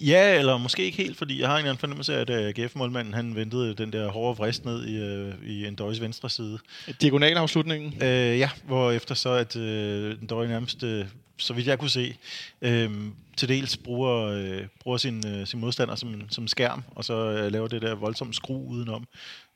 Ja, 0.00 0.38
eller 0.38 0.56
måske 0.58 0.84
ikke 0.84 0.96
helt, 1.02 1.18
fordi 1.18 1.40
jeg 1.40 1.48
har 1.48 1.54
en 1.54 1.58
eller 1.58 1.70
anden 1.70 1.80
fornemmelse 1.80 2.14
af, 2.16 2.20
at 2.20 2.30
øh, 2.30 2.52
AGF-målmanden 2.58 3.14
han 3.14 3.34
ventede 3.34 3.74
den 3.74 3.92
der 3.92 4.08
hårde 4.10 4.36
vrist 4.36 4.64
ned 4.64 4.86
i, 4.86 4.96
øh, 4.96 5.34
i 5.46 5.66
en 5.66 5.74
døjs 5.74 6.00
venstre 6.00 6.30
side. 6.30 6.58
Diagonalafslutningen. 7.00 8.02
Øh, 8.02 8.38
ja, 8.38 8.50
hvor 8.64 8.90
efter 8.90 9.14
så, 9.14 9.30
at 9.30 9.56
øh, 9.56 10.18
den 10.18 10.26
døj 10.26 10.46
nærmest, 10.46 10.82
øh, 10.82 11.06
så 11.38 11.52
vidt 11.54 11.66
jeg 11.66 11.78
kunne 11.78 11.90
se, 11.90 12.16
øh, 12.62 12.90
til 13.36 13.48
dels 13.48 13.76
bruger, 13.76 14.26
øh, 14.26 14.66
bruger 14.80 14.96
sin, 14.98 15.26
øh, 15.26 15.46
sin 15.46 15.60
modstander 15.60 15.94
som, 15.94 16.08
en- 16.08 16.26
som 16.30 16.44
en 16.44 16.48
skærm, 16.48 16.82
og 16.90 17.04
så 17.04 17.14
øh, 17.30 17.52
laver 17.52 17.68
det 17.68 17.82
der 17.82 17.94
voldsomme 17.94 18.34
skru 18.34 18.66
udenom. 18.68 19.06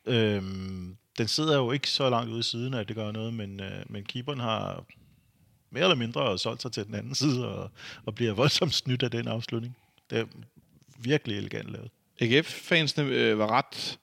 Øh, 0.07 0.43
den 1.19 1.29
sidder 1.29 1.57
jo 1.57 1.73
ikke 1.73 1.91
så 1.91 2.11
langt 2.11 2.31
ude 2.31 2.41
i 2.41 2.43
siden 2.43 2.75
at 2.75 2.89
det 2.89 2.97
gør 2.97 3.13
noget, 3.13 3.35
men, 3.35 3.61
øh, 3.61 3.71
men 3.87 4.05
keeperen 4.05 4.41
har 4.41 4.85
mere 5.71 5.83
eller 5.85 5.95
mindre 5.97 6.39
solgt 6.39 6.63
sig 6.63 6.73
til 6.73 6.85
den 6.87 6.95
anden 6.95 7.15
side, 7.15 7.49
og, 7.49 7.71
og 8.07 8.15
bliver 8.15 8.33
voldsomt 8.33 8.75
snydt 8.75 9.03
af 9.03 9.11
den 9.11 9.29
afslutning. 9.29 9.77
Det 10.11 10.19
er 10.19 10.25
virkelig 10.99 11.37
elegant 11.39 11.71
lavet. 11.71 11.91
AGF-fansene 12.21 13.05
øh, 13.09 13.39
var 13.39 13.47
ret 13.47 13.99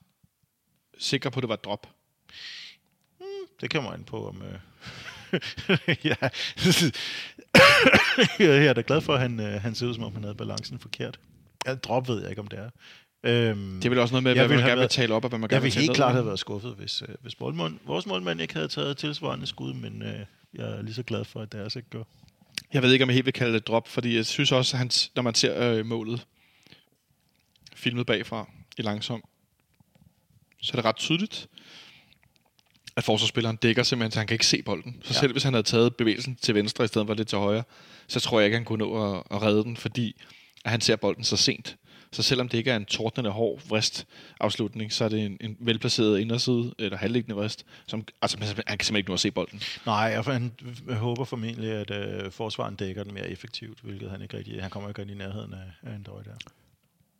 sikre 0.98 1.30
på, 1.30 1.38
at 1.38 1.42
det 1.42 1.48
var 1.48 1.56
drop. 1.56 1.86
Det 3.60 3.70
kommer 3.70 3.92
an 3.92 4.04
på, 4.04 4.28
om... 4.28 4.42
Øh, 4.42 4.58
ja. 6.04 6.14
jeg 8.38 8.66
er 8.66 8.72
da 8.72 8.82
glad 8.86 9.00
for, 9.00 9.14
at 9.14 9.20
han, 9.20 9.40
øh, 9.40 9.62
han 9.62 9.74
ser 9.74 9.86
ud, 9.86 9.94
som 9.94 10.02
om 10.04 10.12
han 10.12 10.22
havde 10.22 10.34
balancen 10.34 10.78
forkert. 10.78 11.20
Ja, 11.66 11.74
drop 11.74 12.08
ved 12.08 12.20
jeg 12.20 12.30
ikke, 12.30 12.40
om 12.42 12.48
det 12.48 12.58
er. 12.58 12.70
Øhm, 13.26 13.74
Det 13.76 13.84
er 13.84 13.88
vel 13.90 13.98
også 13.98 14.12
noget 14.12 14.22
med, 14.22 14.32
Jeg 14.32 14.40
hvad 14.40 14.48
man 14.48 14.56
ville 14.56 14.70
gerne 14.70 14.80
vil 14.80 14.88
tale 14.88 15.14
op, 15.14 15.24
og 15.24 15.28
hvad 15.28 15.38
man 15.38 15.42
jeg 15.42 15.50
gerne 15.50 15.62
vil 15.62 15.72
tale 15.72 15.80
helt 15.80 15.90
ned. 15.90 15.96
klart 15.96 16.12
have 16.12 16.26
været 16.26 16.38
skuffet, 16.38 16.74
hvis, 16.74 17.02
øh, 17.02 17.08
hvis 17.20 17.40
målmand, 17.40 17.78
vores 17.86 18.06
målmand 18.06 18.40
ikke 18.40 18.54
havde 18.54 18.68
taget 18.68 18.96
tilsvarende 18.96 19.46
skud, 19.46 19.74
men 19.74 20.02
øh, 20.02 20.20
jeg 20.54 20.70
er 20.70 20.82
lige 20.82 20.94
så 20.94 21.02
glad 21.02 21.24
for, 21.24 21.40
at 21.40 21.52
deres 21.52 21.76
ikke 21.76 21.90
gør. 21.90 22.02
Jeg 22.74 22.82
ved 22.82 22.92
ikke, 22.92 23.02
om 23.02 23.08
jeg 23.08 23.14
helt 23.14 23.26
vil 23.26 23.32
kalde 23.32 23.52
det 23.52 23.60
et 23.60 23.66
drop, 23.66 23.88
fordi 23.88 24.16
jeg 24.16 24.26
synes 24.26 24.52
også, 24.52 24.76
at 24.76 24.78
hans, 24.78 25.12
når 25.14 25.22
man 25.22 25.34
ser 25.34 25.70
øh, 25.70 25.86
målet 25.86 26.26
filmet 27.74 28.06
bagfra 28.06 28.50
i 28.78 28.82
langsom, 28.82 29.24
så 30.62 30.72
er 30.72 30.76
det 30.76 30.84
ret 30.84 30.96
tydeligt, 30.96 31.46
at 32.96 33.04
forsvarsspilleren 33.04 33.56
dækker 33.56 33.82
simpelthen, 33.82 34.12
så 34.12 34.18
han 34.18 34.26
kan 34.26 34.34
ikke 34.34 34.46
se 34.46 34.62
bolden. 34.62 35.00
Så 35.02 35.14
ja. 35.14 35.20
selv 35.20 35.32
hvis 35.32 35.42
han 35.42 35.54
havde 35.54 35.66
taget 35.66 35.96
bevægelsen 35.96 36.36
til 36.36 36.54
venstre 36.54 36.84
i 36.84 36.86
stedet 36.86 37.06
for 37.06 37.14
lidt 37.14 37.28
til 37.28 37.38
højre, 37.38 37.64
så 38.06 38.20
tror 38.20 38.40
jeg 38.40 38.46
ikke, 38.46 38.56
han 38.56 38.64
kunne 38.64 38.78
nå 38.78 39.14
at, 39.14 39.22
at 39.30 39.42
redde 39.42 39.64
den, 39.64 39.76
fordi 39.76 40.22
at 40.64 40.70
han 40.70 40.80
ser 40.80 40.96
bolden 40.96 41.24
så 41.24 41.36
sent. 41.36 41.76
Så 42.14 42.22
selvom 42.22 42.48
det 42.48 42.58
ikke 42.58 42.70
er 42.70 42.76
en 42.76 42.84
tordnende 42.84 43.30
hård 43.30 43.60
vrist 43.68 44.06
afslutning, 44.40 44.92
så 44.92 45.04
er 45.04 45.08
det 45.08 45.24
en, 45.24 45.36
en 45.40 45.56
velplaceret 45.60 46.18
inderside, 46.18 46.74
eller 46.78 46.96
halvliggende 46.98 47.36
vrist, 47.36 47.66
som, 47.86 48.04
altså, 48.22 48.36
han 48.38 48.44
kan 48.46 48.54
simpelthen 48.66 48.96
ikke 48.96 49.10
nå 49.10 49.14
at 49.14 49.20
se 49.20 49.30
bolden. 49.30 49.62
Nej, 49.86 49.96
jeg, 49.96 50.22
han 50.22 50.52
håber 50.90 51.24
formentlig, 51.24 51.70
at 51.70 51.90
øh, 51.90 52.30
forsvaren 52.30 52.74
dækker 52.74 53.04
den 53.04 53.14
mere 53.14 53.30
effektivt, 53.30 53.80
hvilket 53.80 54.10
han 54.10 54.22
ikke 54.22 54.36
rigtig, 54.36 54.62
han 54.62 54.70
kommer 54.70 54.88
ikke 54.88 55.00
rigtig 55.00 55.14
i 55.14 55.18
nærheden 55.18 55.54
af, 55.54 55.90
af 55.90 55.94
en 55.94 56.02
døj 56.02 56.22
der. 56.22 56.34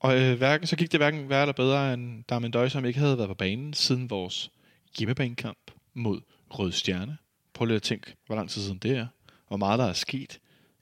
Og 0.00 0.20
øh, 0.20 0.38
hverken, 0.38 0.66
så 0.66 0.76
gik 0.76 0.92
det 0.92 1.00
hverken 1.00 1.28
værre 1.28 1.42
eller 1.42 1.52
bedre 1.52 1.94
end 1.94 2.24
Darmen 2.24 2.50
Døj, 2.50 2.68
som 2.68 2.84
ikke 2.84 2.98
havde 2.98 3.18
været 3.18 3.28
på 3.28 3.34
banen 3.34 3.74
siden 3.74 4.10
vores 4.10 4.50
hjemmebanekamp 4.98 5.70
mod 5.94 6.20
Rød 6.50 6.72
Stjerne. 6.72 7.16
Prøv 7.54 7.66
lige 7.66 7.76
at 7.76 7.82
tænke, 7.82 8.14
hvor 8.26 8.36
lang 8.36 8.50
tid 8.50 8.62
siden 8.62 8.78
det 8.78 8.96
er. 8.96 9.06
Hvor 9.48 9.56
meget 9.56 9.78
der 9.78 9.84
er 9.84 9.92
sket 9.92 10.38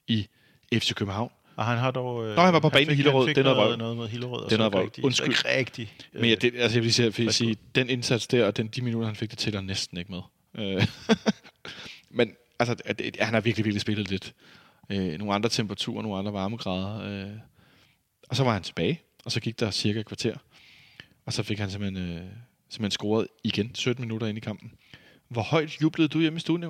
i 0.07 0.29
FC 0.73 0.95
København. 0.95 1.31
Og 1.57 1.65
han 1.65 1.79
har 1.79 1.91
dog... 1.91 2.27
Øh, 2.27 2.37
Nå, 2.37 2.43
han 2.43 2.55
var 2.55 2.61
på 2.61 2.69
banen 2.69 2.89
fik- 2.89 2.97
Hillerød. 2.97 3.29
Er 3.29 3.35
noget 3.35 3.45
noget, 3.45 3.57
vrøvl. 3.57 3.79
noget 3.79 3.97
med 3.97 4.09
Hillerød. 4.09 4.53
er 4.53 4.57
noget 4.57 4.73
vrøvl. 4.73 4.85
rigtig, 4.85 5.05
Undskyld. 5.05 5.29
Ikke 5.29 5.49
rigtig. 5.59 5.93
Men 6.13 6.25
ja, 6.25 6.35
det, 6.35 6.53
altså, 6.57 6.79
jeg 6.79 6.85
vil 6.85 6.95
sige, 6.95 7.07
jeg 7.07 7.19
vil 7.19 7.33
sige 7.33 7.57
den 7.75 7.91
indsats 7.91 8.27
der, 8.27 8.47
og 8.47 8.57
den, 8.57 8.67
de 8.69 8.83
minutter, 8.83 9.07
han 9.07 9.17
fik 9.17 9.31
det 9.31 9.39
til, 9.39 9.55
er 9.55 9.61
næsten 9.61 9.99
ikke 9.99 10.13
med. 10.13 10.21
Øh, 10.59 10.87
Men 12.11 12.33
altså, 12.59 12.77
at, 12.85 13.01
at, 13.01 13.17
han 13.21 13.35
har 13.35 13.41
virkelig, 13.41 13.65
virkelig 13.65 13.81
spillet 13.81 14.11
lidt. 14.11 14.35
Øh, 14.91 15.19
nogle 15.19 15.35
andre 15.35 15.49
temperaturer, 15.49 16.03
nogle 16.03 16.19
andre 16.19 16.33
varmegrader. 16.33 17.25
Øh, 17.27 17.31
og 18.29 18.37
så 18.37 18.45
var 18.45 18.53
han 18.53 18.63
tilbage, 18.63 19.01
og 19.25 19.33
så 19.33 19.41
gik 19.41 19.61
der 19.61 19.71
cirka 19.71 20.01
et 20.01 20.07
kvarter. 20.07 20.35
Og 21.27 21.33
så 21.33 21.43
fik 21.43 21.59
han 21.59 21.71
simpelthen, 21.71 22.09
øh, 22.09 22.23
simpelthen 22.69 22.91
scoret 22.91 23.27
igen 23.45 23.75
17 23.75 24.03
minutter 24.03 24.27
ind 24.27 24.39
i 24.39 24.41
kampen. 24.41 24.73
Hvor 25.29 25.43
højt 25.43 25.83
jublede 25.83 26.09
du 26.09 26.21
hjemme 26.21 26.37
i 26.37 26.41
stuen? 26.41 26.65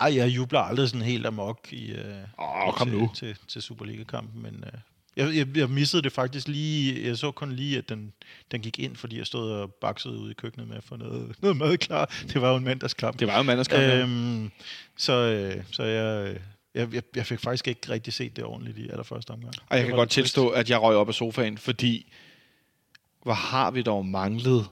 Ej, 0.00 0.16
jeg 0.16 0.28
jubler 0.28 0.60
aldrig 0.60 0.88
sådan 0.88 1.06
helt 1.06 1.26
amok 1.26 1.68
i, 1.72 1.90
øh, 1.92 2.14
Åh, 2.38 2.74
kom 2.74 2.88
til, 2.88 2.98
nu. 2.98 3.10
til, 3.14 3.36
til 3.48 3.62
Superliga-kampen, 3.62 4.42
men 4.42 4.64
øh, 4.66 4.80
jeg, 5.16 5.36
jeg, 5.36 5.56
jeg 5.56 5.70
missede 5.70 6.02
det 6.02 6.12
faktisk 6.12 6.48
lige. 6.48 7.06
Jeg 7.08 7.16
så 7.16 7.30
kun 7.30 7.52
lige, 7.52 7.78
at 7.78 7.88
den, 7.88 8.12
den 8.50 8.60
gik 8.60 8.78
ind, 8.78 8.96
fordi 8.96 9.18
jeg 9.18 9.26
stod 9.26 9.50
og 9.52 9.72
baksede 9.74 10.18
ude 10.18 10.30
i 10.30 10.34
køkkenet 10.34 10.68
med 10.68 10.76
at 10.76 10.84
få 10.84 10.96
noget, 10.96 11.34
noget 11.42 11.56
mad 11.56 11.78
klar. 11.78 12.04
Det 12.32 12.40
var 12.40 12.50
jo 12.50 12.56
en 12.56 12.64
mandagskamp. 12.64 13.18
Det 13.18 13.28
var 13.28 13.36
jo 13.36 13.42
mandagskamp. 13.42 13.82
Øh, 13.82 14.00
Øhm, 14.00 14.50
så, 14.96 15.12
øh, 15.12 15.64
så 15.72 15.82
jeg, 15.82 16.36
jeg, 16.74 16.94
jeg, 16.94 17.02
jeg 17.16 17.26
fik 17.26 17.40
faktisk 17.40 17.68
ikke 17.68 17.92
rigtig 17.92 18.12
set 18.12 18.36
det 18.36 18.44
ordentligt 18.44 18.78
i 18.78 18.88
allerførste 18.88 19.30
omgang. 19.30 19.54
og 19.68 19.76
jeg 19.76 19.78
Det 19.78 19.86
kan 19.86 19.96
godt 19.96 20.10
tilstå, 20.10 20.48
at 20.48 20.70
jeg 20.70 20.82
røg 20.82 20.96
op 20.96 21.08
af 21.08 21.14
sofaen, 21.14 21.58
fordi 21.58 22.12
hvor 23.22 23.32
har 23.32 23.70
vi 23.70 23.82
dog 23.82 24.06
manglet 24.06 24.66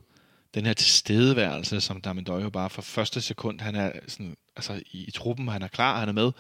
den 0.55 0.66
her 0.66 0.72
tilstedeværelse, 0.72 1.81
som 1.81 2.01
Damendøj 2.01 2.43
jo 2.43 2.51
bare 2.51 2.70
fra 2.70 2.83
første 2.83 3.20
sekund, 3.20 3.61
han 3.61 3.75
er 3.75 3.93
sådan, 4.09 4.37
altså 4.57 4.82
i, 4.92 5.05
i 5.05 5.11
truppen, 5.11 5.48
han 5.48 5.62
er 5.62 5.68
klar, 5.68 6.00
han 6.00 6.09
er 6.09 6.12
med, 6.12 6.32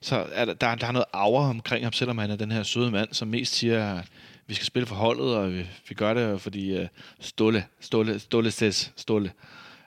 så 0.00 0.26
er 0.32 0.44
der, 0.44 0.54
der, 0.54 0.74
der 0.74 0.86
er 0.86 0.92
noget 0.92 1.06
aura 1.12 1.50
omkring 1.50 1.84
ham, 1.84 1.92
selvom 1.92 2.18
han 2.18 2.30
er 2.30 2.36
den 2.36 2.52
her 2.52 2.62
søde 2.62 2.90
mand, 2.90 3.08
som 3.12 3.28
mest 3.28 3.54
siger, 3.54 3.94
at 3.94 4.06
vi 4.46 4.54
skal 4.54 4.66
spille 4.66 4.86
for 4.86 4.94
holdet, 4.94 5.36
og 5.36 5.52
vi, 5.52 5.66
vi 5.88 5.94
gør 5.94 6.14
det, 6.14 6.40
fordi 6.40 6.70
øh, 6.70 6.80
uh, 6.80 6.86
Ståle, 7.20 7.66
Ståle, 7.80 8.18
Ståle 8.18 8.50
ses, 8.50 8.92
Ståle. 8.96 9.32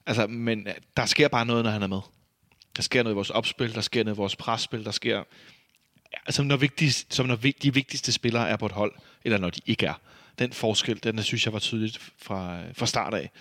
Altså, 0.06 0.28
men 0.28 0.68
øh, 0.68 0.74
der 0.98 1.06
sker 1.06 1.28
bare 1.28 1.46
noget, 1.46 1.64
når 1.64 1.72
han 1.72 1.84
er 1.84 1.88
med. 1.88 2.02
Der 2.76 2.82
sker 2.82 3.04
noget 3.04 3.14
i 3.14 3.16
vores 3.16 3.30
opspil, 3.30 3.76
der 3.76 3.82
sker 3.82 4.04
noget 4.04 4.16
i 4.16 4.18
vores 4.18 4.36
presspil, 4.36 4.86
der 4.86 4.92
sker... 4.92 5.24
Altså, 6.26 6.44
når 6.44 6.58
vigtigst, 6.58 7.14
som 7.14 7.26
når 7.26 7.36
de 7.36 7.74
vigtigste 7.74 8.12
spillere 8.12 8.50
er 8.50 8.58
på 8.58 8.66
et 8.66 8.72
hold, 8.72 8.92
eller 9.24 9.38
når 9.38 9.50
de 9.50 9.62
ikke 9.66 9.86
er. 9.86 9.94
Den 10.40 10.54
forskel, 10.54 11.04
den 11.04 11.18
der 11.18 11.24
synes 11.24 11.46
jeg 11.46 11.54
var 11.54 11.60
tydeligt 11.60 12.12
fra, 12.18 12.60
øh, 12.60 12.76
fra 12.76 12.86
start 12.86 13.14
af. 13.14 13.32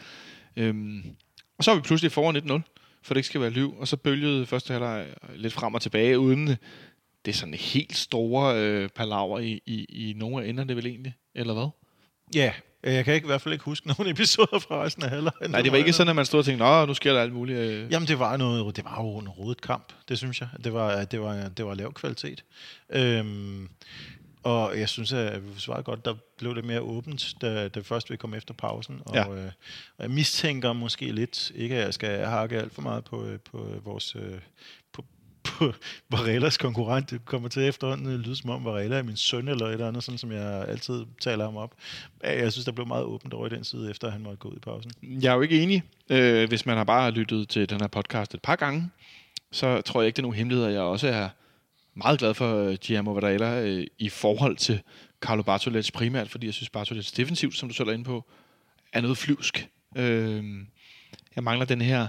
Øhm, 0.57 1.16
og 1.59 1.64
så 1.64 1.70
er 1.70 1.74
vi 1.74 1.80
pludselig 1.80 2.12
foran 2.12 2.36
1-0, 2.36 2.82
for 3.03 3.14
det 3.14 3.18
ikke 3.18 3.26
skal 3.26 3.40
være 3.40 3.50
liv, 3.50 3.74
og 3.78 3.88
så 3.88 3.96
bølgede 3.96 4.46
første 4.46 4.72
halvleg 4.72 5.07
lidt 5.36 5.53
frem 5.53 5.74
og 5.74 5.82
tilbage, 5.82 6.18
uden 6.18 6.46
det 7.24 7.32
er 7.32 7.36
sådan 7.36 7.55
helt 7.55 7.96
store 7.96 8.57
øh, 8.57 8.88
palaver 8.88 9.38
i, 9.38 9.61
i, 9.66 9.84
i 9.84 10.12
nogle 10.16 10.44
af 10.44 10.48
enderne 10.48 10.76
vel 10.76 10.86
egentlig, 10.86 11.14
eller 11.34 11.55
hvad? 11.55 11.68
Ja, 12.34 12.53
jeg 12.82 13.05
kan 13.05 13.14
ikke, 13.14 13.24
i 13.24 13.26
hvert 13.26 13.40
fald 13.40 13.53
ikke 13.53 13.64
huske 13.64 13.88
nogen 13.98 14.12
episoder 14.12 14.59
fra 14.59 14.82
resten 14.82 15.03
af 15.03 15.11
halvlejen. 15.11 15.50
Nej, 15.50 15.62
det 15.62 15.72
var 15.72 15.78
ikke 15.78 15.92
sådan, 15.92 16.09
at 16.09 16.16
man 16.16 16.26
stod 16.26 16.38
og 16.38 16.44
tænkte, 16.44 16.64
nå, 16.64 16.86
nu 16.86 16.94
sker 16.94 17.12
der 17.12 17.20
alt 17.20 17.32
muligt. 17.32 17.59
Øh. 17.59 17.92
Jamen, 17.92 18.09
det 18.09 18.18
var, 18.18 18.36
noget, 18.36 18.76
det 18.76 18.84
var 18.84 19.03
jo 19.03 19.18
en 19.18 19.28
rodet 19.28 19.61
kamp, 19.61 19.92
det 20.09 20.18
synes 20.18 20.40
jeg. 20.40 20.48
Det 20.64 20.72
var, 20.72 21.05
det 21.05 21.20
var, 21.20 21.48
det 21.48 21.66
var 21.66 21.74
lav 21.74 21.92
kvalitet. 21.92 22.44
Øhm, 22.90 23.68
og 24.43 24.78
jeg 24.78 24.88
synes, 24.88 25.12
at 25.12 25.55
vi 25.55 25.61
svarede 25.61 25.82
godt, 25.82 26.05
der 26.05 26.14
blev 26.38 26.55
det 26.55 26.64
mere 26.64 26.80
åbent, 26.80 27.34
da, 27.40 27.68
da 27.68 27.80
først 27.80 28.11
vi 28.11 28.16
kom 28.16 28.34
efter 28.34 28.55
pausen. 28.55 29.01
Og, 29.05 29.14
Ja. 29.14 29.28
øh, 29.30 29.45
og 29.99 30.03
jeg 30.03 30.11
mistænker 30.11 30.72
måske 30.72 31.12
lidt, 31.12 31.53
ikke 31.55 31.76
at 31.76 31.84
jeg 31.84 31.95
skal 31.95 32.24
hakke 32.24 32.59
alt 32.59 32.74
for 32.74 32.82
meget 32.82 33.05
på, 33.05 33.24
øh, 33.24 33.38
på 33.51 33.66
øh, 33.68 33.86
vores... 33.86 34.16
Øh, 34.16 34.38
på, 34.93 35.05
på 35.59 35.72
Varellas 36.11 36.57
konkurrent. 36.57 37.11
Det 37.11 37.24
kommer 37.24 37.49
til 37.49 37.62
efterhånden 37.62 38.14
at 38.14 38.20
lyde 38.20 38.36
som 38.36 38.51
om 38.51 38.64
Varela 38.64 38.97
er 38.99 39.03
min 39.03 39.16
søn, 39.16 39.49
eller 39.49 39.66
et 39.66 39.72
eller 39.72 39.88
andet, 39.88 40.05
sådan 40.05 40.18
som 40.18 40.32
jeg 40.32 40.64
altid 40.68 41.05
taler 41.20 41.45
ham 41.45 41.57
op. 41.57 41.74
Jeg 42.24 42.53
synes, 42.53 42.64
der 42.64 42.72
blev 42.72 42.86
meget 42.86 43.05
åbent 43.05 43.34
over 43.34 43.47
i 43.47 43.51
den 43.51 43.64
side, 43.64 43.90
efter 43.90 44.11
han 44.11 44.22
måtte 44.22 44.36
gå 44.36 44.49
ud 44.49 44.57
i 44.57 44.61
pausen. 44.61 44.93
Jeg 45.03 45.30
er 45.30 45.34
jo 45.34 45.40
ikke 45.40 45.62
enig. 45.62 45.82
Øh, 46.11 46.49
hvis 46.49 46.66
man 46.66 46.76
har 46.76 46.84
bare 46.84 47.11
lyttet 47.11 47.49
til 47.49 47.70
den 47.70 47.80
her 47.80 47.88
podcast 47.88 48.34
et 48.34 48.43
par 48.43 48.57
gange, 48.57 48.90
så 49.53 49.80
tror 49.80 50.01
jeg 50.01 50.07
ikke, 50.07 50.16
det 50.16 50.22
er 50.22 50.26
nogen 50.26 50.36
hemmelighed, 50.36 50.66
at 50.66 50.72
jeg 50.72 50.82
også 50.82 51.09
er 51.09 51.28
meget 51.95 52.18
glad 52.18 52.34
for 52.34 52.57
øh, 52.57 52.76
Guillermo 52.86 53.12
Varela 53.12 53.62
øh, 53.62 53.86
i 53.99 54.09
forhold 54.09 54.57
til 54.57 54.82
Carlo 55.20 55.43
Bartolets 55.43 55.90
primært, 55.90 56.30
fordi 56.30 56.47
jeg 56.47 56.55
synes, 56.55 56.70
Bartolets 56.70 57.12
defensivt, 57.12 57.57
som 57.57 57.68
du 57.68 57.74
selv 57.74 57.88
er 57.88 57.93
inde 57.93 58.05
på, 58.05 58.24
er 58.93 59.01
noget 59.01 59.18
flyvsk. 59.18 59.68
Øh, 59.97 60.45
jeg 61.36 61.45
mangler 61.45 61.66
den 61.66 61.80
her 61.80 62.09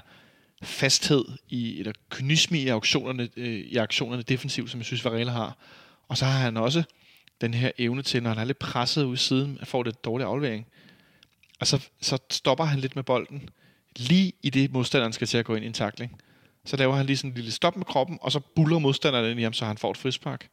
fasthed 0.64 1.26
i, 1.50 1.80
eller 1.80 1.92
kynisme 2.10 2.60
i 2.60 2.68
aktionerne, 2.68 3.30
øh, 3.38 3.60
i 3.60 3.78
aktionerne 3.78 4.24
defensivt, 4.24 4.72
som 4.72 4.80
jeg 4.80 4.86
synes, 4.86 5.06
Varela 5.06 5.32
har. 5.32 5.58
Og 6.08 6.18
så 6.18 6.26
har 6.26 6.40
han 6.40 6.58
også 6.58 6.84
den 7.42 7.54
her 7.54 7.72
evne 7.78 8.02
til, 8.02 8.24
når 8.24 8.30
han 8.30 8.40
er 8.40 8.44
lidt 8.44 8.60
presset 8.60 9.04
ud 9.04 9.18
siden, 9.18 9.58
at 9.62 9.68
få 9.68 9.84
det 9.84 10.06
dårlig 10.06 10.28
aflevering. 10.28 10.68
Og 11.60 11.68
så, 11.68 11.90
så 12.02 12.18
stopper 12.32 12.64
han 12.64 12.80
lidt 12.80 12.96
med 12.96 13.04
bolden, 13.04 13.50
lige 13.96 14.34
i 14.42 14.50
det 14.50 14.72
modstanderen 14.72 15.14
skal 15.14 15.28
til 15.28 15.38
at 15.38 15.46
gå 15.46 15.56
ind 15.56 15.64
i 15.64 15.68
en 15.68 15.74
takling. 15.74 16.22
Så 16.66 16.78
laver 16.78 16.96
han 16.96 17.06
lige 17.06 17.18
sådan 17.18 17.30
en 17.30 17.36
lille 17.36 17.52
stop 17.52 17.78
med 17.78 17.86
kroppen, 17.86 18.18
og 18.22 18.32
så 18.32 18.40
buller 18.40 18.80
modstanderen 18.80 19.32
ind 19.32 19.40
i 19.40 19.44
ham, 19.44 19.54
så 19.54 19.66
han 19.66 19.78
får 19.78 19.92
et 19.92 19.98
frispark. 19.98 20.48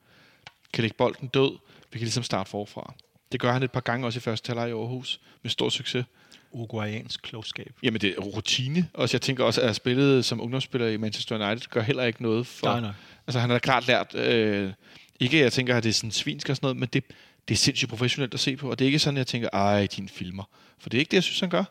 Kan 0.73 0.83
lægge 0.83 0.97
bolden 0.97 1.29
død. 1.29 1.59
Vi 1.93 1.99
kan 1.99 2.05
ligesom 2.05 2.23
starte 2.23 2.51
forfra. 2.51 2.95
Det 3.33 3.41
gør 3.41 3.53
han 3.53 3.63
et 3.63 3.71
par 3.71 3.81
gange 3.81 4.07
også 4.07 4.19
i 4.19 4.21
første 4.21 4.49
halvleg 4.49 4.69
i 4.69 4.73
Aarhus, 4.73 5.21
med 5.43 5.51
stor 5.51 5.69
succes. 5.69 6.05
Uruguayansk 6.53 7.23
klogskab. 7.23 7.73
Jamen, 7.83 8.01
det 8.01 8.15
er 8.19 8.21
rutine. 8.21 8.89
Og 8.95 9.09
jeg 9.13 9.23
tænker 9.23 9.45
også, 9.45 9.61
at 9.61 9.77
spillet 9.77 10.25
som 10.25 10.41
ungdomsspiller 10.41 10.89
i 10.89 10.97
Manchester 10.97 11.49
United 11.49 11.69
gør 11.69 11.83
heller 11.83 12.05
ikke 12.05 12.23
noget 12.23 12.47
for... 12.47 12.67
Nej, 12.67 12.81
nej. 12.81 12.93
Altså, 13.27 13.41
han 13.41 13.51
har 13.51 13.59
klart 13.59 13.87
lært... 13.87 14.15
Øh, 14.15 14.73
ikke, 15.21 15.39
jeg 15.39 15.53
tænker, 15.53 15.77
at 15.77 15.83
det 15.83 15.89
er 15.89 15.95
sådan 15.95 16.11
svinsk 16.11 16.49
og 16.49 16.57
sådan 16.57 16.65
noget, 16.65 16.77
men 16.77 16.89
det, 16.93 17.05
det 17.49 17.55
er 17.55 17.59
sindssygt 17.59 17.89
professionelt 17.89 18.35
at 18.35 18.41
se 18.41 18.57
på. 18.57 18.71
Og 18.71 18.79
det 18.79 18.85
er 18.85 18.87
ikke 18.87 18.99
sådan, 18.99 19.17
at 19.17 19.19
jeg 19.19 19.27
tænker, 19.27 19.49
ej, 19.53 19.87
din 19.87 20.09
filmer. 20.09 20.45
For 20.79 20.89
det 20.89 20.99
er 20.99 21.01
ikke 21.01 21.11
det, 21.11 21.17
jeg 21.17 21.23
synes, 21.23 21.41
han 21.41 21.51
gør. 21.51 21.65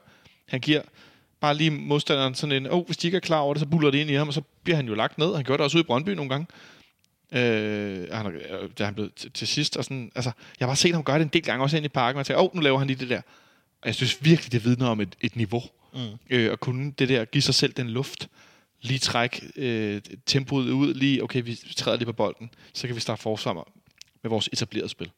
Han 0.48 0.60
giver 0.60 0.82
bare 1.42 1.56
lige 1.56 1.70
modstanderen 1.70 2.36
sådan 2.36 2.56
en, 2.56 2.72
oh, 2.72 2.86
hvis 2.86 2.98
de 2.98 3.08
ikke 3.08 3.16
er 3.16 3.20
klar 3.20 3.40
over 3.40 3.54
det, 3.54 3.60
så 3.62 3.66
buller 3.68 3.92
det 3.92 3.98
ind 3.98 4.10
i 4.10 4.14
ham, 4.14 4.28
og 4.28 4.34
så 4.34 4.42
bliver 4.64 4.76
han 4.76 4.88
jo 4.88 4.94
lagt 4.94 5.18
ned. 5.18 5.36
Han 5.36 5.44
gjorde 5.44 5.58
det 5.58 5.64
også 5.64 5.78
ude 5.78 5.84
i 5.84 5.86
Brøndby 5.86 6.10
nogle 6.10 6.30
gange. 6.30 6.48
Øh, 7.34 8.08
han, 8.12 8.40
da 8.78 8.86
han 8.86 8.94
blev 8.96 9.12
til, 9.16 9.32
til 9.32 9.48
sidst, 9.48 9.78
og 9.78 9.84
sådan, 9.84 10.12
altså, 10.16 10.32
jeg 10.60 10.66
har 10.66 10.70
bare 10.70 10.76
set 10.76 10.94
ham 10.94 11.04
gøre 11.04 11.18
det 11.20 11.24
en 11.26 11.30
del 11.34 11.44
gange, 11.44 11.64
også 11.64 11.78
ind 11.78 11.86
i 11.86 11.90
parken, 11.90 12.16
og 12.16 12.20
jeg 12.20 12.26
tænker, 12.26 12.42
åh, 12.42 12.46
oh, 12.50 12.56
nu 12.56 12.62
laver 12.62 12.78
han 12.78 12.88
lige 12.88 13.00
det 13.00 13.10
der. 13.10 13.22
Og 13.82 13.86
jeg 13.86 13.96
synes 13.96 14.24
virkelig, 14.26 14.52
det 14.52 14.66
vidner 14.66 14.88
om 14.88 15.02
et, 15.02 15.16
et 15.22 15.36
niveau. 15.36 15.64
Mm. 15.94 16.00
Øh, 16.30 16.52
at 16.52 16.60
kunne 16.60 16.92
det 16.92 17.10
der, 17.10 17.26
give 17.26 17.42
sig 17.42 17.56
selv 17.56 17.74
den 17.74 17.90
luft, 17.90 18.30
lige 18.82 19.00
trække 19.00 19.42
øh, 19.56 20.02
tempoet 20.26 20.70
ud, 20.72 20.94
lige, 20.94 21.24
okay, 21.24 21.42
vi 21.44 21.60
træder 21.76 21.98
lige 21.98 22.06
på 22.06 22.14
bolden, 22.14 22.50
så 22.74 22.88
kan 22.88 22.96
vi 22.96 23.02
starte 23.02 23.22
forsvar 23.22 23.54
med- 23.54 23.62
med 24.24 24.30
vores 24.30 24.50
etablerede 24.54 24.90
spil. 24.90 25.12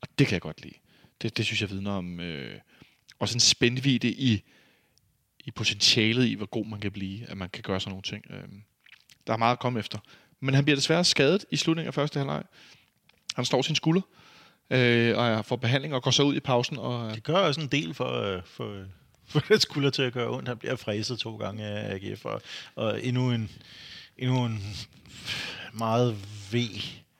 Og 0.00 0.08
det 0.18 0.26
kan 0.26 0.34
jeg 0.34 0.40
godt 0.40 0.62
lide. 0.62 0.74
Det, 1.22 1.36
det 1.36 1.44
synes 1.46 1.60
jeg 1.60 1.70
vidner 1.70 1.90
om 1.90 2.20
øh, 2.20 2.58
også 3.18 3.36
en 3.36 3.40
spændvidde 3.40 4.08
i, 4.12 4.42
i 5.48 5.50
potentialet 5.50 6.26
i, 6.26 6.34
hvor 6.34 6.46
god 6.46 6.66
man 6.66 6.80
kan 6.80 6.92
blive, 6.92 7.30
at 7.30 7.36
man 7.36 7.50
kan 7.50 7.62
gøre 7.62 7.80
sådan 7.80 7.90
nogle 7.90 8.02
ting. 8.02 8.24
Øh, 8.30 8.48
der 9.26 9.32
er 9.32 9.36
meget 9.36 9.52
at 9.52 9.58
komme 9.58 9.78
efter. 9.78 9.98
Men 10.40 10.54
han 10.54 10.64
bliver 10.64 10.76
desværre 10.76 11.04
skadet 11.04 11.44
i 11.50 11.56
slutningen 11.56 11.88
af 11.88 11.94
første 11.94 12.18
halvleg. 12.18 12.42
Han 13.34 13.44
står 13.44 13.62
sin 13.62 13.74
skulder, 13.74 14.00
øh, 14.70 15.18
og 15.18 15.44
får 15.44 15.56
behandling 15.56 15.94
og 15.94 16.02
går 16.02 16.10
så 16.10 16.22
ud 16.22 16.34
i 16.34 16.40
pausen. 16.40 16.78
Og, 16.78 17.08
øh, 17.08 17.14
Det 17.14 17.22
gør 17.22 17.34
også 17.34 17.60
en 17.60 17.68
del 17.68 17.94
for, 17.94 18.12
øh, 18.12 18.42
for, 18.44 18.80
øh, 18.80 18.86
for 19.26 19.40
det 19.40 19.62
skulder 19.62 19.90
til 19.90 20.02
at 20.02 20.12
gøre 20.12 20.30
ondt. 20.30 20.48
Han 20.48 20.58
bliver 20.58 20.76
fræset 20.76 21.18
to 21.18 21.36
gange 21.36 21.64
af 21.64 21.94
AGF, 21.94 22.24
og, 22.24 22.42
og 22.74 23.04
endnu 23.04 23.30
en, 23.30 23.50
endnu 24.18 24.44
en 24.44 24.76
meget 25.72 26.16
V 26.52 26.56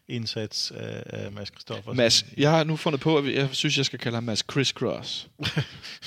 indsats 0.09 0.71
af, 0.71 1.03
af 1.07 1.33
Mads 1.33 1.49
Christoffer. 1.49 1.93
Mads, 1.93 2.27
jeg 2.37 2.51
har 2.51 2.65
nu 2.65 2.77
fundet 2.77 3.01
på, 3.01 3.19
at 3.19 3.35
jeg 3.35 3.49
synes, 3.53 3.77
jeg 3.77 3.87
skal 3.87 3.99
kalde 3.99 4.17
ham 4.17 4.25
Mads 4.25 4.39
Crisscross. 4.39 5.29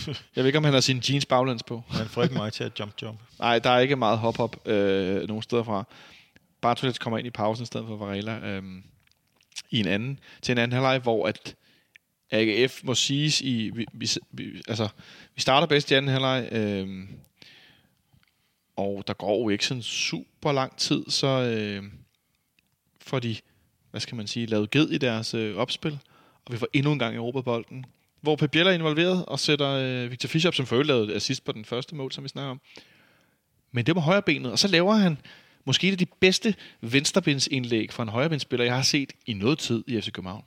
jeg 0.07 0.15
ved 0.35 0.45
ikke, 0.45 0.57
om 0.57 0.63
han 0.63 0.73
har 0.73 0.79
sin 0.79 1.03
jeans 1.09 1.25
baglands 1.25 1.63
på. 1.63 1.83
Han 1.89 2.07
får 2.07 2.23
ikke 2.23 2.35
mig 2.35 2.53
til 2.53 2.63
at 2.63 2.79
jump 2.79 3.01
jump. 3.01 3.19
Nej, 3.39 3.59
der 3.59 3.69
er 3.69 3.79
ikke 3.79 3.95
meget 3.95 4.17
hop-hop 4.17 4.67
øh, 4.67 5.27
nogen 5.27 5.43
steder 5.43 5.63
fra. 5.63 5.83
Bartolets 6.61 6.99
kommer 6.99 7.17
ind 7.17 7.27
i 7.27 7.31
pausen 7.31 7.63
i 7.63 7.65
stedet 7.65 7.87
for 7.87 7.97
Varela 7.97 8.39
øh, 8.39 8.63
i 9.69 9.79
en 9.79 9.87
anden, 9.87 10.19
til 10.41 10.51
en 10.51 10.57
anden 10.57 10.73
halvleg, 10.73 10.99
hvor 10.99 11.27
at 11.27 11.55
AGF 12.31 12.83
må 12.83 12.95
siges 12.95 13.41
i... 13.41 13.71
Vi, 13.73 13.85
vi, 13.93 14.09
vi, 14.31 14.61
altså, 14.67 14.87
vi 15.35 15.41
starter 15.41 15.67
bedst 15.67 15.91
i 15.91 15.93
anden 15.93 16.11
halvleg, 16.11 16.49
øh, 16.51 17.07
og 18.75 19.03
der 19.07 19.13
går 19.13 19.43
jo 19.43 19.49
ikke 19.49 19.65
sådan 19.65 19.83
super 19.83 20.51
lang 20.51 20.77
tid, 20.77 21.03
så 21.09 21.27
øh, 21.27 21.83
får 23.01 23.19
de, 23.19 23.35
hvad 23.91 24.01
skal 24.01 24.15
man 24.15 24.27
sige, 24.27 24.45
lavet 24.45 24.71
ged 24.71 24.89
i 24.89 24.97
deres 24.97 25.33
øh, 25.33 25.55
opspil, 25.55 25.99
og 26.45 26.53
vi 26.53 26.57
får 26.57 26.67
endnu 26.73 26.91
en 26.91 26.99
gang 26.99 27.15
Europabolden, 27.15 27.85
hvor 28.21 28.35
Pep 28.35 28.51
Biel 28.51 28.67
er 28.67 28.71
involveret 28.71 29.25
og 29.25 29.39
sætter 29.39 29.69
øh, 29.69 30.11
Victor 30.11 30.27
Fischer 30.27 30.49
op, 30.49 30.55
som 30.55 30.65
for 30.65 30.83
lavede 30.83 31.15
assist 31.15 31.45
på 31.45 31.51
den 31.51 31.65
første 31.65 31.95
mål, 31.95 32.11
som 32.11 32.23
vi 32.23 32.29
snakker 32.29 32.51
om. 32.51 32.61
Men 33.71 33.85
det 33.85 33.95
var 33.95 34.01
højre 34.01 34.21
benet, 34.21 34.51
og 34.51 34.59
så 34.59 34.67
laver 34.67 34.93
han 34.93 35.17
måske 35.65 35.87
et 35.87 35.91
af 35.91 35.97
de 35.97 36.05
bedste 36.19 36.55
venstrebindsindlæg 36.81 37.93
fra 37.93 38.03
en 38.03 38.09
højrebindsspiller, 38.09 38.65
jeg 38.65 38.75
har 38.75 38.81
set 38.81 39.13
i 39.25 39.33
noget 39.33 39.59
tid 39.59 39.83
i 39.87 40.01
FC 40.01 40.11
København. 40.11 40.43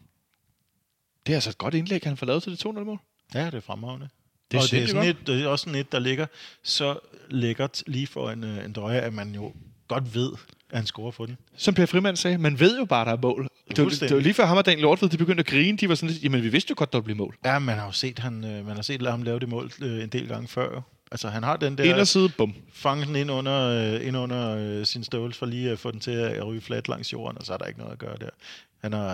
Det 1.27 1.33
er 1.33 1.37
altså 1.37 1.51
et 1.51 1.59
godt 1.59 1.75
indlæg, 1.75 2.01
han 2.05 2.17
får 2.17 2.27
lavet 2.27 2.43
til 2.43 2.53
det 2.53 2.67
2-0-mål. 2.67 2.99
Ja, 3.35 3.47
det 3.47 3.55
er 3.55 3.61
fremragende. 3.61 4.09
Det 4.51 4.57
er, 4.59 4.63
og 4.63 4.71
det 4.71 4.83
er, 4.83 4.87
sådan 4.87 5.05
godt. 5.05 5.21
et, 5.21 5.27
det 5.27 5.43
er 5.43 5.49
også 5.49 5.63
sådan 5.63 5.81
et, 5.81 5.93
der 5.93 5.99
ligger 5.99 6.27
så 6.63 6.99
lækkert 7.31 7.83
lige 7.87 8.07
for 8.07 8.31
en, 8.31 8.45
øh, 8.45 8.65
en 8.65 8.73
drøje, 8.73 9.01
at 9.01 9.13
man 9.13 9.35
jo 9.35 9.53
godt 9.89 10.15
ved, 10.15 10.33
at 10.71 10.77
han 10.79 10.87
scorer 10.87 11.11
for 11.11 11.27
den. 11.27 11.37
Som 11.57 11.75
Per 11.75 11.87
Frimand 11.87 12.17
sagde, 12.17 12.39
man 12.39 12.61
ved 12.61 12.79
jo 12.79 12.85
bare, 12.85 13.05
der 13.05 13.13
er 13.13 13.17
mål. 13.23 13.49
Det 13.69 13.85
var, 13.85 13.91
det 13.91 14.15
var 14.15 14.21
lige 14.21 14.35
før 14.35 14.47
ham 14.47 14.57
og 14.57 14.67
Daniel 14.67 14.83
Lortved, 14.83 15.09
de 15.09 15.17
begyndte 15.17 15.41
at 15.41 15.47
grine. 15.47 15.79
De 15.79 15.89
var 15.89 15.95
sådan 15.95 16.11
lidt, 16.11 16.25
jamen 16.25 16.43
vi 16.43 16.49
vidste 16.49 16.71
jo 16.71 16.75
godt, 16.79 16.93
der 16.93 16.99
ville 16.99 17.05
blive 17.05 17.17
mål. 17.17 17.37
Ja, 17.45 17.59
man 17.59 17.79
har 17.79 17.87
jo 17.87 17.93
set, 17.93 18.19
han, 18.19 18.45
øh, 18.45 18.67
man 18.67 18.77
har 18.77 18.83
set 18.83 19.07
ham 19.07 19.23
lave 19.23 19.39
det 19.39 19.49
mål 19.49 19.71
øh, 19.83 20.03
en 20.03 20.09
del 20.09 20.29
gange 20.29 20.49
før. 20.49 20.81
Altså, 21.11 21.29
han 21.29 21.43
har 21.43 21.57
den 21.57 21.79
der... 21.79 21.85
Inderside, 21.85 22.29
bum. 22.29 22.55
fange 22.73 23.07
den 23.07 23.17
ind 23.17 23.31
under, 23.31 23.95
øh, 23.95 24.07
ind 24.07 24.17
under 24.17 24.57
øh, 24.57 24.87
sin 24.87 25.05
støvelse 25.05 25.39
for 25.39 25.47
lige 25.47 25.71
at 25.71 25.79
få 25.79 25.91
den 25.91 26.01
til 26.01 26.11
at 26.11 26.47
ryge 26.47 26.61
fladt 26.61 26.89
langs 26.89 27.13
jorden, 27.13 27.39
og 27.39 27.47
så 27.47 27.53
er 27.53 27.57
der 27.57 27.65
ikke 27.65 27.79
noget 27.79 27.93
at 27.93 27.99
gøre 27.99 28.17
der. 28.21 28.31
Han 28.83 28.93
har, 28.93 29.09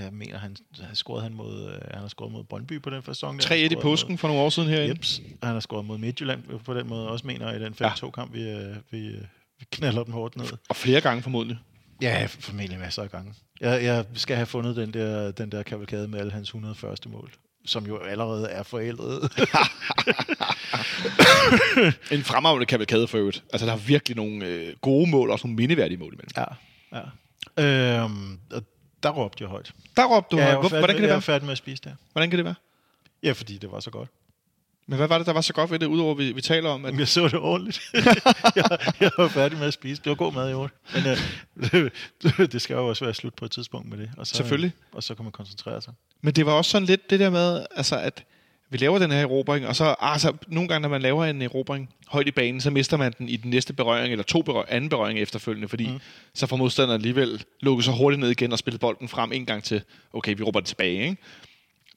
jeg 0.00 0.12
mener, 0.12 0.38
han 0.38 0.56
har 0.80 0.94
scoret 0.94 1.22
han 1.22 1.34
mod, 1.34 1.70
han 1.90 2.00
har 2.00 2.08
scoret 2.08 2.32
mod 2.32 2.44
Brøndby 2.44 2.82
på 2.82 2.90
den 2.90 3.02
der. 3.06 3.12
3-1 3.12 3.26
Han 3.26 3.58
har 3.58 3.78
i 3.78 3.82
påsken 3.82 4.18
for 4.18 4.28
nogle 4.28 4.42
år 4.42 4.50
siden 4.50 4.68
Mod, 4.68 4.76
herinde. 4.76 4.94
jeps, 4.94 5.20
han 5.42 5.52
har 5.52 5.60
scoret 5.60 5.84
mod 5.84 5.98
Midtjylland 5.98 6.42
på 6.64 6.74
den 6.74 6.88
måde 6.88 7.08
også, 7.08 7.26
mener 7.26 7.52
i 7.52 7.58
den 7.58 7.74
5-2-kamp, 7.82 8.34
vi, 8.34 8.50
øh, 8.50 8.76
vi, 8.90 9.06
øh, 9.06 9.22
vi 9.58 9.66
knaller 9.70 10.04
dem 10.04 10.12
hårdt 10.12 10.36
ned. 10.36 10.46
Og 10.68 10.76
flere 10.76 11.00
gange 11.00 11.22
formodentlig. 11.22 11.58
Ja, 12.02 12.26
formentlig 12.40 12.78
masser 12.78 13.02
af 13.02 13.10
gange. 13.10 13.34
Jeg, 13.60 13.84
jeg 13.84 14.04
skal 14.14 14.36
have 14.36 14.46
fundet 14.46 14.76
den 14.76 14.94
der, 14.94 15.30
den 15.30 15.52
der 15.52 15.62
kavalkade 15.62 16.08
med 16.08 16.18
alle 16.20 16.32
hans 16.32 16.48
101. 16.48 17.06
mål, 17.06 17.32
som 17.66 17.86
jo 17.86 17.98
allerede 17.98 18.48
er 18.48 18.62
forældet. 18.62 19.20
En 22.10 22.24
fremragende 22.24 22.66
kavalkade 22.66 23.08
for 23.08 23.18
øvrigt. 23.18 23.44
Altså, 23.52 23.66
der 23.66 23.72
er 23.72 23.76
virkelig 23.76 24.16
nogle 24.16 24.46
øh, 24.46 24.74
gode 24.80 25.10
mål, 25.10 25.28
og 25.28 25.32
også 25.32 25.46
nogle 25.46 25.56
mindeværdige 25.56 25.98
mål 25.98 26.12
imellem. 26.12 26.30
ja, 26.36 26.44
ja. 26.98 28.02
Øhm, 28.02 28.38
og 28.52 28.62
der 29.02 29.10
råbte 29.10 29.42
jeg 29.42 29.48
højt. 29.50 29.72
Der 29.96 30.04
råbte 30.16 30.36
du, 30.36 30.40
ja, 30.42 30.54
færdig, 30.54 30.68
hvordan 30.68 30.86
kan 30.86 30.96
det 30.96 31.00
jeg 31.02 31.08
var 31.08 31.14
være? 31.14 31.22
færdig 31.22 31.44
med 31.44 31.52
at 31.52 31.58
spise 31.58 31.82
der. 31.84 31.90
Hvordan 32.12 32.30
kan 32.30 32.36
det 32.38 32.44
være? 32.44 32.54
Ja, 33.22 33.32
fordi 33.32 33.58
det 33.58 33.72
var 33.72 33.80
så 33.80 33.90
godt. 33.90 34.08
Men 34.88 34.96
hvad 34.96 35.08
var 35.08 35.18
det, 35.18 35.26
der 35.26 35.32
var 35.32 35.40
så 35.40 35.52
godt 35.52 35.70
ved 35.70 35.78
det, 35.78 35.86
udover 35.86 36.14
vi, 36.14 36.32
vi 36.32 36.40
taler 36.40 36.70
om, 36.70 36.84
at 36.84 36.98
jeg 36.98 37.08
så 37.08 37.28
det 37.28 37.34
ordentligt. 37.34 37.80
jeg, 38.56 38.78
jeg 39.00 39.10
var 39.18 39.28
færdig 39.28 39.58
med 39.58 39.66
at 39.66 39.72
spise. 39.72 40.02
Det 40.02 40.10
var 40.10 40.16
god 40.16 40.32
mad 40.32 40.50
i 40.50 40.52
år. 40.52 40.70
Men 40.94 41.06
øh, 41.74 42.46
det 42.52 42.62
skal 42.62 42.74
jo 42.74 42.86
også 42.86 43.04
være 43.04 43.14
slut 43.14 43.34
på 43.34 43.44
et 43.44 43.50
tidspunkt 43.50 43.88
med 43.88 43.98
det. 43.98 44.10
Og 44.16 44.26
så, 44.26 44.34
Selvfølgelig. 44.34 44.72
Og 44.92 45.02
så 45.02 45.14
kan 45.14 45.24
man 45.24 45.32
koncentrere 45.32 45.82
sig. 45.82 45.92
Men 46.22 46.34
det 46.34 46.46
var 46.46 46.52
også 46.52 46.70
sådan 46.70 46.86
lidt 46.86 47.10
det 47.10 47.20
der 47.20 47.30
med, 47.30 47.66
altså 47.76 47.98
at 47.98 48.24
vi 48.70 48.76
laver 48.76 48.98
den 48.98 49.10
her 49.10 49.20
erobring, 49.20 49.66
og 49.66 49.76
så 49.76 49.94
altså, 50.00 50.32
nogle 50.48 50.68
gange, 50.68 50.82
når 50.82 50.88
man 50.88 51.02
laver 51.02 51.24
en 51.24 51.42
erobring 51.42 51.90
højt 52.06 52.28
i 52.28 52.30
banen, 52.30 52.60
så 52.60 52.70
mister 52.70 52.96
man 52.96 53.12
den 53.18 53.28
i 53.28 53.36
den 53.36 53.50
næste 53.50 53.72
berøring, 53.72 54.12
eller 54.12 54.24
to 54.24 54.42
berøring, 54.42 54.72
anden 54.72 54.90
berøring 54.90 55.18
efterfølgende, 55.18 55.68
fordi 55.68 55.88
mm. 55.88 56.00
så 56.34 56.46
får 56.46 56.56
modstanderen 56.56 57.00
alligevel 57.00 57.44
lukket 57.60 57.84
så 57.84 57.92
hurtigt 57.92 58.20
ned 58.20 58.30
igen 58.30 58.52
og 58.52 58.58
spillet 58.58 58.80
bolden 58.80 59.08
frem 59.08 59.32
en 59.32 59.46
gang 59.46 59.64
til, 59.64 59.82
okay, 60.12 60.36
vi 60.36 60.42
råber 60.42 60.60
det 60.60 60.66
tilbage, 60.66 61.02
ikke? 61.02 61.16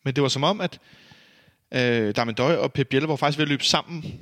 Men 0.04 0.16
det 0.16 0.24
var 0.24 0.30
som 0.30 0.44
om, 0.44 0.62
at 0.62 0.80
øh, 1.74 2.16
Damendøj 2.16 2.56
og 2.56 2.74
Pep 2.74 2.88
Biel 2.88 3.04
var 3.04 3.16
faktisk 3.16 3.38
ved 3.38 3.46
at 3.46 3.50
løbe 3.50 3.64
sammen 3.64 4.20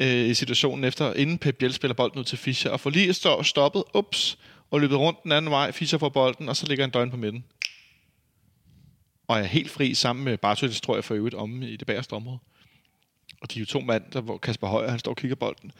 øh, 0.00 0.28
i 0.28 0.34
situationen 0.34 0.84
efter, 0.84 1.12
inden 1.12 1.38
Pep 1.38 1.56
Biel 1.56 1.72
spiller 1.72 1.94
bolden 1.94 2.18
ud 2.18 2.24
til 2.24 2.38
Fischer, 2.38 2.70
og 2.70 2.80
får 2.80 2.90
lige 2.90 3.12
stå, 3.12 3.42
stoppet, 3.42 3.84
ups, 3.94 4.38
og 4.70 4.80
løbet 4.80 4.98
rundt 4.98 5.22
den 5.22 5.32
anden 5.32 5.50
vej, 5.50 5.72
Fischer 5.72 5.98
får 5.98 6.08
bolden, 6.08 6.48
og 6.48 6.56
så 6.56 6.66
ligger 6.66 6.84
en 6.84 6.90
døgn 6.90 7.10
på 7.10 7.16
midten. 7.16 7.44
Og 9.28 9.38
er 9.38 9.42
helt 9.42 9.70
fri 9.70 9.94
sammen 9.94 10.24
med 10.24 10.38
Bartels, 10.38 10.80
tror 10.80 10.94
jeg, 10.94 11.04
for 11.04 11.14
øvrigt 11.14 11.34
om 11.34 11.62
i 11.62 11.76
det 11.76 11.86
bagerste 11.86 12.12
område. 12.12 12.38
Og 13.40 13.50
de 13.50 13.58
er 13.58 13.60
jo 13.60 13.66
to 13.66 13.80
mand, 13.80 14.04
der, 14.12 14.20
hvor 14.20 14.38
Kasper 14.38 14.66
Højer, 14.66 14.90
han 14.90 14.98
står 14.98 15.12
og 15.12 15.16
kigger 15.16 15.34
bolden, 15.34 15.72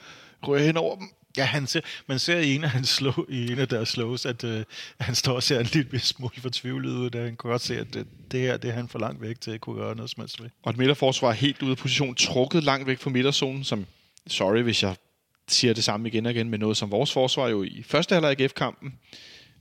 rører 0.42 0.62
hen 0.62 0.76
over 0.76 0.96
dem. 0.96 1.08
Ja, 1.36 1.44
han 1.44 1.66
ser, 1.66 1.80
man 2.06 2.18
ser 2.18 2.38
i 2.38 2.54
en 2.54 2.64
af, 2.64 2.70
hans 2.70 2.88
slow, 2.88 3.24
i 3.28 3.52
en 3.52 3.58
af 3.58 3.68
deres 3.68 3.88
slows, 3.88 4.26
at 4.26 4.44
øh, 4.44 4.64
han 5.00 5.14
står 5.14 5.32
og 5.32 5.42
ser 5.42 5.60
en 5.60 5.66
lille 5.72 6.00
smule 6.00 6.40
fortvivlet 6.40 6.90
ud. 6.90 7.10
Der. 7.10 7.24
Han 7.24 7.36
kunne 7.36 7.50
godt 7.50 7.62
se, 7.62 7.78
at 7.78 7.94
det, 7.94 8.06
det 8.30 8.40
her 8.40 8.56
det 8.56 8.70
er 8.70 8.74
han 8.74 8.88
for 8.88 8.98
langt 8.98 9.22
væk 9.22 9.40
til 9.40 9.50
at 9.50 9.60
kunne 9.60 9.76
gøre 9.76 9.96
noget 9.96 10.10
som 10.10 10.20
helst 10.20 10.42
ved. 10.42 10.50
Og 10.62 10.70
et 10.70 10.76
midterforsvar 10.76 11.28
er 11.28 11.32
helt 11.32 11.62
ude 11.62 11.70
af 11.70 11.76
position, 11.76 12.14
trukket 12.14 12.64
langt 12.64 12.86
væk 12.86 12.98
fra 12.98 13.10
midterzonen, 13.10 13.64
som, 13.64 13.86
sorry 14.26 14.62
hvis 14.62 14.82
jeg 14.82 14.96
siger 15.48 15.74
det 15.74 15.84
samme 15.84 16.08
igen 16.08 16.26
og 16.26 16.32
igen, 16.32 16.50
men 16.50 16.60
noget 16.60 16.76
som 16.76 16.90
vores 16.90 17.12
forsvar 17.12 17.48
jo 17.48 17.62
i 17.62 17.82
første 17.86 18.14
halvleg 18.14 18.40
af 18.40 18.46
GF-kampen. 18.46 18.94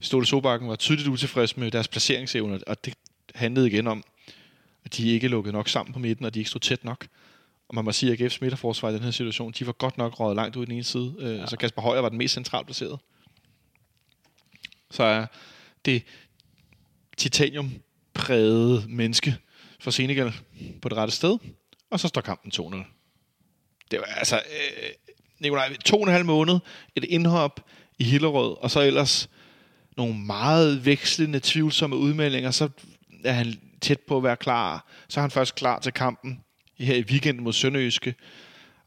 Ståle 0.00 0.26
Sobakken 0.26 0.68
var 0.68 0.76
tydeligt 0.76 1.08
utilfreds 1.08 1.56
med 1.56 1.70
deres 1.70 1.88
placeringsevne, 1.88 2.60
og 2.66 2.84
det 2.84 2.94
handlede 3.34 3.66
igen 3.66 3.86
om, 3.86 4.04
at 4.84 4.96
de 4.96 5.10
ikke 5.10 5.28
lukkede 5.28 5.52
nok 5.52 5.68
sammen 5.68 5.92
på 5.92 5.98
midten, 5.98 6.24
og 6.24 6.34
de 6.34 6.38
ikke 6.38 6.50
stod 6.50 6.60
tæt 6.60 6.84
nok. 6.84 7.06
Og 7.68 7.74
man 7.74 7.84
må 7.84 7.92
sige, 7.92 8.12
at 8.12 8.20
AGF's 8.20 8.38
midterforsvar 8.40 8.90
i 8.90 8.94
den 8.94 9.02
her 9.02 9.10
situation, 9.10 9.52
de 9.52 9.66
var 9.66 9.72
godt 9.72 9.98
nok 9.98 10.20
røget 10.20 10.36
langt 10.36 10.56
ud 10.56 10.62
i 10.62 10.66
den 10.66 10.74
ene 10.74 10.84
side, 10.84 11.14
ja. 11.20 11.46
så 11.46 11.56
Kasper 11.56 11.82
Højer 11.82 12.00
var 12.00 12.08
den 12.08 12.18
mest 12.18 12.34
centralt 12.34 12.66
placeret. 12.66 13.00
Så 14.90 15.02
er 15.02 15.26
det 15.84 16.02
titanium-prægede 17.16 18.84
menneske 18.88 19.36
for 19.80 19.90
Senegal 19.90 20.32
på 20.82 20.88
det 20.88 20.98
rette 20.98 21.14
sted, 21.14 21.38
og 21.90 22.00
så 22.00 22.08
står 22.08 22.20
kampen 22.20 22.52
2-0. 22.54 22.76
Det 23.90 23.98
var 23.98 24.04
altså, 24.04 24.36
øh, 24.36 24.90
Nikolaj, 25.40 25.76
to 25.84 25.96
og 25.96 26.02
en 26.02 26.12
halv 26.12 26.24
måned, 26.24 26.58
et 26.96 27.04
indhop 27.04 27.60
i 27.98 28.04
Hillerød, 28.04 28.56
og 28.60 28.70
så 28.70 28.80
ellers 28.80 29.30
nogle 29.96 30.18
meget 30.18 30.84
vekslende, 30.84 31.40
tvivlsomme 31.42 31.96
udmeldinger, 31.96 32.50
så 32.50 32.68
er 33.24 33.32
han 33.32 33.60
tæt 33.80 34.00
på 34.00 34.16
at 34.16 34.22
være 34.22 34.36
klar. 34.36 34.86
Så 35.08 35.20
er 35.20 35.22
han 35.22 35.30
først 35.30 35.54
klar 35.54 35.80
til 35.80 35.92
kampen 35.92 36.43
her 36.78 36.94
i 36.94 37.02
weekenden 37.02 37.44
mod 37.44 37.52
Sønderjyske. 37.52 38.14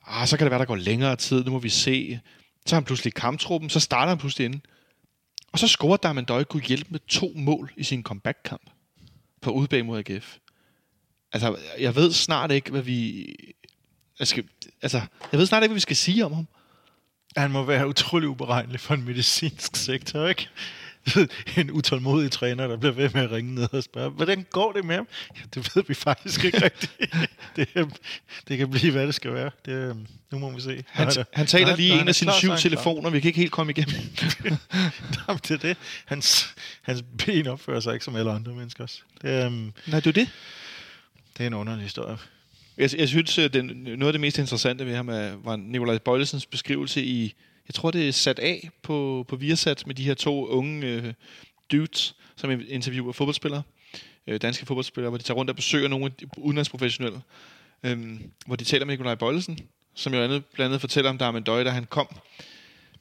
Ah, 0.08 0.28
så 0.28 0.38
kan 0.38 0.46
det 0.46 0.52
være, 0.52 0.60
der 0.60 0.66
går 0.66 0.76
længere 0.76 1.16
tid, 1.16 1.44
nu 1.44 1.52
må 1.52 1.60
vi 1.60 1.70
se. 1.70 2.20
Så 2.66 2.76
har 2.76 2.82
han 2.82 2.86
pludselig 2.86 3.14
kamptruppen, 3.14 3.70
så 3.70 3.80
starter 3.80 4.10
han 4.10 4.18
pludselig 4.18 4.46
inden. 4.46 4.62
Og 5.52 5.60
så 5.60 5.68
scorer 5.68 5.98
Darman 5.98 6.26
Døj 6.26 6.44
kunne 6.44 6.64
hjælpe 6.64 6.88
med 6.90 7.00
to 7.08 7.32
mål 7.36 7.74
i 7.78 7.84
sin 7.84 8.04
comeback-kamp 8.04 8.70
på 9.42 9.52
udbag 9.52 9.86
mod 9.86 10.00
AGF. 10.00 10.38
Altså, 11.34 11.58
jeg 11.80 11.96
ved 11.96 12.12
snart 12.12 12.52
ikke, 12.52 12.72
hvad 12.72 12.82
vi... 12.82 13.26
Jeg 14.20 14.28
skal, 14.28 14.44
altså, 14.82 15.02
jeg 15.32 15.40
ved 15.40 15.46
snart 15.46 15.64
ikke, 15.64 15.72
hvad 15.72 15.76
vi 15.76 15.82
skal 15.82 15.96
sige 15.96 16.26
om 16.26 16.34
ham. 16.34 16.48
Han 17.38 17.52
må 17.52 17.64
være 17.64 17.88
utrolig 17.88 18.30
uberegnelig 18.30 18.80
for 18.80 18.94
en 18.94 19.06
medicinsk 19.06 19.76
sektor, 19.76 20.28
ikke? 20.28 20.50
en 21.58 21.72
utålmodig 21.72 22.32
træner, 22.32 22.68
der 22.68 22.78
bliver 22.78 22.94
ved 22.94 23.10
med 23.14 23.22
at 23.22 23.32
ringe 23.32 23.56
ned 23.56 23.74
og 23.74 23.84
spørge, 23.84 24.10
hvordan 24.10 24.46
går 24.50 24.72
det 24.72 24.86
med 24.86 24.96
ham? 24.96 25.08
Ja, 25.36 25.42
det 25.54 25.76
ved 25.76 25.84
vi 25.88 25.94
faktisk 25.94 26.44
ikke 26.46 26.64
rigtigt. 26.64 27.14
det, 27.56 28.00
det 28.48 28.58
kan 28.58 28.70
blive, 28.70 28.92
hvad 28.92 29.08
det 29.08 29.16
skal 29.16 29.34
være. 29.34 29.52
Det, 29.66 29.72
øhm, 29.72 30.08
nu 30.32 30.40
må 30.40 30.52
vi 30.52 30.62
se. 30.62 30.84
Han, 30.88 31.08
Når 31.16 31.26
han 31.34 31.48
taler 31.48 31.76
lige 31.76 31.94
når 31.94 32.02
en 32.02 32.08
af 32.08 32.16
sine 32.16 32.32
syv 32.32 32.48
er 32.48 32.52
han 32.52 32.60
klar. 32.62 32.70
telefoner, 32.70 33.10
vi 33.10 33.20
kan 33.20 33.28
ikke 33.28 33.40
helt 33.40 33.52
komme 33.52 33.72
igennem. 33.72 33.96
Jamen, 35.28 35.40
det 35.48 35.52
er 35.52 35.58
det. 35.58 35.78
Hans, 36.06 36.56
hans 36.82 37.04
ben 37.26 37.48
opfører 37.48 37.80
sig 37.80 37.94
ikke 37.94 38.06
som 38.06 38.16
alle 38.16 38.32
andre 38.32 38.52
menneskers. 38.52 39.04
Det, 39.22 39.46
øhm, 39.46 39.74
Nej, 39.88 40.00
det 40.00 40.08
er 40.08 40.12
det. 40.12 40.30
det 41.38 41.44
er 41.44 41.48
en 41.48 41.54
underlig 41.54 41.84
historie. 41.84 42.18
Jeg, 42.78 42.90
jeg 42.98 43.08
synes, 43.08 43.38
at 43.38 43.54
den, 43.54 43.66
noget 43.66 44.06
af 44.08 44.14
det 44.14 44.22
mest 44.22 44.38
interessante 44.38 44.86
ved 44.86 44.96
ham 44.96 45.10
er, 45.10 45.36
var 45.44 45.56
Nikolaj 45.56 45.98
Bøjlesens 45.98 46.46
beskrivelse 46.46 47.04
i, 47.04 47.36
jeg 47.68 47.74
tror 47.74 47.92
det 47.92 48.08
er 48.08 48.12
sat 48.12 48.40
af 48.40 48.70
på, 48.82 49.26
på 49.28 49.36
Viasat 49.36 49.88
med 49.88 49.96
de 49.96 50.04
her 50.04 50.14
to 50.14 50.48
unge 50.48 50.88
øh, 50.88 51.14
dudes, 51.72 52.16
som 52.36 52.62
interviewer 52.68 53.12
fodboldspillere, 53.12 53.64
øh, 54.28 54.42
danske 54.42 54.66
fodboldspillere, 54.66 55.10
hvor 55.10 55.18
de 55.18 55.24
tager 55.24 55.38
rundt 55.38 55.50
og 55.50 55.56
besøger 55.56 55.88
nogle 55.88 56.12
udenlandsprofessionelle, 56.38 57.22
øh, 57.84 58.20
hvor 58.46 58.56
de 58.56 58.64
taler 58.64 58.86
med 58.86 58.94
Nikolaj 58.94 59.16
Bøjlesen, 59.16 59.60
som 59.96 60.14
jo 60.14 60.22
andet, 60.22 60.46
blandt 60.46 60.70
andet 60.70 60.82
fortæller 60.82 61.10
om 61.10 61.18
Darmen 61.18 61.44
Døj, 61.44 61.64
da 61.64 61.70
han 61.70 61.86
kom 61.86 62.08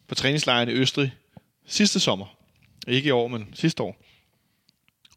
på 0.08 0.14
træningslejren 0.14 0.68
i 0.68 0.72
Østrig 0.72 1.12
sidste 1.66 2.00
sommer. 2.00 2.26
Ikke 2.88 3.08
i 3.08 3.10
år, 3.10 3.28
men 3.28 3.48
sidste 3.54 3.82
år. 3.82 3.96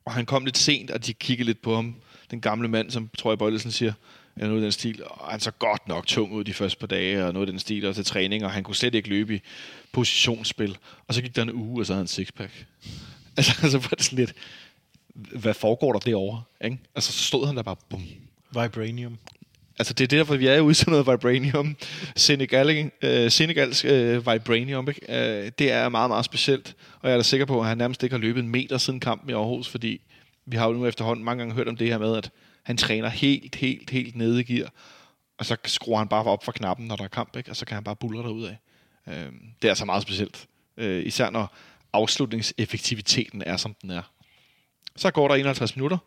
Og 0.05 0.13
han 0.13 0.25
kom 0.25 0.45
lidt 0.45 0.57
sent, 0.57 0.91
og 0.91 1.05
de 1.05 1.13
kiggede 1.13 1.45
lidt 1.45 1.61
på 1.61 1.75
ham. 1.75 1.95
Den 2.31 2.41
gamle 2.41 2.67
mand, 2.67 2.91
som 2.91 3.09
tror 3.17 3.31
jeg 3.31 3.37
Bøjlesen 3.37 3.71
siger, 3.71 3.93
eller 4.39 4.49
noget 4.49 4.61
i 4.61 4.63
den 4.63 4.71
stil. 4.71 5.03
Og 5.05 5.31
han 5.31 5.39
så 5.39 5.51
godt 5.51 5.87
nok 5.87 6.07
tung 6.07 6.31
ud 6.31 6.43
de 6.43 6.53
første 6.53 6.79
par 6.79 6.87
dage, 6.87 7.25
og 7.25 7.33
noget 7.33 7.47
i 7.47 7.51
den 7.51 7.59
stil, 7.59 7.85
og 7.85 7.95
til 7.95 8.05
træning, 8.05 8.45
og 8.45 8.51
han 8.51 8.63
kunne 8.63 8.75
slet 8.75 8.95
ikke 8.95 9.09
løbe 9.09 9.35
i 9.35 9.41
positionsspil. 9.91 10.77
Og 11.07 11.13
så 11.13 11.21
gik 11.21 11.35
der 11.35 11.41
en 11.41 11.53
uge, 11.53 11.81
og 11.81 11.85
så 11.85 11.93
havde 11.93 11.99
han 11.99 12.03
en 12.03 12.07
sixpack. 12.07 12.51
Altså, 13.37 13.59
altså 13.63 13.77
var 13.77 13.87
det 13.87 14.03
sådan 14.03 14.19
lidt, 14.19 14.33
hvad 15.13 15.53
foregår 15.53 15.91
der 15.91 15.99
derovre? 15.99 16.41
Ikke? 16.63 16.77
Altså, 16.95 17.11
så 17.11 17.23
stod 17.23 17.47
han 17.47 17.55
der 17.57 17.63
bare, 17.63 17.75
bum. 17.89 18.03
Vibranium. 18.51 19.17
Altså, 19.79 19.93
det 19.93 20.03
er 20.03 20.17
derfor, 20.17 20.35
vi 20.35 20.47
er 20.47 20.59
ude 20.59 20.73
til 20.73 20.89
noget 20.89 21.07
Vibranium. 21.07 21.75
Senegal, 22.15 22.91
øh, 23.01 23.31
Senegals 23.31 23.85
øh, 23.85 24.15
Vibranium, 24.15 24.89
ikke? 24.89 25.01
Øh, 25.09 25.51
det 25.59 25.71
er 25.71 25.89
meget, 25.89 26.09
meget 26.09 26.25
specielt. 26.25 26.75
Og 27.01 27.09
jeg 27.09 27.13
er 27.13 27.17
da 27.17 27.23
sikker 27.23 27.45
på, 27.45 27.61
at 27.61 27.67
han 27.67 27.77
nærmest 27.77 28.03
ikke 28.03 28.13
har 28.13 28.21
løbet 28.21 28.43
en 28.43 28.49
meter 28.49 28.77
siden 28.77 28.99
kampen 28.99 29.29
i 29.29 29.33
Aarhus, 29.33 29.67
fordi 29.67 30.01
vi 30.45 30.57
har 30.57 30.67
jo 30.67 30.73
nu 30.73 30.85
efterhånden 30.85 31.25
mange 31.25 31.41
gange 31.41 31.55
hørt 31.55 31.67
om 31.67 31.77
det 31.77 31.87
her 31.87 31.97
med, 31.97 32.17
at 32.17 32.31
han 32.63 32.77
træner 32.77 33.09
helt, 33.09 33.55
helt, 33.55 33.89
helt 33.89 34.15
nede 34.15 34.39
i 34.39 34.43
gear, 34.43 34.73
og 35.37 35.45
så 35.45 35.57
skruer 35.65 35.97
han 35.97 36.07
bare 36.07 36.23
op 36.23 36.43
for 36.43 36.51
knappen, 36.51 36.87
når 36.87 36.95
der 36.95 37.03
er 37.03 37.07
kamp, 37.07 37.35
ikke? 37.35 37.49
og 37.49 37.55
så 37.55 37.65
kan 37.65 37.75
han 37.75 37.83
bare 37.83 37.95
buller 37.95 38.21
derud 38.21 38.45
af. 38.45 38.57
Øh, 39.07 39.31
det 39.61 39.67
er 39.67 39.69
altså 39.69 39.85
meget 39.85 40.03
specielt. 40.03 40.47
Øh, 40.77 41.05
især 41.05 41.29
når 41.29 41.55
afslutningseffektiviteten 41.93 43.41
er, 43.41 43.57
som 43.57 43.73
den 43.81 43.89
er. 43.89 44.11
Så 44.95 45.11
går 45.11 45.27
der 45.27 45.35
51 45.35 45.75
minutter, 45.75 45.97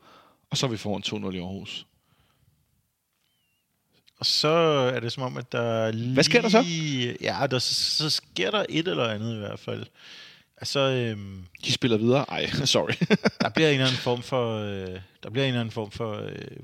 og 0.50 0.56
så 0.56 0.66
er 0.66 0.70
vi 0.70 0.76
foran 0.76 1.30
2-0 1.30 1.34
i 1.34 1.38
Aarhus. 1.38 1.86
Og 4.18 4.26
så 4.26 4.48
er 4.94 5.00
det 5.00 5.12
som 5.12 5.22
om, 5.22 5.36
at 5.36 5.52
der 5.52 5.90
lige... 5.90 6.14
Hvad 6.14 6.24
sker 6.24 6.42
der 6.42 6.48
så? 6.48 6.64
Ja, 7.20 7.46
der, 7.50 7.58
så 7.58 8.10
sker 8.10 8.50
der 8.50 8.66
et 8.68 8.88
eller 8.88 9.08
andet 9.08 9.34
i 9.34 9.38
hvert 9.38 9.58
fald. 9.58 9.86
Altså, 10.62 10.80
øhm, 10.80 11.44
De 11.64 11.72
spiller 11.72 11.96
videre. 11.96 12.24
Ej, 12.28 12.46
sorry. 12.64 12.92
der 13.40 13.48
bliver 13.48 13.68
en 13.68 13.74
eller 13.74 13.86
anden 13.86 14.00
form 14.00 14.22
for... 14.22 14.58
Øh, 14.58 15.00
der 15.22 15.30
bliver 15.30 15.44
en 15.44 15.48
eller 15.48 15.60
anden 15.60 15.72
form 15.72 15.90
for... 15.90 16.14
Øh, 16.14 16.56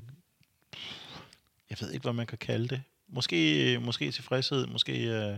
jeg 1.69 1.77
ved 1.81 1.91
ikke, 1.91 2.03
hvad 2.03 2.13
man 2.13 2.27
kan 2.27 2.37
kalde 2.37 2.67
det. 2.67 2.81
Måske, 3.09 3.79
måske 3.81 4.11
tilfredshed, 4.11 4.67
måske, 4.67 5.07
øh, 5.07 5.37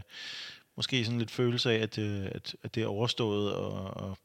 måske 0.76 1.05
sådan 1.05 1.20
lidt 1.20 1.32
følelse 1.32 1.72
af, 1.72 1.76
at, 1.84 1.97
øh, 1.97 2.26
at, 2.26 2.55
at 2.64 2.76
det 2.76 2.84
er 2.84 2.88
overstået, 2.88 3.53
og, 3.53 3.74
og 3.97 4.18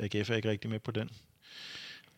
AGF 0.00 0.30
er 0.30 0.34
ikke 0.34 0.50
rigtig 0.50 0.70
med 0.70 0.78
på 0.80 0.90
den. 0.90 1.10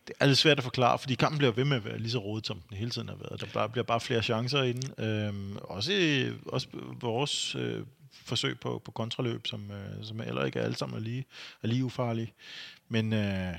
Det 0.07 0.15
er 0.19 0.25
lidt 0.25 0.37
svært 0.37 0.57
at 0.57 0.63
forklare, 0.63 0.99
fordi 0.99 1.15
kampen 1.15 1.37
bliver 1.37 1.51
ved 1.51 1.63
med 1.65 1.77
at 1.77 1.85
være 1.85 1.99
lige 1.99 2.11
så 2.11 2.17
rodet, 2.19 2.47
som 2.47 2.61
den 2.69 2.77
hele 2.77 2.91
tiden 2.91 3.09
har 3.09 3.15
været. 3.15 3.41
Der 3.41 3.47
bare- 3.53 3.69
bliver 3.69 3.83
bare 3.83 3.99
flere 3.99 4.23
chancer 4.23 4.63
i 4.63 4.73
den. 4.73 5.05
Øhm, 5.05 5.57
også, 5.57 5.91
også 6.45 6.67
vores 7.01 7.55
øh, 7.55 7.83
forsøg 8.25 8.59
på, 8.59 8.81
på 8.85 8.91
kontraløb, 8.91 9.47
som, 9.47 9.71
øh, 9.71 10.05
som 10.05 10.19
heller 10.19 10.45
ikke 10.45 10.59
er 10.59 10.63
alle 10.63 10.77
sammen 10.77 10.97
er 10.97 11.01
lige, 11.01 11.25
er 11.63 11.67
lige 11.67 11.85
ufarlige. 11.85 12.33
Men, 12.89 13.13
øh, 13.13 13.53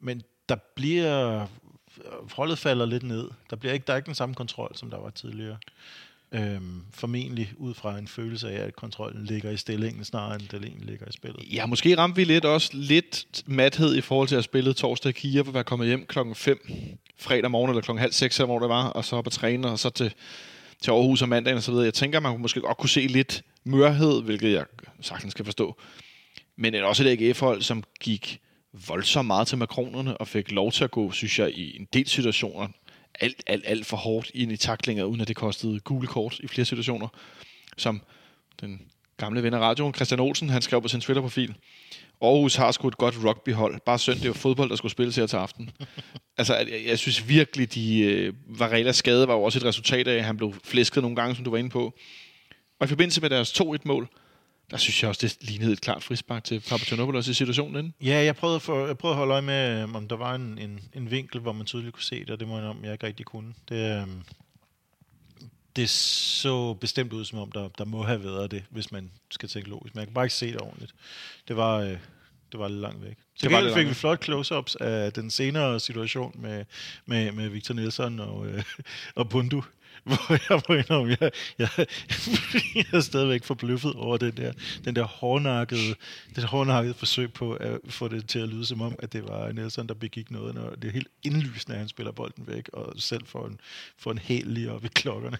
men 0.00 0.22
der 0.48 0.56
bliver... 0.74 1.46
Holdet 2.32 2.58
falder 2.58 2.86
lidt 2.86 3.02
ned. 3.02 3.30
Der, 3.50 3.56
bliver 3.56 3.72
ikke, 3.72 3.84
der 3.86 3.92
er 3.92 3.96
ikke 3.96 4.06
den 4.06 4.14
samme 4.14 4.34
kontrol, 4.34 4.72
som 4.74 4.90
der 4.90 4.98
var 4.98 5.10
tidligere. 5.10 5.56
Øhm, 6.32 6.82
formentlig 6.90 7.52
ud 7.56 7.74
fra 7.74 7.98
en 7.98 8.08
følelse 8.08 8.50
af, 8.50 8.66
at 8.66 8.76
kontrollen 8.76 9.24
ligger 9.24 9.50
i 9.50 9.56
stillingen, 9.56 10.04
snarere 10.04 10.34
end 10.34 10.48
den 10.48 10.64
egentlig 10.64 10.86
ligger 10.86 11.06
i 11.08 11.12
spillet. 11.12 11.52
Ja, 11.52 11.66
måske 11.66 11.98
ramte 11.98 12.16
vi 12.16 12.24
lidt 12.24 12.44
også 12.44 12.70
lidt 12.72 13.42
mathed 13.46 13.96
i 13.96 14.00
forhold 14.00 14.28
til 14.28 14.36
at 14.36 14.44
spille 14.44 14.72
torsdag 14.72 15.10
i 15.10 15.12
Kiev 15.12 15.46
og 15.48 15.54
være 15.54 15.64
kommet 15.64 15.88
hjem 15.88 16.06
klokken 16.06 16.34
5 16.34 16.58
fredag 17.18 17.50
morgen 17.50 17.70
eller 17.70 17.82
klokken 17.82 18.00
halv 18.00 18.12
seks, 18.12 18.36
hvor 18.36 18.58
det 18.58 18.68
var, 18.68 18.88
og 18.88 19.04
så 19.04 19.16
op 19.16 19.26
og 19.26 19.32
træne, 19.32 19.68
og 19.68 19.78
så 19.78 19.90
til, 19.90 20.14
til 20.82 20.90
Aarhus 20.90 21.22
om 21.22 21.28
mandagen 21.28 21.56
og 21.56 21.62
så 21.62 21.70
videre. 21.70 21.84
Jeg 21.84 21.94
tænker, 21.94 22.20
man 22.20 22.40
måske 22.40 22.60
godt 22.60 22.76
kunne 22.76 22.88
se 22.88 23.00
lidt 23.00 23.42
mørhed, 23.64 24.22
hvilket 24.22 24.52
jeg 24.52 24.64
sagtens 25.00 25.34
kan 25.34 25.44
forstå. 25.44 25.76
Men 26.56 26.72
det 26.72 26.80
er 26.80 26.84
også 26.84 27.04
et 27.04 27.22
AGF-hold, 27.22 27.62
som 27.62 27.84
gik 28.00 28.40
voldsomt 28.88 29.26
meget 29.26 29.48
til 29.48 29.58
makronerne 29.58 30.16
og 30.16 30.28
fik 30.28 30.50
lov 30.50 30.72
til 30.72 30.84
at 30.84 30.90
gå, 30.90 31.10
synes 31.10 31.38
jeg, 31.38 31.50
i 31.50 31.76
en 31.80 31.88
del 31.92 32.08
situationer 32.08 32.68
alt, 33.20 33.42
alt, 33.46 33.64
alt 33.66 33.86
for 33.86 33.96
hårdt 33.96 34.30
ind 34.34 34.52
i 34.52 34.56
taklinger, 34.56 35.04
uden 35.04 35.20
at 35.20 35.28
det 35.28 35.36
kostede 35.36 35.80
gule 35.80 36.06
kort 36.06 36.38
i 36.38 36.46
flere 36.46 36.64
situationer. 36.64 37.08
Som 37.76 38.02
den 38.60 38.80
gamle 39.16 39.42
ven 39.42 39.54
af 39.54 39.58
radioen, 39.58 39.94
Christian 39.94 40.20
Olsen, 40.20 40.50
han 40.50 40.62
skrev 40.62 40.82
på 40.82 40.88
sin 40.88 41.00
Twitter-profil, 41.00 41.54
Aarhus 42.22 42.54
har 42.54 42.72
sgu 42.72 42.88
et 42.88 42.98
godt 42.98 43.24
rugbyhold. 43.24 43.80
Bare 43.86 43.98
synd, 43.98 44.18
det 44.18 44.26
jo 44.26 44.32
fodbold, 44.32 44.70
der 44.70 44.76
skulle 44.76 44.92
spilles 44.92 45.16
her 45.16 45.26
til 45.26 45.36
aften. 45.36 45.70
altså, 46.38 46.56
jeg, 46.56 46.82
jeg 46.86 46.98
synes 46.98 47.28
virkelig, 47.28 47.74
de 47.74 48.00
øh, 48.00 48.32
Varelas 48.46 48.96
skade 48.96 49.28
var 49.28 49.34
jo 49.34 49.42
også 49.42 49.58
et 49.58 49.64
resultat 49.64 50.08
af, 50.08 50.14
at 50.14 50.24
han 50.24 50.36
blev 50.36 50.54
flæsket 50.64 51.02
nogle 51.02 51.16
gange, 51.16 51.34
som 51.34 51.44
du 51.44 51.50
var 51.50 51.58
inde 51.58 51.70
på. 51.70 51.94
Og 52.80 52.86
i 52.86 52.88
forbindelse 52.88 53.20
med 53.20 53.30
deres 53.30 53.60
2-1-mål, 53.60 54.08
der 54.70 54.76
synes 54.76 55.02
jeg 55.02 55.08
også, 55.08 55.26
det 55.26 55.48
lignede 55.48 55.72
et 55.72 55.80
klart 55.80 56.02
frispark 56.02 56.44
til 56.44 56.60
Papagenopoulos 56.60 57.28
i 57.28 57.34
situationen 57.34 57.76
inden. 57.76 57.94
Ja, 58.02 58.24
jeg 58.24 58.36
prøvede, 58.36 58.60
for, 58.60 58.86
jeg 58.86 58.98
prøvede 58.98 59.14
at 59.14 59.18
holde 59.18 59.32
øje 59.32 59.42
med, 59.42 59.82
om 59.94 60.08
der 60.08 60.16
var 60.16 60.34
en, 60.34 60.58
en, 60.58 60.80
en 60.94 61.10
vinkel, 61.10 61.40
hvor 61.40 61.52
man 61.52 61.66
tydeligt 61.66 61.94
kunne 61.94 62.02
se 62.02 62.20
det, 62.20 62.30
og 62.30 62.40
det 62.40 62.48
må 62.48 62.58
jeg 62.58 62.66
om, 62.66 62.84
jeg 62.84 62.92
ikke 62.92 63.06
rigtig 63.06 63.26
kunne. 63.26 63.54
Det, 63.68 64.00
øhm, 64.02 64.22
det 65.76 65.90
så 65.90 66.74
bestemt 66.74 67.12
ud, 67.12 67.24
som 67.24 67.38
om 67.38 67.52
der, 67.52 67.68
der 67.68 67.84
må 67.84 68.02
have 68.02 68.24
været 68.24 68.50
det, 68.50 68.64
hvis 68.70 68.92
man 68.92 69.10
skal 69.30 69.48
tænke 69.48 69.68
logisk. 69.68 69.94
Men 69.94 70.00
jeg 70.00 70.06
kan 70.06 70.14
bare 70.14 70.24
ikke 70.24 70.34
se 70.34 70.46
det 70.46 70.60
ordentligt. 70.60 70.94
Det 71.48 71.56
var, 71.56 71.76
øh, 71.78 71.98
det 72.52 72.60
var 72.60 72.68
lidt 72.68 72.80
langt 72.80 73.04
væk. 73.04 73.16
Til 73.38 73.50
var 73.50 73.56
gengæld 73.56 73.74
fik 73.74 73.88
vi 73.88 73.94
flot 73.94 74.28
close-ups 74.28 74.76
af 74.80 75.12
den 75.12 75.30
senere 75.30 75.80
situation 75.80 76.32
med, 76.34 76.64
med, 77.06 77.32
med 77.32 77.48
Victor 77.48 77.74
Nielsen 77.74 78.20
og, 78.20 78.46
øh, 78.46 78.62
og 79.14 79.28
Bundu, 79.28 79.64
hvor 80.04 80.32
jeg 80.50 80.62
må 80.68 80.74
indrømme, 80.74 81.16
jeg, 81.20 81.30
jeg, 81.58 81.68
jeg 82.74 82.86
er 82.92 83.00
stadigvæk 83.00 83.44
forbløffet 83.44 83.94
over 83.94 84.16
den 84.16 84.36
der, 84.36 84.52
den 84.84 84.96
der 84.96 85.04
hårdnakkede, 85.04 85.94
det 86.28 86.36
der 86.36 86.46
hårdnakkede 86.46 86.94
forsøg 86.94 87.32
på 87.32 87.52
at 87.52 87.78
få 87.88 88.08
det 88.08 88.28
til 88.28 88.38
at 88.38 88.48
lyde 88.48 88.66
som 88.66 88.80
om, 88.80 88.96
at 88.98 89.12
det 89.12 89.28
var 89.28 89.52
Nielsen, 89.52 89.88
der 89.88 89.94
begik 89.94 90.30
noget, 90.30 90.54
når 90.54 90.70
det 90.70 90.88
er 90.88 90.92
helt 90.92 91.08
indlysende, 91.22 91.74
at 91.74 91.78
han 91.78 91.88
spiller 91.88 92.12
bolden 92.12 92.46
væk, 92.46 92.68
og 92.72 92.94
selv 92.96 93.26
får 93.26 93.46
en, 93.46 93.60
får 93.98 94.10
en 94.10 94.18
hæl 94.18 94.46
lige 94.46 94.72
op 94.72 94.84
i 94.84 94.88
klokkerne. 94.88 95.38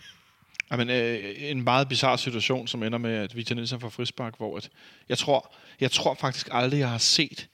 Jamen, 0.70 0.90
øh, 0.90 1.34
en 1.38 1.62
meget 1.62 1.88
bizarre 1.88 2.18
situation, 2.18 2.66
som 2.68 2.82
ender 2.82 2.98
med, 2.98 3.14
at 3.14 3.36
Victor 3.36 3.54
Nielsen 3.54 3.80
får 3.80 3.88
frispark, 3.88 4.36
hvor 4.36 4.56
at, 4.56 4.70
jeg, 5.08 5.18
tror, 5.18 5.54
jeg 5.80 5.90
tror 5.90 6.14
faktisk 6.14 6.48
aldrig, 6.50 6.78
jeg 6.78 6.90
har 6.90 6.98
set 6.98 7.48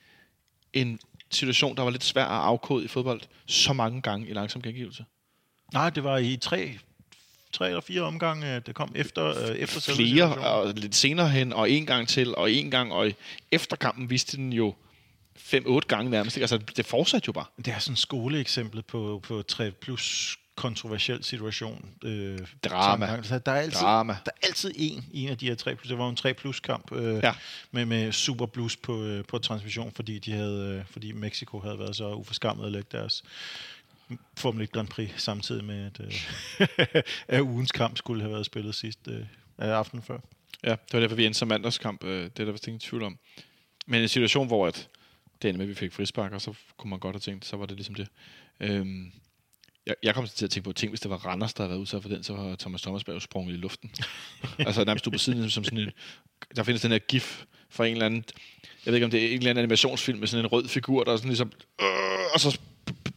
en 0.72 1.00
situation, 1.30 1.76
der 1.76 1.82
var 1.82 1.90
lidt 1.90 2.04
svær 2.04 2.24
at 2.24 2.44
afkode 2.44 2.84
i 2.84 2.88
fodbold, 2.88 3.20
så 3.46 3.72
mange 3.72 4.02
gange 4.02 4.28
i 4.28 4.32
langsom 4.32 4.62
gengivelse. 4.62 5.04
Nej, 5.72 5.90
det 5.90 6.04
var 6.04 6.18
i 6.18 6.36
tre, 6.36 6.78
tre 7.52 7.68
eller 7.68 7.80
fire 7.80 8.02
omgange, 8.02 8.60
det 8.60 8.74
kom 8.74 8.92
efter, 8.94 9.50
øh, 9.50 9.56
efter 9.56 9.80
selve 9.80 9.96
Flere, 9.96 10.34
og 10.34 10.72
lidt 10.76 10.94
senere 10.94 11.28
hen, 11.28 11.52
og 11.52 11.70
en 11.70 11.86
gang 11.86 12.08
til, 12.08 12.36
og 12.36 12.52
en 12.52 12.70
gang, 12.70 12.92
og 12.92 13.08
i 13.08 13.14
efterkampen 13.52 14.10
viste 14.10 14.36
den 14.36 14.52
jo 14.52 14.74
5-8 15.38 15.78
gange 15.88 16.10
nærmest. 16.10 16.36
ikke? 16.36 16.42
Altså, 16.42 16.58
det 16.58 16.86
fortsatte 16.86 17.26
jo 17.26 17.32
bare. 17.32 17.44
Det 17.56 17.68
er 17.68 17.78
sådan 17.78 17.92
et 17.92 17.98
skoleeksempel 17.98 18.82
på, 18.82 19.20
på 19.22 19.42
3 19.42 19.70
plus 19.70 20.36
kontroversiel 20.54 21.24
situation. 21.24 21.90
Øh, 22.04 22.38
Drama. 22.64 23.22
Så 23.22 23.38
der 23.38 23.52
er 23.52 23.60
altid, 23.60 23.80
Drama. 23.80 24.12
Der 24.24 24.30
er 24.42 24.46
altid 24.46 24.70
en 24.76 25.04
i 25.12 25.22
en 25.24 25.28
af 25.28 25.38
de 25.38 25.46
her 25.46 25.54
3 25.54 25.76
plus. 25.76 25.88
Det 25.88 25.98
var 25.98 26.08
en 26.08 26.16
3 26.16 26.34
plus 26.34 26.60
kamp 26.60 26.92
øh, 26.92 27.14
Ja. 27.22 27.32
med, 27.70 27.84
med 27.84 28.12
super 28.12 28.46
plus 28.46 28.76
på, 28.76 29.02
øh, 29.04 29.24
på 29.24 29.38
transmission, 29.38 29.92
fordi, 29.92 30.18
de 30.18 30.32
havde, 30.32 30.76
øh, 30.78 30.92
fordi 30.92 31.12
Mexico 31.12 31.60
havde 31.60 31.78
været 31.78 31.96
så 31.96 32.14
uforskammet 32.14 32.66
at 32.66 32.72
lægge 32.72 32.88
deres 32.92 33.22
Formel 34.36 34.62
1 34.62 34.72
Grand 34.72 34.88
Prix 34.88 35.10
samtidig 35.16 35.64
med, 35.64 35.86
at, 35.86 36.00
øh, 36.00 37.02
at 37.28 37.40
ugens 37.40 37.72
kamp 37.72 37.96
skulle 37.98 38.22
have 38.22 38.32
været 38.32 38.46
spillet 38.46 38.74
sidst 38.74 38.98
øh, 39.08 39.26
af 39.58 39.68
aftenen 39.68 40.02
før. 40.02 40.18
Ja, 40.64 40.70
det 40.70 40.92
var 40.92 41.00
derfor, 41.00 41.16
vi 41.16 41.26
endte 41.26 41.38
som 41.38 41.48
mandagskamp. 41.48 42.04
øh, 42.04 42.24
Det 42.24 42.40
er 42.40 42.44
der 42.44 42.52
vist 42.52 42.66
ingen 42.66 42.80
tvivl 42.80 43.02
om. 43.02 43.18
Men 43.86 44.02
en 44.02 44.08
situation, 44.08 44.46
hvor 44.46 44.66
at 44.66 44.88
det 45.42 45.48
endte 45.48 45.58
med, 45.58 45.64
at 45.66 45.68
vi 45.70 45.74
fik 45.74 45.92
frispark, 45.92 46.32
og 46.32 46.40
så 46.40 46.54
kunne 46.76 46.90
man 46.90 46.98
godt 46.98 47.14
have 47.14 47.20
tænkt, 47.20 47.44
så 47.44 47.56
var 47.56 47.66
det 47.66 47.76
ligesom 47.76 47.94
det. 47.94 48.08
Øhm, 48.60 49.12
jeg, 49.86 49.94
jeg 50.02 50.14
kom 50.14 50.26
til 50.26 50.44
at 50.44 50.50
tænke 50.50 50.64
på 50.64 50.72
ting, 50.72 50.90
hvis 50.90 51.00
det 51.00 51.10
var 51.10 51.16
Randers, 51.16 51.54
der 51.54 51.62
havde 51.62 51.70
været 51.70 51.80
udsat 51.80 52.02
for 52.02 52.08
den, 52.08 52.22
så 52.22 52.32
var 52.32 52.56
Thomas 52.56 52.82
Thomasberg 52.82 53.14
jo 53.14 53.20
sprunget 53.20 53.54
i 53.54 53.56
luften. 53.56 53.90
altså 54.58 54.84
nærmest 54.84 55.02
stod 55.02 55.12
på 55.12 55.18
siden 55.18 55.50
som 55.50 55.64
sådan 55.64 55.78
en... 55.78 55.90
Der 56.56 56.62
findes 56.62 56.82
den 56.82 56.90
her 56.90 56.98
gif 56.98 57.44
fra 57.70 57.86
en 57.86 57.92
eller 57.92 58.06
anden... 58.06 58.24
Jeg 58.86 58.92
ved 58.92 58.94
ikke, 58.94 59.04
om 59.04 59.10
det 59.10 59.22
er 59.22 59.26
en 59.26 59.32
eller 59.32 59.50
anden 59.50 59.62
animationsfilm 59.62 60.18
med 60.18 60.28
sådan 60.28 60.44
en 60.44 60.52
rød 60.52 60.68
figur, 60.68 61.04
der 61.04 61.12
er 61.12 61.16
sådan 61.16 61.28
ligesom... 61.28 61.52
Øh, 61.80 61.86
og 62.34 62.40
så 62.40 62.58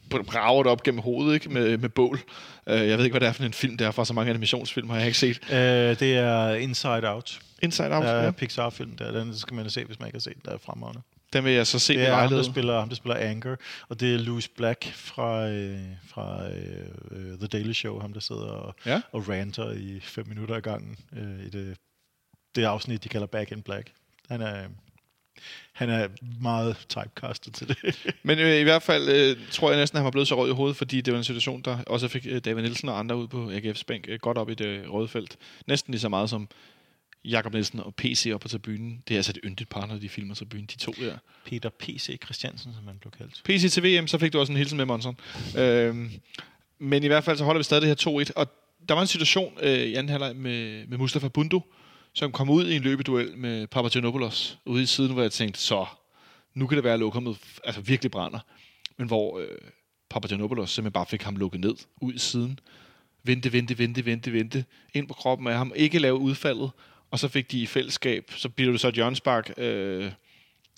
brager 0.10 0.64
det 0.64 0.72
op 0.72 0.84
gennem 0.84 1.02
hovedet 1.02 1.34
ikke? 1.34 1.50
Med, 1.50 1.78
med 1.78 1.90
bål. 1.90 2.20
Øh, 2.68 2.88
jeg 2.88 2.98
ved 2.98 3.06
ikke, 3.06 3.14
hvad 3.14 3.22
det 3.22 3.28
er 3.28 3.34
for 3.34 3.44
en 3.44 3.54
film, 3.54 3.78
der 3.78 3.88
er 3.88 3.92
fra 3.92 4.06
så 4.06 4.14
mange 4.14 4.30
animationsfilm, 4.30 4.90
har 4.90 4.98
jeg 4.98 5.06
ikke 5.06 5.18
set. 5.18 5.40
Øh, 5.52 6.00
det 6.00 6.18
er 6.18 6.54
Inside 6.54 7.10
Out. 7.10 7.40
Inside 7.62 7.96
Out, 7.96 8.06
er 8.06 8.24
ja. 8.24 8.32
Pixar-film 8.32 8.98
der. 8.98 9.12
Den 9.12 9.38
skal 9.38 9.56
man 9.56 9.70
se, 9.70 9.86
hvis 9.86 10.00
man 10.00 10.08
ikke 10.08 10.16
har 10.16 10.22
set 10.22 10.34
den. 10.34 10.42
Der 10.46 10.52
er 10.52 10.58
fremragende. 10.58 11.02
Den 11.36 11.44
vil 11.44 11.54
jeg 11.54 11.68
så 11.68 11.80
se 11.80 11.94
Det 11.94 12.08
er 12.08 12.16
ham, 12.16 12.30
der 12.30 12.44
spiller, 12.44 12.80
ham, 12.80 12.90
der 12.90 12.96
spiller 12.96 13.18
Anger, 13.18 13.56
og 13.90 14.00
det 14.00 14.14
er 14.14 14.18
Louis 14.18 14.48
Black 14.48 14.92
fra, 14.94 15.48
øh, 15.50 15.80
fra 16.08 16.50
øh, 16.50 16.86
øh, 17.12 17.38
The 17.38 17.48
Daily 17.48 17.74
Show, 17.74 18.00
ham 18.00 18.14
der 18.14 18.20
sidder 18.20 18.48
og, 18.48 18.76
Ja. 18.86 19.02
og 19.12 19.30
ranter 19.30 19.72
i 19.72 20.00
fem 20.00 20.28
minutter 20.28 20.56
ad 20.56 20.62
gangen 20.62 20.98
øh, 21.18 21.46
i 21.46 21.50
det, 21.50 21.78
det 22.56 22.64
afsnit, 22.64 23.04
de 23.04 23.10
kalder 23.10 23.28
Back 23.28 23.52
in 23.52 23.62
Black. 23.62 23.92
Han 24.30 24.42
er, 24.42 24.68
han 25.74 25.90
er 25.90 26.08
meget 26.42 26.78
typecastet 26.90 27.54
til 27.54 27.68
det. 27.68 27.78
Men 28.24 28.40
øh, 28.40 28.60
i 28.60 28.64
hvert 28.64 28.84
fald 28.84 29.10
øh, 29.10 29.38
tror 29.52 29.70
jeg 29.70 29.80
næsten, 29.80 29.98
at 29.98 30.00
han 30.00 30.06
var 30.06 30.12
blevet 30.12 30.28
så 30.28 30.36
rød 30.36 30.50
i 30.50 30.54
hovedet, 30.54 30.78
fordi 30.78 31.02
det 31.02 31.14
var 31.14 31.18
en 31.18 31.24
situation, 31.24 31.62
der 31.62 31.78
også 31.88 32.08
fik 32.08 32.28
øh, 32.30 32.42
David 32.46 32.62
Nielsen 32.62 32.90
og 32.90 33.00
andre 33.00 33.18
ud 33.18 33.28
på 33.28 33.52
AGF's 33.52 33.84
bænk 33.88 34.06
øh, 34.08 34.20
godt 34.20 34.38
op 34.38 34.50
i 34.50 34.54
det 34.54 34.90
røde 34.90 35.08
felt. 35.08 35.38
Næsten 35.68 35.92
lige 35.92 36.02
så 36.02 36.10
meget 36.10 36.30
som 36.30 36.48
Jakob 37.30 37.54
Nielsen 37.54 37.80
og 37.80 37.96
PC 37.96 38.32
op 38.34 38.42
på 38.42 38.48
tribunen. 38.48 39.04
Det 39.08 39.14
er 39.14 39.18
altså 39.18 39.32
et 39.32 39.40
yndigt 39.44 39.70
par, 39.70 39.86
når 39.86 39.98
de 39.98 40.10
filmer 40.10 40.36
tribunen, 40.36 40.66
de 40.66 40.78
to 40.78 40.92
der. 40.92 41.18
Peter 41.46 41.70
P.C. 41.70 42.20
Christiansen, 42.24 42.74
som 42.74 42.88
han 42.88 42.98
blev 42.98 43.12
kaldt. 43.12 43.42
PC 43.46 43.72
til 43.72 43.84
VM, 43.84 44.08
så 44.08 44.18
fik 44.18 44.34
du 44.34 44.40
også 44.40 44.54
en 44.54 44.58
hilsen 44.58 44.78
med 44.78 44.86
Monson. 44.86 45.18
Øhm, 45.58 46.12
men 46.80 47.04
i 47.04 47.08
hvert 47.08 47.24
fald 47.24 47.38
så 47.38 47.44
holder 47.44 47.60
vi 47.60 47.64
stadig 47.64 47.82
det 47.82 48.06
her 48.06 48.24
2-1. 48.24 48.32
Og 48.36 48.48
der 48.88 48.94
var 48.94 49.02
en 49.02 49.08
situation 49.08 49.58
øh, 49.62 49.80
i 49.80 49.96
anden 49.96 50.10
halvleg 50.10 50.36
med, 50.36 50.88
med 50.88 50.98
Mustafa 50.98 51.28
Bundu, 51.28 51.64
som 52.14 52.32
kom 52.32 52.50
ud 52.50 52.68
i 52.68 52.76
en 52.76 52.82
løbeduel 52.82 53.38
med 53.38 53.68
Papagenopoulos 53.68 54.58
ude 54.66 54.84
i 54.84 54.86
siden, 54.86 55.14
hvor 55.14 55.22
jeg 55.22 55.32
tænkte, 55.32 55.60
så 55.60 55.86
nu 56.54 56.68
kan 56.68 56.76
det 56.76 56.84
være, 56.84 56.94
at 56.94 57.00
lokummet 57.00 57.38
altså, 57.64 57.82
virkelig 57.82 58.12
brænder. 58.12 58.40
Men 58.98 59.08
hvor 59.08 59.40
øh, 59.40 59.48
Papagenopoulos 60.10 60.72
simpelthen 60.72 60.94
bare 60.94 61.06
fik 61.06 61.24
ham 61.24 61.36
lukket 61.36 61.62
ned 61.62 61.76
ud 62.02 62.14
i 62.14 62.20
siden. 62.20 62.60
Vente, 63.24 63.54
vente, 63.54 63.78
vente, 63.78 64.06
vente, 64.06 64.34
vente. 64.34 64.66
Ind 64.94 65.08
på 65.08 65.14
kroppen 65.14 65.48
af 65.48 65.58
ham. 65.58 65.72
Ikke 65.76 66.00
lave 66.00 66.16
udfaldet. 66.16 66.72
Og 67.16 67.20
så 67.20 67.28
fik 67.28 67.52
de 67.52 67.62
i 67.62 67.66
fællesskab, 67.66 68.32
så 68.36 68.50
bliver 68.50 68.72
det 68.72 68.82
så 68.82 68.88
et 68.88 68.94
hjørnspark, 68.94 69.52
øh, 69.58 70.12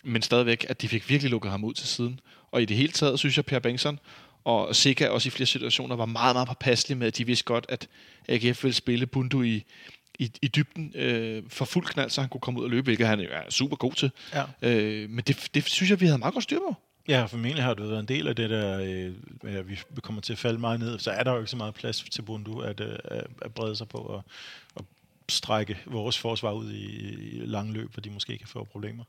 men 0.03 0.21
stadigvæk, 0.21 0.65
at 0.69 0.81
de 0.81 0.87
fik 0.87 1.09
virkelig 1.09 1.31
lukket 1.31 1.51
ham 1.51 1.63
ud 1.63 1.73
til 1.73 1.87
siden. 1.87 2.19
Og 2.51 2.61
i 2.61 2.65
det 2.65 2.77
hele 2.77 2.91
taget, 2.91 3.19
synes 3.19 3.37
jeg, 3.37 3.45
Per 3.45 3.59
Bengtsson 3.59 3.99
og 4.43 4.75
Sika 4.75 5.07
også 5.07 5.27
i 5.27 5.29
flere 5.29 5.47
situationer 5.47 5.95
var 5.95 6.05
meget, 6.05 6.35
meget 6.35 6.47
påpasselige 6.47 6.97
med, 6.97 7.07
at 7.07 7.17
de 7.17 7.25
vidste 7.25 7.45
godt, 7.45 7.65
at 7.69 7.87
AGF 8.27 8.63
ville 8.63 8.73
spille 8.73 9.05
Bundu 9.05 9.41
i, 9.41 9.63
i, 10.19 10.31
i 10.41 10.47
dybden 10.47 10.91
øh, 10.95 11.43
for 11.49 11.65
fuld 11.65 11.85
knald, 11.85 12.09
så 12.09 12.21
han 12.21 12.29
kunne 12.29 12.41
komme 12.41 12.59
ud 12.59 12.65
og 12.65 12.71
løbe, 12.71 12.83
hvilket 12.83 13.07
han 13.07 13.19
er 13.19 13.49
super 13.49 13.75
god 13.75 13.93
til. 13.93 14.11
Ja. 14.33 14.43
Øh, 14.61 15.09
men 15.09 15.23
det, 15.27 15.49
det 15.53 15.63
synes 15.63 15.89
jeg, 15.89 16.01
vi 16.01 16.05
havde 16.05 16.17
meget 16.17 16.33
godt 16.33 16.43
styr 16.43 16.59
på. 16.59 16.75
Ja, 17.07 17.25
formentlig 17.25 17.63
har 17.63 17.73
det 17.73 17.89
været 17.89 17.99
en 17.99 18.07
del 18.07 18.27
af 18.27 18.35
det 18.35 18.49
der, 18.49 18.79
øh, 19.43 19.69
vi 19.69 20.01
kommer 20.01 20.21
til 20.21 20.33
at 20.33 20.39
falde 20.39 20.59
meget 20.59 20.79
ned, 20.79 20.99
så 20.99 21.11
er 21.11 21.23
der 21.23 21.31
jo 21.31 21.37
ikke 21.37 21.51
så 21.51 21.57
meget 21.57 21.73
plads 21.73 22.05
til 22.11 22.21
Bundu 22.21 22.59
at, 22.59 22.79
øh, 22.79 22.97
at 23.41 23.53
brede 23.53 23.75
sig 23.75 23.87
på 23.87 23.97
og 23.97 24.23
strække 25.29 25.77
vores 25.85 26.17
forsvar 26.17 26.51
ud 26.51 26.71
i, 26.71 26.85
i 27.37 27.45
lange 27.45 27.73
løb, 27.73 27.93
hvor 27.93 28.01
de 28.01 28.09
måske 28.09 28.37
kan 28.37 28.47
få 28.47 28.63
problemer. 28.63 29.03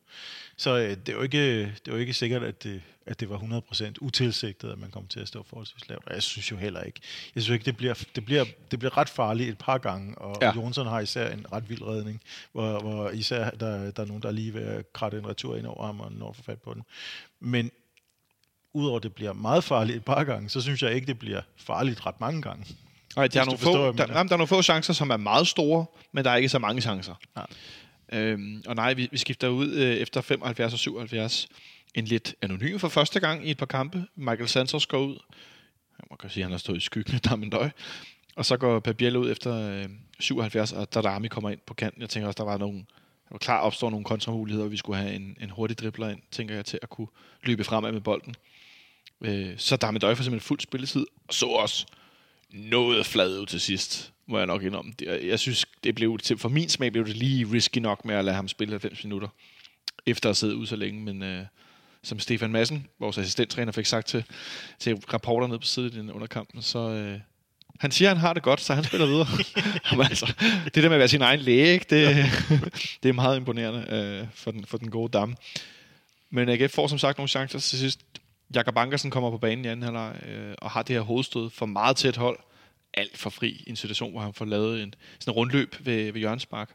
Så 0.57 0.77
øh, 0.77 0.91
det 0.91 1.09
er 1.09 1.13
jo 1.13 1.23
ikke, 1.23 1.61
det 1.61 1.89
er 1.89 1.93
jo 1.93 1.97
ikke 1.97 2.15
sikkert, 2.15 2.43
at 2.43 2.63
det, 2.63 2.83
at 3.07 3.21
det 3.21 3.31
var 3.31 3.39
100% 3.39 3.93
utilsigtet, 4.01 4.71
at 4.71 4.79
man 4.79 4.91
kom 4.91 5.07
til 5.07 5.21
at 5.21 5.29
stå 5.29 5.43
forholdsvis 5.43 5.89
lavt. 5.89 6.07
Og 6.07 6.15
jeg 6.15 6.23
synes 6.23 6.51
jo 6.51 6.57
heller 6.57 6.81
ikke. 6.81 7.01
Jeg 7.35 7.43
synes 7.43 7.55
ikke, 7.55 7.65
det 7.65 7.77
bliver, 7.77 7.95
det 8.15 8.25
bliver, 8.25 8.45
det 8.71 8.79
bliver 8.79 8.97
ret 8.97 9.09
farligt 9.09 9.51
et 9.51 9.59
par 9.59 9.79
gange, 9.79 10.19
og 10.19 10.39
ja. 10.43 10.55
Jonsson 10.55 10.87
har 10.87 11.01
især 11.01 11.31
en 11.31 11.53
ret 11.53 11.69
vild 11.69 11.83
redning, 11.83 12.21
hvor, 12.53 12.81
hvor 12.81 13.11
især 13.11 13.51
der, 13.51 13.91
der 13.91 14.03
er 14.03 14.07
nogen, 14.07 14.23
der 14.23 14.29
er 14.29 14.33
lige 14.33 14.55
ved 14.55 14.63
at 14.63 14.93
kratte 14.93 15.19
en 15.19 15.29
retur 15.29 15.57
ind 15.57 15.67
over 15.67 15.87
ham 15.87 16.01
og 16.01 16.13
når 16.13 16.33
for 16.33 16.43
fat 16.43 16.63
på 16.63 16.75
den. 16.75 16.83
Men 17.41 17.71
udover 18.73 18.97
at 18.97 19.03
det 19.03 19.15
bliver 19.15 19.33
meget 19.33 19.65
farligt 19.65 19.97
et 19.97 20.05
par 20.05 20.25
gange, 20.25 20.49
så 20.49 20.61
synes 20.61 20.83
jeg 20.83 20.93
ikke, 20.93 21.07
det 21.07 21.19
bliver 21.19 21.41
farligt 21.57 22.07
ret 22.07 22.21
mange 22.21 22.43
gange. 22.43 22.67
Nej, 23.17 23.27
der 23.27 23.41
er, 23.41 23.45
nogle 23.45 23.59
forstår, 23.59 23.93
få, 23.93 23.99
der, 23.99 24.07
jamen, 24.09 24.29
der 24.29 24.35
er 24.35 24.39
nogle 24.39 24.47
få 24.47 24.63
chancer, 24.63 24.93
som 24.93 25.11
er 25.11 25.17
meget 25.17 25.49
store, 25.49 25.87
men 26.13 26.25
der 26.25 26.31
er 26.31 26.37
ikke 26.37 26.49
så 26.49 26.59
mange 26.59 26.81
chancer. 26.81 27.15
Ja. 27.37 27.43
Øhm, 28.13 28.63
og 28.67 28.75
nej, 28.75 28.95
vi, 28.95 29.09
vi 29.13 29.19
skifter 29.19 29.49
ud 29.49 29.73
øh, 29.73 29.95
efter 29.95 30.21
75 30.21 30.73
og 30.73 30.79
77. 30.79 31.49
En 31.95 32.05
lidt 32.05 32.35
anonym 32.43 32.79
for 32.79 32.89
første 32.89 33.21
gang 33.21 33.49
i 33.49 33.51
et 33.51 33.57
par 33.59 33.67
kampe. 33.67 34.05
Michael 34.17 34.49
Santos 34.49 34.87
går 34.87 34.99
ud. 34.99 35.19
Man 36.11 36.19
kan 36.21 36.31
sige, 36.31 36.43
at 36.43 36.45
han 36.45 36.51
har 36.51 36.59
stået 36.59 36.77
i 36.77 36.81
skyggen 36.81 37.15
af 37.15 37.21
Damendøj. 37.21 37.71
Og 38.37 38.45
så 38.45 38.57
går 38.57 38.81
Pabiel 38.81 39.17
ud 39.17 39.31
efter 39.31 39.81
øh, 39.83 39.89
77, 40.21 40.73
og 40.73 40.95
Dadami 40.95 41.29
kommer 41.29 41.51
ind 41.51 41.61
på 41.67 41.75
kanten. 41.75 42.03
Jeg 42.03 42.11
tænker 42.11 42.27
også, 42.27 42.37
der 42.39 42.45
var 42.45 42.59
nogle, 42.59 42.79
der 42.79 43.31
var 43.31 43.39
klar 43.39 43.61
opstår 43.61 43.91
nogle 43.91 44.05
kontramuligheder, 44.05 44.65
og 44.65 44.71
vi 44.71 44.77
skulle 44.77 44.99
have 44.99 45.15
en, 45.15 45.37
en 45.41 45.51
hurtig 45.51 45.79
dribler 45.79 46.09
ind, 46.09 46.21
tænker 46.31 46.55
jeg, 46.55 46.65
til 46.65 46.79
at 46.83 46.91
kunne 46.91 47.07
løbe 47.43 47.65
fremad 47.65 47.93
med 47.93 48.01
bolden. 48.01 48.35
Øh, 49.21 49.55
så 49.57 49.77
Damendøj 49.77 50.15
får 50.15 50.23
simpelthen 50.23 50.47
fuld 50.47 50.61
spilletid, 50.61 51.07
og 51.29 51.35
så 51.35 51.47
også 51.47 51.87
noget 52.53 53.07
flad 53.07 53.39
ud 53.41 53.47
til 53.47 53.61
sidst, 53.61 54.13
må 54.27 54.39
jeg 54.39 54.47
nok 54.47 54.63
indrømme. 54.63 54.93
Jeg 55.23 55.39
synes, 55.39 55.67
det 55.85 55.95
blev 55.95 56.19
til, 56.19 56.39
for 56.39 56.49
min 56.49 56.69
smag 56.69 56.93
blev 56.93 57.07
det 57.07 57.17
lige 57.17 57.53
risky 57.53 57.79
nok 57.79 58.05
med 58.05 58.15
at 58.15 58.25
lade 58.25 58.37
ham 58.37 58.49
spille 58.49 58.73
90 58.73 59.05
minutter, 59.05 59.29
efter 60.07 60.29
at 60.29 60.31
have 60.31 60.35
siddet 60.35 60.55
ude 60.55 60.67
så 60.67 60.77
længe, 60.77 61.01
men 61.01 61.23
øh, 61.23 61.45
som 62.03 62.19
Stefan 62.19 62.53
Madsen, 62.53 62.87
vores 63.01 63.19
assistenttræner, 63.19 63.73
fik 63.73 63.87
sagt 63.87 64.07
til, 64.07 64.25
til 64.79 64.95
reporterne 64.95 65.59
på 65.59 65.65
siden 65.65 66.11
under 66.11 66.27
kampen, 66.27 66.63
så 66.63 66.79
øh, 66.79 67.21
han 67.81 67.91
siger, 67.91 68.11
at 68.11 68.17
han 68.17 68.21
har 68.21 68.33
det 68.33 68.43
godt, 68.43 68.61
så 68.61 68.75
han 68.75 68.85
spiller 68.85 69.07
videre. 69.07 69.27
Men 69.97 70.07
altså, 70.07 70.35
det 70.65 70.75
der 70.75 70.89
med 70.89 70.97
at 70.97 70.99
være 70.99 71.09
sin 71.09 71.23
egen 71.23 71.41
læge, 71.41 71.67
ikke, 71.67 71.87
det, 71.91 72.27
det 73.03 73.09
er 73.09 73.13
meget 73.13 73.37
imponerende 73.37 73.87
øh, 73.91 74.27
for, 74.35 74.51
den, 74.51 74.65
for 74.65 74.79
den 74.79 74.91
gode 74.91 75.19
dame. 75.19 75.37
Men 76.31 76.49
AGF 76.49 76.75
får 76.75 76.87
som 76.87 76.99
sagt 76.99 77.19
nogle 77.19 77.29
chancer 77.29 77.59
til 77.59 77.79
sidst. 77.79 78.01
Jakob 78.55 78.77
Ankersen 78.77 79.11
kommer 79.11 79.31
på 79.31 79.39
banen 79.39 79.65
i 79.65 79.69
anden 79.69 79.83
halvleg 79.83 80.21
øh, 80.29 80.55
og 80.59 80.71
har 80.71 80.83
det 80.83 80.97
her 80.97 81.01
hovedstød 81.01 81.51
for 81.51 81.67
meget 81.67 81.97
tæt 81.97 82.17
hold. 82.17 82.39
Alt 82.95 83.19
for 83.19 83.31
fri 83.31 83.65
i 83.67 83.71
en 83.71 83.77
situation, 83.77 84.11
hvor 84.11 84.21
han 84.21 84.35
får 84.35 84.45
lavet 84.45 84.83
en 84.83 84.95
sådan 85.19 85.33
en 85.33 85.37
rundløb 85.37 85.75
ved, 85.81 86.13
ved 86.13 86.21
Jørgens 86.21 86.51
Mark 86.51 86.75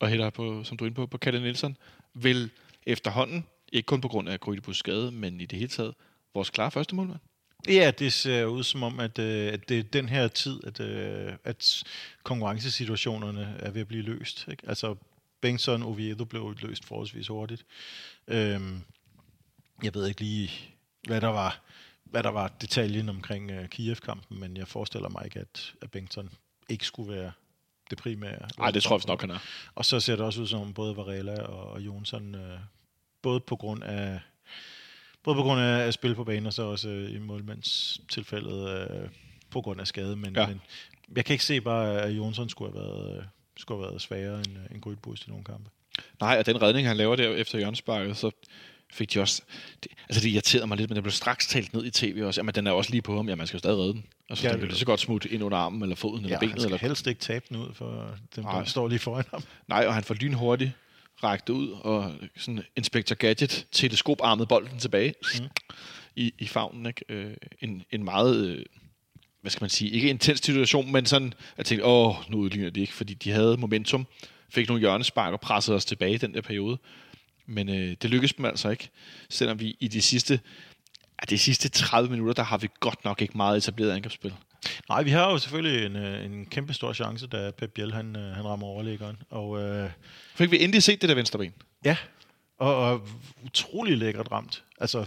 og 0.00 0.08
hælder 0.08 0.30
på, 0.30 0.64
som 0.64 0.76
du 0.76 0.84
er 0.84 0.86
inde 0.86 0.96
på, 0.96 1.06
på 1.06 1.18
Kalle 1.18 1.40
Nielsen, 1.40 1.76
vil 2.14 2.50
efterhånden, 2.86 3.46
ikke 3.72 3.86
kun 3.86 4.00
på 4.00 4.08
grund 4.08 4.28
af 4.28 4.40
Grydebus 4.40 4.76
skade, 4.76 5.10
men 5.10 5.40
i 5.40 5.46
det 5.46 5.58
hele 5.58 5.68
taget, 5.68 5.94
vores 6.34 6.50
klare 6.50 6.70
første 6.70 6.94
målmand. 6.94 7.20
Ja, 7.68 7.92
det 7.98 8.12
ser 8.12 8.44
ud 8.44 8.62
som 8.62 8.82
om, 8.82 9.00
at, 9.00 9.18
øh, 9.18 9.52
at 9.52 9.68
det 9.68 9.78
er 9.78 9.82
den 9.82 10.08
her 10.08 10.28
tid, 10.28 10.60
at, 10.64 10.80
øh, 10.80 11.32
at 11.44 11.84
konkurrencesituationerne 12.22 13.56
er 13.58 13.70
ved 13.70 13.80
at 13.80 13.88
blive 13.88 14.02
løst. 14.02 14.48
Ikke? 14.50 14.62
Altså, 14.68 14.96
Bengtsson 15.40 15.82
og 15.82 15.88
Oviedo 15.88 16.24
blev 16.24 16.54
løst 16.62 16.84
forholdsvis 16.84 17.28
hurtigt. 17.28 17.64
Øhm, 18.28 18.80
jeg 19.82 19.94
ved 19.94 20.08
ikke 20.08 20.20
lige, 20.20 20.50
hvad 21.06 21.20
der 21.20 21.28
var, 21.28 21.60
hvad 22.04 22.22
der 22.22 22.30
var 22.30 22.48
detaljen 22.60 23.08
omkring 23.08 23.50
øh, 23.50 23.68
Kiev-kampen, 23.68 24.38
men 24.40 24.56
jeg 24.56 24.68
forestiller 24.68 25.08
mig 25.08 25.24
ikke, 25.24 25.40
at, 25.40 25.74
at 25.82 25.90
Bengtsson 25.90 26.30
ikke 26.68 26.86
skulle 26.86 27.12
være 27.12 27.32
det 27.90 27.98
primære. 27.98 28.48
Nej, 28.58 28.70
det 28.70 28.82
tror 28.82 28.96
jeg 28.96 29.04
nok, 29.08 29.20
han 29.20 29.30
er. 29.30 29.38
Og 29.74 29.84
så 29.84 30.00
ser 30.00 30.16
det 30.16 30.24
også 30.24 30.40
ud 30.40 30.46
som 30.46 30.60
om 30.60 30.74
både 30.74 30.96
Varela 30.96 31.42
og, 31.42 31.70
og 31.72 31.80
Jonsson, 31.80 32.34
øh, 32.34 32.58
både 33.22 33.40
på 33.40 33.56
grund 33.56 33.84
af 33.84 34.20
både 35.22 35.36
på 35.36 35.42
grund 35.42 35.60
af 35.60 35.78
at 35.86 35.94
spille 35.94 36.16
på 36.16 36.24
banen, 36.24 36.46
og 36.46 36.52
så 36.52 36.62
også 36.62 36.88
øh, 36.88 37.10
i 37.14 37.18
målmandstilfældet 37.18 38.68
øh, 38.90 39.08
på 39.50 39.60
grund 39.60 39.80
af 39.80 39.86
skade. 39.86 40.16
Men, 40.16 40.36
Ja. 40.36 40.46
men 40.46 40.60
jeg 41.16 41.24
kan 41.24 41.34
ikke 41.34 41.44
se 41.44 41.60
bare, 41.60 42.00
at 42.00 42.10
Jonsson 42.10 42.48
skulle 42.48 42.72
have 42.72 42.82
været, 42.84 43.16
øh, 43.18 43.24
skulle 43.56 43.82
have 43.82 43.90
været 43.90 44.02
svagere 44.02 44.38
end, 44.38 44.58
øh, 44.58 44.64
end 44.74 44.80
Grydbus 44.82 45.26
i 45.26 45.30
nogle 45.30 45.44
kampe. 45.44 45.70
Nej, 46.20 46.36
og 46.38 46.46
den 46.46 46.62
redning, 46.62 46.86
han 46.88 46.96
laver 46.96 47.16
der 47.16 47.28
efter 47.34 47.58
hjørnesparket, 47.58 48.16
så 48.16 48.30
fik 48.92 49.14
de 49.14 49.20
også... 49.20 49.42
Det, 49.82 49.92
altså, 50.08 50.22
det 50.22 50.28
irriterede 50.28 50.66
mig 50.66 50.76
lidt, 50.76 50.90
men 50.90 50.94
det 50.96 51.02
blev 51.02 51.12
straks 51.12 51.46
talt 51.46 51.74
ned 51.74 51.84
i 51.84 51.90
tv 51.90 52.22
også. 52.24 52.38
Jamen, 52.40 52.54
den 52.54 52.66
er 52.66 52.70
også 52.70 52.90
lige 52.90 53.02
på 53.02 53.16
ham. 53.16 53.28
Ja, 53.28 53.34
man 53.34 53.46
skal 53.46 53.56
jo 53.56 53.58
stadig 53.58 53.78
redde 53.78 53.92
den. 53.92 54.04
Altså, 54.30 54.48
Ja, 54.48 54.52
den 54.52 54.60
lige 54.60 54.74
så 54.74 54.86
godt 54.86 55.00
smutte 55.00 55.28
ind 55.28 55.42
under 55.42 55.58
armen, 55.58 55.82
eller 55.82 55.96
foden, 55.96 56.24
eller 56.24 56.28
Ja, 56.36 56.38
benet. 56.38 56.52
han 56.52 56.60
skal 56.60 56.68
Eller... 56.68 56.78
helst 56.78 57.06
ikke 57.06 57.20
tabe 57.20 57.44
den 57.48 57.56
ud, 57.56 57.74
for 57.74 58.14
den 58.36 58.42
Nej. 58.44 58.64
står 58.64 58.88
lige 58.88 58.98
foran 58.98 59.24
ham. 59.30 59.42
Nej, 59.68 59.84
og 59.86 59.94
han 59.94 60.04
får 60.04 60.14
lynhurtigt 60.14 60.70
rækket 61.22 61.48
ud, 61.48 61.70
og 61.70 62.12
sådan 62.36 62.62
Inspector 62.76 63.14
Gadget 63.14 63.66
teleskoparmet 63.72 64.48
bolden 64.48 64.78
tilbage 64.78 65.14
mm. 65.40 65.46
i, 66.16 66.34
i 66.38 66.46
favnen. 66.46 66.86
Ikke? 66.86 67.04
Øh, 67.08 67.34
en, 67.60 67.82
en 67.90 68.04
meget, 68.04 68.46
øh, 68.46 68.64
hvad 69.40 69.50
skal 69.50 69.62
man 69.62 69.70
sige, 69.70 69.90
ikke 69.90 70.08
intens 70.08 70.40
situation, 70.40 70.92
men 70.92 71.06
sådan, 71.06 71.34
at 71.56 71.66
tænkte, 71.66 71.86
åh, 71.86 72.14
nu 72.30 72.36
udligner 72.36 72.70
de 72.70 72.80
ikke, 72.80 72.92
fordi 72.92 73.14
de 73.14 73.30
havde 73.30 73.56
momentum, 73.56 74.06
fik 74.50 74.68
nogle 74.68 74.80
hjørnespark 74.80 75.32
og 75.32 75.40
pressede 75.40 75.76
os 75.76 75.84
tilbage 75.84 76.14
i 76.14 76.18
den 76.18 76.34
der 76.34 76.40
periode. 76.40 76.78
Men 77.46 77.68
øh, 77.68 77.96
det 78.02 78.10
lykkedes 78.10 78.32
dem 78.32 78.44
altså 78.44 78.68
ikke, 78.68 78.90
selvom 79.30 79.60
vi 79.60 79.76
i 79.80 79.88
de 79.88 80.02
sidste, 80.02 80.40
ja, 81.20 81.24
de 81.30 81.38
sidste 81.38 81.68
30 81.68 82.10
minutter, 82.10 82.32
der 82.32 82.42
har 82.42 82.58
vi 82.58 82.68
godt 82.80 83.04
nok 83.04 83.22
ikke 83.22 83.36
meget 83.36 83.56
etableret 83.56 83.90
angrebsspil. 83.90 84.34
Nej, 84.88 85.02
vi 85.02 85.10
har 85.10 85.30
jo 85.30 85.38
selvfølgelig 85.38 85.86
en, 85.86 85.96
øh, 85.96 86.24
en 86.24 86.46
kæmpe 86.46 86.74
stor 86.74 86.92
chance, 86.92 87.26
da 87.26 87.50
Pep 87.50 87.70
Biel 87.70 87.92
han, 87.92 88.16
øh, 88.16 88.34
han 88.34 88.44
rammer 88.44 88.66
overlæggeren. 88.66 89.16
Og 89.30 89.62
øh, 89.62 89.90
Fik 90.34 90.50
vi 90.50 90.62
endelig 90.64 90.82
set 90.82 91.00
det 91.00 91.08
der 91.08 91.14
venstre 91.14 91.38
ben? 91.38 91.52
ja, 91.84 91.96
og, 92.58 92.76
og 92.76 93.08
utrolig 93.44 93.98
lækkert 93.98 94.32
ramt. 94.32 94.64
Altså, 94.80 95.06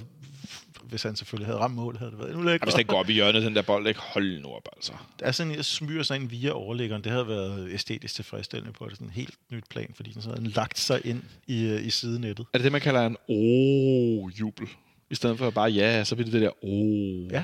hvis 0.90 1.04
han 1.04 1.16
selvfølgelig 1.16 1.48
havde 1.48 1.60
ramt 1.60 1.76
mål, 1.76 1.98
havde 1.98 2.12
det 2.12 2.20
været 2.20 2.30
endnu 2.32 2.44
lækkert. 2.44 2.68
hvis 2.70 2.74
den 2.76 2.86
går 2.86 3.00
op 3.00 3.10
i 3.10 3.14
hjørnet, 3.14 3.42
den 3.44 3.56
der 3.56 3.62
bold, 3.62 3.88
ikke? 3.88 4.00
Hold 4.00 4.42
nu 4.42 4.50
op, 4.50 4.68
altså. 4.76 4.94
Det 5.20 5.28
er 5.28 5.32
sådan, 5.32 5.56
jeg 5.56 5.66
smyger 5.66 6.04
sig 6.04 6.16
ind 6.16 6.30
via 6.30 6.52
overlæggeren. 6.52 7.04
Det 7.04 7.12
havde 7.12 7.28
været 7.28 7.70
æstetisk 7.74 8.16
tilfredsstillende 8.16 8.74
på 8.74 8.86
et 8.86 8.92
sådan 8.92 9.10
helt 9.10 9.34
nyt 9.52 9.64
plan, 9.70 9.92
fordi 9.96 10.12
den 10.12 10.22
så 10.22 10.30
havde 10.30 10.48
lagt 10.50 10.80
sig 10.80 11.06
ind 11.06 11.24
i, 11.48 11.66
øh, 11.66 11.86
i 11.86 11.90
sidenettet. 11.90 12.46
Er 12.54 12.58
det 12.58 12.64
det, 12.64 12.72
man 12.72 12.82
kalder 12.82 13.06
en 13.06 13.18
åh-jubel? 13.30 14.68
I 15.10 15.16
stedet 15.16 15.38
for 15.38 15.50
bare 15.50 15.70
ja, 15.70 16.04
så 16.04 16.16
bliver 16.16 16.26
det 16.26 16.34
det 16.34 16.42
der 16.42 16.66
åh. 16.66 17.32
Ja, 17.32 17.44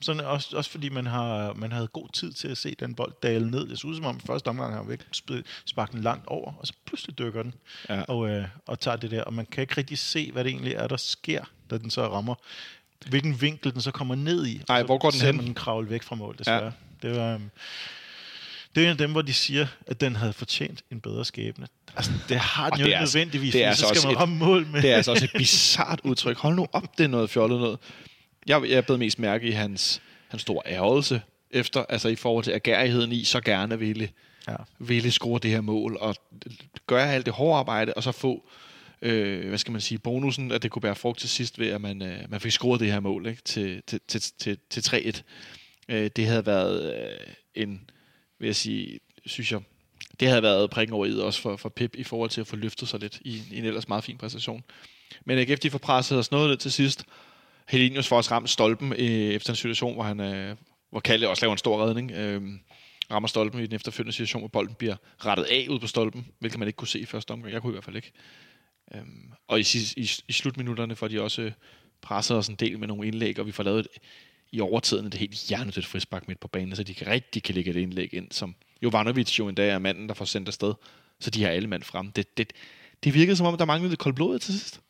sådan 0.00 0.20
også, 0.24 0.56
også 0.56 0.70
fordi 0.70 0.88
man 0.88 1.06
har 1.06 1.52
man 1.54 1.72
havde 1.72 1.86
god 1.86 2.08
tid 2.12 2.32
til 2.32 2.48
at 2.48 2.58
se 2.58 2.74
den 2.80 2.94
bold 2.94 3.12
dale 3.22 3.50
ned. 3.50 3.68
Det 3.68 3.78
så 3.78 3.86
ud 3.86 3.96
som 3.96 4.04
om 4.04 4.20
første 4.20 4.48
omgang 4.48 4.74
har 4.74 4.82
vi 4.82 4.92
ikke 4.92 5.04
sp- 5.16 5.42
sparket 5.64 5.92
den 5.94 6.02
langt 6.02 6.26
over, 6.26 6.52
og 6.58 6.66
så 6.66 6.72
pludselig 6.86 7.18
dykker 7.18 7.42
den 7.42 7.54
Ja. 7.88 8.02
og, 8.02 8.28
øh, 8.30 8.44
og 8.66 8.80
tager 8.80 8.96
det 8.96 9.10
der. 9.10 9.22
Og 9.22 9.34
man 9.34 9.46
kan 9.46 9.62
ikke 9.62 9.74
rigtig 9.76 9.98
se, 9.98 10.32
hvad 10.32 10.44
det 10.44 10.50
egentlig 10.50 10.72
er, 10.72 10.86
der 10.86 10.96
sker, 10.96 11.44
da 11.70 11.78
den 11.78 11.90
så 11.90 12.08
rammer. 12.08 12.34
Hvilken 13.08 13.40
vinkel 13.40 13.72
den 13.74 13.80
så 13.80 13.90
kommer 13.90 14.14
ned 14.14 14.46
i. 14.46 14.62
Nej, 14.68 14.82
hvor 14.82 14.98
går 14.98 15.10
den 15.10 15.20
hen? 15.20 15.38
den 15.38 15.54
kravle 15.54 15.90
væk 15.90 16.02
fra 16.02 16.16
mål, 16.16 16.38
desværre. 16.38 16.64
Ja. 16.64 17.08
Det 17.08 17.16
var... 17.16 17.34
Um, 17.34 17.50
det 18.74 18.80
er 18.80 18.84
en 18.86 18.90
af 18.90 18.98
dem, 18.98 19.12
hvor 19.12 19.22
de 19.22 19.32
siger, 19.32 19.66
at 19.86 20.00
den 20.00 20.16
havde 20.16 20.32
fortjent 20.32 20.82
en 20.90 21.00
bedre 21.00 21.24
skæbne. 21.24 21.66
Altså, 21.96 22.12
det 22.28 22.36
har 22.36 22.64
den 22.64 22.72
Og 22.72 22.80
jo 22.80 22.84
ikke 22.84 22.96
altså- 22.96 23.18
nødvendigvis, 23.18 23.52
det 23.52 23.64
er 23.64 23.68
fordi 23.70 23.80
så 23.80 23.86
altså 23.86 24.00
skal 24.00 24.12
man 24.12 24.20
ramme 24.20 24.36
mål 24.36 24.66
med. 24.66 24.82
Det 24.82 24.90
er 24.90 24.96
altså 24.96 25.10
også 25.10 25.24
et 25.24 25.30
bizart 25.38 26.00
udtryk. 26.04 26.36
Hold 26.38 26.54
nu 26.54 26.66
op, 26.72 26.98
det 26.98 27.04
er 27.04 27.08
noget 27.08 27.30
fjollet 27.30 27.60
noget. 27.60 27.78
Jeg, 28.46 28.62
jeg 28.70 28.84
blev 28.84 28.98
mest 28.98 29.18
mærke 29.18 29.46
i 29.48 29.50
hans, 29.50 30.02
hans 30.28 30.42
store 30.42 30.62
ærgelse 30.66 31.22
efter, 31.50 31.84
altså 31.88 32.08
i 32.08 32.16
forhold 32.16 32.44
til 32.44 32.50
agerigheden 32.52 33.12
i 33.12 33.24
så 33.24 33.40
gerne 33.40 33.78
ville, 33.78 34.08
Ja. 34.48 34.56
ville 34.78 35.10
score 35.10 35.38
det 35.42 35.50
her 35.50 35.60
mål, 35.60 35.96
og 36.00 36.16
gøre 36.86 37.12
alt 37.12 37.26
det 37.26 37.34
hårde 37.34 37.58
arbejde, 37.58 37.94
og 37.94 38.02
så 38.02 38.12
få, 38.12 38.44
øh, 39.02 39.48
hvad 39.48 39.58
skal 39.58 39.72
man 39.72 39.80
sige, 39.80 39.98
bonusen, 39.98 40.52
at 40.52 40.62
det 40.62 40.70
kunne 40.70 40.82
bære 40.82 40.96
frugt 40.96 41.18
til 41.18 41.28
sidst 41.28 41.58
ved, 41.58 41.68
at 41.68 41.80
man, 41.80 42.02
øh, 42.02 42.18
man 42.30 42.40
fik 42.40 42.52
scoret 42.52 42.80
det 42.80 42.92
her 42.92 43.00
mål 43.00 43.26
ikke, 43.26 43.42
til, 43.42 43.82
til, 43.86 44.00
til, 44.08 44.20
til, 44.38 44.58
til 44.70 44.80
3-1. 44.80 45.22
Øh, 45.88 46.10
det 46.16 46.26
havde 46.26 46.46
været 46.46 46.94
øh, 46.94 47.26
en, 47.54 47.90
vil 48.38 48.46
jeg 48.46 48.56
sige, 48.56 49.00
synes 49.26 49.52
jeg, 49.52 49.60
det 50.20 50.28
havde 50.28 50.42
været 50.42 50.70
prikken 50.70 50.94
over 50.94 51.06
i 51.06 51.20
også 51.20 51.40
for, 51.40 51.56
for 51.56 51.68
Pep 51.68 51.94
i 51.94 52.04
forhold 52.04 52.30
til 52.30 52.40
at 52.40 52.46
få 52.46 52.56
løftet 52.56 52.88
sig 52.88 53.00
lidt 53.00 53.20
i, 53.24 53.42
i 53.50 53.58
en 53.58 53.64
ellers 53.64 53.88
meget 53.88 54.04
fin 54.04 54.18
præstation. 54.18 54.64
Men 55.24 55.38
AGF 55.38 55.60
de 55.60 55.70
får 55.70 55.78
presset 55.78 56.18
os 56.18 56.30
noget 56.30 56.48
ned 56.48 56.56
til 56.56 56.72
sidst. 56.72 57.04
Helinius 57.68 58.08
får 58.08 58.16
også 58.16 58.30
ramt 58.30 58.50
stolpen 58.50 58.92
øh, 58.92 58.98
efter 59.08 59.50
en 59.50 59.56
situation, 59.56 59.94
hvor 59.94 60.02
han 60.02 60.20
øh, 60.20 60.56
hvor 60.90 61.00
Kalle 61.00 61.28
også 61.28 61.44
laver 61.44 61.52
en 61.52 61.58
stor 61.58 61.86
redning. 61.86 62.10
Øh, 62.10 62.42
rammer 63.10 63.28
stolpen 63.28 63.60
i 63.60 63.66
den 63.66 63.74
efterfølgende 63.74 64.12
situation, 64.12 64.40
hvor 64.40 64.48
bolden 64.48 64.74
bliver 64.74 64.96
rettet 65.24 65.44
af 65.44 65.66
ud 65.70 65.78
på 65.78 65.86
stolpen, 65.86 66.26
hvilket 66.38 66.58
man 66.58 66.68
ikke 66.68 66.76
kunne 66.76 66.88
se 66.88 66.98
i 66.98 67.04
første 67.04 67.30
omgang. 67.30 67.52
Jeg 67.52 67.62
kunne 67.62 67.70
i 67.70 67.74
hvert 67.74 67.84
fald 67.84 67.96
ikke. 67.96 68.12
Øhm, 68.94 69.32
og 69.48 69.60
i, 69.60 69.64
i, 69.96 70.10
i 70.28 70.32
slutminutterne 70.32 70.96
får 70.96 71.08
de 71.08 71.22
også 71.22 71.52
presset 72.02 72.36
os 72.36 72.48
en 72.48 72.54
del 72.54 72.78
med 72.78 72.88
nogle 72.88 73.06
indlæg, 73.06 73.38
og 73.38 73.46
vi 73.46 73.52
får 73.52 73.62
lavet 73.62 73.80
et, 73.80 73.88
i 74.52 74.60
overtiden 74.60 75.04
det 75.04 75.14
helt 75.14 75.34
hjernedødt 75.48 75.86
frisbak 75.86 76.28
midt 76.28 76.40
på 76.40 76.48
banen, 76.48 76.76
så 76.76 76.82
de 76.82 76.94
kan 76.94 77.06
rigtig 77.06 77.42
kan 77.42 77.54
lægge 77.54 77.70
et 77.70 77.76
indlæg 77.76 78.14
ind, 78.14 78.32
som 78.32 78.54
Jovanovic 78.82 79.38
jo 79.38 79.48
en 79.48 79.54
dag 79.54 79.70
er 79.70 79.78
manden, 79.78 80.08
der 80.08 80.14
får 80.14 80.24
sendt 80.24 80.48
afsted. 80.48 80.74
Så 81.20 81.30
de 81.30 81.42
har 81.42 81.50
alle 81.50 81.68
mand 81.68 81.82
frem. 81.82 82.12
Det, 82.12 82.36
det, 82.36 82.52
det 83.04 83.14
virkede 83.14 83.36
som 83.36 83.46
om, 83.46 83.56
der 83.56 83.64
manglede 83.64 83.90
lidt 83.90 84.00
koldt 84.00 84.16
blod 84.16 84.38
til 84.38 84.54
sidst. 84.54 84.80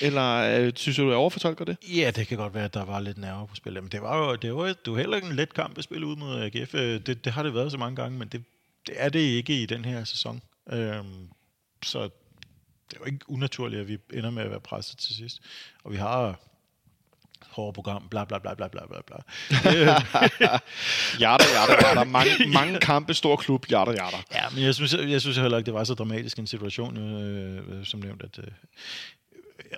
Eller 0.00 0.60
øh, 0.60 0.72
synes 0.76 0.96
du, 0.96 1.02
du 1.02 1.14
overfortolker 1.14 1.64
det? 1.64 1.76
Ja, 1.94 2.10
det 2.10 2.26
kan 2.26 2.38
godt 2.38 2.54
være, 2.54 2.64
at 2.64 2.74
der 2.74 2.84
var 2.84 3.00
lidt 3.00 3.18
nerver 3.18 3.46
på 3.46 3.54
spillet. 3.54 3.82
Men 3.82 3.92
det 3.92 4.02
var 4.02 4.18
jo 4.18 4.36
det 4.36 4.54
var, 4.54 4.64
det 4.66 4.92
var 4.92 4.98
heller 4.98 5.16
ikke 5.16 5.28
en 5.28 5.36
let 5.36 5.54
kamp 5.54 5.78
at 5.78 5.84
spille 5.84 6.06
ud 6.06 6.16
mod 6.16 6.40
AGF. 6.40 6.74
Øh, 6.74 7.00
det, 7.06 7.24
det 7.24 7.32
har 7.32 7.42
det 7.42 7.54
været 7.54 7.70
så 7.70 7.78
mange 7.78 7.96
gange, 7.96 8.18
men 8.18 8.28
det, 8.28 8.44
det 8.86 8.94
er 8.98 9.08
det 9.08 9.20
ikke 9.20 9.62
i 9.62 9.66
den 9.66 9.84
her 9.84 10.04
sæson. 10.04 10.42
Øhm, 10.72 11.28
så 11.82 12.08
det 12.90 12.96
er 12.96 13.00
jo 13.00 13.04
ikke 13.04 13.30
unaturligt, 13.30 13.80
at 13.80 13.88
vi 13.88 13.98
ender 14.12 14.30
med 14.30 14.42
at 14.42 14.50
være 14.50 14.60
presset 14.60 14.98
til 14.98 15.14
sidst. 15.14 15.40
Og 15.84 15.92
vi 15.92 15.96
har 15.96 16.40
hårde 17.56 17.72
program, 17.72 18.08
bla 18.10 18.24
bla 18.24 18.38
bla 18.38 18.54
bla 18.54 18.68
bla 18.68 18.86
bla 18.86 19.00
bla. 19.06 19.16
Jarter, 21.20 21.44
jarter, 21.54 21.88
jarter. 21.88 22.04
Mange, 22.04 22.30
mange 22.52 22.78
kampe, 22.78 23.14
stor 23.14 23.36
klub, 23.36 23.70
jarter, 23.70 23.92
jarter. 23.92 24.18
Ja, 24.34 24.44
men 24.54 24.64
jeg 24.64 24.74
synes, 24.74 24.94
jeg 24.94 25.20
synes 25.20 25.36
heller 25.36 25.58
ikke, 25.58 25.66
det 25.66 25.74
var 25.74 25.84
så 25.84 25.94
dramatisk 25.94 26.38
en 26.38 26.46
situation, 26.46 26.96
øh, 26.96 27.84
som 27.84 28.00
nævnt, 28.00 28.22
at, 28.22 28.38
øh, 28.38 28.50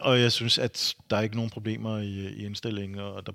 og 0.00 0.20
jeg 0.20 0.32
synes, 0.32 0.58
at 0.58 0.94
der 1.10 1.16
er 1.16 1.20
ikke 1.20 1.36
nogen 1.36 1.50
problemer 1.50 1.98
i, 1.98 2.28
i 2.28 2.44
indstillingen, 2.44 2.98
og 2.98 3.26
der 3.26 3.32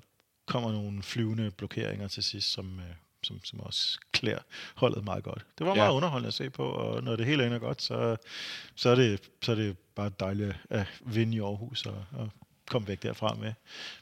kommer 0.48 0.72
nogle 0.72 1.04
flyvende 1.04 1.52
blokeringer 1.52 2.08
til 2.08 2.24
sidst, 2.24 2.52
som, 2.52 2.80
øh, 2.80 2.96
som, 3.24 3.44
som 3.44 3.60
også 3.60 4.00
klæder 4.12 4.40
holdet 4.76 5.04
meget 5.04 5.24
godt. 5.24 5.46
Det 5.58 5.68
var 5.68 5.76
meget 5.76 5.90
ja. 5.90 5.96
underholdende 5.96 6.28
at 6.28 6.34
se 6.34 6.50
på, 6.50 6.64
og 6.64 7.04
når 7.04 7.16
det 7.16 7.26
hele 7.26 7.46
ender 7.46 7.60
godt, 7.60 7.82
så, 7.82 8.18
så, 8.76 8.90
er, 8.90 8.96
det, 8.96 9.22
så 9.42 9.52
er 9.52 9.56
det 9.56 9.78
bare 9.96 10.12
dejligt 10.20 10.56
at 10.70 10.88
vinde 11.02 11.38
i 11.38 11.40
Aarhus 11.40 11.86
og, 11.86 12.06
og 12.12 12.30
komme 12.68 12.88
væk 12.88 13.04
derfra 13.04 13.36
med, 13.36 13.54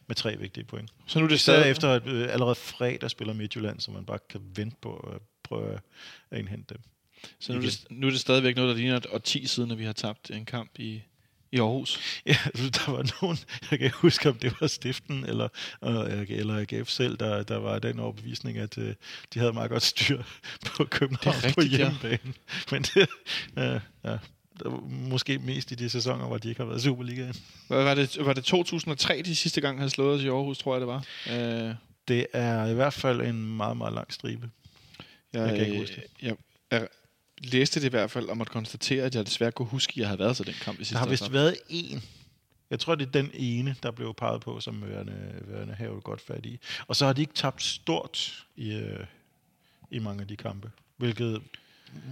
med 0.08 0.16
tre 0.16 0.38
vigtige 0.38 0.64
point. 0.64 0.94
Så 1.08 1.20
nu 1.20 1.26
er 1.26 1.30
det 1.30 1.40
stadig 1.40 1.72
efter, 1.72 1.90
at 1.90 2.08
øh, 2.08 2.34
allerede 2.34 2.56
fredag 2.56 3.12
spiller 3.12 3.34
Midtjylland, 3.34 3.80
så 3.80 3.92
man 3.92 4.06
bare 4.06 4.20
kan 4.30 4.42
vente 4.56 4.76
på 4.82 4.96
at 4.96 5.22
prøve 5.44 5.80
at 6.32 6.40
indhente 6.40 6.74
dem. 6.74 6.82
Så 7.40 7.54
nu 7.54 7.58
er, 7.58 7.62
det, 7.62 7.86
nu 7.90 8.08
er 8.08 8.12
det 8.12 8.20
stadigvæk 8.20 8.56
noget, 8.56 8.70
der 8.70 8.76
ligner 8.76 9.16
et 9.16 9.24
10 9.24 9.48
siden, 9.48 9.72
at 9.72 9.78
vi 9.78 9.84
har 9.84 9.94
tabt 9.94 10.32
en 10.32 10.46
kamp 10.46 10.80
i, 10.80 11.02
i 11.52 11.60
Aarhus. 11.60 12.00
Ja, 12.26 12.38
altså, 12.46 12.70
der 12.70 12.92
var 12.92 13.22
nogen, 13.22 13.38
jeg 13.72 13.80
kan 13.80 13.92
huske, 13.92 14.30
om 14.30 14.36
det 14.36 14.62
var 14.62 14.68
Stiften 14.68 15.26
eller, 15.26 15.48
eller 16.30 16.66
AGF 16.72 16.90
selv, 16.90 17.18
der, 17.18 17.44
der 17.44 17.58
var 17.58 17.80
den 17.80 18.00
overbevisning, 18.00 18.58
at 18.58 18.78
uh, 18.78 18.84
de 19.34 19.40
havde 19.40 19.54
meget 19.54 19.70
godt 19.70 19.84
styr 19.84 20.24
på 20.76 20.84
København 20.84 21.36
det 21.36 21.44
er 21.44 21.48
rigtigt, 21.48 21.72
på 21.72 21.78
hjemmebane. 21.78 22.20
Ja. 22.24 22.72
Men 22.72 22.82
det, 22.82 23.10
ja, 23.58 23.80
ja, 24.12 24.18
måske 24.88 25.40
mest 25.40 25.72
i 25.72 25.76
de 25.76 25.90
sæsoner, 25.90 26.28
hvor 26.28 26.38
de 26.38 26.50
ikke 26.50 26.62
har 26.62 26.68
været 26.68 26.82
Superligaen. 26.82 27.36
Var 27.70 27.96
det, 27.96 28.26
var 28.26 28.34
det 28.34 28.44
2003, 28.44 29.22
de 29.26 29.36
sidste 29.36 29.62
gang 29.62 29.78
havde 29.78 29.90
slået 29.90 30.16
os 30.18 30.24
i 30.24 30.28
Aarhus, 30.28 30.58
tror 30.58 30.74
jeg 30.74 30.82
det 30.82 30.88
var? 30.88 31.06
Uh... 31.70 31.76
Det 32.08 32.28
er 32.34 32.66
i 32.66 32.74
hvert 32.74 32.94
fald 32.94 33.22
en 33.22 33.58
meget, 33.58 33.78
meget 33.78 33.94
lang 33.94 34.14
stribe. 34.14 34.50
Jeg, 35.34 35.42
jeg 35.42 35.58
kan 35.58 35.66
ikke 35.66 35.80
huske 35.80 35.96
det. 35.96 36.38
Jeg, 36.72 36.88
læste 37.44 37.80
det 37.80 37.86
i 37.86 37.90
hvert 37.90 38.12
fald, 38.12 38.30
og 38.30 38.38
måtte 38.38 38.52
konstatere, 38.52 39.04
at 39.04 39.16
jeg 39.16 39.26
desværre 39.26 39.52
kunne 39.52 39.68
huske, 39.68 39.92
at 39.92 39.98
jeg 39.98 40.08
havde 40.08 40.20
været 40.20 40.36
til 40.36 40.46
den 40.46 40.54
kamp 40.62 40.80
i 40.80 40.84
sidste 40.84 40.94
Der 40.94 41.00
har 41.00 41.10
vist 41.10 41.34
været 41.34 41.58
en. 41.70 42.04
Jeg 42.70 42.80
tror, 42.80 42.96
det 42.96 43.08
er 43.08 43.12
den 43.12 43.32
ene, 43.34 43.76
der 43.84 43.92
blev 43.92 44.14
peget 44.14 44.42
på, 44.42 44.60
som 44.60 44.90
værende, 44.90 45.42
værende 45.48 45.74
have 45.74 46.02
godt 46.02 46.22
fat 46.22 46.46
i. 46.46 46.60
Og 46.88 46.96
så 46.96 47.06
har 47.06 47.14
de 47.14 47.22
ikke 47.22 47.34
tabt 47.34 47.64
stort 47.64 48.46
i, 48.56 48.72
øh, 48.72 49.06
i 49.92 50.00
mange 50.00 50.22
af 50.22 50.28
de 50.28 50.36
kampe. 50.36 50.72
Hvilket 50.98 51.42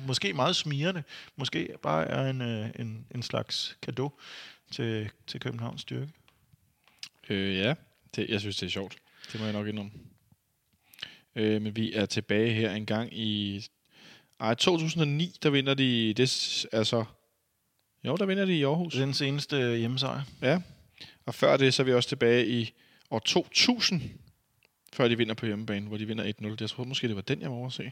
måske 0.08 0.34
meget 0.34 0.56
smirende. 0.56 1.04
Måske 1.36 1.70
bare 1.82 2.06
er 2.06 2.30
en, 2.30 2.42
øh, 2.42 2.70
en, 2.80 3.06
en 3.16 3.24
slags 3.24 3.78
gave 3.82 4.12
til, 4.72 5.10
til 5.28 5.40
Københavns 5.40 5.82
styrke. 5.82 6.12
Øh, 7.30 7.58
ja, 7.58 7.74
det, 8.16 8.30
jeg 8.30 8.40
synes, 8.40 8.58
det 8.58 8.66
er 8.66 8.70
sjovt. 8.70 8.98
Det 9.32 9.40
må 9.40 9.46
jeg 9.46 9.54
nok 9.54 9.68
indrømme. 9.68 9.92
Øh, 11.36 11.62
men 11.62 11.76
vi 11.76 11.94
er 11.94 12.06
tilbage 12.06 12.54
her 12.54 12.74
en 12.74 12.86
gang 12.86 13.18
i 13.18 13.66
ej, 14.40 14.54
2009, 14.54 15.36
der 15.44 15.50
vinder 15.50 15.74
de... 15.74 16.14
Det, 16.14 16.66
altså, 16.72 17.06
jo, 18.04 18.16
der 18.16 18.26
vinder 18.26 18.46
de 18.46 18.58
i 18.58 18.64
Aarhus. 18.64 18.94
Den 18.94 19.14
seneste 19.14 19.78
hjemmesejr. 19.78 20.22
Ja. 20.42 20.62
Og 21.26 21.36
før 21.36 21.58
det, 21.58 21.74
så 21.74 21.82
er 21.82 21.86
vi 21.86 21.94
også 21.94 22.10
tilbage 22.10 22.48
i 22.48 22.74
år 23.12 23.20
2000, 23.20 24.02
før 24.94 25.08
de 25.08 25.18
vinder 25.18 25.34
på 25.34 25.46
hjemmebane, 25.46 25.88
hvor 25.88 25.98
de 25.98 26.06
vinder 26.06 26.24
1-0. 26.42 26.56
Jeg 26.60 26.70
tror 26.70 26.84
måske, 26.84 27.08
det 27.08 27.16
var 27.16 27.22
den, 27.22 27.42
jeg 27.42 27.50
må 27.50 27.56
overse. 27.56 27.92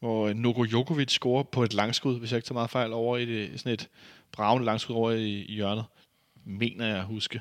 Hvor 0.00 0.28
øh, 0.28 0.34
Noko 0.34 0.64
Jokovic 0.64 1.10
scorer 1.10 1.42
på 1.42 1.62
et 1.62 1.74
langskud, 1.74 2.18
hvis 2.18 2.32
jeg 2.32 2.38
ikke 2.38 2.46
tager 2.46 2.54
meget 2.54 2.70
fejl, 2.70 2.92
over 2.92 3.16
i 3.16 3.26
det, 3.26 3.60
sådan 3.60 3.72
et 3.72 3.88
bravende 4.32 4.64
langskud 4.64 4.94
over 4.94 5.10
i, 5.10 5.42
i 5.42 5.54
hjørnet. 5.54 5.84
Mener 6.44 6.86
jeg 6.86 6.98
at 6.98 7.04
huske. 7.04 7.40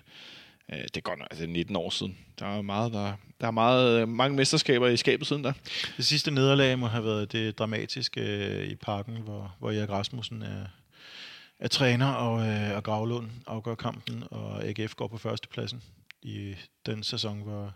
Øh, 0.71 0.81
det 0.83 0.97
er 0.97 1.01
godt 1.01 1.19
nok 1.19 1.27
altså 1.31 1.47
19 1.47 1.75
år 1.75 1.89
siden. 1.89 2.17
Der 2.39 2.45
er, 2.45 2.61
meget, 2.61 2.93
der, 2.93 3.13
der 3.41 3.47
er 3.47 3.51
meget, 3.51 4.01
øh, 4.01 4.07
mange 4.07 4.37
mesterskaber 4.37 4.87
i 4.87 4.97
skabet 4.97 5.27
siden 5.27 5.43
da. 5.43 5.53
Det 5.97 6.05
sidste 6.05 6.31
nederlag 6.31 6.79
må 6.79 6.87
have 6.87 7.05
været 7.05 7.31
det 7.31 7.59
dramatiske 7.59 8.21
øh, 8.21 8.67
i 8.67 8.75
parken, 8.75 9.17
hvor, 9.17 9.55
hvor 9.59 9.71
Erik 9.71 9.89
Rasmussen 9.89 10.41
er, 10.41 10.65
er 11.59 11.67
træner, 11.67 12.07
og, 12.11 12.47
øh, 12.47 12.75
og 12.75 12.83
Gravlund 12.83 13.29
afgør 13.47 13.75
kampen, 13.75 14.23
og 14.31 14.63
AGF 14.63 14.95
går 14.95 15.07
på 15.07 15.17
førstepladsen 15.17 15.81
i 16.21 16.55
den 16.85 17.03
sæson, 17.03 17.41
hvor 17.41 17.73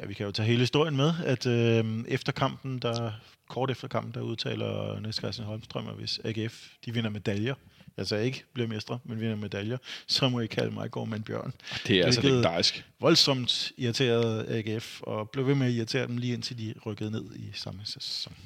ja, 0.00 0.06
vi 0.06 0.14
kan 0.14 0.26
jo 0.26 0.32
tage 0.32 0.46
hele 0.46 0.60
historien 0.60 0.96
med, 0.96 1.12
at 1.24 1.46
øh, 1.46 2.04
efter 2.08 2.32
kampen, 2.32 2.78
der, 2.78 3.12
kort 3.48 3.70
efter 3.70 3.88
kampen, 3.88 4.14
der 4.14 4.20
udtaler 4.20 5.00
Niels 5.00 5.16
Christian 5.16 5.46
Holmstrøm, 5.46 5.88
at 5.88 5.94
hvis 5.94 6.20
AGF 6.24 6.68
de 6.84 6.94
vinder 6.94 7.10
medaljer, 7.10 7.54
altså 7.96 8.16
ikke 8.16 8.44
bliver 8.52 8.68
mestre, 8.68 8.98
men 9.04 9.20
vinder 9.20 9.36
medaljer, 9.36 9.78
så 10.06 10.28
må 10.28 10.40
I 10.40 10.46
kalde 10.46 10.70
mig 10.70 10.90
Gormand 10.90 11.24
Bjørn. 11.24 11.52
Det 11.86 12.00
er 12.00 12.04
altså 12.04 12.20
legendarisk. 12.20 12.86
Voldsomt 13.00 13.72
irriteret 13.76 14.46
AGF, 14.48 15.02
og 15.02 15.30
blev 15.30 15.46
ved 15.46 15.54
med 15.54 15.66
at 15.66 15.72
irritere 15.72 16.06
dem 16.06 16.16
lige 16.16 16.32
indtil 16.32 16.58
de 16.58 16.74
rykkede 16.86 17.10
ned 17.10 17.24
i 17.36 17.50
samme 17.54 17.80
sæson. 17.84 18.36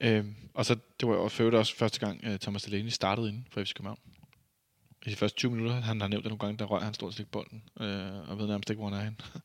Øhm, 0.00 0.34
og 0.54 0.66
så, 0.66 0.76
det 1.00 1.08
var 1.08 1.14
jo 1.14 1.28
for 1.28 1.50
også 1.50 1.76
første 1.76 2.00
gang, 2.00 2.20
uh, 2.26 2.36
Thomas 2.36 2.62
Delaney 2.62 2.90
startede 2.90 3.28
inden 3.28 3.46
for 3.50 3.64
FC 3.64 3.74
København. 3.74 3.98
I 5.06 5.10
de 5.10 5.16
første 5.16 5.36
20 5.36 5.50
minutter, 5.50 5.80
han 5.80 6.00
har 6.00 6.08
nævnt 6.08 6.24
det 6.24 6.30
nogle 6.30 6.38
gange, 6.38 6.58
der 6.58 6.64
røg 6.64 6.82
han 6.82 6.94
stort 6.94 7.14
set 7.14 7.28
bolden, 7.28 7.62
øh, 7.80 8.30
og 8.30 8.38
ved 8.38 8.46
nærmest 8.46 8.70
ikke, 8.70 8.80
hvor 8.80 8.90
han 8.90 8.98
er 8.98 9.04
hen. 9.04 9.20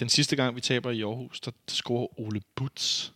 Den 0.00 0.08
sidste 0.08 0.36
gang, 0.36 0.56
vi 0.56 0.60
taber 0.60 0.90
i 0.90 1.02
Aarhus, 1.02 1.40
der 1.40 1.50
scorer 1.68 2.20
Ole 2.20 2.40
Butz 2.54 3.10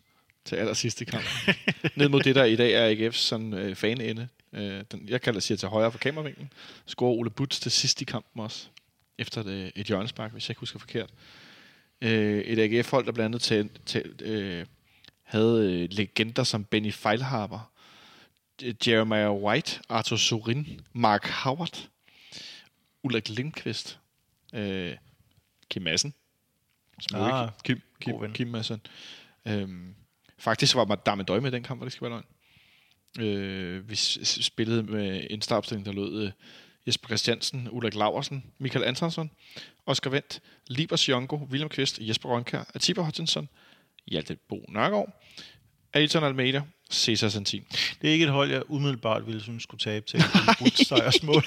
til 0.45 0.57
aller 0.57 0.75
sidste 0.75 1.05
kamp. 1.05 1.25
Ned 1.97 2.09
mod 2.09 2.21
det, 2.21 2.35
der 2.35 2.45
i 2.45 2.57
dag 2.57 2.73
er 2.73 3.11
AGF's 3.11 3.17
sådan, 3.17 3.55
øh, 3.55 3.75
fanende. 3.75 4.29
Øh, 4.55 4.85
den, 4.93 5.09
jeg 5.09 5.21
kalder 5.21 5.41
siger 5.41 5.59
til 5.59 5.69
højre 5.69 5.93
for 5.93 5.99
kameravinklen. 5.99 6.53
Scorer 6.87 7.13
Ole 7.13 7.31
Butz 7.31 7.61
til 7.61 7.71
sidst 7.71 8.03
i 8.03 8.05
kampen 8.05 8.43
også. 8.43 8.67
Efter 9.19 9.41
et, 9.41 9.73
et 9.77 9.87
hjørnespark, 9.87 10.33
hvis 10.33 10.45
jeg 10.45 10.51
ikke 10.51 10.61
husker 10.61 10.79
forkert. 10.79 11.11
Øh, 12.01 12.41
et 12.41 12.59
AGF-hold, 12.59 13.07
der 13.07 13.13
blandt 13.13 13.35
andet 13.35 13.43
tæ, 13.43 13.63
tæ, 13.87 14.01
øh, 14.21 14.67
havde 15.23 15.73
øh, 15.73 15.89
legender 15.91 16.45
som 16.45 16.65
Benny 16.65 16.93
Feilhaber, 16.93 17.71
Jeremiah 18.87 19.33
White, 19.33 19.81
Arthur 19.89 20.17
Sorin, 20.17 20.81
Mark 20.93 21.29
Howard, 21.29 21.89
Ulrik 23.03 23.29
Lindqvist, 23.29 23.99
øh, 24.53 24.97
Kim 25.69 25.83
Madsen, 25.83 26.15
ah, 27.15 27.51
Kim, 27.65 27.81
Kim, 28.01 28.33
Kim 28.33 28.49
Madsen. 28.49 28.81
Øhm, 29.47 29.95
faktisk 30.39 30.77
var 30.77 30.85
Madame 30.85 31.23
Døj 31.23 31.41
med 31.41 31.51
den 31.51 31.63
kamp, 31.63 31.79
hvor 31.79 31.85
det 31.85 31.93
skal 31.93 32.05
være 32.05 32.11
løgn. 32.11 32.25
Øh, 33.21 33.91
vi 33.91 33.95
spillede 34.25 34.83
med 34.83 35.27
en 35.31 35.43
startopstilling, 35.43 35.87
der 35.87 35.93
lød 35.93 36.25
øh, 36.25 36.31
Jesper 36.87 37.09
Christiansen, 37.09 37.69
Ulrik 37.71 37.95
Laversen, 37.95 38.45
Michael 38.59 38.85
Antonsson, 38.85 39.31
Oscar 39.87 40.11
Vendt, 40.11 40.41
Libers 40.67 41.09
Jongo, 41.09 41.37
William 41.37 41.69
Kvist, 41.69 41.99
Jesper 42.01 42.29
Rønkær, 42.29 42.71
Atiba 42.75 43.03
Hutchinson, 43.03 43.49
Hjalte 44.07 44.37
Bo 44.49 44.65
Nørgaard, 44.69 45.23
Ailton 45.93 46.25
Almeida, 46.25 46.63
Cesar 46.91 47.29
Santin. 47.29 47.65
Det 48.03 48.09
er 48.09 48.13
ikke 48.13 48.25
et 48.25 48.31
hold, 48.31 48.51
jeg 48.51 48.63
umiddelbart 48.71 49.27
ville 49.27 49.43
synes 49.43 49.63
skulle 49.63 49.81
tabe 49.81 50.07
til 50.07 50.23
sejrsmål. 50.89 51.45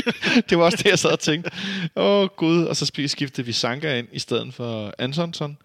det 0.48 0.58
var 0.58 0.64
også 0.64 0.76
det, 0.76 0.90
jeg 0.90 0.98
sad 0.98 1.10
og 1.10 1.20
tænkte. 1.20 1.50
Åh 1.96 2.22
oh, 2.22 2.28
gud, 2.36 2.64
og 2.64 2.76
så 2.76 2.86
skiftede 3.06 3.46
vi 3.46 3.52
Sanka 3.52 3.98
ind 3.98 4.08
i 4.12 4.18
stedet 4.18 4.54
for 4.54 4.94
Antonsson, 4.98 5.58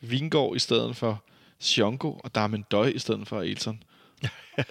Vingård 0.00 0.56
i 0.56 0.58
stedet 0.58 0.96
for 0.96 1.24
Siongo, 1.60 2.12
og 2.12 2.34
Darmen 2.34 2.64
Døj 2.70 2.86
i 2.94 2.98
stedet 2.98 3.28
for 3.28 3.40
Ailton. 3.40 3.82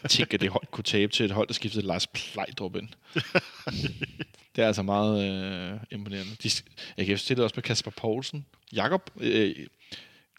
Tænker, 0.10 0.34
at 0.34 0.42
det 0.42 0.50
hold 0.50 0.66
kunne 0.72 0.84
tabe 0.84 1.12
til 1.12 1.26
et 1.26 1.32
hold, 1.32 1.48
der 1.48 1.54
skiftede 1.54 1.86
Lars 1.86 2.08
Plejdrup 2.08 2.76
ind. 2.76 2.90
det 4.56 4.64
er 4.64 4.68
altså 4.68 4.84
meget 4.84 5.24
øh, 5.24 5.80
imponerende. 5.92 6.36
De, 6.44 6.50
jeg 6.98 7.06
kan 7.06 7.18
stille 7.18 7.44
også 7.44 7.54
med 7.56 7.64
Kasper 7.64 7.92
Poulsen. 7.92 8.46
Jakob, 8.74 9.12
øh, 9.20 9.56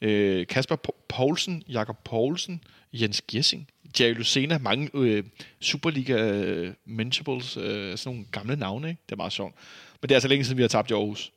øh, 0.02 0.46
Kasper 0.46 0.76
Poulsen, 1.08 1.62
Jakob 1.68 2.04
Poulsen, 2.04 2.64
Jens 2.92 3.22
Gessing. 3.22 3.68
Jerry 4.00 4.14
Lucena, 4.14 4.58
mange 4.58 4.90
øh, 4.94 5.24
Superliga 5.60 6.32
øh, 6.32 6.74
Menchables, 6.84 7.56
øh, 7.56 7.98
sådan 7.98 8.14
nogle 8.14 8.26
gamle 8.32 8.56
navne, 8.56 8.88
ikke? 8.88 9.02
Det 9.06 9.12
er 9.12 9.16
meget 9.16 9.32
sjovt. 9.32 9.54
Men 10.00 10.08
det 10.08 10.10
er 10.10 10.16
altså 10.16 10.28
længe 10.28 10.44
siden, 10.44 10.56
vi 10.56 10.62
har 10.62 10.68
tabt 10.68 10.90
i 10.90 10.94
Aarhus. 10.94 11.32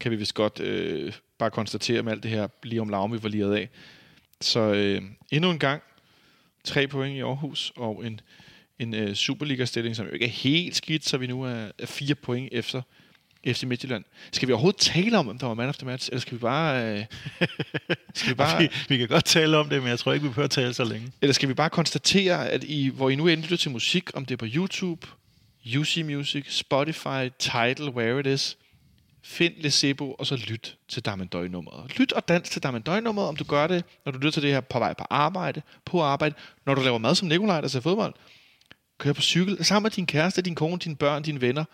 Kan 0.00 0.10
vi 0.10 0.16
vist 0.16 0.34
godt 0.34 0.60
øh, 0.60 1.12
bare 1.38 1.50
konstatere 1.50 2.02
med 2.02 2.12
alt 2.12 2.22
det 2.22 2.30
her 2.30 2.48
lige 2.62 2.80
om 2.80 3.12
vi 3.12 3.22
var 3.22 3.28
lige 3.28 3.44
af. 3.44 3.68
Så 4.40 4.60
øh, 4.60 5.02
endnu 5.30 5.50
en 5.50 5.58
gang, 5.58 5.82
tre 6.68 6.88
point 6.88 7.16
i 7.16 7.20
Aarhus, 7.20 7.72
og 7.76 8.06
en, 8.06 8.20
en 8.78 8.94
øh, 8.94 9.14
Superliga-stilling, 9.14 9.96
som 9.96 10.06
jo 10.06 10.12
ikke 10.12 10.24
er 10.24 10.30
helt 10.30 10.76
skidt, 10.76 11.08
så 11.08 11.18
vi 11.18 11.26
nu 11.26 11.42
er, 11.42 11.70
er 11.78 11.86
fire 11.86 12.14
point 12.14 12.48
efter 12.52 12.82
FC 13.46 13.62
Midtjylland. 13.62 14.04
Skal 14.32 14.48
vi 14.48 14.52
overhovedet 14.52 14.80
tale 14.80 15.18
om, 15.18 15.28
om 15.28 15.38
der 15.38 15.46
var 15.46 15.54
man 15.54 15.68
of 15.68 15.76
the 15.76 15.86
match, 15.86 16.08
eller 16.08 16.20
skal 16.20 16.34
vi 16.34 16.40
bare... 16.40 16.98
Øh, 16.98 17.04
skal 18.14 18.30
vi 18.30 18.34
bare 18.44 18.62
Vi, 18.62 18.68
vi 18.88 18.96
kan 18.96 19.08
godt 19.08 19.24
tale 19.24 19.56
om 19.56 19.68
det, 19.68 19.82
men 19.82 19.88
jeg 19.88 19.98
tror 19.98 20.12
ikke, 20.12 20.22
vi 20.22 20.28
behøver 20.28 20.48
tale 20.48 20.74
så 20.74 20.84
længe. 20.84 21.12
eller 21.22 21.34
skal 21.34 21.48
vi 21.48 21.54
bare 21.54 21.70
konstatere, 21.70 22.48
at 22.48 22.64
I, 22.64 22.88
hvor 22.88 23.10
I 23.10 23.14
nu 23.14 23.28
endelig 23.28 23.50
lytter 23.50 23.62
til 23.62 23.70
musik, 23.70 24.10
om 24.14 24.24
det 24.24 24.34
er 24.34 24.38
på 24.38 24.46
YouTube, 24.48 25.06
UC 25.78 26.02
Music, 26.04 26.44
Spotify, 26.48 27.28
Tidal, 27.38 27.88
where 27.88 28.20
it 28.20 28.26
is, 28.26 28.56
find 29.22 29.54
Lesebo, 29.56 30.12
og 30.12 30.26
så 30.26 30.36
lyt 30.36 30.76
til 30.88 31.04
Damendøj-nummeret. 31.04 31.98
Lyt 31.98 32.12
og 32.12 32.28
dans 32.28 32.50
til 32.50 32.62
Damendøj-nummeret, 32.62 33.28
om 33.28 33.36
du 33.36 33.44
gør 33.44 33.66
det, 33.66 33.84
når 34.04 34.12
du 34.12 34.18
lytter 34.18 34.30
til 34.30 34.42
det 34.42 34.50
her 34.50 34.60
på 34.60 34.78
vej 34.78 34.94
på 34.94 35.04
arbejde, 35.10 35.62
på 35.84 36.02
arbejde, 36.02 36.34
når 36.66 36.74
du 36.74 36.80
laver 36.80 36.98
mad 36.98 37.14
som 37.14 37.28
Nikolaj, 37.28 37.60
der 37.60 37.68
ser 37.68 37.80
fodbold, 37.80 38.14
kører 38.98 39.14
på 39.14 39.22
cykel, 39.22 39.64
sammen 39.64 39.82
med 39.82 39.90
din 39.90 40.06
kæreste, 40.06 40.42
din 40.42 40.54
kone, 40.54 40.78
dine 40.78 40.96
børn, 40.96 41.22
dine 41.22 41.40
venner, 41.40 41.64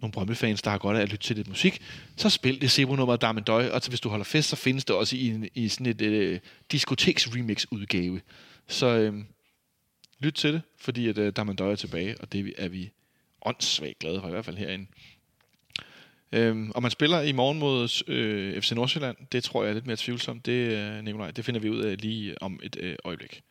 nogle 0.00 0.12
Brøndby-fans, 0.12 0.62
der 0.62 0.70
har 0.70 0.78
godt 0.78 0.96
af 0.96 1.02
at 1.02 1.08
lytte 1.08 1.26
til 1.26 1.36
lidt 1.36 1.48
musik, 1.48 1.82
så 2.16 2.30
spil 2.30 2.60
det 2.60 2.70
Sebo-nummer 2.70 3.16
Damendøj, 3.16 3.68
og 3.68 3.82
så 3.82 3.88
hvis 3.88 4.00
du 4.00 4.08
holder 4.08 4.24
fest, 4.24 4.48
så 4.48 4.56
findes 4.56 4.84
det 4.84 4.96
også 4.96 5.16
i, 5.16 5.28
en, 5.28 5.48
i 5.54 5.68
sådan 5.68 5.86
et 5.86 6.00
øh, 6.00 6.40
diskoteks-remix-udgave. 6.72 8.20
Så 8.68 8.86
øh, 8.86 9.24
lyt 10.20 10.34
til 10.34 10.52
det, 10.52 10.62
fordi 10.78 11.08
at 11.08 11.18
øh, 11.18 11.32
Damendøj 11.32 11.72
er 11.72 11.76
tilbage, 11.76 12.16
og 12.20 12.32
det 12.32 12.54
er 12.58 12.68
vi 12.68 12.90
åndssvagt 13.44 13.98
glade 13.98 14.20
for, 14.20 14.28
i 14.28 14.30
hvert 14.30 14.44
fald 14.44 14.56
herinde. 14.56 14.86
Øhm, 16.32 16.70
og 16.70 16.82
man 16.82 16.90
spiller 16.90 17.20
i 17.20 17.32
morgen 17.32 17.58
mod 17.58 18.02
øh, 18.08 18.62
FC 18.62 18.72
Nordsjælland. 18.72 19.16
Det 19.32 19.44
tror 19.44 19.62
jeg 19.62 19.70
er 19.70 19.74
lidt 19.74 19.86
mere 19.86 19.96
tvivlsomt. 19.96 20.46
Det, 20.46 20.52
øh, 20.52 21.04
Nikolaj, 21.04 21.30
det 21.30 21.44
finder 21.44 21.60
vi 21.60 21.70
ud 21.70 21.80
af 21.80 22.00
lige 22.00 22.42
om 22.42 22.60
et 22.62 22.76
øh, 22.80 22.96
øjeblik. 23.04 23.42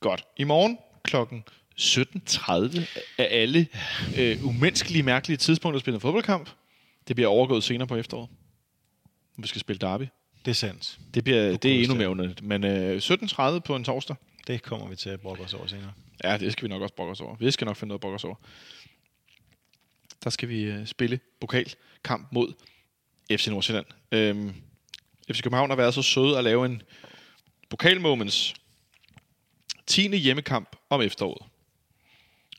Godt. 0.00 0.24
I 0.36 0.44
morgen 0.44 0.78
klokken 1.04 1.44
17.30 1.80 2.80
er 3.18 3.24
alle 3.24 3.66
øh, 4.18 4.46
umenneskelige, 4.46 5.02
mærkelige 5.02 5.36
tidspunkter 5.36 5.76
at 5.76 5.80
spille 5.80 5.94
en 5.94 6.00
fodboldkamp. 6.00 6.50
Det 7.08 7.16
bliver 7.16 7.28
overgået 7.28 7.64
senere 7.64 7.86
på 7.88 7.96
efteråret. 7.96 8.28
Vi 9.38 9.48
skal 9.48 9.60
spille 9.60 9.78
derby. 9.78 10.04
Det 10.44 10.50
er 10.50 10.54
sandt. 10.54 10.98
Det, 11.14 11.24
bliver, 11.24 11.56
det 11.56 11.76
er 11.76 11.78
endnu 11.78 11.94
mere 11.94 12.10
underligt. 12.10 12.42
Men 12.42 12.64
øh, 12.64 12.96
17.30 12.96 13.58
på 13.58 13.76
en 13.76 13.84
torsdag. 13.84 14.16
Det 14.46 14.62
kommer 14.62 14.88
vi 14.88 14.96
til 14.96 15.10
at 15.10 15.20
brokke 15.20 15.44
os 15.44 15.54
over 15.54 15.66
senere. 15.66 15.92
Ja, 16.24 16.36
det 16.36 16.52
skal 16.52 16.64
vi 16.64 16.68
nok 16.68 16.82
også 16.82 16.94
brokke 16.94 17.10
os 17.10 17.20
over. 17.20 17.36
Vi 17.36 17.50
skal 17.50 17.64
nok 17.64 17.76
finde 17.76 17.88
noget 17.88 17.98
at 17.98 18.00
brokke 18.00 18.14
os 18.14 18.24
over. 18.24 18.34
Der 20.24 20.30
skal 20.30 20.48
vi 20.48 20.62
øh, 20.62 20.86
spille 20.86 21.20
pokalkamp 21.40 22.28
mod 22.32 22.52
FC 23.32 23.46
Nordsjælland. 23.46 23.86
Øhm, 24.12 24.54
FC 25.32 25.42
København 25.42 25.70
har 25.70 25.76
været 25.76 25.94
så 25.94 26.02
søde 26.02 26.38
at 26.38 26.44
lave 26.44 26.66
en 26.66 26.82
pokalmoments 27.70 28.54
10. 29.86 30.16
hjemmekamp 30.16 30.76
om 30.90 31.00
efteråret. 31.00 31.46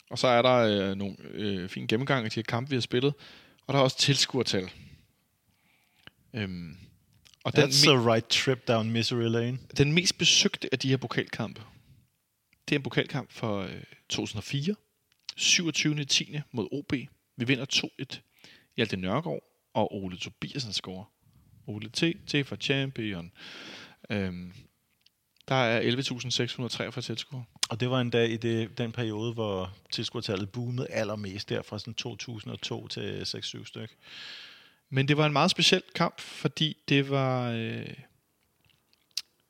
Og 0.09 0.19
så 0.19 0.27
er 0.27 0.41
der 0.41 0.55
øh, 0.55 0.95
nogle 0.95 1.15
øh, 1.19 1.69
fine 1.69 1.87
gennemgang 1.87 2.25
af 2.25 2.31
de 2.31 2.35
her 2.35 2.43
kampe, 2.43 2.69
vi 2.69 2.75
har 2.75 2.81
spillet. 2.81 3.13
Og 3.67 3.73
der 3.73 3.79
er 3.79 3.83
også 3.83 3.97
tilskuertal. 3.97 4.71
Øhm, 6.33 6.77
og 7.43 7.55
den, 7.55 7.63
That's 7.63 7.87
the 7.87 8.11
right 8.11 8.27
trip 8.27 8.67
down 8.67 8.91
misery 8.91 9.29
lane. 9.29 9.59
den 9.77 9.93
mest 9.93 10.17
besøgte 10.17 10.69
af 10.71 10.79
de 10.79 10.89
her 10.89 10.97
pokalkampe, 10.97 11.61
det 12.69 12.75
er 12.75 12.79
en 12.79 12.83
pokalkamp 12.83 13.31
for 13.31 13.59
øh, 13.59 13.83
2004. 14.09 14.75
27. 15.35 16.05
10. 16.05 16.39
mod 16.51 16.67
OB. 16.71 16.93
Vi 17.41 17.47
vinder 17.47 17.65
2-1. 17.73 18.19
Hjalte 18.75 18.97
Nørgaard 18.97 19.43
og 19.73 19.95
Ole 19.95 20.17
Tobiasen 20.17 20.73
scorer. 20.73 21.03
Ole 21.67 21.89
T. 21.89 22.03
T 22.27 22.47
for 22.47 22.55
champion. 22.55 23.31
Øhm, 24.09 24.53
der 25.47 25.55
er 25.55 25.81
11.643 26.91 27.01
tilskuere. 27.01 27.43
Og 27.69 27.79
det 27.79 27.89
var 27.89 28.01
en 28.01 28.09
dag 28.09 28.29
i 28.29 28.37
det, 28.37 28.77
den 28.77 28.91
periode, 28.91 29.33
hvor 29.33 29.77
tilskuertallet 29.91 30.49
boomede 30.49 30.87
allermest, 30.89 31.49
der 31.49 31.61
fra 31.61 31.79
sådan 31.79 31.93
2002 31.93 32.87
til 32.87 33.21
6-7 33.23 33.65
styk. 33.65 33.95
Men 34.89 35.07
det 35.07 35.17
var 35.17 35.25
en 35.25 35.33
meget 35.33 35.51
speciel 35.51 35.83
kamp, 35.95 36.19
fordi 36.19 36.77
det 36.89 37.09
var 37.09 37.51
øh, 37.51 37.93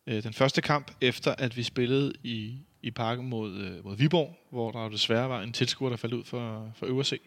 øh, 0.07 0.23
den 0.23 0.33
første 0.33 0.61
kamp, 0.61 0.91
efter 1.01 1.35
at 1.37 1.57
vi 1.57 1.63
spillede 1.63 2.13
i, 2.23 2.59
i 2.81 2.91
parken 2.91 3.27
mod, 3.27 3.57
øh, 3.57 3.85
mod 3.85 3.97
Viborg, 3.97 4.37
hvor 4.49 4.71
der 4.71 4.83
jo 4.83 4.89
desværre 4.89 5.29
var 5.29 5.41
en 5.41 5.53
tilskuer, 5.53 5.89
der 5.89 5.97
faldt 5.97 6.15
ud 6.15 6.23
for, 6.23 6.71
for 6.75 6.85
Øverse 6.85 7.17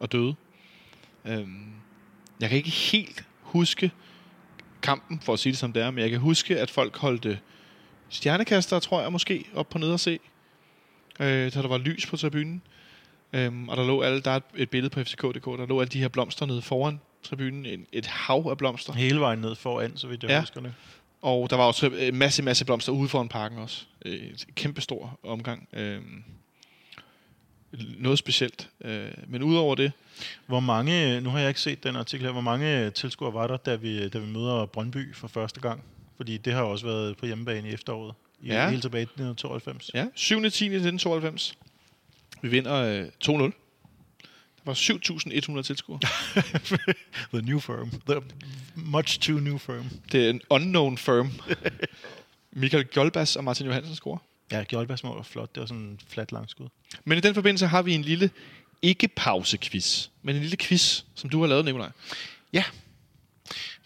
og 0.00 0.12
døde. 0.12 0.34
Øhm, 1.24 1.70
jeg 2.40 2.48
kan 2.48 2.58
ikke 2.58 2.70
helt 2.70 3.24
huske 3.40 3.90
kampen, 4.82 5.20
for 5.20 5.32
at 5.32 5.38
sige 5.38 5.50
det 5.50 5.58
som 5.58 5.72
det 5.72 5.82
er, 5.82 5.90
men 5.90 6.02
jeg 6.02 6.10
kan 6.10 6.18
huske, 6.20 6.58
at 6.58 6.70
folk 6.70 6.96
holdte 6.96 7.38
stjernekaster, 8.08 8.78
tror 8.78 9.02
jeg 9.02 9.12
måske, 9.12 9.44
op 9.54 9.68
på 9.68 9.78
nede 9.78 9.92
og 9.92 10.00
se, 10.00 10.18
øh, 11.20 11.52
så 11.52 11.62
der 11.62 11.68
var 11.68 11.78
lys 11.78 12.06
på 12.06 12.16
tribunen. 12.16 12.62
Øhm, 13.32 13.68
og 13.68 13.76
der 13.76 13.86
lå 13.86 14.02
alle, 14.02 14.20
der 14.20 14.30
er 14.30 14.36
et- 14.36 14.42
et 14.56 14.70
billede 14.70 14.90
på 14.90 15.00
FCK.dk, 15.04 15.44
der 15.44 15.66
lå 15.66 15.80
alle 15.80 15.88
de 15.90 15.98
her 15.98 16.08
blomster 16.08 16.46
nede 16.46 16.62
foran 16.62 17.00
tribunen. 17.22 17.66
En, 17.66 17.86
et 17.92 18.06
hav 18.06 18.46
af 18.50 18.58
blomster. 18.58 18.92
Hele 18.92 19.20
vejen 19.20 19.38
ned 19.38 19.54
foran, 19.54 19.96
så 19.96 20.06
vidt 20.08 20.22
jeg 20.22 20.30
Ja. 20.30 20.40
husker 20.40 20.60
det. 20.60 20.74
Og 21.22 21.50
der 21.50 21.56
var 21.56 21.64
også 21.64 21.86
en 21.90 22.16
masse, 22.16 22.42
masse 22.42 22.64
blomster 22.64 22.92
ude 22.92 23.08
foran 23.08 23.28
parken 23.28 23.58
også. 23.58 23.84
Øh, 24.04 24.12
Et 24.12 24.46
kæmpe 24.54 24.80
stor 24.80 25.18
omgang. 25.22 25.68
Øhm, 25.72 26.24
noget 27.98 28.18
specielt. 28.18 28.68
Øh, 28.84 29.08
men 29.28 29.42
udover 29.42 29.74
det, 29.74 29.92
Hvor 30.46 30.60
mange, 30.60 31.20
nu 31.20 31.30
har 31.30 31.38
jeg 31.38 31.48
ikke 31.48 31.60
set 31.60 31.84
den 31.84 31.96
artikel 31.96 32.26
her, 32.26 32.32
hvor 32.32 32.40
mange 32.40 32.90
tilskuere 32.90 33.34
var 33.34 33.46
der, 33.46 33.56
da 33.56 33.74
vi, 33.74 34.08
da 34.08 34.18
vi 34.18 34.26
møder 34.26 34.66
Brøndby 34.66 35.14
for 35.14 35.28
første 35.28 35.60
gang? 35.60 35.84
Fordi 36.16 36.36
det 36.36 36.52
har 36.52 36.62
også 36.62 36.86
været 36.86 37.16
på 37.16 37.26
hjemmebane 37.26 37.70
i 37.70 37.72
efteråret. 37.72 38.14
I, 38.42 38.46
Ja. 38.46 38.70
Helt 38.70 38.82
tilbage 38.82 39.00
i 39.00 39.04
1992. 39.04 39.90
ja, 39.94 40.06
7. 40.14 40.34
10. 40.36 40.44
1992. 40.44 41.54
Vi 42.42 42.48
vinder 42.48 42.74
øh, 42.74 43.04
2-0. 43.24 43.52
Der 44.64 44.70
var 44.70 44.74
7.100 45.58 45.62
tilskuere. 45.62 46.00
The 47.34 47.42
new 47.42 47.58
firm. 47.58 47.90
The 48.08 48.20
much 48.74 49.20
too 49.20 49.38
new 49.38 49.58
firm. 49.58 49.84
Det 50.12 50.26
er 50.26 50.30
en 50.30 50.40
unknown 50.50 50.98
firm. 50.98 51.30
Michael 52.60 52.84
Gjolbas 52.84 53.36
og 53.36 53.44
Martin 53.44 53.66
Johansen 53.66 53.94
scorer. 53.94 54.18
Ja, 54.52 54.62
Gjolbergs 54.64 55.04
mål 55.04 55.16
var 55.16 55.22
flot. 55.22 55.54
Det 55.54 55.60
var 55.60 55.66
sådan 55.66 55.82
en 55.82 56.00
flat 56.08 56.32
langskud. 56.32 56.66
Men 57.04 57.18
i 57.18 57.20
den 57.20 57.34
forbindelse 57.34 57.66
har 57.66 57.82
vi 57.82 57.94
en 57.94 58.02
lille, 58.02 58.30
ikke 58.82 59.08
pause-quiz, 59.08 60.08
men 60.22 60.36
en 60.36 60.42
lille 60.42 60.56
quiz, 60.56 61.02
som 61.14 61.30
du 61.30 61.40
har 61.40 61.46
lavet, 61.46 61.64
Nikolaj. 61.64 61.90
Ja. 62.52 62.64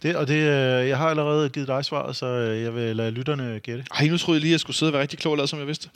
Det, 0.03 0.17
og 0.17 0.29
det, 0.29 0.35
øh, 0.35 0.89
jeg 0.89 0.99
har 0.99 1.09
allerede 1.09 1.49
givet 1.49 1.69
dig 1.69 1.85
svaret, 1.85 2.17
så 2.17 2.27
øh, 2.27 2.63
jeg 2.63 2.75
vil 2.75 2.97
lade 2.97 3.11
lytterne 3.11 3.61
gætte. 3.61 3.85
Ej, 3.95 4.07
nu 4.09 4.19
troede 4.19 4.37
jeg 4.37 4.41
lige, 4.41 4.51
at 4.51 4.53
jeg 4.53 4.61
skulle 4.61 4.77
sidde 4.77 4.91
og 4.91 4.93
være 4.93 5.03
rigtig 5.03 5.19
klog 5.19 5.31
og 5.31 5.37
lade, 5.37 5.49
som 5.49 5.59
jeg 5.59 5.67
vidste. 5.67 5.91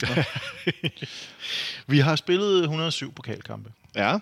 Vi 1.87 1.99
har 1.99 2.15
spillet 2.15 2.61
107 2.61 3.11
pokalkampe. 3.13 3.71
ja. 3.95 4.17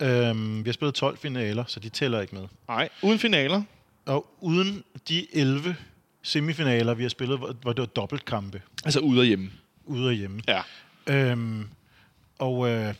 Øhm, 0.00 0.64
vi 0.64 0.68
har 0.68 0.72
spillet 0.72 0.94
12 0.94 1.18
finaler, 1.18 1.64
så 1.66 1.80
de 1.80 1.88
tæller 1.88 2.20
ikke 2.20 2.34
med. 2.34 2.44
Nej, 2.68 2.88
uden 3.02 3.18
finaler. 3.18 3.62
Og 4.06 4.26
uden 4.40 4.84
de 5.08 5.26
11 5.36 5.76
semifinaler, 6.22 6.94
vi 6.94 7.02
har 7.02 7.08
spillet, 7.10 7.38
hvor, 7.38 7.52
hvor 7.62 7.72
det 7.72 7.80
var 7.80 7.86
dobbeltkampe, 7.86 8.62
Altså 8.84 9.00
ude 9.00 9.20
og 9.20 9.24
hjemme. 9.26 9.50
Ude 9.86 10.08
og 10.08 10.12
hjemme. 10.12 10.40
Ja. 10.48 10.62
Øhm, 11.06 11.68
og 12.38 12.68
øh, 12.68 12.94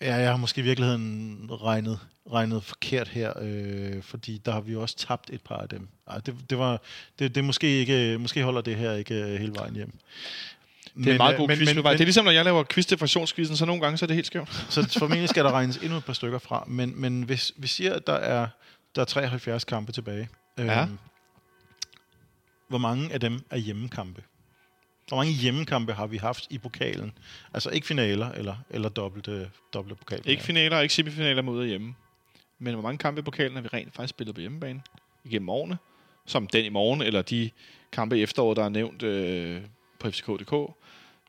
ja, 0.00 0.14
jeg 0.14 0.30
har 0.30 0.36
måske 0.36 0.60
i 0.60 0.64
virkeligheden 0.64 1.48
regnet, 1.50 1.98
regnet 2.32 2.64
forkert 2.64 3.08
her, 3.08 3.32
øh, 3.40 4.02
fordi 4.02 4.38
der 4.44 4.52
har 4.52 4.60
vi 4.60 4.72
jo 4.72 4.82
også 4.82 4.96
tabt 4.96 5.30
et 5.32 5.40
par 5.40 5.56
af 5.56 5.68
dem. 5.68 5.88
Ej, 6.08 6.18
det, 6.18 6.34
det, 6.50 6.58
var, 6.58 6.80
det, 7.18 7.34
det 7.34 7.44
måske, 7.44 7.66
ikke, 7.66 8.18
måske 8.18 8.42
holder 8.42 8.60
det 8.60 8.76
her 8.76 8.92
ikke 8.92 9.14
øh, 9.14 9.40
hele 9.40 9.54
vejen 9.54 9.74
hjem. 9.74 9.92
Det 10.96 11.06
er 11.06 11.10
en 11.10 11.16
meget 11.16 11.32
øh, 11.32 11.38
god 11.38 11.48
men, 11.48 11.56
quiz. 11.56 11.66
men, 11.68 11.76
Men, 11.76 11.84
det 11.84 11.90
er 11.90 11.98
men, 11.98 11.98
ligesom, 11.98 12.24
når 12.24 12.32
jeg 12.32 12.44
laver 12.44 12.64
quiz 12.64 12.86
til 12.86 13.56
så 13.56 13.64
nogle 13.66 13.82
gange 13.82 13.98
så 13.98 14.04
er 14.04 14.06
det 14.06 14.14
helt 14.14 14.26
skævt. 14.26 14.48
så 14.74 14.98
formentlig 14.98 15.28
skal 15.28 15.44
der 15.44 15.52
regnes 15.52 15.76
endnu 15.76 15.96
et 15.96 16.04
par 16.04 16.12
stykker 16.12 16.38
fra. 16.38 16.64
Men, 16.66 17.00
men 17.00 17.22
hvis 17.22 17.52
vi 17.56 17.66
siger, 17.66 17.94
at 17.94 18.06
der 18.06 18.12
er, 18.12 18.48
der 18.94 19.00
er 19.00 19.04
73 19.04 19.64
kampe 19.64 19.92
tilbage, 19.92 20.28
Ja. 20.58 20.82
øhm, 20.82 20.98
hvor 22.68 22.78
mange 22.78 23.12
af 23.12 23.20
dem 23.20 23.40
er 23.50 23.56
hjemmekampe? 23.56 24.22
Hvor 25.10 25.16
mange 25.16 25.32
hjemmekampe 25.32 25.92
har 25.92 26.06
vi 26.06 26.16
haft 26.16 26.46
i 26.50 26.58
pokalen? 26.58 27.12
Altså 27.54 27.70
ikke 27.70 27.86
finaler 27.86 28.32
eller, 28.32 28.56
eller 28.70 28.88
dobbelte, 28.88 29.30
øh, 29.30 29.46
dobbelte 29.74 29.98
pokal. 29.98 30.20
Ikke 30.24 30.42
finaler 30.42 30.76
og 30.76 30.82
ikke 30.82 30.94
semifinaler 30.94 31.42
mod 31.42 31.60
og 31.60 31.66
hjemme. 31.66 31.94
Men 32.58 32.74
hvor 32.74 32.82
mange 32.82 32.98
kampe 32.98 33.18
i 33.18 33.22
pokalen 33.22 33.54
har 33.54 33.62
vi 33.62 33.68
rent 33.72 33.94
faktisk 33.94 34.10
spillet 34.10 34.34
på 34.34 34.40
hjemmebane 34.40 34.82
igennem 35.24 35.48
årene? 35.48 35.78
Som 36.26 36.46
den 36.46 36.64
i 36.64 36.68
morgen, 36.68 37.02
eller 37.02 37.22
de 37.22 37.50
kampe 37.92 38.18
i 38.18 38.22
efteråret, 38.22 38.56
der 38.56 38.64
er 38.64 38.68
nævnt 38.68 39.02
øh, 39.02 39.60
på 40.00 40.10
FCK.dk. 40.10 40.50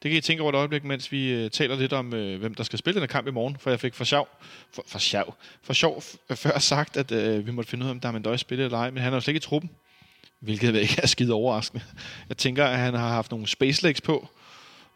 Det 0.03 0.11
kan 0.11 0.17
I 0.17 0.21
tænke 0.21 0.43
over 0.43 0.51
et 0.51 0.55
øjeblik, 0.55 0.83
mens 0.83 1.11
vi 1.11 1.31
øh, 1.31 1.49
taler 1.51 1.75
lidt 1.75 1.93
om, 1.93 2.13
øh, 2.13 2.39
hvem 2.39 2.53
der 2.53 2.63
skal 2.63 2.79
spille 2.79 2.93
den 2.95 3.01
her 3.01 3.07
kamp 3.07 3.27
i 3.27 3.31
morgen. 3.31 3.57
For 3.59 3.69
jeg 3.69 3.79
fik 3.79 3.93
for 3.93 4.03
sjov, 4.03 4.29
for, 4.73 4.83
for 4.87 4.99
sjov, 4.99 5.35
for 5.63 5.73
sjov 5.73 5.97
f- 5.97 6.33
før 6.35 6.59
sagt, 6.59 6.97
at 6.97 7.11
øh, 7.11 7.45
vi 7.47 7.51
måtte 7.51 7.69
finde 7.69 7.83
ud 7.85 7.89
af, 7.89 7.91
om 7.93 7.99
der 7.99 8.09
er 8.09 8.31
en 8.31 8.37
spiller 8.37 8.65
eller 8.65 8.77
ej. 8.77 8.89
Men 8.91 9.03
han 9.03 9.13
er 9.13 9.17
jo 9.17 9.21
slet 9.21 9.31
ikke 9.31 9.37
i 9.45 9.47
truppen 9.47 9.69
hvilket 10.41 10.75
ikke 10.75 10.99
er 11.03 11.07
skide 11.07 11.33
overraskende. 11.33 11.83
Jeg 12.29 12.37
tænker, 12.37 12.65
at 12.65 12.77
han 12.77 12.93
har 12.93 13.09
haft 13.09 13.31
nogle 13.31 13.47
Space 13.47 13.83
Legs 13.83 14.01
på. 14.01 14.27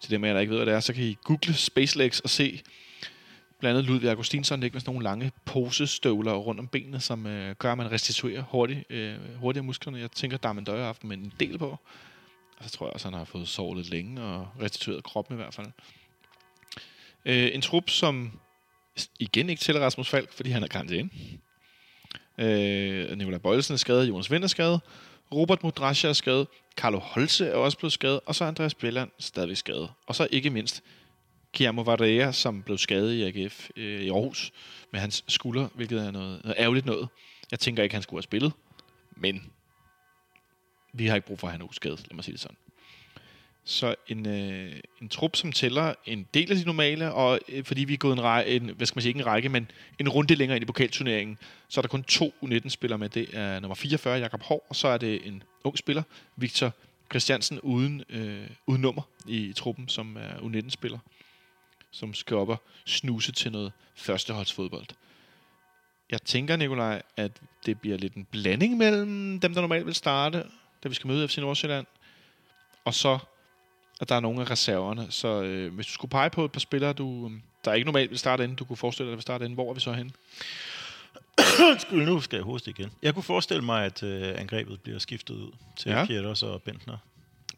Til 0.02 0.12
dem 0.12 0.24
af 0.24 0.28
jer, 0.28 0.34
der 0.34 0.42
ikke 0.42 0.52
ved, 0.52 0.58
hvad 0.60 0.66
det 0.66 0.74
er, 0.74 0.80
så 0.80 0.94
kan 0.94 1.04
I 1.04 1.18
google 1.24 1.54
Space 1.54 1.98
Legs 1.98 2.20
og 2.20 2.30
se 2.30 2.62
blandt 3.60 3.78
andet 3.78 3.90
Ludvig 3.92 4.10
Augustinsson 4.10 4.60
ligge 4.60 4.76
med 4.76 4.82
sådan 4.82 4.94
nogle 4.94 5.04
lange 5.04 5.32
posestøvler 5.46 6.34
rundt 6.34 6.60
om 6.60 6.68
benene, 6.68 7.00
som 7.00 7.28
øh, 7.28 7.56
gør, 7.56 7.72
at 7.72 7.78
man 7.78 7.92
restituerer 7.92 8.42
hurtigt, 8.42 8.92
øh, 8.92 9.16
hurtigere 9.36 9.66
musklerne. 9.66 10.00
Jeg 10.00 10.12
tænker, 10.12 10.38
at 10.50 10.56
man 10.56 10.64
Døje 10.64 10.84
aften 10.84 11.10
haft 11.10 11.20
en 11.20 11.34
del 11.40 11.58
på. 11.58 11.78
Og 12.58 12.64
så 12.64 12.70
tror 12.70 12.86
jeg 12.86 12.94
også, 12.94 13.08
han 13.08 13.18
har 13.18 13.26
fået 13.26 13.48
sovet 13.48 13.78
lidt 13.78 13.90
længe 13.90 14.22
og 14.22 14.48
restitueret 14.62 15.04
kroppen 15.04 15.36
i 15.36 15.42
hvert 15.42 15.54
fald. 15.54 15.68
Øh, 17.26 17.50
en 17.54 17.62
trup, 17.62 17.90
som 17.90 18.40
igen 19.20 19.50
ikke 19.50 19.60
tæller 19.60 19.82
Rasmus 19.82 20.10
Falk, 20.10 20.34
fordi 20.34 20.50
han 20.50 20.64
er 20.64 20.68
karantæne. 20.68 21.10
Øh, 22.38 23.18
Nikolaj 23.18 23.38
Bøjelsen 23.40 23.74
er 23.74 23.78
skadet, 23.78 24.08
Jonas 24.08 24.32
Vind 24.32 24.44
er 24.44 24.48
skadet, 24.48 24.82
Robert 25.34 25.64
Modrasja 25.64 26.10
er 26.10 26.14
skadet, 26.14 26.48
Carlo 26.78 27.00
Holse 27.00 27.48
er 27.48 27.56
også 27.56 27.78
blevet 27.78 27.94
skadet, 27.94 28.20
og 28.26 28.36
så 28.36 28.44
er 28.44 28.48
Andreas 28.48 28.74
Bjelland 28.76 29.12
stadig 29.20 29.58
skadet. 29.58 29.92
Og 30.08 30.16
så 30.16 30.28
ikke 30.32 30.50
mindst 30.50 30.84
Guillermo 31.58 31.82
Varela, 31.82 32.32
som 32.32 32.64
blev 32.64 32.78
skadet 32.78 33.14
i 33.14 33.24
AGF 33.24 33.70
øh, 33.76 34.02
i 34.02 34.10
Aarhus 34.10 34.54
med 34.92 35.00
hans 35.00 35.24
skulder, 35.28 35.68
hvilket 35.76 36.00
er 36.00 36.12
noget, 36.12 36.44
noget 36.44 36.56
ærgerligt 36.60 36.86
noget. 36.86 37.08
Jeg 37.52 37.60
tænker 37.60 37.84
ikke, 37.84 37.96
han 37.96 38.04
skulle 38.04 38.18
have 38.18 38.24
spillet, 38.24 38.54
men 39.18 39.52
vi 40.94 41.08
har 41.08 41.16
ikke 41.16 41.28
brug 41.28 41.40
for, 41.40 41.48
at 41.48 41.52
han 41.52 41.62
er 41.62 41.66
uskadet, 41.66 42.06
lad 42.10 42.16
mig 42.16 42.24
sige 42.24 42.34
det 42.34 42.42
sådan. 42.42 42.58
Så 43.68 43.96
en, 44.08 44.28
øh, 44.28 44.74
en 45.02 45.10
trup, 45.10 45.36
som 45.36 45.52
tæller 45.52 45.94
en 46.06 46.28
del 46.34 46.52
af 46.52 46.58
de 46.58 46.66
normale, 46.66 47.14
og 47.14 47.40
øh, 47.50 47.64
fordi 47.64 47.84
vi 47.84 47.94
er 47.94 47.98
gået 47.98 48.14
en, 48.14 48.24
række, 48.24 48.52
en, 48.52 48.70
hvad 48.70 48.88
skal 48.88 48.98
man 48.98 49.02
sige, 49.02 49.10
ikke 49.10 49.20
en 49.20 49.26
række, 49.26 49.50
men 49.50 49.72
en 50.00 50.10
runde 50.10 50.36
længere 50.36 50.58
ind 50.58 50.64
i 50.64 50.66
pokalturneringen, 50.66 51.38
så 51.68 51.80
er 51.80 51.82
der 51.82 51.90
kun 51.90 52.04
to 52.04 52.34
U19-spillere 52.44 52.98
med. 52.98 53.10
Det 53.10 53.28
er 53.34 53.60
nummer 53.60 53.76
44, 53.76 54.20
Jakob 54.20 54.44
Hård, 54.44 54.66
og 54.70 54.76
så 54.76 54.88
er 54.88 54.98
det 54.98 55.28
en 55.28 55.44
ung 55.64 55.78
spiller, 55.78 56.04
Victor 56.36 56.74
Christiansen, 57.12 57.60
uden, 57.60 58.04
øh, 58.10 58.50
uden 58.68 58.82
nummer 58.82 59.02
i 59.28 59.54
truppen, 59.56 59.90
som 59.90 60.18
er 60.18 60.36
U19-spiller, 60.38 61.00
som 61.92 62.14
skal 62.14 62.38
op 62.38 62.50
og 62.50 62.64
snuse 62.86 63.32
til 63.32 63.52
noget 63.52 63.72
førsteholdsfodbold. 63.96 64.86
Jeg 66.12 66.22
tænker, 66.22 66.56
Nikolaj, 66.56 67.02
at 67.18 67.32
det 67.66 67.80
bliver 67.80 67.98
lidt 67.98 68.14
en 68.14 68.26
blanding 68.32 68.78
mellem 68.78 69.40
dem, 69.40 69.54
der 69.54 69.62
normalt 69.62 69.86
vil 69.86 69.96
starte, 69.96 70.44
da 70.84 70.90
vi 70.90 70.96
skal 70.96 71.08
møde 71.08 71.28
FC 71.28 71.38
Nordsjælland, 71.38 71.86
og 72.86 72.94
så 72.94 73.20
at 74.02 74.10
der 74.10 74.16
er 74.16 74.20
nogle 74.20 74.42
af 74.42 74.52
reserverne. 74.52 75.08
Så 75.10 75.42
øh, 75.42 75.74
hvis 75.74 75.86
du 75.86 75.92
skulle 75.92 76.10
pege 76.10 76.30
på 76.30 76.46
et 76.46 76.52
par 76.52 76.60
spillere, 76.60 76.94
du, 76.94 77.32
der 77.66 77.74
ikke 77.74 77.86
normalt 77.86 78.10
vil 78.10 78.20
starte 78.20 78.44
inden, 78.44 78.56
du 78.56 78.66
kunne 78.66 78.78
forestille 78.78 79.12
dig, 79.12 79.18
at 79.18 79.22
starte 79.22 79.46
inden, 79.46 79.56
hvor 79.56 79.70
er 79.70 79.74
vi 79.74 79.80
så 79.80 79.94
hen? 79.94 80.12
Undskyld, 81.72 82.06
nu 82.06 82.22
skal 82.22 82.38
jeg 82.38 82.44
hoste 82.44 82.70
igen. 82.70 82.92
Jeg 83.02 83.14
kunne 83.14 83.24
forestille 83.24 83.64
mig, 83.64 83.86
at 83.86 84.04
øh, 84.04 84.34
angrebet 84.40 84.82
bliver 84.82 85.00
skiftet 85.00 85.36
ud 85.36 85.52
til 85.76 85.92
ja. 85.92 86.06
Pieters 86.06 86.44
og 86.44 86.62
Bentner. 86.62 86.98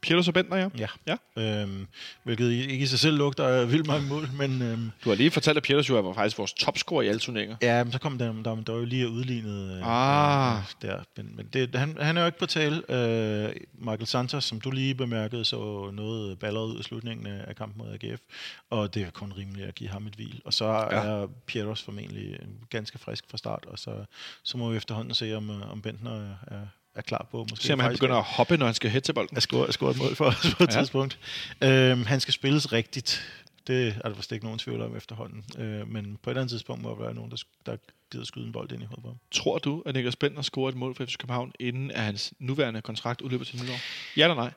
Pieters 0.01 0.27
og 0.27 0.33
Bentner, 0.33 0.57
ja. 0.57 0.69
Ja. 0.77 1.15
ja. 1.37 1.61
Øhm, 1.61 1.87
hvilket 2.23 2.51
ikke 2.51 2.83
i 2.83 2.85
sig 2.85 2.99
selv 2.99 3.17
lugter 3.17 3.47
af 3.47 3.71
vildt 3.71 3.87
mange 3.87 4.07
mål, 4.09 4.29
men 4.37 4.61
øhm, 4.61 4.91
Du 5.03 5.09
har 5.09 5.15
lige 5.15 5.31
fortalt, 5.31 5.57
at 5.57 5.63
Pieters 5.63 5.89
jo 5.89 5.99
var 5.99 6.13
faktisk 6.13 6.37
vores 6.37 6.53
topscorer 6.53 7.01
i 7.01 7.07
alle 7.07 7.19
turneringer. 7.19 7.55
ja, 7.61 7.83
men 7.83 7.93
så 7.93 7.99
kom 7.99 8.17
der, 8.17 8.33
der, 8.33 8.55
der 8.55 8.71
var 8.71 8.79
jo 8.79 8.85
lige 8.85 9.09
udlignet 9.09 9.77
øh, 9.77 9.81
Ah. 9.83 10.57
øh, 10.57 10.63
der. 10.81 11.03
Men, 11.17 11.35
men 11.35 11.47
det, 11.53 11.75
han, 11.75 11.97
han 12.01 12.17
er 12.17 12.21
jo 12.21 12.25
ikke 12.25 12.39
på 12.39 12.45
tale. 12.45 12.75
Øh, 12.91 13.55
Michael 13.73 14.07
Santos, 14.07 14.43
som 14.45 14.61
du 14.61 14.71
lige 14.71 14.95
bemærkede, 14.95 15.45
så 15.45 15.89
noget 15.93 16.39
baller 16.39 16.61
ud 16.61 16.79
i 16.79 16.83
slutningen 16.83 17.27
af 17.27 17.55
kampen 17.55 17.85
mod 17.85 17.93
AGF, 18.03 18.21
og 18.69 18.93
det 18.93 19.01
er 19.03 19.09
kun 19.11 19.33
rimeligt 19.37 19.67
at 19.67 19.75
give 19.75 19.89
ham 19.89 20.07
et 20.07 20.13
hvil. 20.15 20.41
Og 20.45 20.53
så 20.53 20.65
Ja. 20.65 20.97
er 20.97 21.27
Pieters 21.45 21.81
formentlig 21.83 22.39
ganske 22.69 22.97
frisk 22.99 23.23
fra 23.29 23.37
start, 23.37 23.65
og 23.67 23.79
så, 23.79 24.05
så 24.43 24.57
må 24.57 24.69
vi 24.69 24.77
efterhånden 24.77 25.13
se, 25.13 25.35
om, 25.35 25.49
øh, 25.49 25.71
om 25.71 25.81
Bentner 25.81 26.35
er, 26.47 26.57
er 26.97 27.01
klar 27.01 27.27
på. 27.31 27.47
Måske 27.49 27.65
Se 27.65 27.73
om 27.73 27.79
han 27.79 27.91
begynder 27.91 28.15
at 28.15 28.23
hoppe, 28.23 28.57
når 28.57 28.65
han 28.65 28.75
skal 28.75 28.89
hætte 28.89 29.05
til 29.07 29.13
bolden. 29.13 29.37
at 29.37 29.43
score, 29.43 29.67
at 29.67 29.73
score 29.73 29.91
et 29.91 29.97
mål 29.97 30.15
for 30.15 30.25
os 30.25 30.55
på 30.57 30.63
et 30.63 30.73
Ja. 30.75 30.79
tidspunkt. 30.79 31.19
Øhm, 31.63 32.05
han 32.05 32.19
skal 32.19 32.33
spilles 32.33 32.73
rigtigt. 32.73 33.31
Det 33.67 33.87
er 34.03 34.09
der 34.09 34.15
vist 34.15 34.31
ikke 34.31 34.45
nogen 34.45 34.59
tvivl 34.59 34.81
om 34.81 34.97
efterhånden. 34.97 35.45
Øh, 35.57 35.87
men 35.87 36.17
på 36.23 36.29
et 36.29 36.31
eller 36.31 36.41
andet 36.41 36.51
tidspunkt 36.51 36.83
må 36.83 36.89
der 36.89 36.95
være 36.95 37.13
nogen, 37.13 37.31
der, 37.31 37.37
der 37.65 37.77
gider 38.11 38.25
skyde 38.25 38.45
en 38.45 38.51
bold 38.51 38.71
ind 38.71 38.81
i 38.81 38.85
hovedet 38.85 39.01
på 39.03 39.07
ham. 39.09 39.17
Tror 39.31 39.57
du, 39.57 39.83
at 39.85 39.93
Niklas 39.95 40.15
Bentner 40.15 40.41
scorer 40.41 40.69
et 40.69 40.75
mål 40.75 40.95
for 40.95 41.05
FC 41.05 41.17
København, 41.17 41.51
inden 41.59 41.91
at 41.91 42.01
hans 42.03 42.33
nuværende 42.39 42.81
kontrakt 42.81 43.21
udløber 43.21 43.45
til 43.45 43.61
nytår? 43.63 43.75
Ja 44.17 44.23
eller 44.23 44.35
nej? 44.35 44.51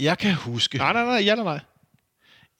Jeg 0.00 0.18
kan 0.18 0.34
huske... 0.34 0.78
Nej, 0.78 0.92
nej, 0.92 1.04
nej. 1.04 1.14
Ja 1.24 1.30
eller 1.32 1.44
nej? 1.44 1.60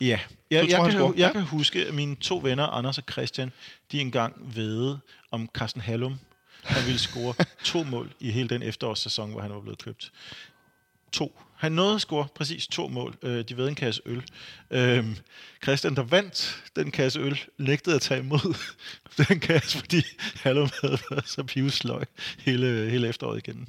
Ja, 0.01 0.20
Du 0.28 0.37
jeg, 0.51 0.68
tror, 0.70 0.85
jeg, 0.85 0.93
kan, 0.93 1.03
jeg 1.03 1.14
Ja. 1.16 1.33
kan 1.33 1.43
huske, 1.43 1.87
at 1.87 1.95
mine 1.95 2.16
to 2.16 2.41
venner, 2.43 2.66
Anders 2.66 2.99
og 2.99 3.05
Christian, 3.12 3.53
de 3.93 4.01
engang 4.01 4.57
ved 4.57 4.97
om 5.31 5.49
Carsten 5.55 5.81
Hallum, 5.81 6.18
han 6.65 6.87
ville 6.87 6.99
score 6.99 7.35
to 7.65 7.83
mål 7.83 8.13
i 8.21 8.31
hele 8.31 8.49
den 8.49 8.63
efterårssæson, 8.63 9.31
hvor 9.31 9.41
han 9.41 9.51
var 9.51 9.61
blevet 9.61 9.83
købt. 9.83 10.13
To. 11.13 11.41
Han 11.57 11.73
nåede 11.73 11.95
at 11.95 12.01
score 12.01 12.29
præcis 12.35 12.67
to 12.67 12.89
mål. 12.89 13.17
Øh, 13.23 13.45
de 13.45 13.57
ved 13.57 13.69
en 13.69 13.75
kasse 13.75 14.03
øl. 14.07 14.23
Øh, 14.71 15.17
Christian, 15.63 15.97
der 15.97 16.03
vandt 16.03 16.63
den 16.77 16.91
kasse 16.91 17.21
øl, 17.21 17.41
nægtede 17.59 17.97
at 17.97 18.03
tage 18.03 18.21
imod 18.21 18.57
den 19.29 19.41
kasse, 19.41 19.79
fordi 19.79 20.03
Hallum 20.35 20.69
havde 20.81 20.99
været 21.11 21.29
så 21.29 21.43
pivsløg 21.43 22.07
hele, 22.39 22.91
hele 22.91 23.09
efteråret 23.09 23.49
igen. 23.49 23.69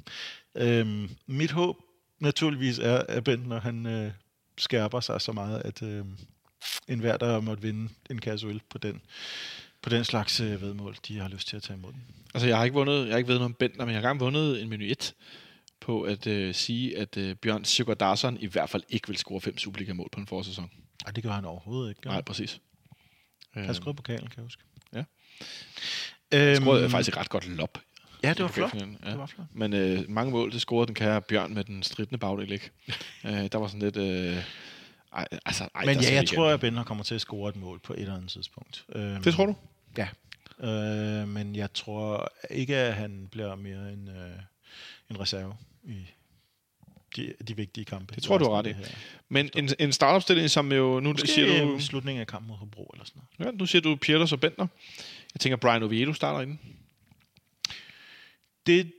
Øh, 0.54 1.10
mit 1.26 1.50
håb 1.50 1.76
naturligvis 2.20 2.78
er, 2.78 2.98
at 3.08 3.24
Bentner, 3.24 3.60
han 3.60 3.86
øh, 3.86 4.12
skærper 4.58 5.00
sig 5.00 5.20
så 5.20 5.32
meget, 5.32 5.62
at 5.64 5.82
øh, 5.82 6.04
enhver, 6.88 7.16
der 7.16 7.40
måtte 7.40 7.62
vinde 7.62 7.88
en 8.10 8.20
kasse 8.20 8.46
øl 8.46 8.60
på 8.68 8.78
den, 8.78 9.00
på 9.82 9.90
den 9.90 10.04
slags 10.04 10.40
øh, 10.40 10.62
vedmål, 10.62 10.96
de 11.08 11.18
har 11.18 11.28
lyst 11.28 11.48
til 11.48 11.56
at 11.56 11.62
tage 11.62 11.78
imod 11.78 11.92
den. 11.92 12.04
Altså, 12.34 12.48
jeg 12.48 12.56
har 12.56 12.64
ikke 12.64 12.74
vundet, 12.74 13.04
jeg 13.04 13.12
har 13.12 13.18
ikke 13.18 13.28
ved 13.28 13.34
noget 13.34 13.44
om 13.44 13.54
Bentner, 13.54 13.84
men 13.84 13.94
jeg 13.94 14.00
har 14.02 14.08
engang 14.10 14.20
vundet 14.20 14.62
en 14.62 14.68
menu 14.68 14.84
1 14.84 15.14
på 15.80 16.02
at 16.02 16.26
øh, 16.26 16.54
sige, 16.54 16.98
at 16.98 17.16
øh, 17.16 17.36
Bjørn 17.36 17.64
Sigurdarsson 17.64 18.36
i 18.40 18.46
hvert 18.46 18.70
fald 18.70 18.82
ikke 18.88 19.08
vil 19.08 19.16
score 19.16 19.40
fem 19.40 19.58
Superliga-mål 19.58 20.08
på 20.12 20.20
en 20.20 20.26
forårssæson. 20.26 20.70
Og 21.06 21.16
det 21.16 21.24
gør 21.24 21.30
han 21.30 21.44
overhovedet 21.44 21.90
ikke. 21.90 22.00
Nej, 22.04 22.14
han? 22.14 22.24
præcis. 22.24 22.60
Han 23.52 23.64
har 23.64 23.72
skrevet 23.72 23.96
pokalen, 23.96 24.26
kan 24.26 24.36
jeg 24.36 24.42
huske. 24.42 24.62
Ja. 24.94 25.04
Øhm, 26.34 26.62
scorede 26.62 26.90
faktisk 26.90 27.08
et 27.08 27.16
ret 27.16 27.28
godt 27.28 27.48
lop. 27.48 27.78
Ja, 28.22 28.28
det 28.28 28.42
var 28.42 28.48
flot. 28.48 28.74
Ja. 28.74 29.10
Det 29.10 29.18
var 29.18 29.26
flot. 29.26 29.46
Men 29.52 29.72
øh, 29.72 30.10
mange 30.10 30.30
mål, 30.32 30.52
det 30.52 30.60
scorede 30.60 30.86
den 30.86 30.94
kære 30.94 31.22
Bjørn 31.22 31.54
med 31.54 31.64
den 31.64 31.82
stridende 31.82 32.18
bagdel, 32.18 32.52
ikke? 32.52 32.70
øh, 33.26 33.32
der 33.52 33.58
var 33.58 33.66
sådan 33.66 33.80
lidt... 33.80 33.96
Øh, 33.96 34.44
ej, 35.12 35.28
altså, 35.46 35.68
ej, 35.74 35.84
Men 35.84 36.00
ja, 36.00 36.14
jeg 36.14 36.28
tror, 36.28 36.50
at 36.50 36.60
Bender 36.60 36.84
kommer 36.84 37.04
til 37.04 37.14
at 37.14 37.20
score 37.20 37.48
et 37.48 37.56
mål 37.56 37.80
på 37.80 37.92
et 37.92 38.00
eller 38.00 38.14
andet 38.16 38.30
tidspunkt. 38.30 38.84
Øhm, 38.94 39.22
Det 39.22 39.34
tror 39.34 39.46
du? 39.46 39.54
Ja. 39.96 40.08
Øh, 40.62 41.28
men 41.28 41.56
jeg 41.56 41.72
tror 41.72 42.32
ikke, 42.50 42.76
at 42.76 42.94
han 42.94 43.28
bliver 43.30 43.54
mere 43.54 43.92
en, 43.92 44.08
øh, 44.08 44.38
en 45.10 45.20
reserve 45.20 45.56
i 45.84 46.06
de, 47.16 47.34
de 47.48 47.56
vigtige 47.56 47.84
kampe. 47.84 48.14
Det 48.14 48.22
tror 48.22 48.38
du 48.38 48.44
har 48.44 48.58
ret 48.58 48.66
i. 48.66 48.74
Men 49.28 49.50
en, 49.56 49.68
en 49.78 49.92
startopstilling, 49.92 50.50
som 50.50 50.72
jo... 50.72 51.00
Nu 51.00 51.12
Måske 51.12 51.28
siger 51.28 51.64
du... 51.64 51.80
slutningen 51.80 52.20
af 52.20 52.26
kampen 52.26 52.48
mod 52.48 52.56
Hobro 52.56 52.90
eller 52.94 53.04
sådan 53.04 53.22
noget. 53.38 53.52
ja, 53.52 53.58
nu 53.58 53.66
siger 53.66 53.82
du 53.82 53.96
Pieters 53.96 54.32
og 54.32 54.40
Bentner. 54.40 54.66
Jeg 55.34 55.40
tænker, 55.40 55.56
Brian 55.56 55.82
Oviedo 55.82 56.12
starter 56.12 56.40
inden. 56.40 56.60
Det 58.66 58.92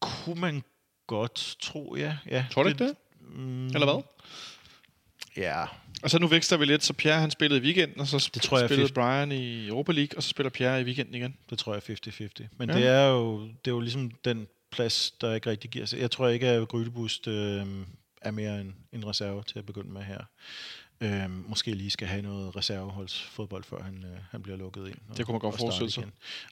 kunne 0.00 0.40
man 0.40 0.62
godt 1.06 1.56
tro, 1.60 1.96
ja. 1.96 2.16
ja 2.30 2.46
Tror 2.50 2.62
du 2.62 2.68
ikke 2.68 2.84
det? 2.84 2.96
Mm, 3.20 3.66
Eller 3.66 3.84
hvad? 3.92 4.02
Ja, 5.36 5.64
Og 6.04 6.10
så 6.10 6.18
nu 6.18 6.26
vækster 6.26 6.56
vi 6.56 6.64
lidt, 6.64 6.84
så 6.84 6.92
Pierre 6.92 7.20
han 7.20 7.30
spillede 7.30 7.60
i 7.60 7.64
weekenden, 7.64 8.00
og 8.00 8.06
så 8.06 8.30
Det 8.34 8.42
tror 8.42 8.58
jeg 8.58 8.68
spillede 8.68 8.88
50. 8.88 8.92
Brian 8.92 9.32
i 9.32 9.68
Europa 9.68 9.92
League, 9.92 10.16
og 10.16 10.22
så 10.22 10.28
spiller 10.28 10.50
Pierre 10.50 10.80
i 10.80 10.84
weekenden 10.84 11.14
igen. 11.14 11.36
det 11.50 11.58
tror 11.58 11.72
jeg 11.74 11.82
er 11.88 11.94
50-50. 12.42 12.48
Men 12.58 12.70
Ja. 12.70 12.76
det, 12.76 12.86
er 12.86 13.06
jo, 13.06 13.40
det 13.42 13.50
er 13.66 13.70
jo 13.70 13.80
ligesom 13.80 14.10
den 14.24 14.46
plads, 14.72 15.10
der 15.10 15.34
ikke 15.34 15.50
rigtig 15.50 15.70
giver 15.70 15.86
sig. 15.86 15.98
Jeg 16.00 16.10
tror 16.10 16.28
ikke, 16.28 16.48
at 16.48 16.68
Grydebust 16.68 17.26
øh, 17.28 17.66
er 18.22 18.30
mere 18.30 18.60
en, 18.60 18.74
en 18.92 19.06
reserve 19.06 19.42
til 19.42 19.58
at 19.58 19.66
begynde 19.66 19.90
med 19.92 20.02
her. 20.02 20.20
Øh, 21.00 21.30
måske 21.48 21.74
lige 21.74 21.90
skal 21.90 22.08
have 22.08 22.22
noget 22.22 22.56
reserveholdsfodbold, 22.56 23.64
før 23.64 23.82
han, 23.82 24.04
øh, 24.04 24.18
han 24.30 24.42
bliver 24.42 24.58
lukket 24.58 24.86
ind. 24.88 24.96
Og, 25.10 25.16
Det 25.16 25.26
kunne 25.26 25.32
man 25.32 25.40
godt 25.40 25.58
forestille 25.58 25.90
sig. 25.90 26.04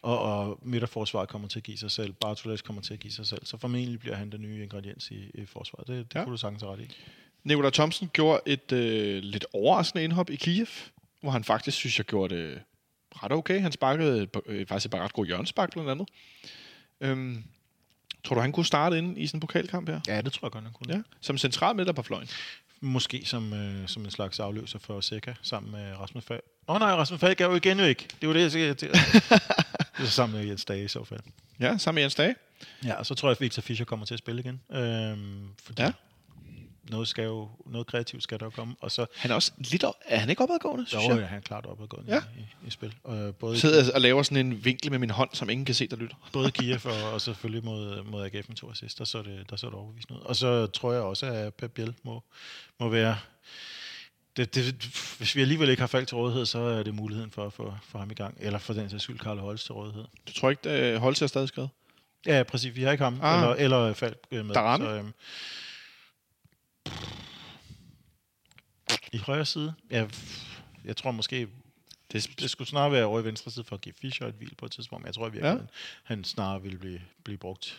Og, 0.03 0.19
og 0.19 0.59
midterforsvaret 0.63 1.29
kommer 1.29 1.49
til 1.49 1.59
at 1.59 1.63
give 1.63 1.79
sig 1.79 1.91
selv. 1.91 2.13
Bartoles 2.13 2.63
kommer 2.63 2.83
til 2.83 2.95
at 2.95 3.01
give 3.01 3.13
sig 3.13 3.27
selv. 3.27 3.47
Så 3.47 3.57
formentlig 3.57 4.01
bliver 4.01 4.17
han 4.17 4.33
den 4.33 4.43
nye 4.43 4.63
ingrediens 4.63 5.11
i, 5.11 5.31
i 5.35 5.47
forsvaret. 5.47 5.87
Det, 5.89 5.97
det 6.13 6.15
Ja. 6.19 6.25
kunne 6.25 6.33
du 6.33 6.37
sagtens 6.37 6.65
ret 6.65 6.81
i. 6.81 6.97
Nikolaj 7.45 7.71
Thomsen 7.71 8.11
gjorde 8.13 8.41
et 8.47 8.73
øh, 8.73 9.23
lidt 9.23 9.45
overraskende 9.53 10.05
indhop 10.05 10.31
i 10.31 10.37
Kiev, 10.37 10.67
hvor 11.21 11.31
han 11.31 11.45
faktisk, 11.45 11.77
synes 11.77 11.99
jeg, 11.99 12.07
gjorde 12.07 12.37
det 12.37 12.63
ret 13.23 13.33
okay. 13.33 13.61
Han 13.61 13.73
sparkede 13.73 14.29
øh, 14.47 14.67
faktisk 14.67 14.87
et 14.87 14.91
par 14.91 15.05
ret 15.05 15.13
gode 15.13 15.27
hjørnespark, 15.27 15.73
blandt 15.73 15.91
andet. 15.91 16.09
Øhm, 17.01 17.45
tror 18.25 18.35
du, 18.35 18.41
han 18.41 18.53
kunne 18.53 18.67
starte 18.67 18.99
ind 18.99 19.19
i 19.19 19.27
sådan 19.27 19.37
en 19.37 19.41
pokalkamp 19.41 19.89
her? 19.89 20.01
Ja, 20.07 20.21
det 20.21 20.33
tror 20.33 20.47
jeg 20.47 20.53
godt, 20.53 20.65
han 20.65 20.73
kunne. 20.73 20.95
Ja. 20.95 21.03
Som 21.21 21.39
central 21.39 21.77
midter 21.77 21.93
på 21.93 22.03
fløjen. 22.03 22.29
Måske 22.81 23.23
som, 23.25 23.53
øh, 23.53 23.89
som 23.89 24.05
en 24.05 24.11
slags 24.11 24.41
afløser 24.41 24.79
for 24.79 25.01
Seca 25.01 25.35
sammen 25.43 25.73
med 25.73 25.97
Rasmus 25.97 26.25
Falk. 26.25 26.43
Åh 26.69 26.75
oh, 26.75 26.81
nej, 26.81 26.95
Rasmus 26.95 27.21
Falk 27.21 27.41
er 27.41 27.47
jo 27.47 27.55
igen 27.55 27.79
væk. 27.79 28.09
Det 28.21 28.29
var 28.29 28.33
det, 28.33 28.43
jeg 28.43 28.53
siger. 28.53 28.75
Det 29.97 30.05
er 30.05 30.11
sammen 30.11 30.39
med 30.39 30.47
Jens 30.49 30.65
Dage 30.65 30.85
i 30.85 30.89
så 30.89 31.05
fald. 31.05 31.21
Ja, 31.61 31.79
sammen 31.79 31.95
med 31.95 32.03
Jens 32.03 32.15
Dage. 32.15 32.35
Ja, 32.85 32.95
og 32.95 33.07
så 33.07 33.15
tror 33.15 33.29
jeg, 33.29 33.37
at 33.37 33.41
Victor 33.41 33.63
Fischer 33.63 33.85
kommer 33.85 34.07
til 34.07 34.15
at 34.15 34.19
spille 34.19 34.41
igen. 34.41 34.61
Øhm, 34.73 35.49
fordi 35.65 35.83
Ja. 35.83 35.93
Noget, 36.91 37.09
skal 37.09 37.25
jo, 37.25 37.49
noget 37.67 37.87
kreativt 37.87 38.23
skal 38.23 38.39
der 38.41 38.47
jo 38.47 38.51
komme. 38.51 38.75
Og 38.81 38.91
så 38.91 39.07
Han 39.17 39.31
er 39.31 39.35
også 39.35 39.53
lidt 39.59 39.85
op, 39.85 39.95
er 40.05 40.19
han 40.19 40.31
ikke 40.31 40.43
opadgående, 40.43 40.87
synes 40.87 41.05
jo, 41.05 41.11
jeg? 41.11 41.19
ja, 41.21 41.25
han 41.27 41.37
er 41.39 41.43
klart 41.43 41.67
opadgående 41.67 42.15
Ja. 42.15 42.23
i, 42.39 42.67
i, 42.67 42.71
spil. 42.71 42.95
Og 43.05 43.35
både, 43.37 43.61
Sidder 43.61 43.95
og 43.95 44.01
laver 44.01 44.23
sådan 44.23 44.47
en 44.47 44.65
vinkel 44.65 44.91
med 44.91 44.99
min 44.99 45.11
hånd, 45.11 45.31
som 45.33 45.51
ingen 45.51 45.65
kan 45.65 45.75
se, 45.75 45.87
der 45.87 45.97
lytter. 45.97 46.17
både 46.33 46.51
Kiev 46.61 46.79
og, 46.85 47.13
og 47.13 47.21
selvfølgelig 47.21 47.65
mod, 47.65 48.03
mod 48.05 48.25
AGF 48.25 48.49
med 48.49 48.57
to 48.57 48.71
assist, 48.71 48.99
der 48.99 49.05
så 49.05 49.23
det, 49.23 49.51
der 49.51 49.57
så 49.57 49.67
det 49.67 49.75
overbevisende 49.75 50.19
ud. 50.21 50.25
Og 50.25 50.37
så 50.37 50.67
tror 50.67 50.93
jeg 50.93 51.03
også, 51.03 51.27
at 51.27 51.55
Pep 51.55 51.71
Biel 51.71 51.95
må, 52.03 52.23
må 52.81 52.89
være... 52.89 53.19
Det, 54.37 54.55
det, 54.55 54.65
hvis 55.19 55.37
vi 55.37 55.41
alligevel 55.41 55.69
ikke 55.69 55.81
har 55.83 55.87
Falk 55.87 56.09
til 56.09 56.17
rådighed, 56.17 56.47
så 56.47 56.59
er 56.59 56.83
det 56.83 56.95
muligheden 56.95 57.31
for 57.31 57.47
at 57.47 57.53
få 57.53 57.75
for 57.89 57.99
ham 57.99 58.11
i 58.11 58.15
gang. 58.15 58.37
Eller 58.41 58.59
for 58.59 58.73
den 58.73 58.91
sags 58.91 59.03
skyld, 59.03 59.19
Karl 59.19 59.39
Holst 59.39 59.65
til 59.67 59.73
rådighed. 59.73 60.05
Du 60.29 60.33
tror 60.33 60.51
ikke, 60.51 60.71
at 60.71 61.01
Holtz 61.01 61.23
er 61.23 61.27
stadig 61.27 61.49
skrevet? 61.49 61.71
Ja, 62.27 62.43
præcis. 62.43 62.77
Vi 62.77 62.83
har 62.83 62.93
ikke 62.93 63.05
ham. 63.05 63.19
Ah. 63.23 63.43
Ah. 63.43 63.55
Eller, 63.59 63.77
eller 63.77 63.95
Falk 63.95 64.17
øh, 64.31 64.45
med. 64.45 64.55
Darami? 64.55 64.85
Så, 64.85 64.91
øhm, 64.91 65.13
I 69.13 69.19
højre 69.19 69.45
side? 69.47 69.75
Ja, 69.91 70.07
f- 70.13 70.49
jeg 70.85 70.97
tror 70.97 71.11
måske... 71.11 71.49
Det, 72.13 72.31
det 72.41 72.51
skulle 72.51 72.69
snarere 72.69 72.93
være 72.93 73.05
over 73.05 73.21
i 73.21 73.25
venstre 73.25 73.51
side 73.51 73.65
for 73.65 73.77
at 73.77 73.81
give 73.83 73.95
Fischer 74.01 74.27
et 74.27 74.35
hvil 74.35 74.55
på 74.59 74.67
et 74.67 74.73
tidspunkt. 74.73 75.07
Jeg 75.07 75.15
tror 75.15 75.25
virkelig, 75.29 75.43
Ja. 75.49 75.57
han, 75.57 75.69
han 76.05 76.25
snarere 76.25 76.63
ville 76.63 76.79
blive, 76.79 77.01
blive 77.25 77.39
brugt 77.39 77.79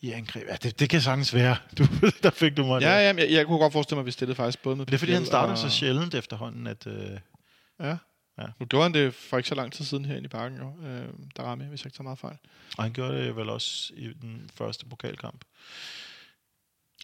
i 0.00 0.10
angreb. 0.12 0.44
Ja, 0.48 0.56
det, 0.56 0.80
det 0.80 0.90
kan 0.90 1.00
sagtens 1.00 1.34
være. 1.34 1.56
Du, 1.78 1.84
der 2.22 2.30
fik 2.30 2.56
du 2.56 2.66
mig. 2.66 2.80
Ja, 2.82 2.88
ja, 2.98 3.14
jeg, 3.16 3.30
jeg 3.30 3.46
kunne 3.46 3.58
godt 3.58 3.72
forestille 3.72 3.96
mig, 3.96 4.02
at 4.02 4.06
vi 4.06 4.10
stillede 4.10 4.34
faktisk 4.36 4.62
både 4.62 4.76
med... 4.76 4.86
Det 4.86 4.94
er 4.94 4.98
fordi, 4.98 5.12
han 5.12 5.26
starter 5.26 5.52
og- 5.52 5.58
så 5.58 5.70
sjældent 5.70 6.14
efterhånden, 6.14 6.66
at... 6.66 6.86
Øh, 6.86 7.18
Ja. 7.80 7.96
Ja. 8.38 8.46
Nu 8.60 8.66
gjorde 8.66 8.82
han 8.82 8.94
det 8.94 9.14
for 9.14 9.36
ikke 9.36 9.48
så 9.48 9.54
lang 9.54 9.72
tid 9.72 9.84
siden 9.84 10.04
herinde 10.04 10.24
i 10.24 10.28
parken, 10.28 10.58
jo. 10.58 10.86
Øh, 10.88 11.08
der 11.36 11.42
rammer 11.42 11.64
jeg, 11.64 11.68
hvis 11.68 11.80
jeg 11.80 11.86
ikke 11.86 11.96
tager 11.96 12.02
meget 12.02 12.18
fejl. 12.18 12.36
og 12.76 12.82
han 12.84 12.92
gjorde 12.92 13.18
det 13.24 13.36
vel 13.36 13.48
også 13.48 13.92
i 13.96 14.12
den 14.22 14.50
første 14.54 14.86
pokalkamp. 14.86 15.44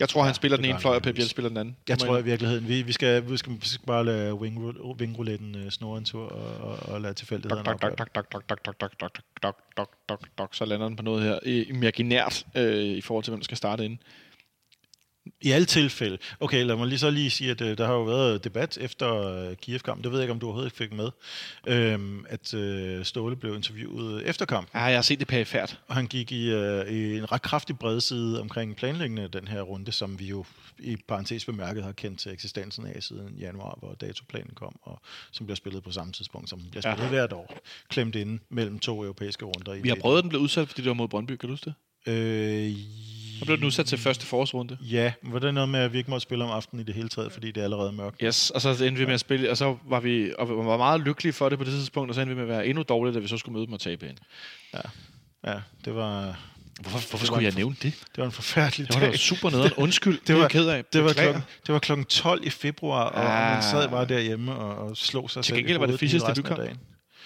Jeg 0.01 0.09
tror, 0.09 0.21
ja, 0.21 0.25
han 0.27 0.35
spiller 0.35 0.57
den 0.57 0.67
ene 0.67 0.81
fløj, 0.81 0.97
og 0.97 1.03
Pep 1.03 1.15
Biel 1.15 1.29
spiller 1.29 1.49
den 1.49 1.59
anden. 1.59 1.77
Jeg 1.89 1.99
tror 1.99 2.19
i 2.19 2.25
virkeligheden, 2.25 2.69
vi, 2.69 2.83
vi, 2.83 2.93
skal, 2.93 3.31
vi, 3.31 3.37
skal, 3.37 3.53
vi 3.53 3.67
skal 3.67 3.87
bare 3.87 4.05
lade 4.05 4.35
wing, 4.35 4.59
wingrouletten 5.01 5.55
uh, 5.55 5.69
snurre 5.71 5.99
en 5.99 6.05
tur 6.05 6.29
og, 6.29 6.69
og, 6.71 6.95
og 6.95 7.01
lade 7.01 7.15
tilfældighederne 7.15 7.65
Dok, 7.65 7.83
dok, 7.83 7.99
dok, 7.99 8.15
dok, 8.15 8.33
dok, 8.33 8.49
dok, 8.49 8.65
dok, 8.65 8.81
dok, 8.81 9.01
dok, 9.01 9.13
dok, 9.43 9.57
dok, 9.77 9.89
dok, 10.09 10.21
dok, 10.39 10.55
så 10.55 10.65
lander 10.65 10.87
den 10.87 10.97
på 10.97 11.03
noget 11.03 11.23
her 11.23 11.39
imaginært 11.45 12.47
øh, 12.55 12.85
i 12.85 13.01
forhold 13.01 13.25
til, 13.25 13.31
hvem 13.31 13.41
der 13.41 13.45
skal 13.45 13.57
starte 13.57 13.85
inden. 13.85 13.99
I 15.43 15.51
alle 15.51 15.65
tilfælde. 15.65 16.19
Okay, 16.41 16.65
lad 16.65 16.77
mig 16.77 16.87
lige 16.87 16.99
så 16.99 17.11
lige 17.11 17.31
sige, 17.31 17.51
at 17.51 17.61
øh, 17.61 17.79
der 17.79 17.87
har 17.87 17.95
jo 17.95 18.03
været 18.03 18.45
debat 18.45 18.79
efter 18.81 19.15
øh, 19.51 19.57
Kiev-kampen. 19.57 20.05
Det 20.05 20.13
ved 20.13 20.19
jeg 20.19 20.25
ikke, 20.25 20.33
om 20.33 20.41
du 20.41 20.47
overhovedet 20.47 20.67
ikke 20.67 20.77
fik 20.77 20.93
med. 20.93 21.09
Øhm, 21.67 22.25
at 22.29 22.55
øh, 22.55 23.05
Ståle 23.05 23.37
blev 23.37 23.55
interviewet 23.55 24.27
efter 24.29 24.45
kampen. 24.45 24.71
Ja, 24.75 24.85
jeg 24.85 24.97
har 24.97 25.03
set 25.03 25.19
det 25.19 25.29
perifært. 25.29 25.81
Og 25.89 25.95
han 25.95 26.07
gik 26.07 26.33
i, 26.33 26.51
øh, 26.51 26.87
i 26.93 27.17
en 27.19 27.33
ret 27.33 27.43
kraftig 27.43 27.79
bredside 27.79 28.41
omkring 28.41 28.77
planlæggende 28.77 29.23
af 29.23 29.31
den 29.31 29.49
her 29.49 29.61
runde, 29.63 29.93
som 29.93 30.19
vi 30.19 30.27
jo 30.27 30.45
i 30.79 30.97
parentes 31.09 31.45
bemærket 31.45 31.85
har 31.85 31.93
kendt 31.93 32.21
til 32.21 32.33
eksistensen 32.33 32.87
af 32.87 33.03
siden 33.03 33.35
januar, 33.41 33.79
hvor 33.79 33.95
datoplanen 34.01 34.51
kom, 34.55 34.77
og 34.83 35.01
som 35.33 35.47
bliver 35.47 35.57
spillet 35.57 35.83
på 35.83 35.91
samme 35.91 36.13
tidspunkt, 36.13 36.51
som 36.51 36.61
bliver 36.71 36.83
spillet 36.83 37.03
Ja. 37.03 37.09
hvert 37.09 37.33
år. 37.33 37.59
Klemt 37.89 38.15
inde 38.17 38.39
mellem 38.51 38.79
to 38.79 39.03
europæiske 39.03 39.45
runder. 39.45 39.75
I 39.75 39.81
Vi 39.81 39.89
har 39.89 39.97
prøvet, 39.97 40.19
at 40.19 40.23
den 40.23 40.29
blev 40.29 40.41
udsat, 40.41 40.69
fordi 40.69 40.83
det 40.83 40.89
var 40.89 40.95
mod 40.95 41.09
Brøndby, 41.09 41.37
kan 41.37 41.49
du 41.49 41.53
huske 41.53 41.65
det? 41.65 41.75
Øh, 42.13 42.71
Så 43.39 43.45
blev 43.45 43.57
den 43.57 43.65
udsat 43.67 43.87
til 43.87 43.99
første 43.99 44.27
forårsrunde. 44.27 44.79
Ja, 44.81 45.13
men 45.23 45.33
var 45.33 45.39
det 45.39 45.55
noget 45.55 45.69
med, 45.69 45.81
at 45.81 45.93
vi 45.93 45.99
ikke 45.99 46.11
måtte 46.11 46.23
spille 46.23 46.45
om 46.45 46.51
aftenen 46.51 46.81
i 46.83 46.85
det 46.85 46.95
hele 46.95 47.09
taget, 47.09 47.33
fordi 47.33 47.47
det 47.51 47.61
er 47.61 47.65
allerede 47.65 47.93
mørkt? 47.93 48.17
Yes, 48.25 48.51
og 48.51 48.61
så 48.61 48.69
endte 48.71 48.95
vi 48.95 49.05
med 49.07 49.15
at 49.15 49.21
spille, 49.21 49.51
og 49.51 49.57
så 49.57 49.77
var 49.89 50.01
vi 50.01 50.33
og 50.39 50.49
vi 50.49 50.55
var 50.55 50.77
meget 50.77 51.01
lykkelige 51.01 51.33
for 51.33 51.49
det 51.49 51.59
på 51.59 51.65
det 51.65 51.73
tidspunkt, 51.73 52.11
og 52.11 52.15
så 52.15 52.21
endte 52.21 52.35
vi 52.37 52.43
med 52.43 52.43
at 52.43 52.57
være 52.57 52.67
endnu 52.67 52.83
dårligere, 52.89 53.15
da 53.15 53.21
vi 53.21 53.29
så 53.29 53.37
skulle 53.37 53.53
møde 53.53 53.67
dem 53.67 53.73
og 53.73 53.81
tabe 53.81 54.09
ind. 54.09 54.17
Ja, 55.47 55.55
det 55.85 55.95
var, 55.95 56.39
Hvorfor, 56.81 57.09
hvorfor 57.11 57.27
skulle 57.27 57.45
jeg 57.45 57.53
nævne 57.55 57.77
det? 57.83 57.93
det 57.93 58.19
var 58.19 58.25
en 58.25 58.33
forfærdelig 58.33 58.87
Det 58.89 58.95
var 59.01 59.07
dag. 59.07 59.19
super 59.19 59.51
nederen. 59.51 59.73
Undskyld, 59.77 60.19
det, 60.27 60.37
var, 60.37 60.49
ked 60.49 60.69
af. 60.69 60.85
Det 60.85 61.05
var, 61.05 61.13
klokken, 61.13 61.43
det 61.67 61.73
var 61.73 61.79
klokken 61.79 62.05
12 62.05 62.47
i 62.47 62.51
februar, 62.51 63.05
og, 63.05 63.23
og 63.23 63.55
man 63.55 63.63
sad 63.63 63.85
Ah. 63.85 63.91
bare 63.91 64.05
derhjemme 64.05 64.55
og, 64.55 64.89
og 64.89 64.97
slog 64.97 65.31
sig 65.31 65.45
Til 65.45 65.49
selv 65.49 65.59
gengæld 65.59 65.79
var 65.79 65.87
det 65.87 66.25
af 66.25 66.35
debutkamp. 66.35 66.61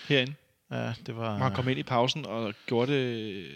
herinde. 0.09 0.35
Ja, 0.71 0.93
det 1.07 1.17
var... 1.17 1.37
han 1.39 1.53
kom 1.55 1.69
ind 1.69 1.79
i 1.79 1.83
pausen 1.83 2.27
og 2.27 2.55
gjorde 2.67 2.93
det, 2.93 3.47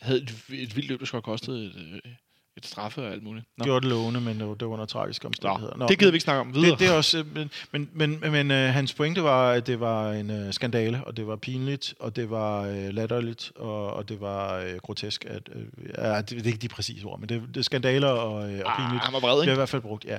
havde 0.00 0.22
et, 0.22 0.30
et 0.52 0.76
vildt 0.76 0.88
løb, 0.88 1.00
der 1.00 1.06
skulle 1.06 1.18
have 1.26 1.32
kostet 1.32 1.56
et, 1.56 2.00
øh, 2.04 2.12
et 2.56 2.66
straffe 2.66 3.00
og 3.06 3.12
alt 3.12 3.22
muligt. 3.22 3.46
Nå. 3.58 3.64
gjorde 3.64 3.80
det 3.80 3.90
lovende, 3.90 4.20
men 4.20 4.40
det 4.40 4.46
var, 4.46 4.66
under 4.66 4.84
tragiske 4.86 5.26
omstændigheder. 5.26 5.76
Nå, 5.76 5.86
det 5.88 5.98
gider 5.98 6.10
vi 6.10 6.14
ikke 6.16 6.24
snakke 6.24 6.40
om 6.40 6.54
videre. 6.54 6.70
Det, 6.70 6.78
det 6.78 6.88
er 6.88 6.92
også, 6.92 7.18
øh, 7.18 7.26
men, 7.34 7.50
men, 7.72 7.88
men, 7.92 8.32
men 8.32 8.50
øh, 8.50 8.72
hans 8.72 8.94
pointe 8.94 9.22
var, 9.22 9.50
at 9.52 9.66
det 9.66 9.80
var 9.80 10.12
en 10.12 10.30
øh, 10.30 10.52
skandale, 10.52 11.04
og 11.06 11.16
det 11.16 11.26
var 11.26 11.36
pinligt, 11.36 11.94
og 12.00 12.16
det 12.16 12.30
var 12.30 12.62
øh, 12.62 12.88
latterligt, 12.88 13.52
og, 13.56 13.92
og 13.92 14.08
det 14.08 14.20
var 14.20 14.58
øh, 14.58 14.76
grotesk. 14.76 15.24
At, 15.24 15.48
øh, 15.54 15.62
ja, 15.98 16.16
det, 16.16 16.30
det 16.30 16.42
er 16.42 16.46
ikke 16.46 16.58
de 16.58 16.68
præcise 16.68 17.06
ord, 17.06 17.20
men 17.20 17.28
det, 17.28 17.42
det 17.54 17.56
er 17.56 17.62
skandaler 17.64 18.08
og, 18.08 18.52
øh, 18.52 18.60
og 18.64 18.72
pinligt. 18.76 19.02
ah, 19.02 19.04
han 19.04 19.12
var 19.12 19.20
vred, 19.20 19.30
Det 19.32 19.38
er 19.38 19.42
i 19.42 19.44
ikke? 19.44 19.54
hvert 19.54 19.68
fald 19.68 19.82
brugt, 19.82 20.04
ja. 20.04 20.18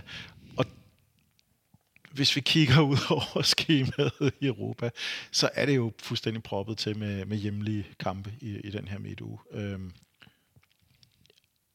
Hvis 2.12 2.36
vi 2.36 2.42
kigger 2.42 2.82
ud 2.82 2.98
over 3.10 3.42
skemaet 3.56 4.34
i 4.40 4.46
Europa, 4.46 4.90
så 5.32 5.50
er 5.54 5.66
det 5.66 5.76
jo 5.76 5.92
fuldstændig 6.00 6.44
proppet 6.44 6.78
til 6.78 6.98
med, 6.98 7.26
med 7.26 7.38
hjemlige 7.38 7.88
kampe 8.00 8.34
i, 8.42 8.58
i 8.58 8.70
den 8.70 8.88
her 8.88 9.00
midtuge. 9.00 9.40
Øhm, 9.52 9.92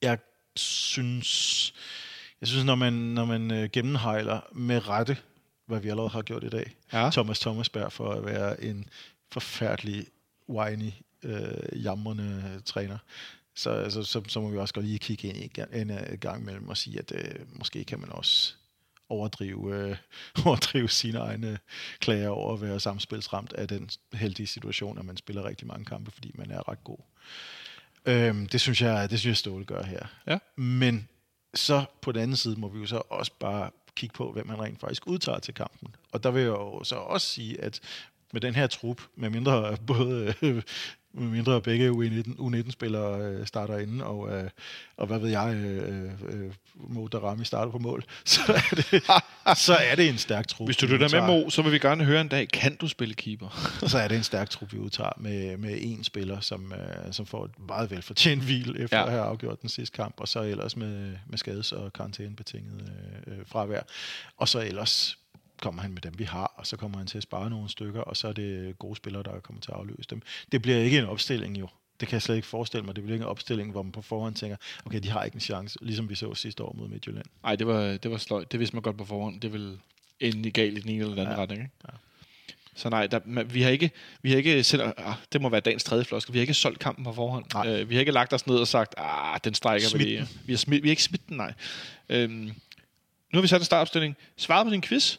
jeg 0.02 0.18
synes, 0.56 1.72
jeg 2.40 2.48
synes, 2.48 2.64
når 2.64 2.74
man, 2.74 2.92
når 2.92 3.24
man 3.24 3.50
øh, 3.50 3.68
gennemhejler 3.72 4.40
med 4.52 4.88
rette, 4.88 5.16
hvad 5.66 5.80
vi 5.80 5.88
allerede 5.88 6.10
har 6.10 6.22
gjort 6.22 6.44
i 6.44 6.48
dag, 6.48 6.76
Ja. 6.92 7.10
Thomas 7.10 7.40
Thomasberg 7.40 7.92
for 7.92 8.12
at 8.12 8.24
være 8.24 8.64
en 8.64 8.88
forfærdelig, 9.32 10.06
whiny, 10.48 10.90
øh, 11.22 11.84
jamrende 11.84 12.60
træner, 12.64 12.98
så, 13.54 13.70
altså, 13.70 14.02
så, 14.02 14.22
så 14.28 14.40
må 14.40 14.50
vi 14.50 14.58
også 14.58 14.74
godt 14.74 14.86
lige 14.86 14.98
kigge 14.98 15.28
ind 15.28 15.50
en, 15.72 15.90
en, 15.90 15.98
en 16.12 16.18
gang 16.18 16.42
imellem 16.42 16.68
og 16.68 16.76
sige, 16.76 16.98
at 16.98 17.12
øh, 17.14 17.58
måske 17.58 17.84
kan 17.84 18.00
man 18.00 18.12
også 18.12 18.54
overdrive, 19.08 19.74
øh, 19.74 19.96
overdrive 20.46 20.88
sine 20.88 21.18
egne 21.18 21.58
klager 22.00 22.28
over 22.28 22.54
at 22.54 22.62
være 22.62 22.80
samspilsramt 22.80 23.52
af 23.52 23.68
den 23.68 23.90
heldige 24.12 24.46
situation, 24.46 24.98
at 24.98 25.04
man 25.04 25.16
spiller 25.16 25.44
rigtig 25.44 25.66
mange 25.66 25.84
kampe, 25.84 26.10
fordi 26.10 26.32
man 26.34 26.50
er 26.50 26.68
ret 26.68 26.84
god. 26.84 26.98
Øhm, 28.06 28.46
det 28.46 28.60
synes 28.60 28.82
jeg, 28.82 29.10
det 29.10 29.20
synes 29.20 29.30
jeg 29.30 29.36
Ståle 29.36 29.64
gør 29.64 29.82
her. 29.82 30.06
Ja. 30.26 30.38
Men 30.56 31.08
så 31.54 31.84
på 32.02 32.12
den 32.12 32.22
anden 32.22 32.36
side 32.36 32.60
må 32.60 32.68
vi 32.68 32.78
jo 32.78 32.86
så 32.86 33.02
også 33.10 33.32
bare 33.40 33.70
kigge 33.96 34.14
på, 34.14 34.32
hvem 34.32 34.46
man 34.46 34.60
rent 34.60 34.80
faktisk 34.80 35.06
udtager 35.06 35.38
til 35.38 35.54
kampen. 35.54 35.94
Og 36.12 36.22
der 36.22 36.30
vil 36.30 36.42
jeg 36.42 36.48
jo 36.48 36.84
så 36.84 36.94
også 36.94 37.26
sige, 37.26 37.60
at 37.60 37.80
med 38.32 38.40
den 38.40 38.54
her 38.54 38.66
trup, 38.66 39.02
med 39.16 39.30
mindre 39.30 39.76
både 39.86 40.34
med 41.16 41.28
mindre 41.28 41.60
begge 41.62 41.90
U19, 41.90 42.30
U19-spillere 42.38 43.20
øh, 43.20 43.46
starter 43.46 43.78
inden, 43.78 44.00
og, 44.00 44.32
øh, 44.32 44.50
og 44.96 45.06
hvad 45.06 45.18
ved 45.18 45.28
jeg, 45.30 45.54
øh, 45.54 46.10
øh, 46.28 46.52
Mo 46.74 47.06
Darami 47.06 47.44
starter 47.44 47.72
på 47.72 47.78
mål, 47.78 48.04
så 48.24 48.40
er 48.48 48.74
det, 48.74 49.02
så 49.58 49.74
er 49.74 49.94
det 49.94 50.08
en 50.08 50.18
stærk 50.18 50.48
trup. 50.48 50.68
Hvis 50.68 50.76
du 50.76 50.86
lytter 50.86 51.20
med. 51.20 51.26
Mo, 51.26 51.50
så 51.50 51.62
vil 51.62 51.72
vi 51.72 51.78
gerne 51.78 52.04
høre 52.04 52.20
en 52.20 52.28
dag, 52.28 52.48
kan 52.48 52.76
du 52.76 52.88
spille 52.88 53.14
keeper? 53.14 53.70
så 53.92 53.98
er 53.98 54.08
det 54.08 54.16
en 54.16 54.24
stærk 54.24 54.50
trup, 54.50 54.72
vi 54.72 54.78
udtager 54.78 55.12
med, 55.16 55.56
med 55.56 55.78
en 55.80 56.04
spiller, 56.04 56.40
som, 56.40 56.72
øh, 56.72 57.12
som 57.12 57.26
får 57.26 57.44
et 57.44 57.50
meget 57.68 57.90
velfortjent 57.90 58.42
hvil 58.42 58.76
efter 58.78 58.96
Ja. 58.96 59.02
ja. 59.02 59.06
at 59.06 59.12
have 59.12 59.24
afgjort 59.24 59.60
den 59.62 59.68
sidste 59.68 59.96
kamp, 59.96 60.14
og 60.18 60.28
så 60.28 60.40
ellers 60.40 60.76
med, 60.76 61.16
med 61.26 61.38
skades- 61.38 61.72
og 61.72 61.92
karantænebetinget 61.92 62.92
øh, 63.26 63.38
øh, 63.38 63.46
fravær. 63.46 63.80
Og 64.36 64.48
så 64.48 64.60
ellers 64.60 65.18
kommer 65.62 65.82
han 65.82 65.92
med 65.92 66.02
dem, 66.02 66.18
vi 66.18 66.24
har, 66.24 66.52
og 66.56 66.66
så 66.66 66.76
kommer 66.76 66.98
han 66.98 67.06
til 67.06 67.16
at 67.16 67.22
spare 67.22 67.50
nogle 67.50 67.68
stykker, 67.68 68.00
og 68.00 68.16
så 68.16 68.28
er 68.28 68.32
det 68.32 68.78
gode 68.78 68.96
spillere, 68.96 69.22
der 69.22 69.40
kommer 69.40 69.60
til 69.60 69.70
at 69.70 69.76
afløse 69.76 70.08
dem. 70.10 70.22
Det 70.52 70.62
bliver 70.62 70.78
ikke 70.78 70.98
en 70.98 71.04
opstilling 71.04 71.58
jo. 71.60 71.68
Det 72.00 72.08
kan 72.08 72.14
jeg 72.14 72.22
slet 72.22 72.36
ikke 72.36 72.48
forestille 72.48 72.84
mig. 72.86 72.96
Det 72.96 73.04
bliver 73.04 73.14
ikke 73.14 73.22
en 73.22 73.28
opstilling, 73.28 73.70
hvor 73.70 73.82
man 73.82 73.92
på 73.92 74.02
forhånd 74.02 74.34
tænker, 74.34 74.56
okay, 74.86 74.98
de 75.00 75.08
har 75.10 75.24
ikke 75.24 75.34
en 75.34 75.40
chance, 75.40 75.78
ligesom 75.82 76.08
vi 76.08 76.14
så 76.14 76.34
sidste 76.34 76.62
år 76.62 76.72
mod 76.78 76.88
Midtjylland. 76.88 77.26
Nej, 77.42 77.56
det 77.56 77.66
var, 77.66 77.80
det 77.96 78.10
var 78.10 78.16
sløjt. 78.18 78.52
Det 78.52 78.60
vidste 78.60 78.76
man 78.76 78.82
godt 78.82 78.96
på 78.98 79.04
forhånd. 79.04 79.40
Det 79.40 79.52
vil 79.52 79.78
ende 80.20 80.50
galt 80.50 80.78
i 80.78 80.80
den 80.80 80.90
ene 80.90 80.98
eller 81.00 81.10
den 81.14 81.18
anden 81.18 81.36
Ja. 81.36 81.42
retning. 81.42 81.60
Ikke? 81.62 81.74
Ja. 81.88 81.92
Så 82.74 82.88
nej, 82.88 83.06
der, 83.06 83.20
man, 83.24 83.54
vi 83.54 83.62
har 83.62 83.70
ikke, 83.70 83.90
vi 84.22 84.30
har 84.30 84.36
ikke 84.36 84.64
selv, 84.64 84.82
ah, 84.96 85.14
det 85.32 85.40
må 85.40 85.48
være 85.48 85.60
dagens 85.60 85.84
tredje 85.84 86.04
floskel, 86.04 86.32
vi 86.32 86.38
har 86.38 86.40
ikke 86.42 86.54
solgt 86.54 86.78
kampen 86.78 87.04
på 87.04 87.12
forhånd. 87.12 87.44
Nej. 87.54 87.68
Øh, 87.80 87.88
vi 87.90 87.94
har 87.94 88.00
ikke 88.00 88.12
lagt 88.12 88.32
os 88.32 88.46
ned 88.46 88.56
og 88.56 88.68
sagt, 88.68 88.94
ah, 88.96 89.38
den 89.44 89.54
strækker 89.54 89.86
vi 89.86 89.90
Smidt 89.90 90.04
lige. 90.08 90.28
Vi 90.46 90.52
har, 90.52 90.58
smidt, 90.58 90.82
vi 90.82 90.88
har 90.88 90.92
ikke 90.92 91.02
smidt 91.02 91.28
den, 91.28 91.36
nej. 91.36 91.52
Øhm, 92.08 92.32
nu 92.32 92.52
har 93.32 93.40
vi 93.40 93.48
sat 93.48 93.60
en 93.60 93.64
startopstilling. 93.64 94.16
Svaret 94.36 94.66
på 94.66 94.70
din 94.72 94.82
quiz? 94.82 95.16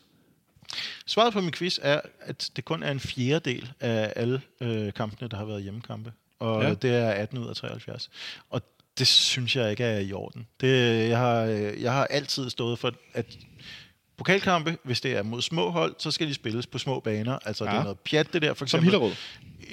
Svaret 1.06 1.34
på 1.34 1.41
min 1.41 1.52
quiz 1.52 1.80
er, 1.81 2.02
at 2.22 2.49
det 2.56 2.65
kun 2.65 2.84
er 2.84 2.91
en 2.91 2.99
fjerdedel 2.99 3.72
af 3.80 4.14
alle 4.15 4.41
øh, 4.61 4.94
kampene, 4.94 5.27
der 5.30 5.38
har 5.38 5.45
været 5.45 5.64
hjemmekampe. 5.64 6.14
Og 6.39 6.64
Ja. 6.64 6.73
det 6.73 6.91
er 6.95 7.10
18 7.10 7.38
ud 7.38 7.48
af 7.48 7.56
73. 7.56 8.10
Og 8.49 8.61
det 8.98 9.07
synes 9.07 9.56
jeg 9.56 9.72
ikke 9.72 9.84
er 9.84 9.99
i 9.99 10.14
orden. 10.14 10.48
Det, 10.61 11.10
jeg, 11.10 11.18
har, 11.18 11.39
jeg 11.80 11.91
har 11.94 12.06
altid 12.06 12.49
stået 12.49 12.80
for, 12.80 12.91
at 13.14 13.26
pokalkampe, 14.18 14.77
hvis 14.84 15.02
det 15.02 15.11
er 15.18 15.23
mod 15.23 15.41
små 15.41 15.69
hold, 15.69 15.95
så 15.99 16.11
skal 16.11 16.27
de 16.27 16.34
spilles 16.34 16.68
på 16.68 16.77
små 16.77 16.99
baner. 16.99 17.39
Altså 17.45 17.65
ja. 17.65 17.72
det 17.72 17.77
er 17.80 17.84
noget 17.84 17.99
pjat, 17.99 18.34
det 18.34 18.41
der 18.41 18.53
for 18.53 18.65
Som 18.65 18.80
eksempel. 18.80 18.91
Hillerød. 18.91 19.15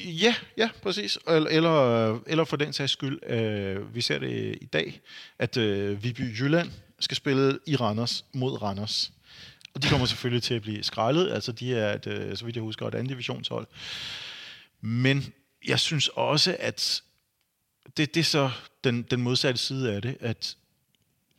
Ja, 0.05 0.35
ja, 0.57 0.71
præcis. 0.83 1.19
Eller, 1.29 1.51
eller, 1.51 2.19
eller 2.27 2.45
for 2.45 2.57
den 2.57 2.73
sags 2.73 2.93
skyld, 2.93 3.31
øh, 3.31 3.95
vi 3.95 4.01
ser 4.01 4.19
det 4.19 4.59
i 4.61 4.65
dag, 4.65 5.01
at 5.39 5.57
øh, 5.57 6.05
Viby 6.05 6.41
Jylland 6.41 6.71
skal 7.01 7.17
spille 7.17 7.59
i 7.67 7.77
Randers 7.77 8.25
mod 8.35 8.63
Randers. 8.63 9.13
Og 9.75 9.83
de 9.83 9.89
kommer 9.89 10.07
selvfølgelig 10.07 10.43
til 10.43 10.55
at 10.55 10.63
blive 10.63 10.83
skrællet. 10.83 11.33
Altså, 11.33 11.53
de 11.53 11.75
er, 11.75 11.95
et, 11.95 12.07
øh, 12.07 12.37
så 12.37 12.45
vidt 12.45 12.57
jeg 12.57 12.63
husker, 12.63 12.87
et 12.87 12.95
andet 12.95 13.11
divisionshold. 13.11 13.67
Men 14.81 15.33
jeg 15.67 15.81
synes 15.81 16.09
også, 16.09 16.57
at 16.61 17.03
det, 17.97 18.15
det 18.15 18.21
er 18.21 18.25
så 18.25 18.51
den, 18.85 19.03
den 19.03 19.23
modsatte 19.23 19.61
side 19.61 19.93
af 19.93 20.03
det, 20.03 20.17
at 20.21 20.57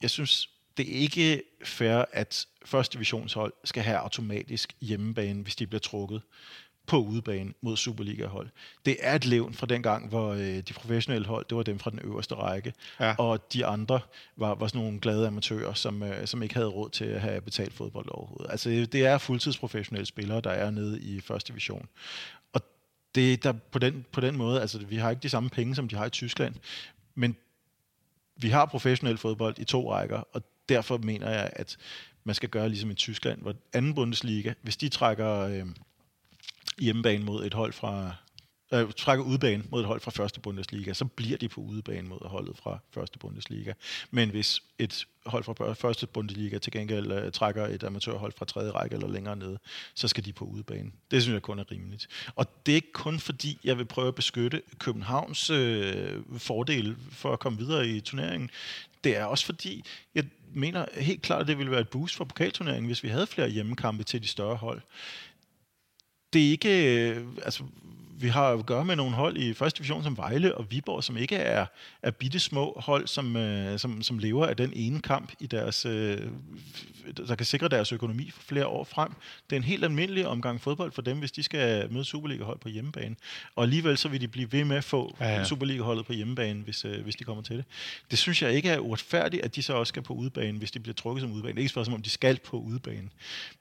jeg 0.02 0.10
synes, 0.10 0.50
det 0.78 0.90
er 0.90 1.00
ikke 1.00 1.44
fair, 1.64 2.06
at 2.12 2.48
første 2.66 2.94
divisionshold 2.94 3.54
skal 3.64 3.84
have 3.84 3.98
automatisk 3.98 4.76
hjemmebane, 4.82 5.44
hvis 5.44 5.56
de 5.56 5.68
bliver 5.68 5.80
trukket 5.80 6.22
på 6.88 6.98
udebane 6.98 7.54
mod 7.62 7.78
Superliga-hold. 7.78 8.50
Det 8.86 8.98
er 9.00 9.16
et 9.16 9.26
levn 9.26 9.54
fra 9.54 9.66
den 9.66 9.84
gang, 9.84 10.10
hvor 10.10 10.34
øh, 10.34 10.40
de 10.40 10.74
professionelle 10.74 11.28
hold, 11.28 11.46
det 11.50 11.58
var 11.58 11.64
dem 11.64 11.80
fra 11.80 11.90
den 11.92 12.00
øverste 12.04 12.36
række, 12.36 12.74
Ja. 13.00 13.16
og 13.18 13.54
de 13.54 13.66
andre 13.66 14.00
var, 14.38 14.56
var 14.56 14.68
sådan 14.68 14.82
nogle 14.82 15.00
glade 15.00 15.28
amatører, 15.28 15.74
som, 15.74 16.04
øh, 16.04 16.28
som 16.28 16.44
ikke 16.44 16.56
havde 16.56 16.68
råd 16.68 16.90
til 16.90 17.06
at 17.06 17.22
have 17.22 17.42
betalt 17.42 17.74
fodbold 17.74 18.06
overhovedet. 18.10 18.52
Altså, 18.52 18.70
det 18.70 19.06
er 19.06 19.18
fuldtidsprofessionelle 19.18 20.06
spillere, 20.06 20.42
der 20.42 20.52
er 20.52 20.72
nede 20.72 21.02
i 21.02 21.22
første 21.22 21.48
division. 21.52 21.88
Og 22.54 22.62
det 23.16 23.44
der 23.44 23.52
på 23.72 23.80
den, 23.80 24.06
på 24.12 24.22
den 24.22 24.38
måde, 24.38 24.62
altså 24.62 24.80
vi 24.80 24.96
har 24.96 25.10
ikke 25.10 25.24
de 25.24 25.30
samme 25.30 25.50
penge, 25.50 25.76
som 25.76 25.88
de 25.88 25.96
har 25.96 26.06
i 26.06 26.10
Tyskland, 26.10 26.56
men 27.16 27.36
vi 28.38 28.50
har 28.50 28.66
professionel 28.66 29.18
fodbold 29.18 29.60
i 29.60 29.64
to 29.64 29.92
rækker, 29.94 30.24
og 30.34 30.44
derfor 30.70 30.98
mener 30.98 31.30
jeg, 31.30 31.50
at 31.54 31.78
man 32.24 32.36
skal 32.36 32.50
gøre 32.50 32.70
ligesom 32.70 32.92
i 32.92 32.94
Tyskland, 32.94 33.42
hvor 33.42 33.56
anden 33.74 33.94
Bundesliga, 33.96 34.54
hvis 34.62 34.78
de 34.78 34.90
trækker 34.90 35.40
øh, 35.40 35.66
hjemmebane 36.80 37.26
mod 37.26 37.46
et 37.46 37.54
hold 37.54 37.74
fra 37.74 38.16
øh, 38.74 38.92
trækker 38.98 39.26
udebane 39.26 39.64
mod 39.70 39.82
et 39.82 39.88
hold 39.88 40.02
fra 40.02 40.12
første 40.12 40.40
Bundesliga, 40.40 40.94
så 40.94 41.06
bliver 41.06 41.38
de 41.38 41.50
på 41.50 41.62
udebane 41.62 42.08
mod 42.08 42.28
holdet 42.30 42.58
fra 42.58 42.80
første 42.92 43.20
Bundesliga. 43.20 43.74
Men 44.12 44.30
hvis 44.30 44.62
et 44.80 45.06
hold 45.26 45.44
fra 45.44 45.74
første 45.74 46.08
Bundesliga 46.08 46.58
til 46.58 46.72
gengæld 46.72 47.12
øh, 47.12 47.32
trækker 47.32 47.68
et 47.68 47.84
amatørhold 47.84 48.34
fra 48.38 48.46
tredje 48.46 48.72
række 48.72 48.96
eller 48.96 49.08
længere 49.08 49.36
nede, 49.36 49.58
så 49.96 50.08
skal 50.08 50.26
de 50.26 50.34
på 50.34 50.46
udebane. 50.46 50.92
Det 51.12 51.22
synes 51.22 51.34
jeg 51.34 51.42
kun 51.42 51.60
er 51.60 51.72
rimeligt. 51.72 52.08
Og 52.36 52.66
det 52.66 52.72
er 52.72 52.76
ikke 52.76 52.94
kun 52.94 53.20
fordi, 53.20 53.60
jeg 53.64 53.78
vil 53.78 53.86
prøve 53.86 54.08
at 54.08 54.16
beskytte 54.16 54.62
Københavns 54.80 55.50
øh, 55.50 56.22
fordel 56.38 56.96
for 57.12 57.34
at 57.34 57.40
komme 57.40 57.58
videre 57.60 57.88
i 57.88 58.02
turneringen. 58.02 58.50
Det 59.04 59.18
er 59.18 59.26
også 59.26 59.46
fordi, 59.46 59.84
jeg 60.16 60.24
mener 60.54 60.86
helt 60.94 61.22
klart, 61.22 61.42
at 61.42 61.48
det 61.48 61.58
ville 61.58 61.72
være 61.72 61.82
et 61.82 61.90
boost 61.90 62.16
for 62.16 62.26
pokalturneringen, 62.26 62.86
hvis 62.86 63.04
vi 63.04 63.10
havde 63.10 63.28
flere 63.28 63.50
hjemmekampe 63.50 64.04
til 64.04 64.22
de 64.22 64.28
større 64.28 64.56
hold 64.56 64.82
det 66.36 66.48
er 66.48 66.52
ikke, 66.52 67.10
øh, 67.10 67.22
altså, 67.44 67.64
vi 68.20 68.28
har 68.28 68.50
at 68.50 68.66
gøre 68.66 68.86
med 68.86 68.96
nogle 68.96 69.16
hold 69.16 69.38
i 69.38 69.54
første 69.54 69.78
division 69.78 70.04
som 70.04 70.18
Vejle 70.18 70.56
og 70.56 70.72
Viborg, 70.72 71.04
som 71.04 71.18
ikke 71.18 71.36
er, 71.36 71.66
er 72.02 72.12
bitte 72.12 72.40
små 72.40 72.74
hold, 72.86 73.08
som, 73.08 73.36
øh, 73.36 73.80
som, 73.80 74.02
som 74.02 74.20
lever 74.20 74.46
af 74.46 74.58
den 74.58 74.74
ene 74.76 75.02
kamp, 75.02 75.32
i 75.40 75.48
deres, 75.48 75.86
øh, 75.86 76.22
der 77.28 77.36
kan 77.36 77.46
sikre 77.46 77.68
deres 77.68 77.92
økonomi 77.92 78.32
for 78.32 78.42
flere 78.42 78.68
år 78.68 78.84
frem. 78.84 79.12
Det 79.50 79.56
er 79.56 79.58
en 79.58 79.64
helt 79.64 79.84
almindelig 79.84 80.28
omgang 80.28 80.62
fodbold 80.62 80.92
for 80.92 81.02
dem, 81.02 81.20
hvis 81.20 81.32
de 81.32 81.44
skal 81.44 81.94
møde 81.94 82.06
Superliga-hold 82.06 82.60
på 82.60 82.70
hjemmebane. 82.70 83.16
Og 83.56 83.64
alligevel 83.64 83.98
så 83.98 84.10
vil 84.10 84.22
de 84.22 84.28
blive 84.28 84.52
ved 84.52 84.64
med 84.64 84.78
at 84.78 84.84
få 84.84 85.16
Ja, 85.20 85.28
ja. 85.28 85.44
Superliga-holdet 85.44 86.06
på 86.06 86.14
hjemmebane, 86.14 86.62
hvis, 86.62 86.86
øh, 86.86 87.04
hvis 87.04 87.16
de 87.16 87.24
kommer 87.24 87.44
til 87.44 87.58
det. 87.58 87.66
Det 88.12 88.20
synes 88.20 88.42
jeg 88.42 88.54
ikke 88.54 88.70
er 88.70 88.80
uretfærdigt, 88.80 89.44
at 89.44 89.56
de 89.56 89.64
så 89.64 89.74
også 89.74 89.90
skal 89.90 90.02
på 90.02 90.14
udebane, 90.14 90.58
hvis 90.58 90.72
de 90.72 90.80
bliver 90.80 90.96
trukket 90.96 91.22
som 91.22 91.32
udebane. 91.32 91.52
Det 91.52 91.58
er 91.58 91.62
ikke 91.62 91.70
spørgsmål, 91.70 91.96
om 91.96 92.02
de 92.02 92.10
skal 92.10 92.40
på 92.46 92.58
udebane. 92.58 93.10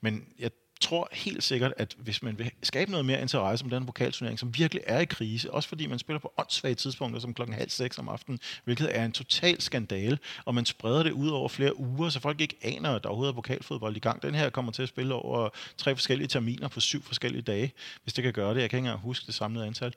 Men 0.01 0.23
jeg 0.39 0.51
tror 0.81 1.09
helt 1.11 1.43
sikkert, 1.43 1.73
at 1.77 1.95
hvis 1.97 2.23
man 2.23 2.39
vil 2.39 2.51
skabe 2.63 2.91
noget 2.91 3.05
mere 3.05 3.21
interesse 3.21 3.65
om 3.65 3.69
den 3.69 3.85
pokalturnering, 3.85 4.39
som 4.39 4.57
virkelig 4.57 4.83
er 4.87 4.99
i 4.99 5.05
krise, 5.05 5.51
også 5.53 5.69
fordi 5.69 5.87
man 5.87 5.99
spiller 5.99 6.19
på 6.19 6.33
åndssvage 6.37 6.75
tidspunkter, 6.75 7.19
som 7.19 7.33
klokken 7.33 7.55
halv 7.55 7.69
seks 7.69 7.97
om 7.97 8.09
aftenen, 8.09 8.39
hvilket 8.63 8.97
er 8.97 9.05
en 9.05 9.11
total 9.11 9.61
skandale, 9.61 10.19
og 10.45 10.55
man 10.55 10.65
spreder 10.65 11.03
det 11.03 11.11
ud 11.11 11.29
over 11.29 11.49
flere 11.49 11.79
uger, 11.79 12.09
så 12.09 12.19
folk 12.19 12.41
ikke 12.41 12.57
aner, 12.61 12.95
at 12.95 13.03
der 13.03 13.09
overhovedet 13.09 13.31
er 13.31 13.35
pokalfodbold 13.35 13.95
i 13.95 13.99
gang. 13.99 14.21
Den 14.21 14.35
her 14.35 14.49
kommer 14.49 14.71
til 14.71 14.83
at 14.83 14.89
spille 14.89 15.13
over 15.13 15.49
tre 15.77 15.95
forskellige 15.95 16.27
terminer 16.27 16.67
på 16.67 16.79
syv 16.79 17.03
forskellige 17.03 17.41
dage, 17.41 17.73
hvis 18.03 18.13
det 18.13 18.23
kan 18.23 18.33
gøre 18.33 18.53
det. 18.53 18.61
Jeg 18.61 18.69
kan 18.69 18.77
ikke 18.77 18.87
engang 18.87 19.01
huske 19.01 19.27
det 19.27 19.33
samlede 19.33 19.65
antal. 19.65 19.93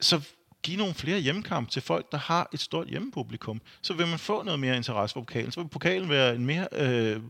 Så 0.00 0.20
give 0.62 0.76
nogle 0.76 0.94
flere 0.94 1.18
hjemmekampe 1.18 1.70
til 1.70 1.82
folk, 1.82 2.12
der 2.12 2.18
har 2.18 2.48
et 2.52 2.60
stort 2.60 2.88
hjemmepublikum, 2.88 3.60
så 3.82 3.94
vil 3.94 4.06
man 4.06 4.18
få 4.18 4.42
noget 4.42 4.60
mere 4.60 4.76
interesse 4.76 5.14
for 5.14 5.20
pokalen. 5.20 5.52
Så 5.52 5.60
vil 5.60 5.68
pokalen 5.68 6.08
være 6.08 6.34
en 6.34 6.46
mere 6.46 6.68
øh, 6.72 7.20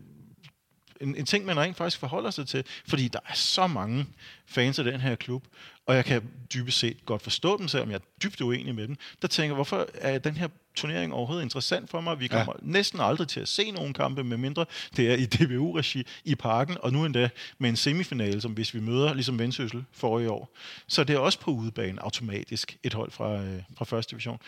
en, 1.03 1.15
en 1.15 1.25
ting, 1.25 1.45
man 1.45 1.59
rent 1.59 1.77
faktisk 1.77 1.99
forholder 1.99 2.31
sig 2.31 2.47
til, 2.47 2.63
fordi 2.87 3.07
der 3.07 3.19
er 3.29 3.33
så 3.33 3.67
mange 3.67 4.05
fans 4.45 4.79
af 4.79 4.85
den 4.85 5.01
her 5.01 5.15
klub, 5.15 5.43
og 5.85 5.95
jeg 5.95 6.05
kan 6.05 6.23
dybest 6.53 6.79
set 6.79 7.05
godt 7.05 7.21
forstå 7.21 7.57
dem, 7.57 7.67
selvom 7.67 7.89
jeg 7.89 7.95
er 7.95 7.99
dybt 8.23 8.41
uenig 8.41 8.75
med 8.75 8.87
dem, 8.87 8.95
der 9.21 9.27
tænker, 9.27 9.55
hvorfor 9.55 9.87
er 9.93 10.17
den 10.17 10.37
her 10.37 10.47
turnering 10.75 11.13
overhovedet 11.13 11.43
interessant 11.43 11.89
for 11.89 12.01
mig? 12.01 12.19
Vi 12.19 12.27
kommer 12.27 12.53
ja. 12.61 12.67
næsten 12.71 12.99
aldrig 12.99 13.27
til 13.27 13.39
at 13.39 13.47
se 13.47 13.71
nogen 13.71 13.93
kampe, 13.93 14.23
medmindre 14.23 14.65
det 14.97 15.11
er 15.11 15.15
i 15.15 15.25
DBU-regi 15.25 16.03
i 16.23 16.35
parken, 16.35 16.77
og 16.79 16.93
nu 16.93 17.05
endda 17.05 17.29
med 17.57 17.69
en 17.69 17.75
semifinale, 17.75 18.41
som 18.41 18.51
hvis 18.51 18.73
vi 18.73 18.79
møder, 18.79 19.13
ligesom 19.13 19.39
Vendsyssel 19.39 19.85
forrige 19.91 20.31
år, 20.31 20.55
så 20.87 21.03
det 21.03 21.15
er 21.15 21.19
også 21.19 21.39
på 21.39 21.51
udebane 21.51 22.03
automatisk 22.03 22.77
et 22.83 22.93
hold 22.93 23.11
fra, 23.11 23.41
øh, 23.41 23.61
fra 23.77 23.85
første 23.85 24.11
division. 24.11 24.39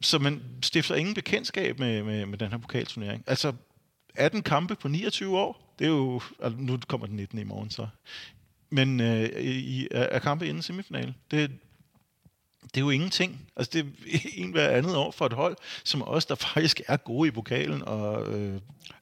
Så 0.00 0.18
man 0.18 0.42
stifter 0.62 0.94
ingen 0.94 1.14
bekendtskab 1.14 1.78
med, 1.78 2.02
med, 2.02 2.26
med 2.26 2.38
den 2.38 2.50
her 2.50 2.58
pokalturnering. 2.58 3.24
Altså, 3.26 3.52
18 4.18 4.42
kampe 4.42 4.74
på 4.74 4.88
29 4.88 5.38
år. 5.38 5.74
Det 5.78 5.84
er 5.84 5.88
jo... 5.88 6.20
Altså, 6.42 6.60
nu 6.60 6.78
kommer 6.88 7.06
den 7.06 7.16
19 7.16 7.38
i 7.38 7.44
morgen, 7.44 7.70
så. 7.70 7.86
Men 8.70 9.00
øh, 9.00 9.28
i, 9.42 9.88
er, 9.90 10.02
er 10.02 10.18
kampe 10.18 10.46
inden 10.46 10.62
semifinale. 10.62 11.14
Det, 11.30 11.50
det 12.62 12.76
er 12.76 12.80
jo 12.80 12.90
ingenting. 12.90 13.50
Altså, 13.56 13.70
det 13.72 13.80
er 13.80 14.18
en 14.42 14.50
hver 14.50 14.68
andet 14.68 14.96
år 14.96 15.10
for 15.10 15.26
et 15.26 15.32
hold, 15.32 15.56
som 15.84 16.02
os, 16.08 16.26
der 16.26 16.34
faktisk 16.34 16.80
er 16.86 16.96
gode 16.96 17.28
i 17.28 17.30
pokalen, 17.30 17.82
og 17.82 18.32
øh, 18.32 18.60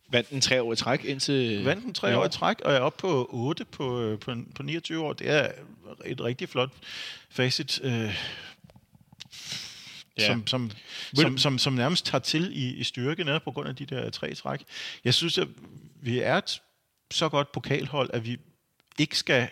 Vandt 0.08 0.30
en 0.30 0.40
tre 0.40 0.62
år 0.62 0.72
i 0.72 0.76
træk 0.76 1.04
indtil... 1.04 1.64
vandt 1.64 1.84
den 1.84 1.94
tre 1.94 2.18
år 2.18 2.24
i 2.24 2.28
træk, 2.28 2.60
og 2.60 2.72
er 2.72 2.80
oppe 2.80 3.00
på 3.00 3.28
8 3.32 3.64
på, 3.64 4.00
øh, 4.00 4.18
på, 4.18 4.34
på 4.54 4.62
29 4.62 5.04
år. 5.04 5.12
Det 5.12 5.30
er 5.30 5.48
et 6.04 6.20
rigtig 6.20 6.48
flot 6.48 6.70
facit, 7.30 7.80
øh, 7.84 8.14
Ja. 10.18 10.26
som, 10.26 10.46
som, 10.46 10.70
som, 11.14 11.38
som, 11.38 11.58
som 11.58 11.72
nærmest 11.72 12.06
tager 12.06 12.22
til 12.22 12.50
i, 12.52 12.74
i 12.74 12.84
styrke 12.84 13.24
netop 13.24 13.42
på 13.42 13.50
grund 13.50 13.68
af 13.68 13.76
de 13.76 13.86
der 13.86 14.10
tre 14.10 14.34
træk. 14.34 14.64
Jeg 15.04 15.14
synes, 15.14 15.38
at 15.38 15.48
vi 16.00 16.18
er 16.18 16.34
et 16.34 16.62
så 17.10 17.28
godt 17.28 17.52
pokalhold, 17.52 18.10
at 18.12 18.24
vi 18.24 18.38
ikke 18.98 19.18
skal... 19.18 19.48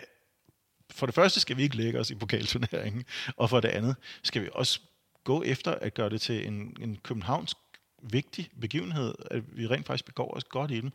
For 0.91 1.07
det 1.07 1.15
første 1.15 1.41
skal 1.41 1.57
vi 1.57 1.63
ikke 1.63 1.77
lægge 1.77 2.01
os 2.01 2.11
i 2.11 2.15
pokalturneringen, 2.15 3.05
og 3.37 3.51
for 3.51 3.61
det 3.61 3.69
andet 3.69 3.97
skal 4.23 4.43
vi 4.43 4.49
også 4.53 4.81
gå 5.25 5.43
efter 5.43 5.73
at 5.73 5.95
gøre 5.95 6.11
det 6.11 6.21
til 6.21 6.47
en, 6.47 6.77
en 6.81 6.97
københavnsk 6.97 7.57
vigtig 8.03 8.51
begivenhed, 8.61 9.15
at 9.31 9.43
vi 9.57 9.67
rent 9.67 9.87
faktisk 9.87 10.05
begår 10.05 10.37
os 10.37 10.45
godt 10.45 10.71
i 10.71 10.81
den. 10.81 10.93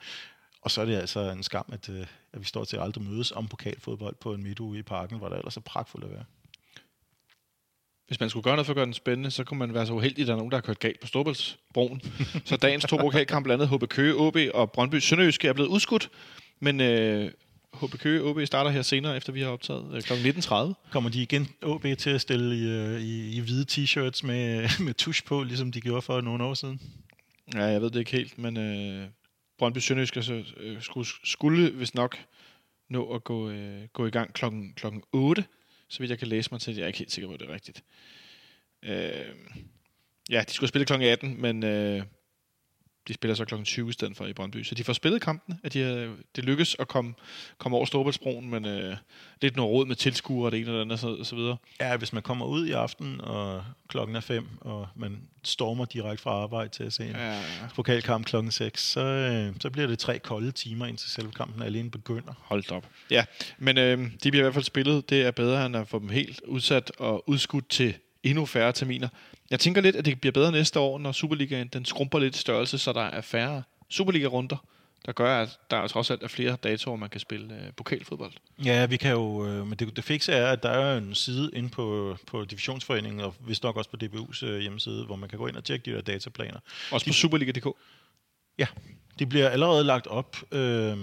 Og 0.61 0.71
så 0.71 0.81
er 0.81 0.85
det 0.85 0.95
altså 0.95 1.19
en 1.19 1.43
skam, 1.43 1.65
at, 1.71 1.89
øh, 1.89 2.07
at 2.33 2.39
vi 2.39 2.45
står 2.45 2.63
til 2.63 2.77
at 2.77 2.83
aldrig 2.83 3.03
mødes 3.03 3.31
om 3.31 3.47
pokalfodbold 3.47 4.15
på 4.15 4.33
en 4.33 4.43
midtuge 4.43 4.79
i 4.79 4.81
parken, 4.81 5.17
hvor 5.17 5.29
der 5.29 5.35
ellers 5.35 5.57
er 5.57 5.61
pragtfuldt 5.61 6.05
at 6.05 6.11
være. 6.11 6.25
Hvis 8.10 8.19
man 8.19 8.30
skulle 8.30 8.44
gøre 8.44 8.56
noget 8.56 8.65
for 8.65 8.73
at 8.73 8.76
gøre 8.76 8.86
den 8.86 8.94
spændende, 8.94 9.31
så 9.31 9.44
kunne 9.44 9.57
man 9.60 9.73
være 9.73 9.86
så 9.86 9.94
uheldig, 9.94 10.22
at 10.22 10.27
der 10.27 10.34
er 10.34 10.38
nogen, 10.38 10.52
der 10.52 10.57
har 10.57 10.61
kørt 10.61 10.80
galt 10.80 10.99
på 10.99 11.07
Storbæltsbroen. 11.07 12.02
så 12.45 12.57
dagens 12.57 12.86
to 12.90 12.98
pokalkamp, 12.98 13.44
blandt 13.44 13.64
andet 13.64 13.77
HB 13.80 13.90
Køge, 13.90 14.15
OB 14.15 14.38
og 14.53 14.72
Brøndby 14.72 14.95
Sønderjyske, 14.95 15.48
er 15.48 15.53
blevet 15.53 15.69
udskudt. 15.69 16.10
Men 16.60 16.81
øh, 16.81 17.31
HB 17.73 17.99
Køge 17.99 18.23
OB 18.23 18.40
starter 18.45 18.72
her 18.72 18.81
senere, 18.81 19.18
efter 19.18 19.34
vi 19.34 19.41
har 19.41 19.49
optaget 19.49 19.94
øh, 19.94 20.02
kl. 20.02 20.14
19.30. 20.14 20.90
Kommer 20.91 21.10
de 21.10 21.22
igen 21.22 21.48
OB 21.64 21.86
til 21.98 22.10
at 22.10 22.22
stille 22.22 22.56
i, 22.56 22.68
øh, 22.68 23.02
i, 23.02 23.38
i 23.38 23.40
hvide 23.40 23.65
t-shirts 23.72 24.27
med, 24.27 24.69
med 24.86 24.94
tusch 24.94 25.26
på, 25.26 25.44
ligesom 25.44 25.72
de 25.72 25.81
gjorde 25.81 26.02
for 26.02 26.22
nogle 26.22 26.44
år 26.44 26.53
siden? 26.53 26.81
Ja, 27.53 27.64
jeg 27.64 27.81
ved 27.81 27.90
det 27.90 27.99
ikke 27.99 28.11
helt, 28.11 28.38
men 28.38 28.57
øh, 28.57 29.07
Brøndby 29.60 29.77
Sønderjyske 29.77 30.23
så, 30.23 30.44
øh, 30.57 30.81
skulle, 30.81 31.07
skulle 31.23 31.72
vist 31.72 31.95
nok 31.95 32.18
nå 32.90 33.14
at 33.14 33.23
gå, 33.23 33.49
øh, 33.49 33.81
gå 33.94 34.06
i 34.06 34.10
gang 34.10 34.34
klokken, 34.34 34.73
klokken 34.76 35.02
8, 35.11 35.45
så 35.89 35.99
vidt 35.99 36.09
jeg 36.09 36.19
kan 36.19 36.27
læse 36.27 36.49
mig 36.51 36.61
til. 36.61 36.75
Jeg 36.75 36.83
er 36.83 36.87
ikke 36.87 36.99
helt 36.99 37.11
sikker 37.11 37.27
på, 37.27 37.33
at 37.33 37.39
det 37.39 37.49
er 37.49 37.53
rigtigt. 37.53 37.83
Øh, 38.83 39.35
ja, 40.29 40.43
de 40.47 40.53
skulle 40.53 40.69
spille 40.69 40.85
klokken 40.85 41.09
18, 41.09 41.41
men 41.41 41.63
øh, 41.63 42.03
de 43.10 43.14
spiller 43.14 43.36
så 43.36 43.45
klokken 43.45 43.65
20 43.65 43.90
i 43.90 43.91
stedet 43.91 44.18
for 44.18 44.26
i 44.26 44.34
Brøndby. 44.34 44.64
Så 44.64 44.76
de 44.76 44.84
får 44.84 44.94
spillet 44.94 45.22
kampen. 45.22 45.60
At 45.64 45.73
de, 45.73 46.15
det 46.36 46.45
lykkes 46.45 46.76
at 46.80 46.88
komme, 46.88 47.14
komme 47.57 47.77
over 47.77 47.86
Storbæltsbroen, 47.86 48.49
men 48.49 48.65
øh, 48.65 48.95
lidt 49.41 49.56
noget 49.56 49.72
råd 49.72 49.86
med 49.86 49.95
tilskuere 49.95 50.45
og 50.45 50.52
det 50.52 50.60
ene 50.60 50.69
eller 50.69 50.81
andet, 50.81 50.99
så, 50.99 51.23
så 51.23 51.36
videre. 51.36 51.57
Ja, 51.80 51.98
hvis 51.98 52.14
man 52.14 52.23
kommer 52.23 52.45
ud 52.45 52.65
i 52.65 52.72
aften, 52.72 53.22
og 53.22 53.64
klokken 53.88 54.15
er 54.15 54.19
fem, 54.19 54.48
og 54.61 54.88
man 54.95 55.22
stormer 55.44 55.86
direkte 55.86 56.23
fra 56.23 56.31
arbejde 56.31 56.69
til 56.69 56.84
at 56.84 56.94
se 56.94 57.03
en 57.03 57.10
ja. 57.10 57.34
Ja, 57.34 57.41
pokalkamp 57.76 58.26
klokken 58.26 58.52
6, 58.52 58.84
så, 58.84 59.02
øh, 59.02 59.53
så 59.60 59.69
bliver 59.69 59.88
det 59.88 59.99
tre 59.99 60.19
kolde 60.19 60.52
timer, 60.52 60.86
indtil 60.86 61.10
selve 61.10 61.31
kampen 61.31 61.61
alene 61.61 61.91
begynder. 61.91 62.34
Hold 62.41 62.72
op. 62.72 62.88
Ja, 63.11 63.26
men 63.57 63.77
øh, 63.77 63.98
de 64.23 64.31
bliver 64.31 64.41
i 64.41 64.45
hvert 64.45 64.53
fald 64.53 64.65
spillet. 64.65 65.10
Det 65.10 65.22
er 65.22 65.31
bedre, 65.31 65.65
end 65.65 65.76
at 65.76 65.88
få 65.88 65.99
dem 65.99 66.10
helt 66.10 66.41
udsat 66.41 66.91
og 66.98 67.30
udskudt 67.30 67.69
til 67.69 67.95
endnu 68.23 68.45
færre 68.45 68.71
terminer. 68.71 69.07
Jeg 69.51 69.59
tænker 69.59 69.81
lidt, 69.81 69.95
at 69.95 70.05
det 70.05 70.21
bliver 70.21 70.31
bedre 70.31 70.51
næste 70.51 70.79
år, 70.79 70.99
når 70.99 71.11
Superligaen 71.11 71.67
den 71.67 71.85
skrumper 71.85 72.19
lidt 72.19 72.35
størrelse, 72.35 72.77
så 72.77 72.93
der 72.93 73.01
er 73.01 73.21
færre 73.21 73.63
Superliga-runder, 73.89 74.65
der 75.05 75.11
gør, 75.11 75.41
at 75.41 75.59
der 75.71 75.87
trods 75.87 76.11
alt 76.11 76.23
er 76.23 76.27
flere 76.27 76.57
datoer, 76.63 76.95
man 76.95 77.09
kan 77.09 77.19
spille 77.19 77.55
øh, 77.55 77.73
pokalfodbold. 77.77 78.31
Ja, 78.65 78.85
vi 78.85 78.97
kan 78.97 79.11
jo, 79.11 79.47
øh, 79.47 79.67
men 79.67 79.77
det, 79.77 79.95
det 79.95 80.03
fikse 80.03 80.31
er, 80.31 80.51
at 80.51 80.63
der 80.63 80.69
er 80.69 80.97
en 80.97 81.15
side 81.15 81.51
inde 81.53 81.69
på, 81.69 82.17
på 82.27 82.45
Divisionsforeningen, 82.45 83.21
og 83.21 83.35
vist 83.47 83.63
nok 83.63 83.77
også 83.77 83.89
på 83.89 83.97
DBU's 84.03 84.45
øh, 84.45 84.59
hjemmeside, 84.59 85.05
hvor 85.05 85.15
man 85.15 85.29
kan 85.29 85.39
gå 85.39 85.47
ind 85.47 85.55
og 85.55 85.63
tjekke 85.63 85.91
de 85.91 85.95
der 85.95 86.01
dataplaner. 86.01 86.59
Også 86.91 87.05
på 87.05 87.13
Superliga.dk. 87.13 87.67
Ja, 88.59 88.65
de 89.19 89.25
bliver 89.25 89.49
allerede 89.49 89.83
lagt 89.83 90.07
op. 90.07 90.37
Øh, 90.51 90.97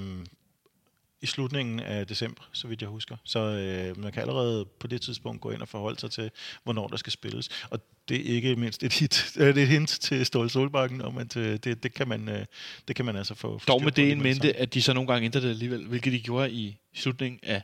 i 1.22 1.26
slutningen 1.26 1.80
af 1.80 2.06
december, 2.06 2.42
så 2.52 2.68
vidt 2.68 2.80
jeg 2.80 2.88
husker. 2.88 3.16
Så 3.24 3.38
øh, 3.38 4.02
man 4.02 4.12
kan 4.12 4.22
allerede 4.22 4.64
på 4.64 4.86
det 4.86 5.02
tidspunkt 5.02 5.40
gå 5.40 5.50
ind 5.50 5.62
og 5.62 5.68
forholde 5.68 6.00
sig 6.00 6.10
til, 6.10 6.30
hvornår 6.64 6.88
der 6.88 6.96
skal 6.96 7.12
spilles. 7.12 7.48
Og 7.70 7.80
det 8.08 8.30
er 8.30 8.34
ikke 8.34 8.56
mindst 8.56 8.82
et, 8.82 8.92
hit, 8.92 9.32
det 9.34 9.42
er 9.58 9.62
et 9.62 9.68
hint 9.68 9.88
til 9.88 10.26
Ståle 10.26 10.50
Solbakken 10.50 11.02
om, 11.02 11.18
at 11.18 11.36
øh, 11.36 11.56
det, 11.56 11.82
det, 11.82 11.94
kan 11.94 12.08
man, 12.08 12.28
øh, 12.28 12.44
det 12.88 12.96
kan 12.96 13.04
man 13.04 13.16
altså 13.16 13.34
få... 13.34 13.60
Dog 13.68 13.82
med 13.82 13.92
det 13.92 14.12
en 14.12 14.22
mente, 14.22 14.56
at 14.56 14.74
de 14.74 14.82
så 14.82 14.92
nogle 14.92 15.12
gange 15.12 15.24
ændrede 15.24 15.44
det 15.44 15.50
alligevel, 15.50 15.86
hvilket 15.86 16.12
de 16.12 16.20
gjorde 16.20 16.50
i 16.52 16.76
slutningen 16.94 17.40
af 17.42 17.62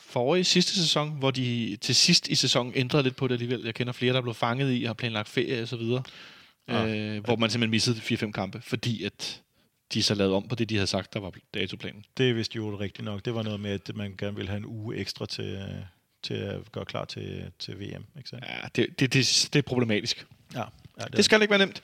forrige 0.00 0.44
sidste 0.44 0.74
sæson, 0.74 1.10
hvor 1.18 1.30
de 1.30 1.76
til 1.80 1.94
sidst 1.94 2.28
i 2.28 2.34
sæsonen 2.34 2.72
ændrede 2.76 3.02
lidt 3.02 3.16
på 3.16 3.28
det 3.28 3.34
alligevel. 3.34 3.62
Jeg 3.64 3.74
kender 3.74 3.92
flere, 3.92 4.14
der 4.14 4.20
blev 4.20 4.34
fanget 4.34 4.80
i 4.80 4.84
og 4.84 4.88
har 4.88 4.94
planlagt 4.94 5.28
ferie 5.28 5.62
og 5.62 5.68
så 5.68 5.76
videre. 5.76 6.02
Ah. 6.68 7.16
Øh, 7.16 7.24
hvor 7.24 7.36
man 7.36 7.50
simpelthen 7.50 7.70
missede 7.70 8.26
4-5 8.28 8.30
kampe, 8.30 8.60
fordi 8.62 9.04
at 9.04 9.42
de 9.94 10.02
så 10.02 10.14
lavede 10.14 10.34
om 10.34 10.48
på 10.48 10.54
det, 10.54 10.68
de 10.68 10.74
havde 10.74 10.86
sagt, 10.86 11.14
der 11.14 11.20
var 11.20 11.32
datoplanen. 11.54 12.04
Det 12.16 12.36
vist 12.36 12.56
jo 12.56 12.80
rigtigt 12.80 13.04
nok. 13.04 13.24
Det 13.24 13.34
var 13.34 13.42
noget 13.42 13.60
med, 13.60 13.70
at 13.70 13.96
man 13.96 14.14
gerne 14.18 14.36
ville 14.36 14.48
have 14.48 14.58
en 14.58 14.66
uge 14.66 14.96
ekstra 14.96 15.26
til, 15.26 15.44
øh, 15.44 15.84
til 16.22 16.34
at 16.34 16.72
gøre 16.72 16.84
klar 16.84 17.04
til, 17.04 17.44
til 17.58 17.74
VM. 17.74 18.04
Ikke? 18.18 18.30
Ja, 18.32 18.38
det, 18.76 19.00
det, 19.00 19.12
det, 19.12 19.48
det 19.52 19.58
er 19.58 19.62
problematisk. 19.62 20.26
Ja, 20.54 20.64
ja 21.00 21.04
Det 21.16 21.24
skal 21.24 21.42
ikke 21.42 21.50
være 21.50 21.66
nemt. 21.66 21.82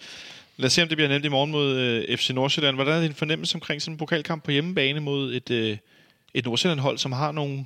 Lad 0.56 0.66
os 0.66 0.72
se, 0.72 0.82
om 0.82 0.88
det 0.88 0.96
bliver 0.96 1.08
nemt 1.08 1.24
i 1.24 1.28
morgen 1.28 1.50
mod 1.50 1.76
øh, 1.76 2.16
FC 2.16 2.30
Nordsjælland. 2.30 2.76
Hvordan 2.76 2.94
er 2.94 3.00
din 3.00 3.14
fornemmelse 3.14 3.54
omkring 3.54 3.82
sådan 3.82 3.94
en 3.94 3.98
pokalkamp 3.98 4.44
på 4.44 4.50
hjemmebane 4.50 5.00
mod 5.00 5.34
et, 5.34 5.50
øh, 5.50 5.78
et 6.34 6.44
Nordsjælland-hold, 6.44 6.98
som 6.98 7.12
har 7.12 7.32
nogle... 7.32 7.56
Ja, 7.56 7.62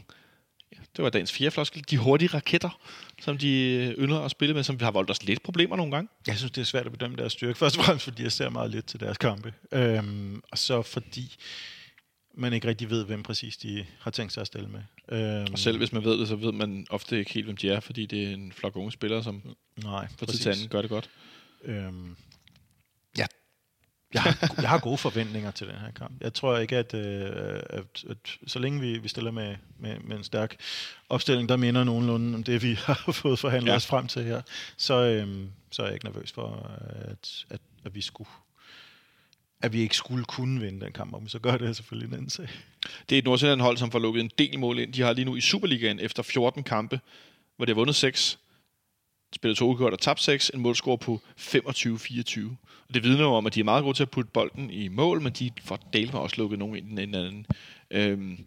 det 0.97 1.05
var 1.05 1.11
dagens 1.11 1.33
fjerde 1.33 1.51
floskel. 1.51 1.85
De 1.91 1.97
hurtige 1.99 2.29
raketter, 2.29 2.81
som 3.21 3.39
de 3.39 3.59
øh, 3.99 4.05
ynder 4.05 4.21
at 4.21 4.31
spille 4.31 4.55
med, 4.55 4.63
som 4.63 4.81
vi 4.81 4.85
har 4.85 4.91
voldt 4.93 5.11
os 5.11 5.23
lidt 5.23 5.43
problemer 5.43 5.77
nogle 5.77 5.93
gange. 5.93 6.09
Jeg 6.27 6.37
synes, 6.37 6.53
det 6.53 6.61
er 6.61 6.65
svært 6.65 6.87
at 6.87 6.93
bedømme 6.93 7.17
deres 7.17 7.33
styrke. 7.33 7.59
Først 7.59 7.79
og 7.79 7.85
fremmest, 7.85 8.05
fordi 8.05 8.23
jeg 8.23 8.33
ser 8.33 8.49
meget 8.49 8.71
lidt 8.71 8.87
til 8.87 9.01
deres 9.01 9.19
kampe. 9.19 9.55
Øhm, 9.73 10.43
og 10.51 10.59
så 10.59 10.83
fordi 10.83 11.37
man 12.35 12.53
ikke 12.53 12.69
rigtig 12.69 12.91
ved, 12.91 13.05
hvem 13.05 13.23
præcis 13.23 13.57
de 13.57 13.87
har 14.01 14.11
tænkt 14.11 14.33
sig 14.33 14.41
at 14.41 14.47
stille 14.47 14.69
med. 14.69 14.81
Øhm, 15.19 15.53
Og 15.53 15.59
selv 15.59 15.79
hvis 15.79 15.93
man 15.93 16.05
ved 16.05 16.19
det, 16.19 16.29
så 16.29 16.37
ved 16.37 16.53
man 16.53 16.87
ofte 16.91 17.19
ikke 17.19 17.33
helt, 17.33 17.47
hvem 17.47 17.57
de 17.57 17.71
er, 17.71 17.81
fordi 17.81 18.07
det 18.07 18.25
er 18.25 18.35
en 18.35 18.53
flok 18.53 18.77
unge 18.77 18.93
spillere, 18.93 19.23
som 19.23 19.43
Nej, 19.83 20.09
på 20.19 20.27
tid 20.27 20.39
til 20.39 20.51
anden 20.51 20.69
gør 20.69 20.81
det 20.81 20.91
godt. 20.91 21.11
Øhm. 21.65 22.17
Jeg 24.15 24.23
har, 24.23 24.55
jeg 24.61 24.69
har 24.69 24.79
gode 24.79 24.99
forventninger 24.99 25.51
til 25.51 25.67
den 25.67 25.77
her 25.77 25.91
kamp. 25.91 26.13
Jeg 26.21 26.35
tror 26.35 26.59
ikke, 26.59 26.77
at, 26.77 26.95
øh, 26.95 27.61
at, 27.71 28.05
at 28.11 28.17
så 28.47 28.59
længe 28.59 28.81
vi, 28.81 28.99
vi 28.99 29.09
stiller 29.09 29.31
med, 29.31 29.57
med, 29.79 29.97
med 30.05 30.17
en 30.17 30.25
stærk 30.25 30.57
opstilling, 31.09 31.49
der 31.49 31.57
minder 31.57 31.85
nogenlunde 31.85 32.35
om 32.35 32.45
det, 32.45 32.63
vi 32.63 32.75
har 32.87 33.13
fået 33.13 33.39
forhandlet 33.39 33.71
Ja. 33.71 33.77
os 33.77 33.87
frem 33.87 34.07
til 34.09 34.25
her, 34.25 34.43
så, 34.77 34.95
øhm, 34.95 35.51
så 35.71 35.83
er 35.83 35.87
jeg 35.87 35.95
ikke 35.95 36.05
nervøs 36.07 36.33
for, 36.33 36.71
at, 37.11 37.45
at, 37.51 37.61
at 37.85 37.95
vi 37.95 38.01
skulle 38.01 38.31
at 39.63 39.73
vi 39.73 39.81
ikke 39.81 39.97
skulle 39.97 40.25
kunne 40.25 40.61
vinde 40.61 40.85
den 40.85 40.93
kamp, 40.93 41.15
om 41.15 41.25
vi 41.25 41.29
så 41.31 41.39
gør 41.39 41.57
det 41.57 41.77
selvfølgelig 41.77 42.09
en 42.09 42.15
anden 42.15 42.31
sag. 42.31 42.49
Det 43.09 43.15
er 43.15 43.19
et 43.19 43.25
Nordsjælland-hold, 43.25 43.77
som 43.77 43.91
får 43.91 43.99
lukket 43.99 44.21
en 44.21 44.31
del 44.39 44.59
mål 44.59 44.79
ind. 44.79 44.93
De 44.93 45.03
har 45.03 45.13
lige 45.13 45.25
nu 45.25 45.37
i 45.37 45.41
Superligaen 45.41 46.01
efter 46.01 46.23
14 46.23 46.63
kampe, 46.63 47.01
hvor 47.57 47.65
de 47.67 47.71
har 47.71 47.75
vundet 47.75 47.97
6, 47.97 48.39
spillet 49.35 49.59
to 49.59 49.71
udgjort 49.71 49.93
og 49.93 49.99
tabt 49.99 50.21
6, 50.21 50.51
en 50.55 50.61
målscore 50.61 50.99
på 50.99 51.21
25-24. 51.39 52.41
Og 52.89 52.95
det 52.95 53.03
vidner 53.03 53.23
jo 53.23 53.33
om, 53.33 53.47
at 53.47 53.55
de 53.55 53.61
er 53.61 53.65
meget 53.65 53.85
gode 53.85 53.97
til 53.97 54.03
at 54.03 54.11
putte 54.11 54.31
bolden 54.31 54.71
i 54.71 54.89
mål, 54.89 55.21
men 55.21 55.33
de 55.33 55.51
får 55.65 55.79
delt 55.93 56.15
også 56.15 56.37
lukket 56.39 56.59
nogen 56.59 56.77
ind 56.77 56.97
den 56.97 57.15
anden. 57.15 57.47
Øhm, 57.91 58.47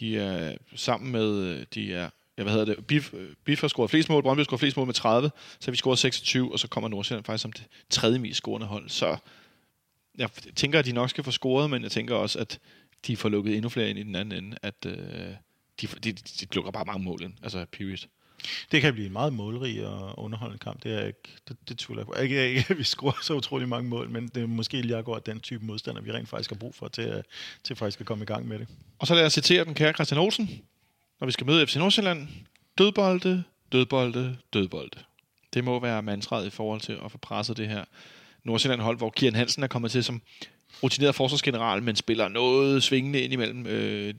de 0.00 0.18
er 0.18 0.56
sammen 0.74 1.12
med, 1.12 1.64
de 1.66 1.94
er, 1.94 2.10
ja, 2.38 2.42
hvad 2.42 2.52
hedder 2.52 2.74
det, 2.74 2.86
Bif, 2.86 3.14
Bif 3.44 3.60
har 3.60 3.68
scoret 3.68 3.90
flest 3.90 4.08
mål, 4.08 4.22
Brøndby 4.22 4.38
har 4.38 4.44
scoret 4.44 4.60
flest 4.60 4.76
mål 4.76 4.86
med 4.86 4.94
30, 4.94 5.30
så 5.60 5.70
vi 5.70 5.76
scoret 5.76 5.98
26, 5.98 6.52
og 6.52 6.58
så 6.58 6.68
kommer 6.68 6.88
Nordsjælland 6.88 7.24
faktisk 7.24 7.42
som 7.42 7.52
det 7.52 7.64
tredje 7.90 8.18
mest 8.18 8.36
scorende 8.36 8.66
hold. 8.66 8.88
Så 8.88 9.16
jeg 10.18 10.30
tænker, 10.56 10.78
at 10.78 10.84
de 10.84 10.92
nok 10.92 11.10
skal 11.10 11.24
få 11.24 11.30
scoret, 11.30 11.70
men 11.70 11.82
jeg 11.82 11.90
tænker 11.90 12.14
også, 12.14 12.38
at 12.38 12.58
de 13.06 13.16
får 13.16 13.28
lukket 13.28 13.54
endnu 13.54 13.68
flere 13.68 13.90
ind 13.90 13.98
i 13.98 14.02
den 14.02 14.14
anden 14.14 14.44
ende, 14.44 14.56
at 14.62 14.86
øh, 14.86 14.94
de, 15.80 15.86
de, 15.86 16.12
de 16.12 16.46
lukker 16.54 16.70
bare 16.70 16.84
mange 16.84 17.04
mål 17.04 17.22
ind, 17.22 17.32
altså 17.42 17.66
period. 17.72 18.06
Det 18.72 18.80
kan 18.80 18.92
blive 18.92 19.06
en 19.06 19.12
meget 19.12 19.32
målrig 19.32 19.86
og 19.86 20.18
underholdende 20.18 20.58
kamp. 20.64 20.82
Det 20.82 20.94
er 21.02 21.06
ikke, 21.06 21.18
det, 21.48 21.56
det 21.68 21.78
tvivler 21.78 22.00
jeg 22.02 22.06
på. 22.06 22.14
Ikke, 22.22 22.48
ikke, 22.48 22.66
at 22.70 22.78
vi 22.78 22.84
scorer 22.84 23.18
så 23.22 23.34
utrolig 23.34 23.68
mange 23.68 23.88
mål, 23.90 24.10
men 24.10 24.28
det 24.28 24.42
er 24.42 24.46
måske 24.46 24.82
lige 24.82 24.96
akkurat 24.96 25.26
den 25.26 25.40
type 25.40 25.64
modstander, 25.64 26.02
vi 26.02 26.12
rent 26.12 26.28
faktisk 26.28 26.50
har 26.50 26.56
brug 26.56 26.74
for 26.74 26.88
til, 26.88 27.02
at- 27.02 27.24
til 27.64 27.76
faktisk 27.76 28.00
at 28.00 28.06
komme 28.06 28.22
i 28.22 28.26
gang 28.26 28.48
med 28.48 28.58
det. 28.58 28.68
Og 28.98 29.06
så 29.06 29.14
lad 29.14 29.26
os 29.26 29.32
citere 29.32 29.64
den 29.64 29.74
kære 29.74 29.92
Christian 29.92 30.20
Olsen, 30.20 30.62
når 31.20 31.26
vi 31.26 31.32
skal 31.32 31.46
møde 31.46 31.66
FC 31.66 31.76
Nordsjælland. 31.76 32.28
Dødbolde, 32.78 33.44
dødbolde, 33.72 34.36
dødbolde. 34.52 34.98
Det 35.54 35.64
må 35.64 35.80
være 35.80 36.02
mantraet 36.02 36.46
i 36.46 36.50
forhold 36.50 36.80
til 36.80 36.98
at 37.04 37.12
få 37.12 37.18
presset 37.18 37.56
det 37.56 37.68
her 37.68 37.84
Nordsjælland-hold, 38.44 38.96
hvor 38.96 39.10
Kian 39.10 39.34
Hansen 39.34 39.62
er 39.62 39.66
kommet 39.66 39.90
til 39.90 40.04
som 40.04 40.22
rutineret 40.82 41.14
forsvarsgeneral, 41.14 41.82
men 41.82 41.96
spiller 41.96 42.28
noget 42.28 42.82
svingende 42.82 43.20
ind 43.20 43.32
imellem 43.32 43.66
øh, 43.66 44.14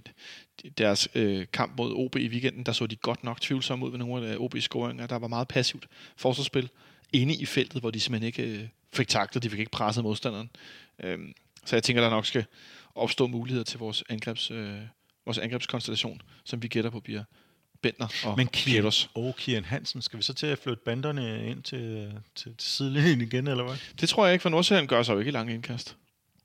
deres 0.77 1.07
øh, 1.15 1.45
kamp 1.53 1.77
mod 1.77 1.93
OB 1.95 2.15
i 2.15 2.27
weekenden. 2.27 2.63
Der 2.63 2.71
så 2.71 2.87
de 2.87 2.95
godt 2.95 3.23
nok 3.23 3.41
tvivlsomme 3.41 3.85
ud 3.85 3.91
ved 3.91 3.99
nogle 3.99 4.27
af 4.27 4.35
OB's 4.35 4.59
scoringer. 4.59 5.07
Der 5.07 5.15
var 5.15 5.27
meget 5.27 5.47
passivt 5.47 5.87
forsvarsspil 6.15 6.69
inde 7.13 7.35
i 7.35 7.45
feltet, 7.45 7.81
hvor 7.81 7.91
de 7.91 7.99
simpelthen 7.99 8.27
ikke 8.27 8.43
øh, 8.43 8.67
fik 8.93 9.07
taktet. 9.07 9.43
De 9.43 9.49
fik 9.49 9.59
ikke 9.59 9.71
presset 9.71 10.03
modstanderen. 10.03 10.49
Øh, 11.03 11.19
så 11.65 11.75
jeg 11.75 11.83
tænker, 11.83 12.03
der 12.03 12.09
nok 12.09 12.25
skal 12.25 12.45
opstå 12.95 13.27
muligheder 13.27 13.63
til 13.63 13.79
vores, 13.79 14.03
angrebs, 14.09 14.51
øh, 14.51 14.79
vores 15.25 15.37
angrebskonstellation, 15.37 16.21
som 16.43 16.63
vi 16.63 16.67
gætter 16.67 16.89
på 16.89 16.99
bliver 16.99 17.23
Bentner 17.81 18.07
og 18.25 18.37
Men 18.37 18.47
Pieters. 18.47 19.09
og 19.13 19.35
Kian 19.37 19.65
Hansen, 19.65 20.01
skal 20.01 20.17
vi 20.17 20.23
så 20.23 20.33
til 20.33 20.47
at 20.47 20.59
flytte 20.59 20.81
banderne 20.85 21.47
ind 21.49 21.63
til, 21.63 22.13
til, 22.35 22.55
til 22.57 22.69
sidelinjen 22.69 23.21
igen, 23.21 23.47
eller 23.47 23.63
hvad? 23.63 23.75
Det 24.01 24.09
tror 24.09 24.25
jeg 24.25 24.33
ikke, 24.33 24.43
for 24.43 24.49
Nordsjælland 24.49 24.87
gør 24.87 25.03
sig 25.03 25.13
jo 25.13 25.19
ikke 25.19 25.29
i 25.29 25.31
lange 25.31 25.53
indkast. 25.53 25.97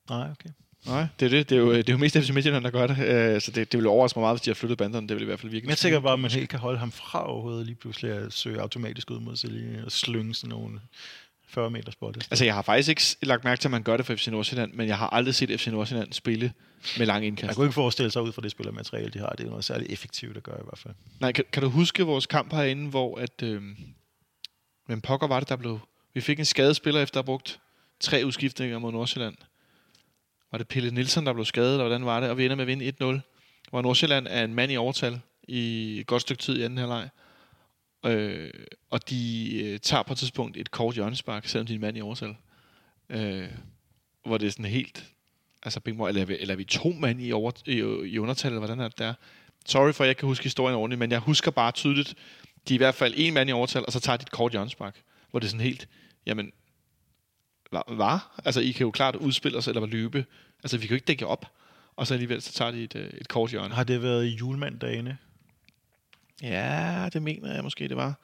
Nej, 0.08 0.30
okay. 0.30 0.50
Nej, 0.86 1.06
det 1.20 1.26
er 1.26 1.30
det. 1.30 1.48
Det 1.50 1.56
er 1.56 1.60
jo, 1.60 1.74
det 1.74 1.88
er 1.88 1.92
jo 1.92 1.98
mest 1.98 2.16
FC 2.18 2.30
Midtjylland, 2.30 2.64
der 2.64 2.70
gør 2.70 2.86
det. 2.86 2.98
Øh, 2.98 3.40
så 3.40 3.50
det, 3.50 3.72
det 3.72 3.78
vil 3.78 3.86
overraske 3.86 4.18
mig 4.18 4.22
meget, 4.24 4.36
hvis 4.36 4.42
de 4.42 4.50
har 4.50 4.54
flyttet 4.54 4.78
banderne. 4.78 5.08
Det 5.08 5.16
vil 5.16 5.22
i 5.22 5.26
hvert 5.26 5.40
fald 5.40 5.50
virke. 5.50 5.64
Men 5.64 5.70
jeg 5.70 5.78
tænker 5.78 6.00
bare, 6.00 6.12
at 6.12 6.18
man 6.20 6.30
helt 6.30 6.48
kan 6.48 6.58
holde 6.58 6.78
ham 6.78 6.92
fra 6.92 7.30
overhovedet 7.30 7.66
lige 7.66 7.76
pludselig 7.76 8.12
at 8.12 8.32
søge 8.32 8.60
automatisk 8.60 9.10
ud 9.10 9.20
mod 9.20 9.36
sidelinjen 9.36 9.84
og 9.84 9.92
slynge 9.92 10.34
sådan 10.34 10.48
nogle 10.48 10.80
40 11.48 11.70
meter 11.70 11.92
spot. 11.92 12.16
Altså, 12.16 12.44
jeg 12.44 12.54
har 12.54 12.62
faktisk 12.62 12.88
ikke 12.88 13.02
lagt 13.22 13.44
mærke 13.44 13.60
til, 13.60 13.68
at 13.68 13.70
man 13.70 13.82
gør 13.82 13.96
det 13.96 14.06
for 14.06 14.14
FC 14.14 14.26
Nordsjælland, 14.26 14.72
men 14.72 14.88
jeg 14.88 14.98
har 14.98 15.08
aldrig 15.10 15.34
set 15.34 15.60
FC 15.60 15.66
Nordsjælland 15.66 16.12
spille 16.12 16.52
med 16.98 17.06
lange 17.06 17.20
Man 17.20 17.28
indkast. 17.28 17.56
kunne 17.56 17.66
ikke 17.66 17.74
forestille 17.74 18.10
sig 18.10 18.22
ud 18.22 18.32
fra 18.32 18.42
det 18.42 18.50
spillermateriale, 18.50 19.10
de 19.10 19.18
har. 19.18 19.30
Det 19.38 19.46
er 19.46 19.50
noget 19.50 19.64
særligt 19.64 19.92
effektivt 19.92 20.36
at 20.36 20.42
gøre 20.42 20.56
i 20.60 20.64
hvert 20.64 20.78
fald. 20.78 20.94
Nej, 21.20 21.32
kan, 21.32 21.44
kan 21.52 21.62
du 21.62 21.68
huske 21.68 22.02
vores 22.02 22.26
kamp 22.26 22.52
herinde, 22.52 22.90
hvor 22.90 23.18
at... 23.18 23.42
Øh, 23.42 23.62
men 24.88 25.00
pokker 25.00 25.26
var 25.26 25.40
det, 25.40 25.48
der 25.48 25.56
blev... 25.56 25.80
Vi 26.14 26.20
fik 26.20 26.38
en 26.38 26.44
skadespiller 26.44 27.02
efter 27.02 27.18
at 27.20 27.24
have 27.24 27.26
brugt 27.26 27.60
tre 28.00 28.22
udskiftninger 28.26 28.78
mod 28.78 28.92
Nordsjælland. 28.92 29.36
Var 30.50 30.58
det 30.58 30.68
Pelle 30.68 30.90
Nielsen, 30.90 31.26
der 31.26 31.32
blev 31.32 31.44
skadet, 31.44 31.72
eller 31.72 31.84
hvordan 31.84 32.04
var 32.04 32.20
det? 32.20 32.30
Og 32.30 32.38
vi 32.38 32.44
ender 32.44 32.56
med 32.56 32.62
at 32.62 32.68
vinde 32.68 33.18
1-0. 33.18 33.20
Hvor 33.70 33.82
Nordsjælland 33.82 34.26
er 34.30 34.44
en 34.44 34.54
mand 34.54 34.72
i 34.72 34.76
overtal 34.76 35.20
i 35.48 36.00
et 36.00 36.06
godt 36.06 36.22
stykke 36.22 36.42
tid 36.42 36.58
i 36.58 36.62
anden 36.62 36.78
halvleg. 36.78 37.08
Øh, 38.06 38.50
og 38.90 39.10
de 39.10 39.50
øh, 39.64 39.78
tager 39.78 40.02
på 40.02 40.12
et 40.12 40.18
tidspunkt 40.18 40.56
et 40.56 40.70
kort 40.70 40.94
hjørnespark, 40.94 41.46
selvom 41.46 41.66
de 41.66 41.72
er 41.72 41.76
en 41.76 41.80
mand 41.80 41.96
i 41.96 42.00
overtal. 42.00 42.36
Øh, 43.10 43.48
hvor 44.26 44.38
det 44.38 44.46
er 44.46 44.50
sådan 44.50 44.64
helt... 44.64 45.04
Altså, 45.62 45.80
Bing, 45.80 46.08
eller, 46.08 46.26
eller 46.28 46.54
er 46.54 46.56
vi 46.56 46.64
to 46.64 46.88
mand 46.88 47.22
i, 47.22 47.32
over, 47.32 47.52
i, 47.66 47.76
i 48.08 48.18
undertal, 48.18 48.48
eller 48.48 48.58
hvordan 48.58 48.80
er 48.80 48.88
det 48.88 48.98
der? 48.98 49.14
Sorry 49.66 49.92
for, 49.92 50.04
at 50.04 50.06
jeg 50.06 50.10
ikke 50.10 50.18
kan 50.18 50.26
huske 50.26 50.42
historien 50.42 50.76
ordentligt, 50.76 50.98
men 50.98 51.10
jeg 51.10 51.18
husker 51.18 51.50
bare 51.50 51.72
tydeligt, 51.72 52.14
de 52.68 52.74
er 52.74 52.76
i 52.76 52.78
hvert 52.78 52.94
fald 52.94 53.14
en 53.16 53.34
mand 53.34 53.50
i 53.50 53.52
overtal, 53.52 53.86
og 53.86 53.92
så 53.92 54.00
tager 54.00 54.16
de 54.16 54.22
et 54.22 54.30
kort 54.30 54.52
hjørnespark, 54.52 55.02
hvor 55.30 55.40
det 55.40 55.46
er 55.46 55.50
sådan 55.50 55.66
helt, 55.66 55.88
jamen, 56.26 56.52
hvad? 57.70 58.18
Altså, 58.44 58.60
I 58.60 58.70
kan 58.70 58.84
jo 58.84 58.90
klart 58.90 59.16
udspille 59.16 59.58
os, 59.58 59.68
eller 59.68 59.86
løbe. 59.86 60.24
Altså, 60.62 60.76
vi 60.78 60.86
kan 60.86 60.90
jo 60.90 60.94
ikke 60.94 61.06
dække 61.06 61.26
op. 61.26 61.46
Og 61.96 62.06
så 62.06 62.14
alligevel, 62.14 62.42
så 62.42 62.52
tager 62.52 62.70
de 62.70 62.82
et, 62.84 62.96
øh, 62.96 63.10
et 63.20 63.28
kort 63.28 63.50
hjørne. 63.50 63.74
Har 63.74 63.84
det 63.84 64.02
været 64.02 64.26
i 64.26 64.28
julemanddagene? 64.28 65.18
Ja, 66.42 67.08
det 67.12 67.22
mener 67.22 67.54
jeg 67.54 67.62
måske, 67.64 67.88
det 67.88 67.96
var. 67.96 68.14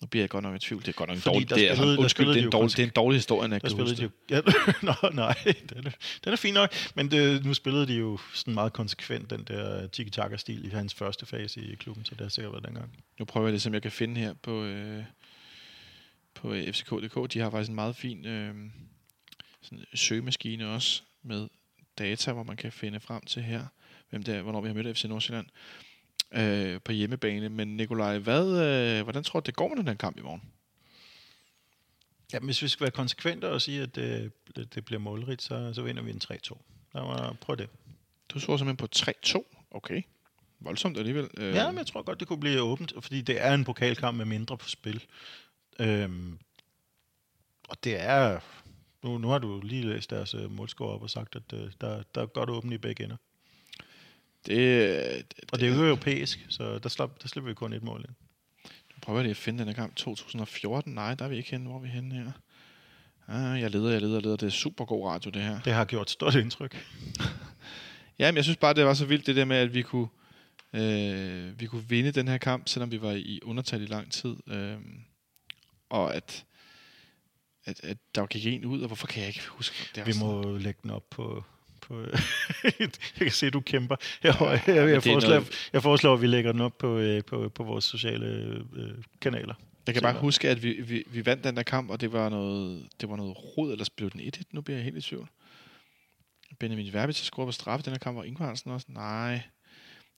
Nu 0.00 0.06
bliver 0.06 0.22
jeg 0.22 0.30
godt 0.30 0.42
nok 0.44 0.54
i 0.54 0.58
tvivl. 0.58 0.80
Det 0.82 0.88
er 0.88 0.92
godt 0.92 1.08
nok 1.08 1.16
en 1.16 1.22
dårlig, 1.26 1.50
det 1.50 1.64
er, 1.64 1.68
altså, 1.68 1.82
spillede- 1.82 1.98
undskyld, 1.98 2.28
det 2.28 2.36
er, 2.38 2.42
en 2.44 2.50
dårlig, 2.50 2.70
det 2.76 2.78
er 2.78 2.84
en 2.86 2.90
dårlig 2.96 3.18
historie, 3.18 3.48
når 3.48 3.54
jeg 3.54 3.62
kan 3.62 3.72
huske 3.80 3.96
de 3.96 4.02
jo... 4.02 4.10
Ja, 4.30 4.40
Nå, 5.02 5.10
nej, 5.12 5.34
den 5.74 5.86
er, 5.86 5.90
den 6.24 6.32
er 6.32 6.36
fin 6.36 6.54
nok. 6.54 6.72
Men 6.94 7.10
det, 7.10 7.44
nu 7.44 7.54
spillede 7.54 7.86
de 7.86 7.94
jo 7.94 8.18
sådan 8.34 8.54
meget 8.54 8.72
konsekvent 8.72 9.30
den 9.30 9.44
der 9.48 9.86
tiki-taka-stil 9.86 10.66
i 10.66 10.68
hans 10.68 10.94
første 10.94 11.26
fase 11.26 11.60
i 11.60 11.74
klubben, 11.74 12.04
så 12.04 12.14
det 12.14 12.20
har 12.20 12.28
sikkert 12.28 12.52
været 12.52 12.64
dengang. 12.64 12.92
Nu 13.18 13.24
prøver 13.24 13.46
jeg 13.46 13.52
det, 13.52 13.62
som 13.62 13.74
jeg 13.74 13.82
kan 13.82 13.90
finde 13.90 14.20
her 14.20 14.34
på, 14.42 14.62
øh, 14.64 15.02
på 16.34 16.52
øh, 16.52 16.72
FCK.dk. 16.72 17.32
De 17.32 17.38
har 17.38 17.50
faktisk 17.50 17.68
en 17.68 17.74
meget 17.74 17.96
fin 17.96 18.26
øh, 18.26 18.54
sådan 19.62 19.84
søgemaskine 19.94 20.68
også 20.68 21.02
med 21.22 21.48
data, 21.98 22.32
hvor 22.32 22.42
man 22.42 22.56
kan 22.56 22.72
finde 22.72 23.00
frem 23.00 23.22
til 23.22 23.42
her, 23.42 23.66
hvem 24.10 24.22
det 24.22 24.34
er, 24.34 24.42
hvornår 24.42 24.60
vi 24.60 24.68
har 24.68 24.74
mødt 24.74 24.98
FC 24.98 25.04
Nordsjælland 25.04 25.46
øh, 26.34 26.80
på 26.80 26.92
hjemmebane. 26.92 27.48
Men 27.48 27.76
Nikolaj, 27.76 28.18
hvad, 28.18 28.46
øh, 28.98 29.02
hvordan 29.02 29.24
tror 29.24 29.40
du, 29.40 29.46
det 29.46 29.56
går 29.56 29.68
med 29.68 29.76
den 29.76 29.88
her 29.88 29.94
kamp 29.94 30.18
i 30.18 30.22
morgen? 30.22 30.42
Ja, 32.32 32.40
men 32.40 32.44
hvis 32.46 32.62
vi 32.62 32.68
skal 32.68 32.84
være 32.84 32.90
konsekvente 32.90 33.50
og 33.50 33.62
sige, 33.62 33.82
at 33.82 33.94
det, 33.94 34.32
det 34.74 34.84
bliver 34.84 34.98
målrigt, 35.00 35.42
så, 35.42 35.72
så 35.74 35.82
vinder 35.82 36.02
vi 36.02 36.10
en 36.10 36.20
3-2. 36.24 36.28
Lad 36.94 37.02
mig 37.02 37.36
prøve 37.40 37.56
det. 37.56 37.68
Du 38.28 38.38
så 38.38 38.58
simpelthen 38.58 38.76
på 38.76 38.88
3-2. 38.96 39.66
Okay. 39.70 40.02
Voldsomt 40.60 40.98
alligevel. 40.98 41.28
Øh, 41.36 41.54
Ja, 41.54 41.70
men 41.70 41.78
jeg 41.78 41.86
tror 41.86 42.02
godt, 42.02 42.20
det 42.20 42.28
kunne 42.28 42.40
blive 42.40 42.60
åbent, 42.60 42.92
fordi 43.00 43.20
det 43.20 43.40
er 43.44 43.54
en 43.54 43.64
pokalkamp 43.64 44.16
med 44.16 44.24
mindre 44.24 44.58
på 44.58 44.68
spil. 44.68 45.04
Øhm, 45.78 46.38
og 47.68 47.76
det 47.84 48.00
er... 48.00 48.40
Nu, 49.02 49.18
nu 49.18 49.28
har 49.28 49.38
du 49.38 49.60
lige 49.60 49.88
læst 49.88 50.10
deres 50.10 50.34
uh, 50.34 50.50
målscore 50.50 50.94
op 50.94 51.02
og 51.02 51.10
sagt, 51.10 51.36
at 51.36 51.52
uh, 51.52 51.70
der, 51.80 52.02
der 52.14 52.22
er 52.22 52.26
godt 52.26 52.50
åbent 52.50 52.72
i 52.72 52.78
begge 52.78 53.04
ender. 53.04 53.16
Det, 54.46 54.56
det, 55.30 55.50
Og 55.52 55.60
det 55.60 55.68
er 55.68 55.76
jo 55.76 55.84
europæisk, 55.84 56.46
så 56.48 56.78
der, 56.78 56.88
slap, 56.88 57.22
der 57.22 57.28
slipper 57.28 57.50
vi 57.50 57.54
kun 57.54 57.72
et 57.72 57.82
mål 57.82 58.00
ind. 58.00 58.14
Nu 58.64 59.00
prøver 59.02 59.18
jeg 59.18 59.24
lige 59.24 59.30
at 59.30 59.36
finde 59.36 59.58
den 59.58 59.68
her 59.68 59.74
kamp. 59.74 59.96
2014? 59.96 60.92
Nej, 60.92 61.14
der 61.14 61.24
er 61.24 61.28
vi 61.28 61.36
ikke 61.36 61.50
henne. 61.50 61.66
Hvor 61.66 61.76
er 61.76 61.82
vi 61.82 61.88
henne 61.88 62.14
her? 62.14 62.32
Ah, 63.28 63.60
jeg 63.60 63.70
leder, 63.70 63.90
jeg 63.90 64.00
leder, 64.00 64.14
jeg 64.14 64.22
leder. 64.22 64.36
Det 64.36 64.46
er 64.46 64.50
super 64.50 64.84
god 64.84 65.06
radio, 65.06 65.30
det 65.30 65.42
her. 65.42 65.60
Det 65.60 65.72
har 65.72 65.84
gjort 65.84 66.10
stort 66.10 66.34
indtryk. 66.34 66.76
Ja, 68.18 68.30
men 68.30 68.36
jeg 68.36 68.44
synes 68.44 68.56
bare, 68.56 68.74
det 68.74 68.84
var 68.84 68.94
så 68.94 69.04
vildt 69.04 69.26
det 69.26 69.36
der 69.36 69.44
med, 69.44 69.56
at 69.56 69.74
vi 69.74 69.82
kunne, 69.82 70.08
øh, 70.72 71.60
vi 71.60 71.66
kunne 71.66 71.88
vinde 71.88 72.12
den 72.12 72.28
her 72.28 72.38
kamp, 72.38 72.68
selvom 72.68 72.92
vi 72.92 73.02
var 73.02 73.12
i 73.12 73.40
undertal 73.42 73.82
i 73.82 73.86
lang 73.86 74.12
tid. 74.12 74.36
Øh, 74.46 74.76
og 75.92 76.14
at, 76.14 76.44
at, 77.64 77.80
at 77.84 77.96
der 78.14 78.26
gik 78.26 78.46
en 78.46 78.64
ud, 78.64 78.80
og 78.80 78.86
hvorfor 78.86 79.06
kan 79.06 79.20
jeg 79.20 79.28
ikke 79.28 79.46
huske 79.48 79.76
det? 79.94 80.06
Vi 80.06 80.12
sådan- 80.12 80.26
må 80.28 80.56
lægge 80.58 80.80
den 80.82 80.90
op 80.90 81.10
på... 81.10 81.44
på 81.80 82.00
jeg 82.80 82.90
kan 83.18 83.30
se, 83.30 83.46
at 83.46 83.52
du 83.52 83.60
kæmper. 83.60 83.96
Jeg, 84.22 84.34
jeg, 84.40 84.62
jeg, 84.66 84.88
jeg, 84.88 85.02
foreslår, 85.02 85.30
noget- 85.30 85.68
jeg 85.72 85.82
foreslår, 85.82 86.14
at 86.14 86.20
vi 86.22 86.26
lægger 86.26 86.52
den 86.52 86.60
op 86.60 86.78
på, 86.78 86.98
øh, 86.98 87.24
på, 87.24 87.48
på 87.48 87.64
vores 87.64 87.84
sociale 87.84 88.26
øh, 88.76 88.94
kanaler. 89.20 89.54
Jeg 89.86 89.94
kan 89.94 90.02
bare 90.02 90.20
huske, 90.20 90.48
at 90.48 90.62
vi, 90.62 90.72
vi, 90.82 91.04
vi 91.06 91.26
vandt 91.26 91.44
den 91.44 91.56
der 91.56 91.62
kamp, 91.62 91.90
og 91.90 92.00
det 92.00 92.12
var 92.12 92.28
noget, 92.28 92.88
det 93.00 93.08
var 93.08 93.16
noget 93.16 93.36
rod, 93.58 93.72
eller 93.72 93.84
blev 93.96 94.10
den 94.10 94.20
1-1? 94.20 94.42
Nu 94.50 94.60
bliver 94.60 94.76
jeg 94.76 94.84
helt 94.84 94.96
i 94.96 95.00
tvivl. 95.00 95.28
Benjamin 96.58 96.92
Verbic 96.92 97.16
scorede 97.16 97.48
på 97.48 97.52
straffe 97.52 97.82
i 97.82 97.84
den 97.84 97.92
her 97.92 97.98
kamp, 97.98 98.18
og 98.18 98.26
Ingvar 98.26 98.46
Hansen 98.46 98.70
også? 98.70 98.86
Nej. 98.90 99.40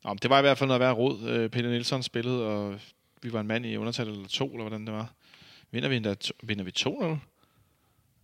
Nå, 0.05 0.11
men 0.11 0.19
det 0.23 0.31
var 0.31 0.39
i 0.39 0.43
hvert 0.43 0.59
fald 0.59 0.69
noget 0.69 0.81
værd 0.81 0.97
rod. 0.97 1.29
Øh, 1.29 1.51
Peter 1.51 1.69
Nielsen 1.71 2.03
spillede, 2.03 2.43
og 2.47 2.81
vi 3.23 3.33
var 3.33 3.41
en 3.41 3.47
mand 3.47 3.67
i 3.67 3.77
undertal 3.77 4.09
eller 4.09 4.29
to, 4.29 4.47
eller 4.51 4.63
hvordan 4.63 4.87
det 4.87 4.95
var. 4.95 5.13
Vinder 5.75 5.89
vi 5.89 5.97
endda, 5.97 6.15
vinder 6.43 6.65
vi 6.65 6.73
2-0? 6.79 7.19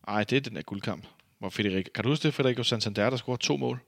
Nej, 0.07 0.25
det 0.25 0.37
er 0.37 0.41
den 0.41 0.57
der 0.57 0.63
guldkamp. 0.63 1.07
Hvor 1.39 1.49
Frederik, 1.49 1.89
kan 1.95 2.05
du 2.05 2.11
huske 2.11 2.23
det, 2.23 2.35
Federico 2.35 2.63
Santander, 2.63 3.11
der 3.11 3.17
scorede 3.17 3.43
to 3.43 3.57
mål 3.57 3.81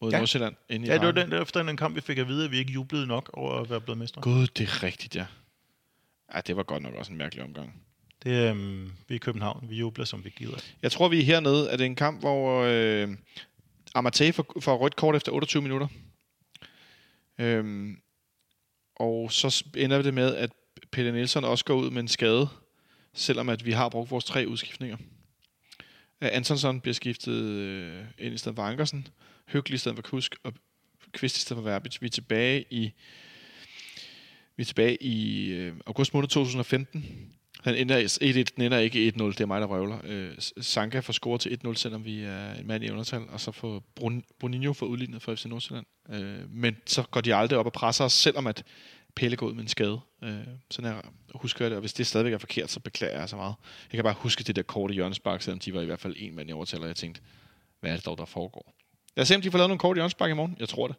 mod 0.00 0.10
Ja. 0.12 0.18
Nordsjælland 0.18 0.54
inde 0.68 0.86
i 0.86 0.88
Ja, 0.90 0.94
det 0.98 1.06
var 1.06 1.12
den 1.12 1.32
efter 1.32 1.62
den 1.62 1.76
kamp, 1.76 1.96
vi 1.96 2.00
fik 2.00 2.18
at 2.18 2.28
vide, 2.28 2.44
at 2.44 2.50
vi 2.50 2.58
ikke 2.58 2.72
jublede 2.72 3.06
nok 3.06 3.30
over 3.32 3.54
at 3.54 3.70
være 3.70 3.80
blevet 3.80 3.98
mestre. 3.98 4.22
Gud, 4.22 4.46
det 4.46 4.68
er 4.68 4.82
rigtigt, 4.82 5.16
ja. 5.16 5.26
Ja, 6.34 6.40
det 6.40 6.56
var 6.56 6.62
godt 6.62 6.82
nok 6.82 6.94
også 6.94 7.12
en 7.12 7.18
mærkelig 7.18 7.44
omgang. 7.44 7.82
Det 8.22 8.36
er, 8.46 8.50
øhm, 8.50 8.84
vi 9.08 9.14
er 9.14 9.16
i 9.16 9.18
København. 9.18 9.66
Vi 9.70 9.76
jubler, 9.76 10.04
som 10.04 10.24
vi 10.24 10.30
gider. 10.36 10.58
Jeg 10.82 10.92
tror, 10.92 11.08
vi 11.08 11.18
er 11.20 11.24
hernede. 11.24 11.70
Er 11.70 11.76
det 11.76 11.86
en 11.86 11.96
kamp, 11.96 12.20
hvor 12.20 12.62
øh, 12.68 13.08
Amartey 13.94 14.34
får, 14.34 14.56
får 14.60 14.76
rødt 14.76 14.96
kort 14.96 15.16
efter 15.16 15.32
28 15.32 15.62
minutter? 15.62 15.88
Øhm, 17.38 18.00
og 18.96 19.32
så 19.32 19.64
ender 19.76 20.02
det 20.02 20.14
med, 20.14 20.34
at 20.36 20.50
Peter 20.90 21.12
Nielsen 21.12 21.44
også 21.44 21.64
går 21.64 21.74
ud 21.74 21.90
med 21.90 22.02
en 22.02 22.08
skade, 22.08 22.48
selvom 23.14 23.48
at 23.48 23.66
vi 23.66 23.72
har 23.72 23.88
brugt 23.88 24.10
vores 24.10 24.24
tre 24.24 24.48
udskiftninger. 24.48 24.96
Antonsson 26.20 26.80
bliver 26.80 26.94
skiftet 26.94 27.42
øh, 27.42 28.04
ind 28.18 28.34
i 28.34 28.38
stedet 28.38 28.56
for 28.56 28.62
Ankersen, 28.62 29.08
Hyggelig 29.48 29.74
i 29.74 29.78
stedet 29.78 29.96
for 29.96 30.02
Kusk, 30.02 30.36
og 30.42 30.52
Kvist 31.12 31.36
i 31.36 31.40
stedet 31.40 31.62
for 31.62 31.70
Verbit. 31.70 32.02
Vi 32.02 32.06
er 32.06 32.10
tilbage 32.10 32.64
i, 32.70 32.92
vi 34.56 34.62
er 34.62 34.64
tilbage 34.64 35.02
i 35.02 35.46
øh, 35.52 35.74
august 35.86 36.14
måned 36.14 36.28
2015. 36.28 37.30
Han 37.64 37.74
ender 37.74 38.08
1-1, 38.22 38.54
den 38.56 38.64
ender 38.64 38.78
ikke 38.78 39.12
1-0, 39.16 39.24
det 39.24 39.40
er 39.40 39.46
mig, 39.46 39.60
der 39.60 39.66
røvler. 39.66 39.98
Øh, 40.04 40.34
Sanka 40.60 41.00
får 41.00 41.12
scoret 41.12 41.40
til 41.40 41.58
1-0, 41.66 41.74
selvom 41.74 42.04
vi 42.04 42.22
er 42.22 42.54
en 42.54 42.66
mand 42.66 42.84
i 42.84 42.90
undertal, 42.90 43.22
og 43.28 43.40
så 43.40 43.52
får 43.52 43.84
Brun- 44.00 44.36
Bruninho 44.38 44.72
for 44.72 44.86
udlignet 44.86 45.22
for 45.22 45.34
FC 45.34 45.44
Nordsjælland. 45.44 45.86
Øh, 46.10 46.50
men 46.50 46.76
så 46.86 47.02
går 47.02 47.20
de 47.20 47.34
aldrig 47.34 47.58
op 47.58 47.66
og 47.66 47.72
presser 47.72 48.04
os, 48.04 48.12
selvom 48.12 48.46
at 48.46 48.64
Pelle 49.16 49.36
går 49.36 49.46
ud 49.46 49.54
med 49.54 49.62
en 49.62 49.68
skade. 49.68 50.00
Øh, 50.22 50.46
sådan 50.70 50.92
her 50.92 51.00
husker 51.34 51.64
jeg 51.64 51.70
det, 51.70 51.76
og 51.76 51.80
hvis 51.80 51.92
det 51.92 52.06
stadigvæk 52.06 52.32
er 52.32 52.38
forkert, 52.38 52.70
så 52.70 52.80
beklager 52.80 53.18
jeg 53.18 53.28
så 53.28 53.36
meget. 53.36 53.54
Jeg 53.92 53.96
kan 53.96 54.04
bare 54.04 54.14
huske 54.18 54.44
det 54.44 54.56
der 54.56 54.62
korte 54.62 54.94
hjørnespark, 54.94 55.42
selvom 55.42 55.58
de 55.58 55.74
var 55.74 55.80
i 55.80 55.84
hvert 55.84 56.00
fald 56.00 56.14
en 56.18 56.36
mand 56.36 56.50
i 56.50 56.52
overtal, 56.52 56.80
og 56.80 56.88
jeg 56.88 56.96
tænkte, 56.96 57.20
hvad 57.80 57.90
er 57.90 57.96
det 57.96 58.06
dog, 58.06 58.18
der 58.18 58.24
foregår? 58.24 58.74
Lad 59.16 59.22
os 59.22 59.28
se, 59.28 59.34
om 59.34 59.42
de 59.42 59.50
får 59.50 59.58
lavet 59.58 59.68
nogle 59.68 59.78
korte 59.78 59.98
hjørnespark 59.98 60.30
i 60.30 60.34
morgen. 60.34 60.56
Jeg 60.58 60.68
tror 60.68 60.86
det. 60.86 60.96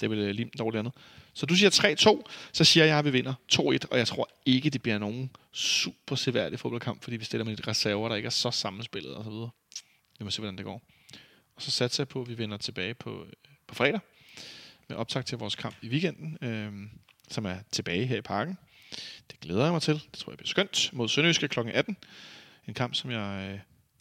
Det 0.00 0.10
vil 0.10 0.18
øh, 0.18 0.30
lige 0.30 0.50
dårligt 0.58 0.78
andet. 0.78 0.92
Så 1.34 1.46
du 1.46 1.54
siger 1.54 1.70
3-2, 1.70 2.30
så 2.52 2.64
siger 2.64 2.86
jeg, 2.86 2.98
at 2.98 3.04
vi 3.04 3.10
vinder 3.10 3.34
2-1, 3.52 3.60
og 3.62 3.98
jeg 3.98 4.06
tror 4.06 4.28
ikke, 4.46 4.70
det 4.70 4.82
bliver 4.82 4.98
nogen 4.98 5.30
super 5.52 6.16
seværdig 6.16 6.58
fodboldkamp, 6.58 7.02
fordi 7.02 7.16
vi 7.16 7.24
stiller 7.24 7.44
med 7.44 7.52
et 7.52 7.68
reserver, 7.68 8.08
der 8.08 8.16
ikke 8.16 8.26
er 8.26 8.30
så 8.30 8.50
sammenspillet 8.50 9.14
og 9.14 9.24
så 9.24 9.30
videre. 9.30 9.50
Vi 10.18 10.24
må 10.24 10.30
se, 10.30 10.40
hvordan 10.40 10.56
det 10.56 10.64
går. 10.64 10.82
Og 11.56 11.62
så 11.62 11.70
satser 11.70 12.02
jeg 12.02 12.08
på, 12.08 12.20
at 12.20 12.28
vi 12.28 12.38
vender 12.38 12.56
tilbage 12.56 12.94
på, 12.94 13.24
øh, 13.24 13.32
på 13.66 13.74
fredag 13.74 14.00
med 14.88 14.96
optag 14.96 15.24
til 15.24 15.38
vores 15.38 15.54
kamp 15.54 15.76
i 15.82 15.88
weekenden, 15.88 16.38
øh, 16.42 16.72
som 17.30 17.44
er 17.46 17.54
tilbage 17.72 18.06
her 18.06 18.16
i 18.16 18.20
parken. 18.20 18.58
Det 19.30 19.40
glæder 19.40 19.62
jeg 19.64 19.72
mig 19.72 19.82
til. 19.82 19.94
Det 19.94 20.18
tror 20.18 20.32
jeg 20.32 20.38
bliver 20.38 20.48
skønt 20.48 20.90
mod 20.92 21.08
Sønderjyske 21.08 21.48
kl. 21.48 21.60
18. 21.72 21.96
En 22.68 22.74
kamp, 22.74 22.94
som 22.94 23.10
jeg 23.10 23.50
øh, 23.52 23.58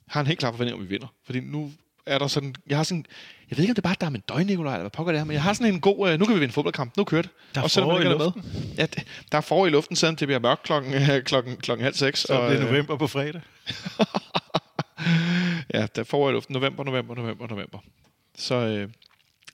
har 0.08 0.22
en 0.22 0.28
helt 0.28 0.40
klar 0.40 0.52
forventning 0.52 0.76
om, 0.76 0.84
vi 0.84 0.90
vinder. 0.90 1.08
Fordi 1.26 1.40
nu 1.40 1.72
er 2.06 2.18
der 2.18 2.28
sådan... 2.28 2.56
Jeg 2.68 2.78
har 2.78 2.84
sådan... 2.84 3.06
Jeg 3.49 3.58
ved 3.58 3.64
ikke, 3.64 3.72
om 3.72 3.76
det 3.76 3.82
er 3.82 3.88
bare, 3.88 3.95
der 3.99 4.06
er 4.06 4.10
med 4.10 4.20
døgn, 4.20 4.45
Nikolaj, 4.45 4.74
eller 4.74 4.84
hvad 4.84 4.91
pokker 4.91 5.14
det 5.14 5.20
er, 5.20 5.24
men 5.24 5.34
jeg 5.34 5.44
har 5.44 5.54
sådan 5.54 5.74
en 5.74 5.82
god... 5.82 6.10
Øh, 6.10 6.20
nu 6.20 6.26
kan 6.26 6.36
vi 6.36 6.40
vinde 6.40 6.54
fodboldkamp. 6.54 6.98
Nu 6.98 7.04
kører 7.04 7.22
det. 7.22 7.32
Der 7.56 7.62
er 7.62 7.64
Også 7.64 7.74
selvom 7.74 7.91
i 7.91 7.95
ikke 7.95 8.10
er 8.10 8.18
luften. 8.18 8.74
Ja, 8.78 8.86
det, 8.86 9.04
der 9.32 9.38
er 9.38 9.41
forår 9.41 9.68
i 9.68 9.70
luften, 9.70 9.95
selvom 9.95 10.16
det 10.16 10.28
bliver 10.28 10.40
mørkt 10.40 10.64
klokken, 10.64 10.94
øh, 10.94 11.24
klokken, 11.24 11.58
klokken 11.58 11.84
halv 11.84 11.95
seks. 11.95 12.20
Så 12.20 12.34
er 12.34 12.49
det 12.49 12.60
øh, 12.60 12.66
november 12.66 12.98
på 12.98 13.08
fredag. 13.08 13.41
Ja, 15.74 15.88
der 15.95 16.02
er 16.02 16.04
forår 16.04 16.30
i 16.30 16.34
luften. 16.34 16.54
November, 16.54 16.84
november, 16.84 17.16
november, 17.16 17.48
november. 17.48 17.80
Så 18.38 18.56
øh, 18.56 18.90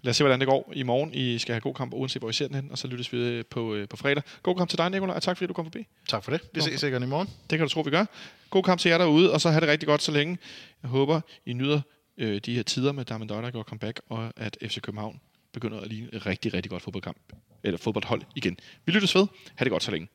lad 0.04 0.10
os 0.10 0.18
se, 0.18 0.24
hvordan 0.24 0.40
det 0.40 0.48
går 0.48 0.72
i 0.76 0.84
morgen. 0.84 1.14
I 1.14 1.38
skal 1.38 1.54
have 1.54 1.62
god 1.62 1.74
kamp, 1.74 1.94
uanset 1.94 2.22
hvor 2.22 2.30
I 2.30 2.34
ser 2.34 2.48
den 2.48 2.56
hen, 2.56 2.72
og 2.72 2.78
så 2.78 2.88
lyttes 2.88 3.14
vi 3.14 3.18
øh, 3.18 3.46
på, 3.50 3.74
øh, 3.74 3.88
på 3.88 3.98
fredag. 3.98 4.24
God 4.44 4.56
kamp 4.56 4.70
til 4.70 4.78
dig, 4.78 4.90
Nicolaj, 4.90 5.16
og 5.16 5.24
tak 5.24 5.38
fordi 5.38 5.48
du 5.48 5.54
kom 5.54 5.66
forbi. 5.66 5.88
Tak 6.08 6.24
for 6.24 6.32
det. 6.32 6.42
Vi 6.54 6.62
ses 6.62 6.80
sikkert 6.80 7.04
i 7.04 7.06
morgen. 7.06 7.28
Det 7.50 7.58
kan 7.58 7.68
du 7.68 7.74
tro, 7.74 7.82
vi 7.82 7.90
gør. 7.90 8.06
God 8.50 8.64
kamp 8.64 8.80
til 8.80 8.90
jer 8.90 8.98
derude, 8.98 9.34
og 9.34 9.42
så 9.42 9.50
have 9.50 9.62
det 9.62 9.70
rigtig 9.70 9.88
godt 9.88 10.02
så 10.04 10.12
længe. 10.12 10.38
Jeg 10.84 10.90
håber, 10.90 11.22
I 11.46 11.54
nyder 11.54 11.82
øh, 12.18 12.42
de 12.46 12.56
her 12.56 12.64
tider 12.64 12.92
med 12.92 13.06
Diamond 13.06 13.30
der 13.30 13.52
går 13.52 13.64
comeback, 13.64 14.02
og 14.10 14.34
at 14.36 14.58
FC 14.62 14.82
København 14.82 15.20
begynder 15.54 15.80
at 15.80 15.88
ligne 15.88 16.10
et 16.14 16.26
rigtig, 16.26 16.54
rigtig 16.54 16.70
godt 16.70 16.84
fodboldkamp. 16.84 17.18
Eller 17.64 17.78
fodboldhold 17.78 18.22
igen. 18.36 18.58
Vi 18.86 18.92
lyttes 18.92 19.16
ved. 19.16 19.28
Ha' 19.56 19.64
det 19.66 19.72
godt 19.72 19.84
så 19.84 19.92
længe. 19.92 20.08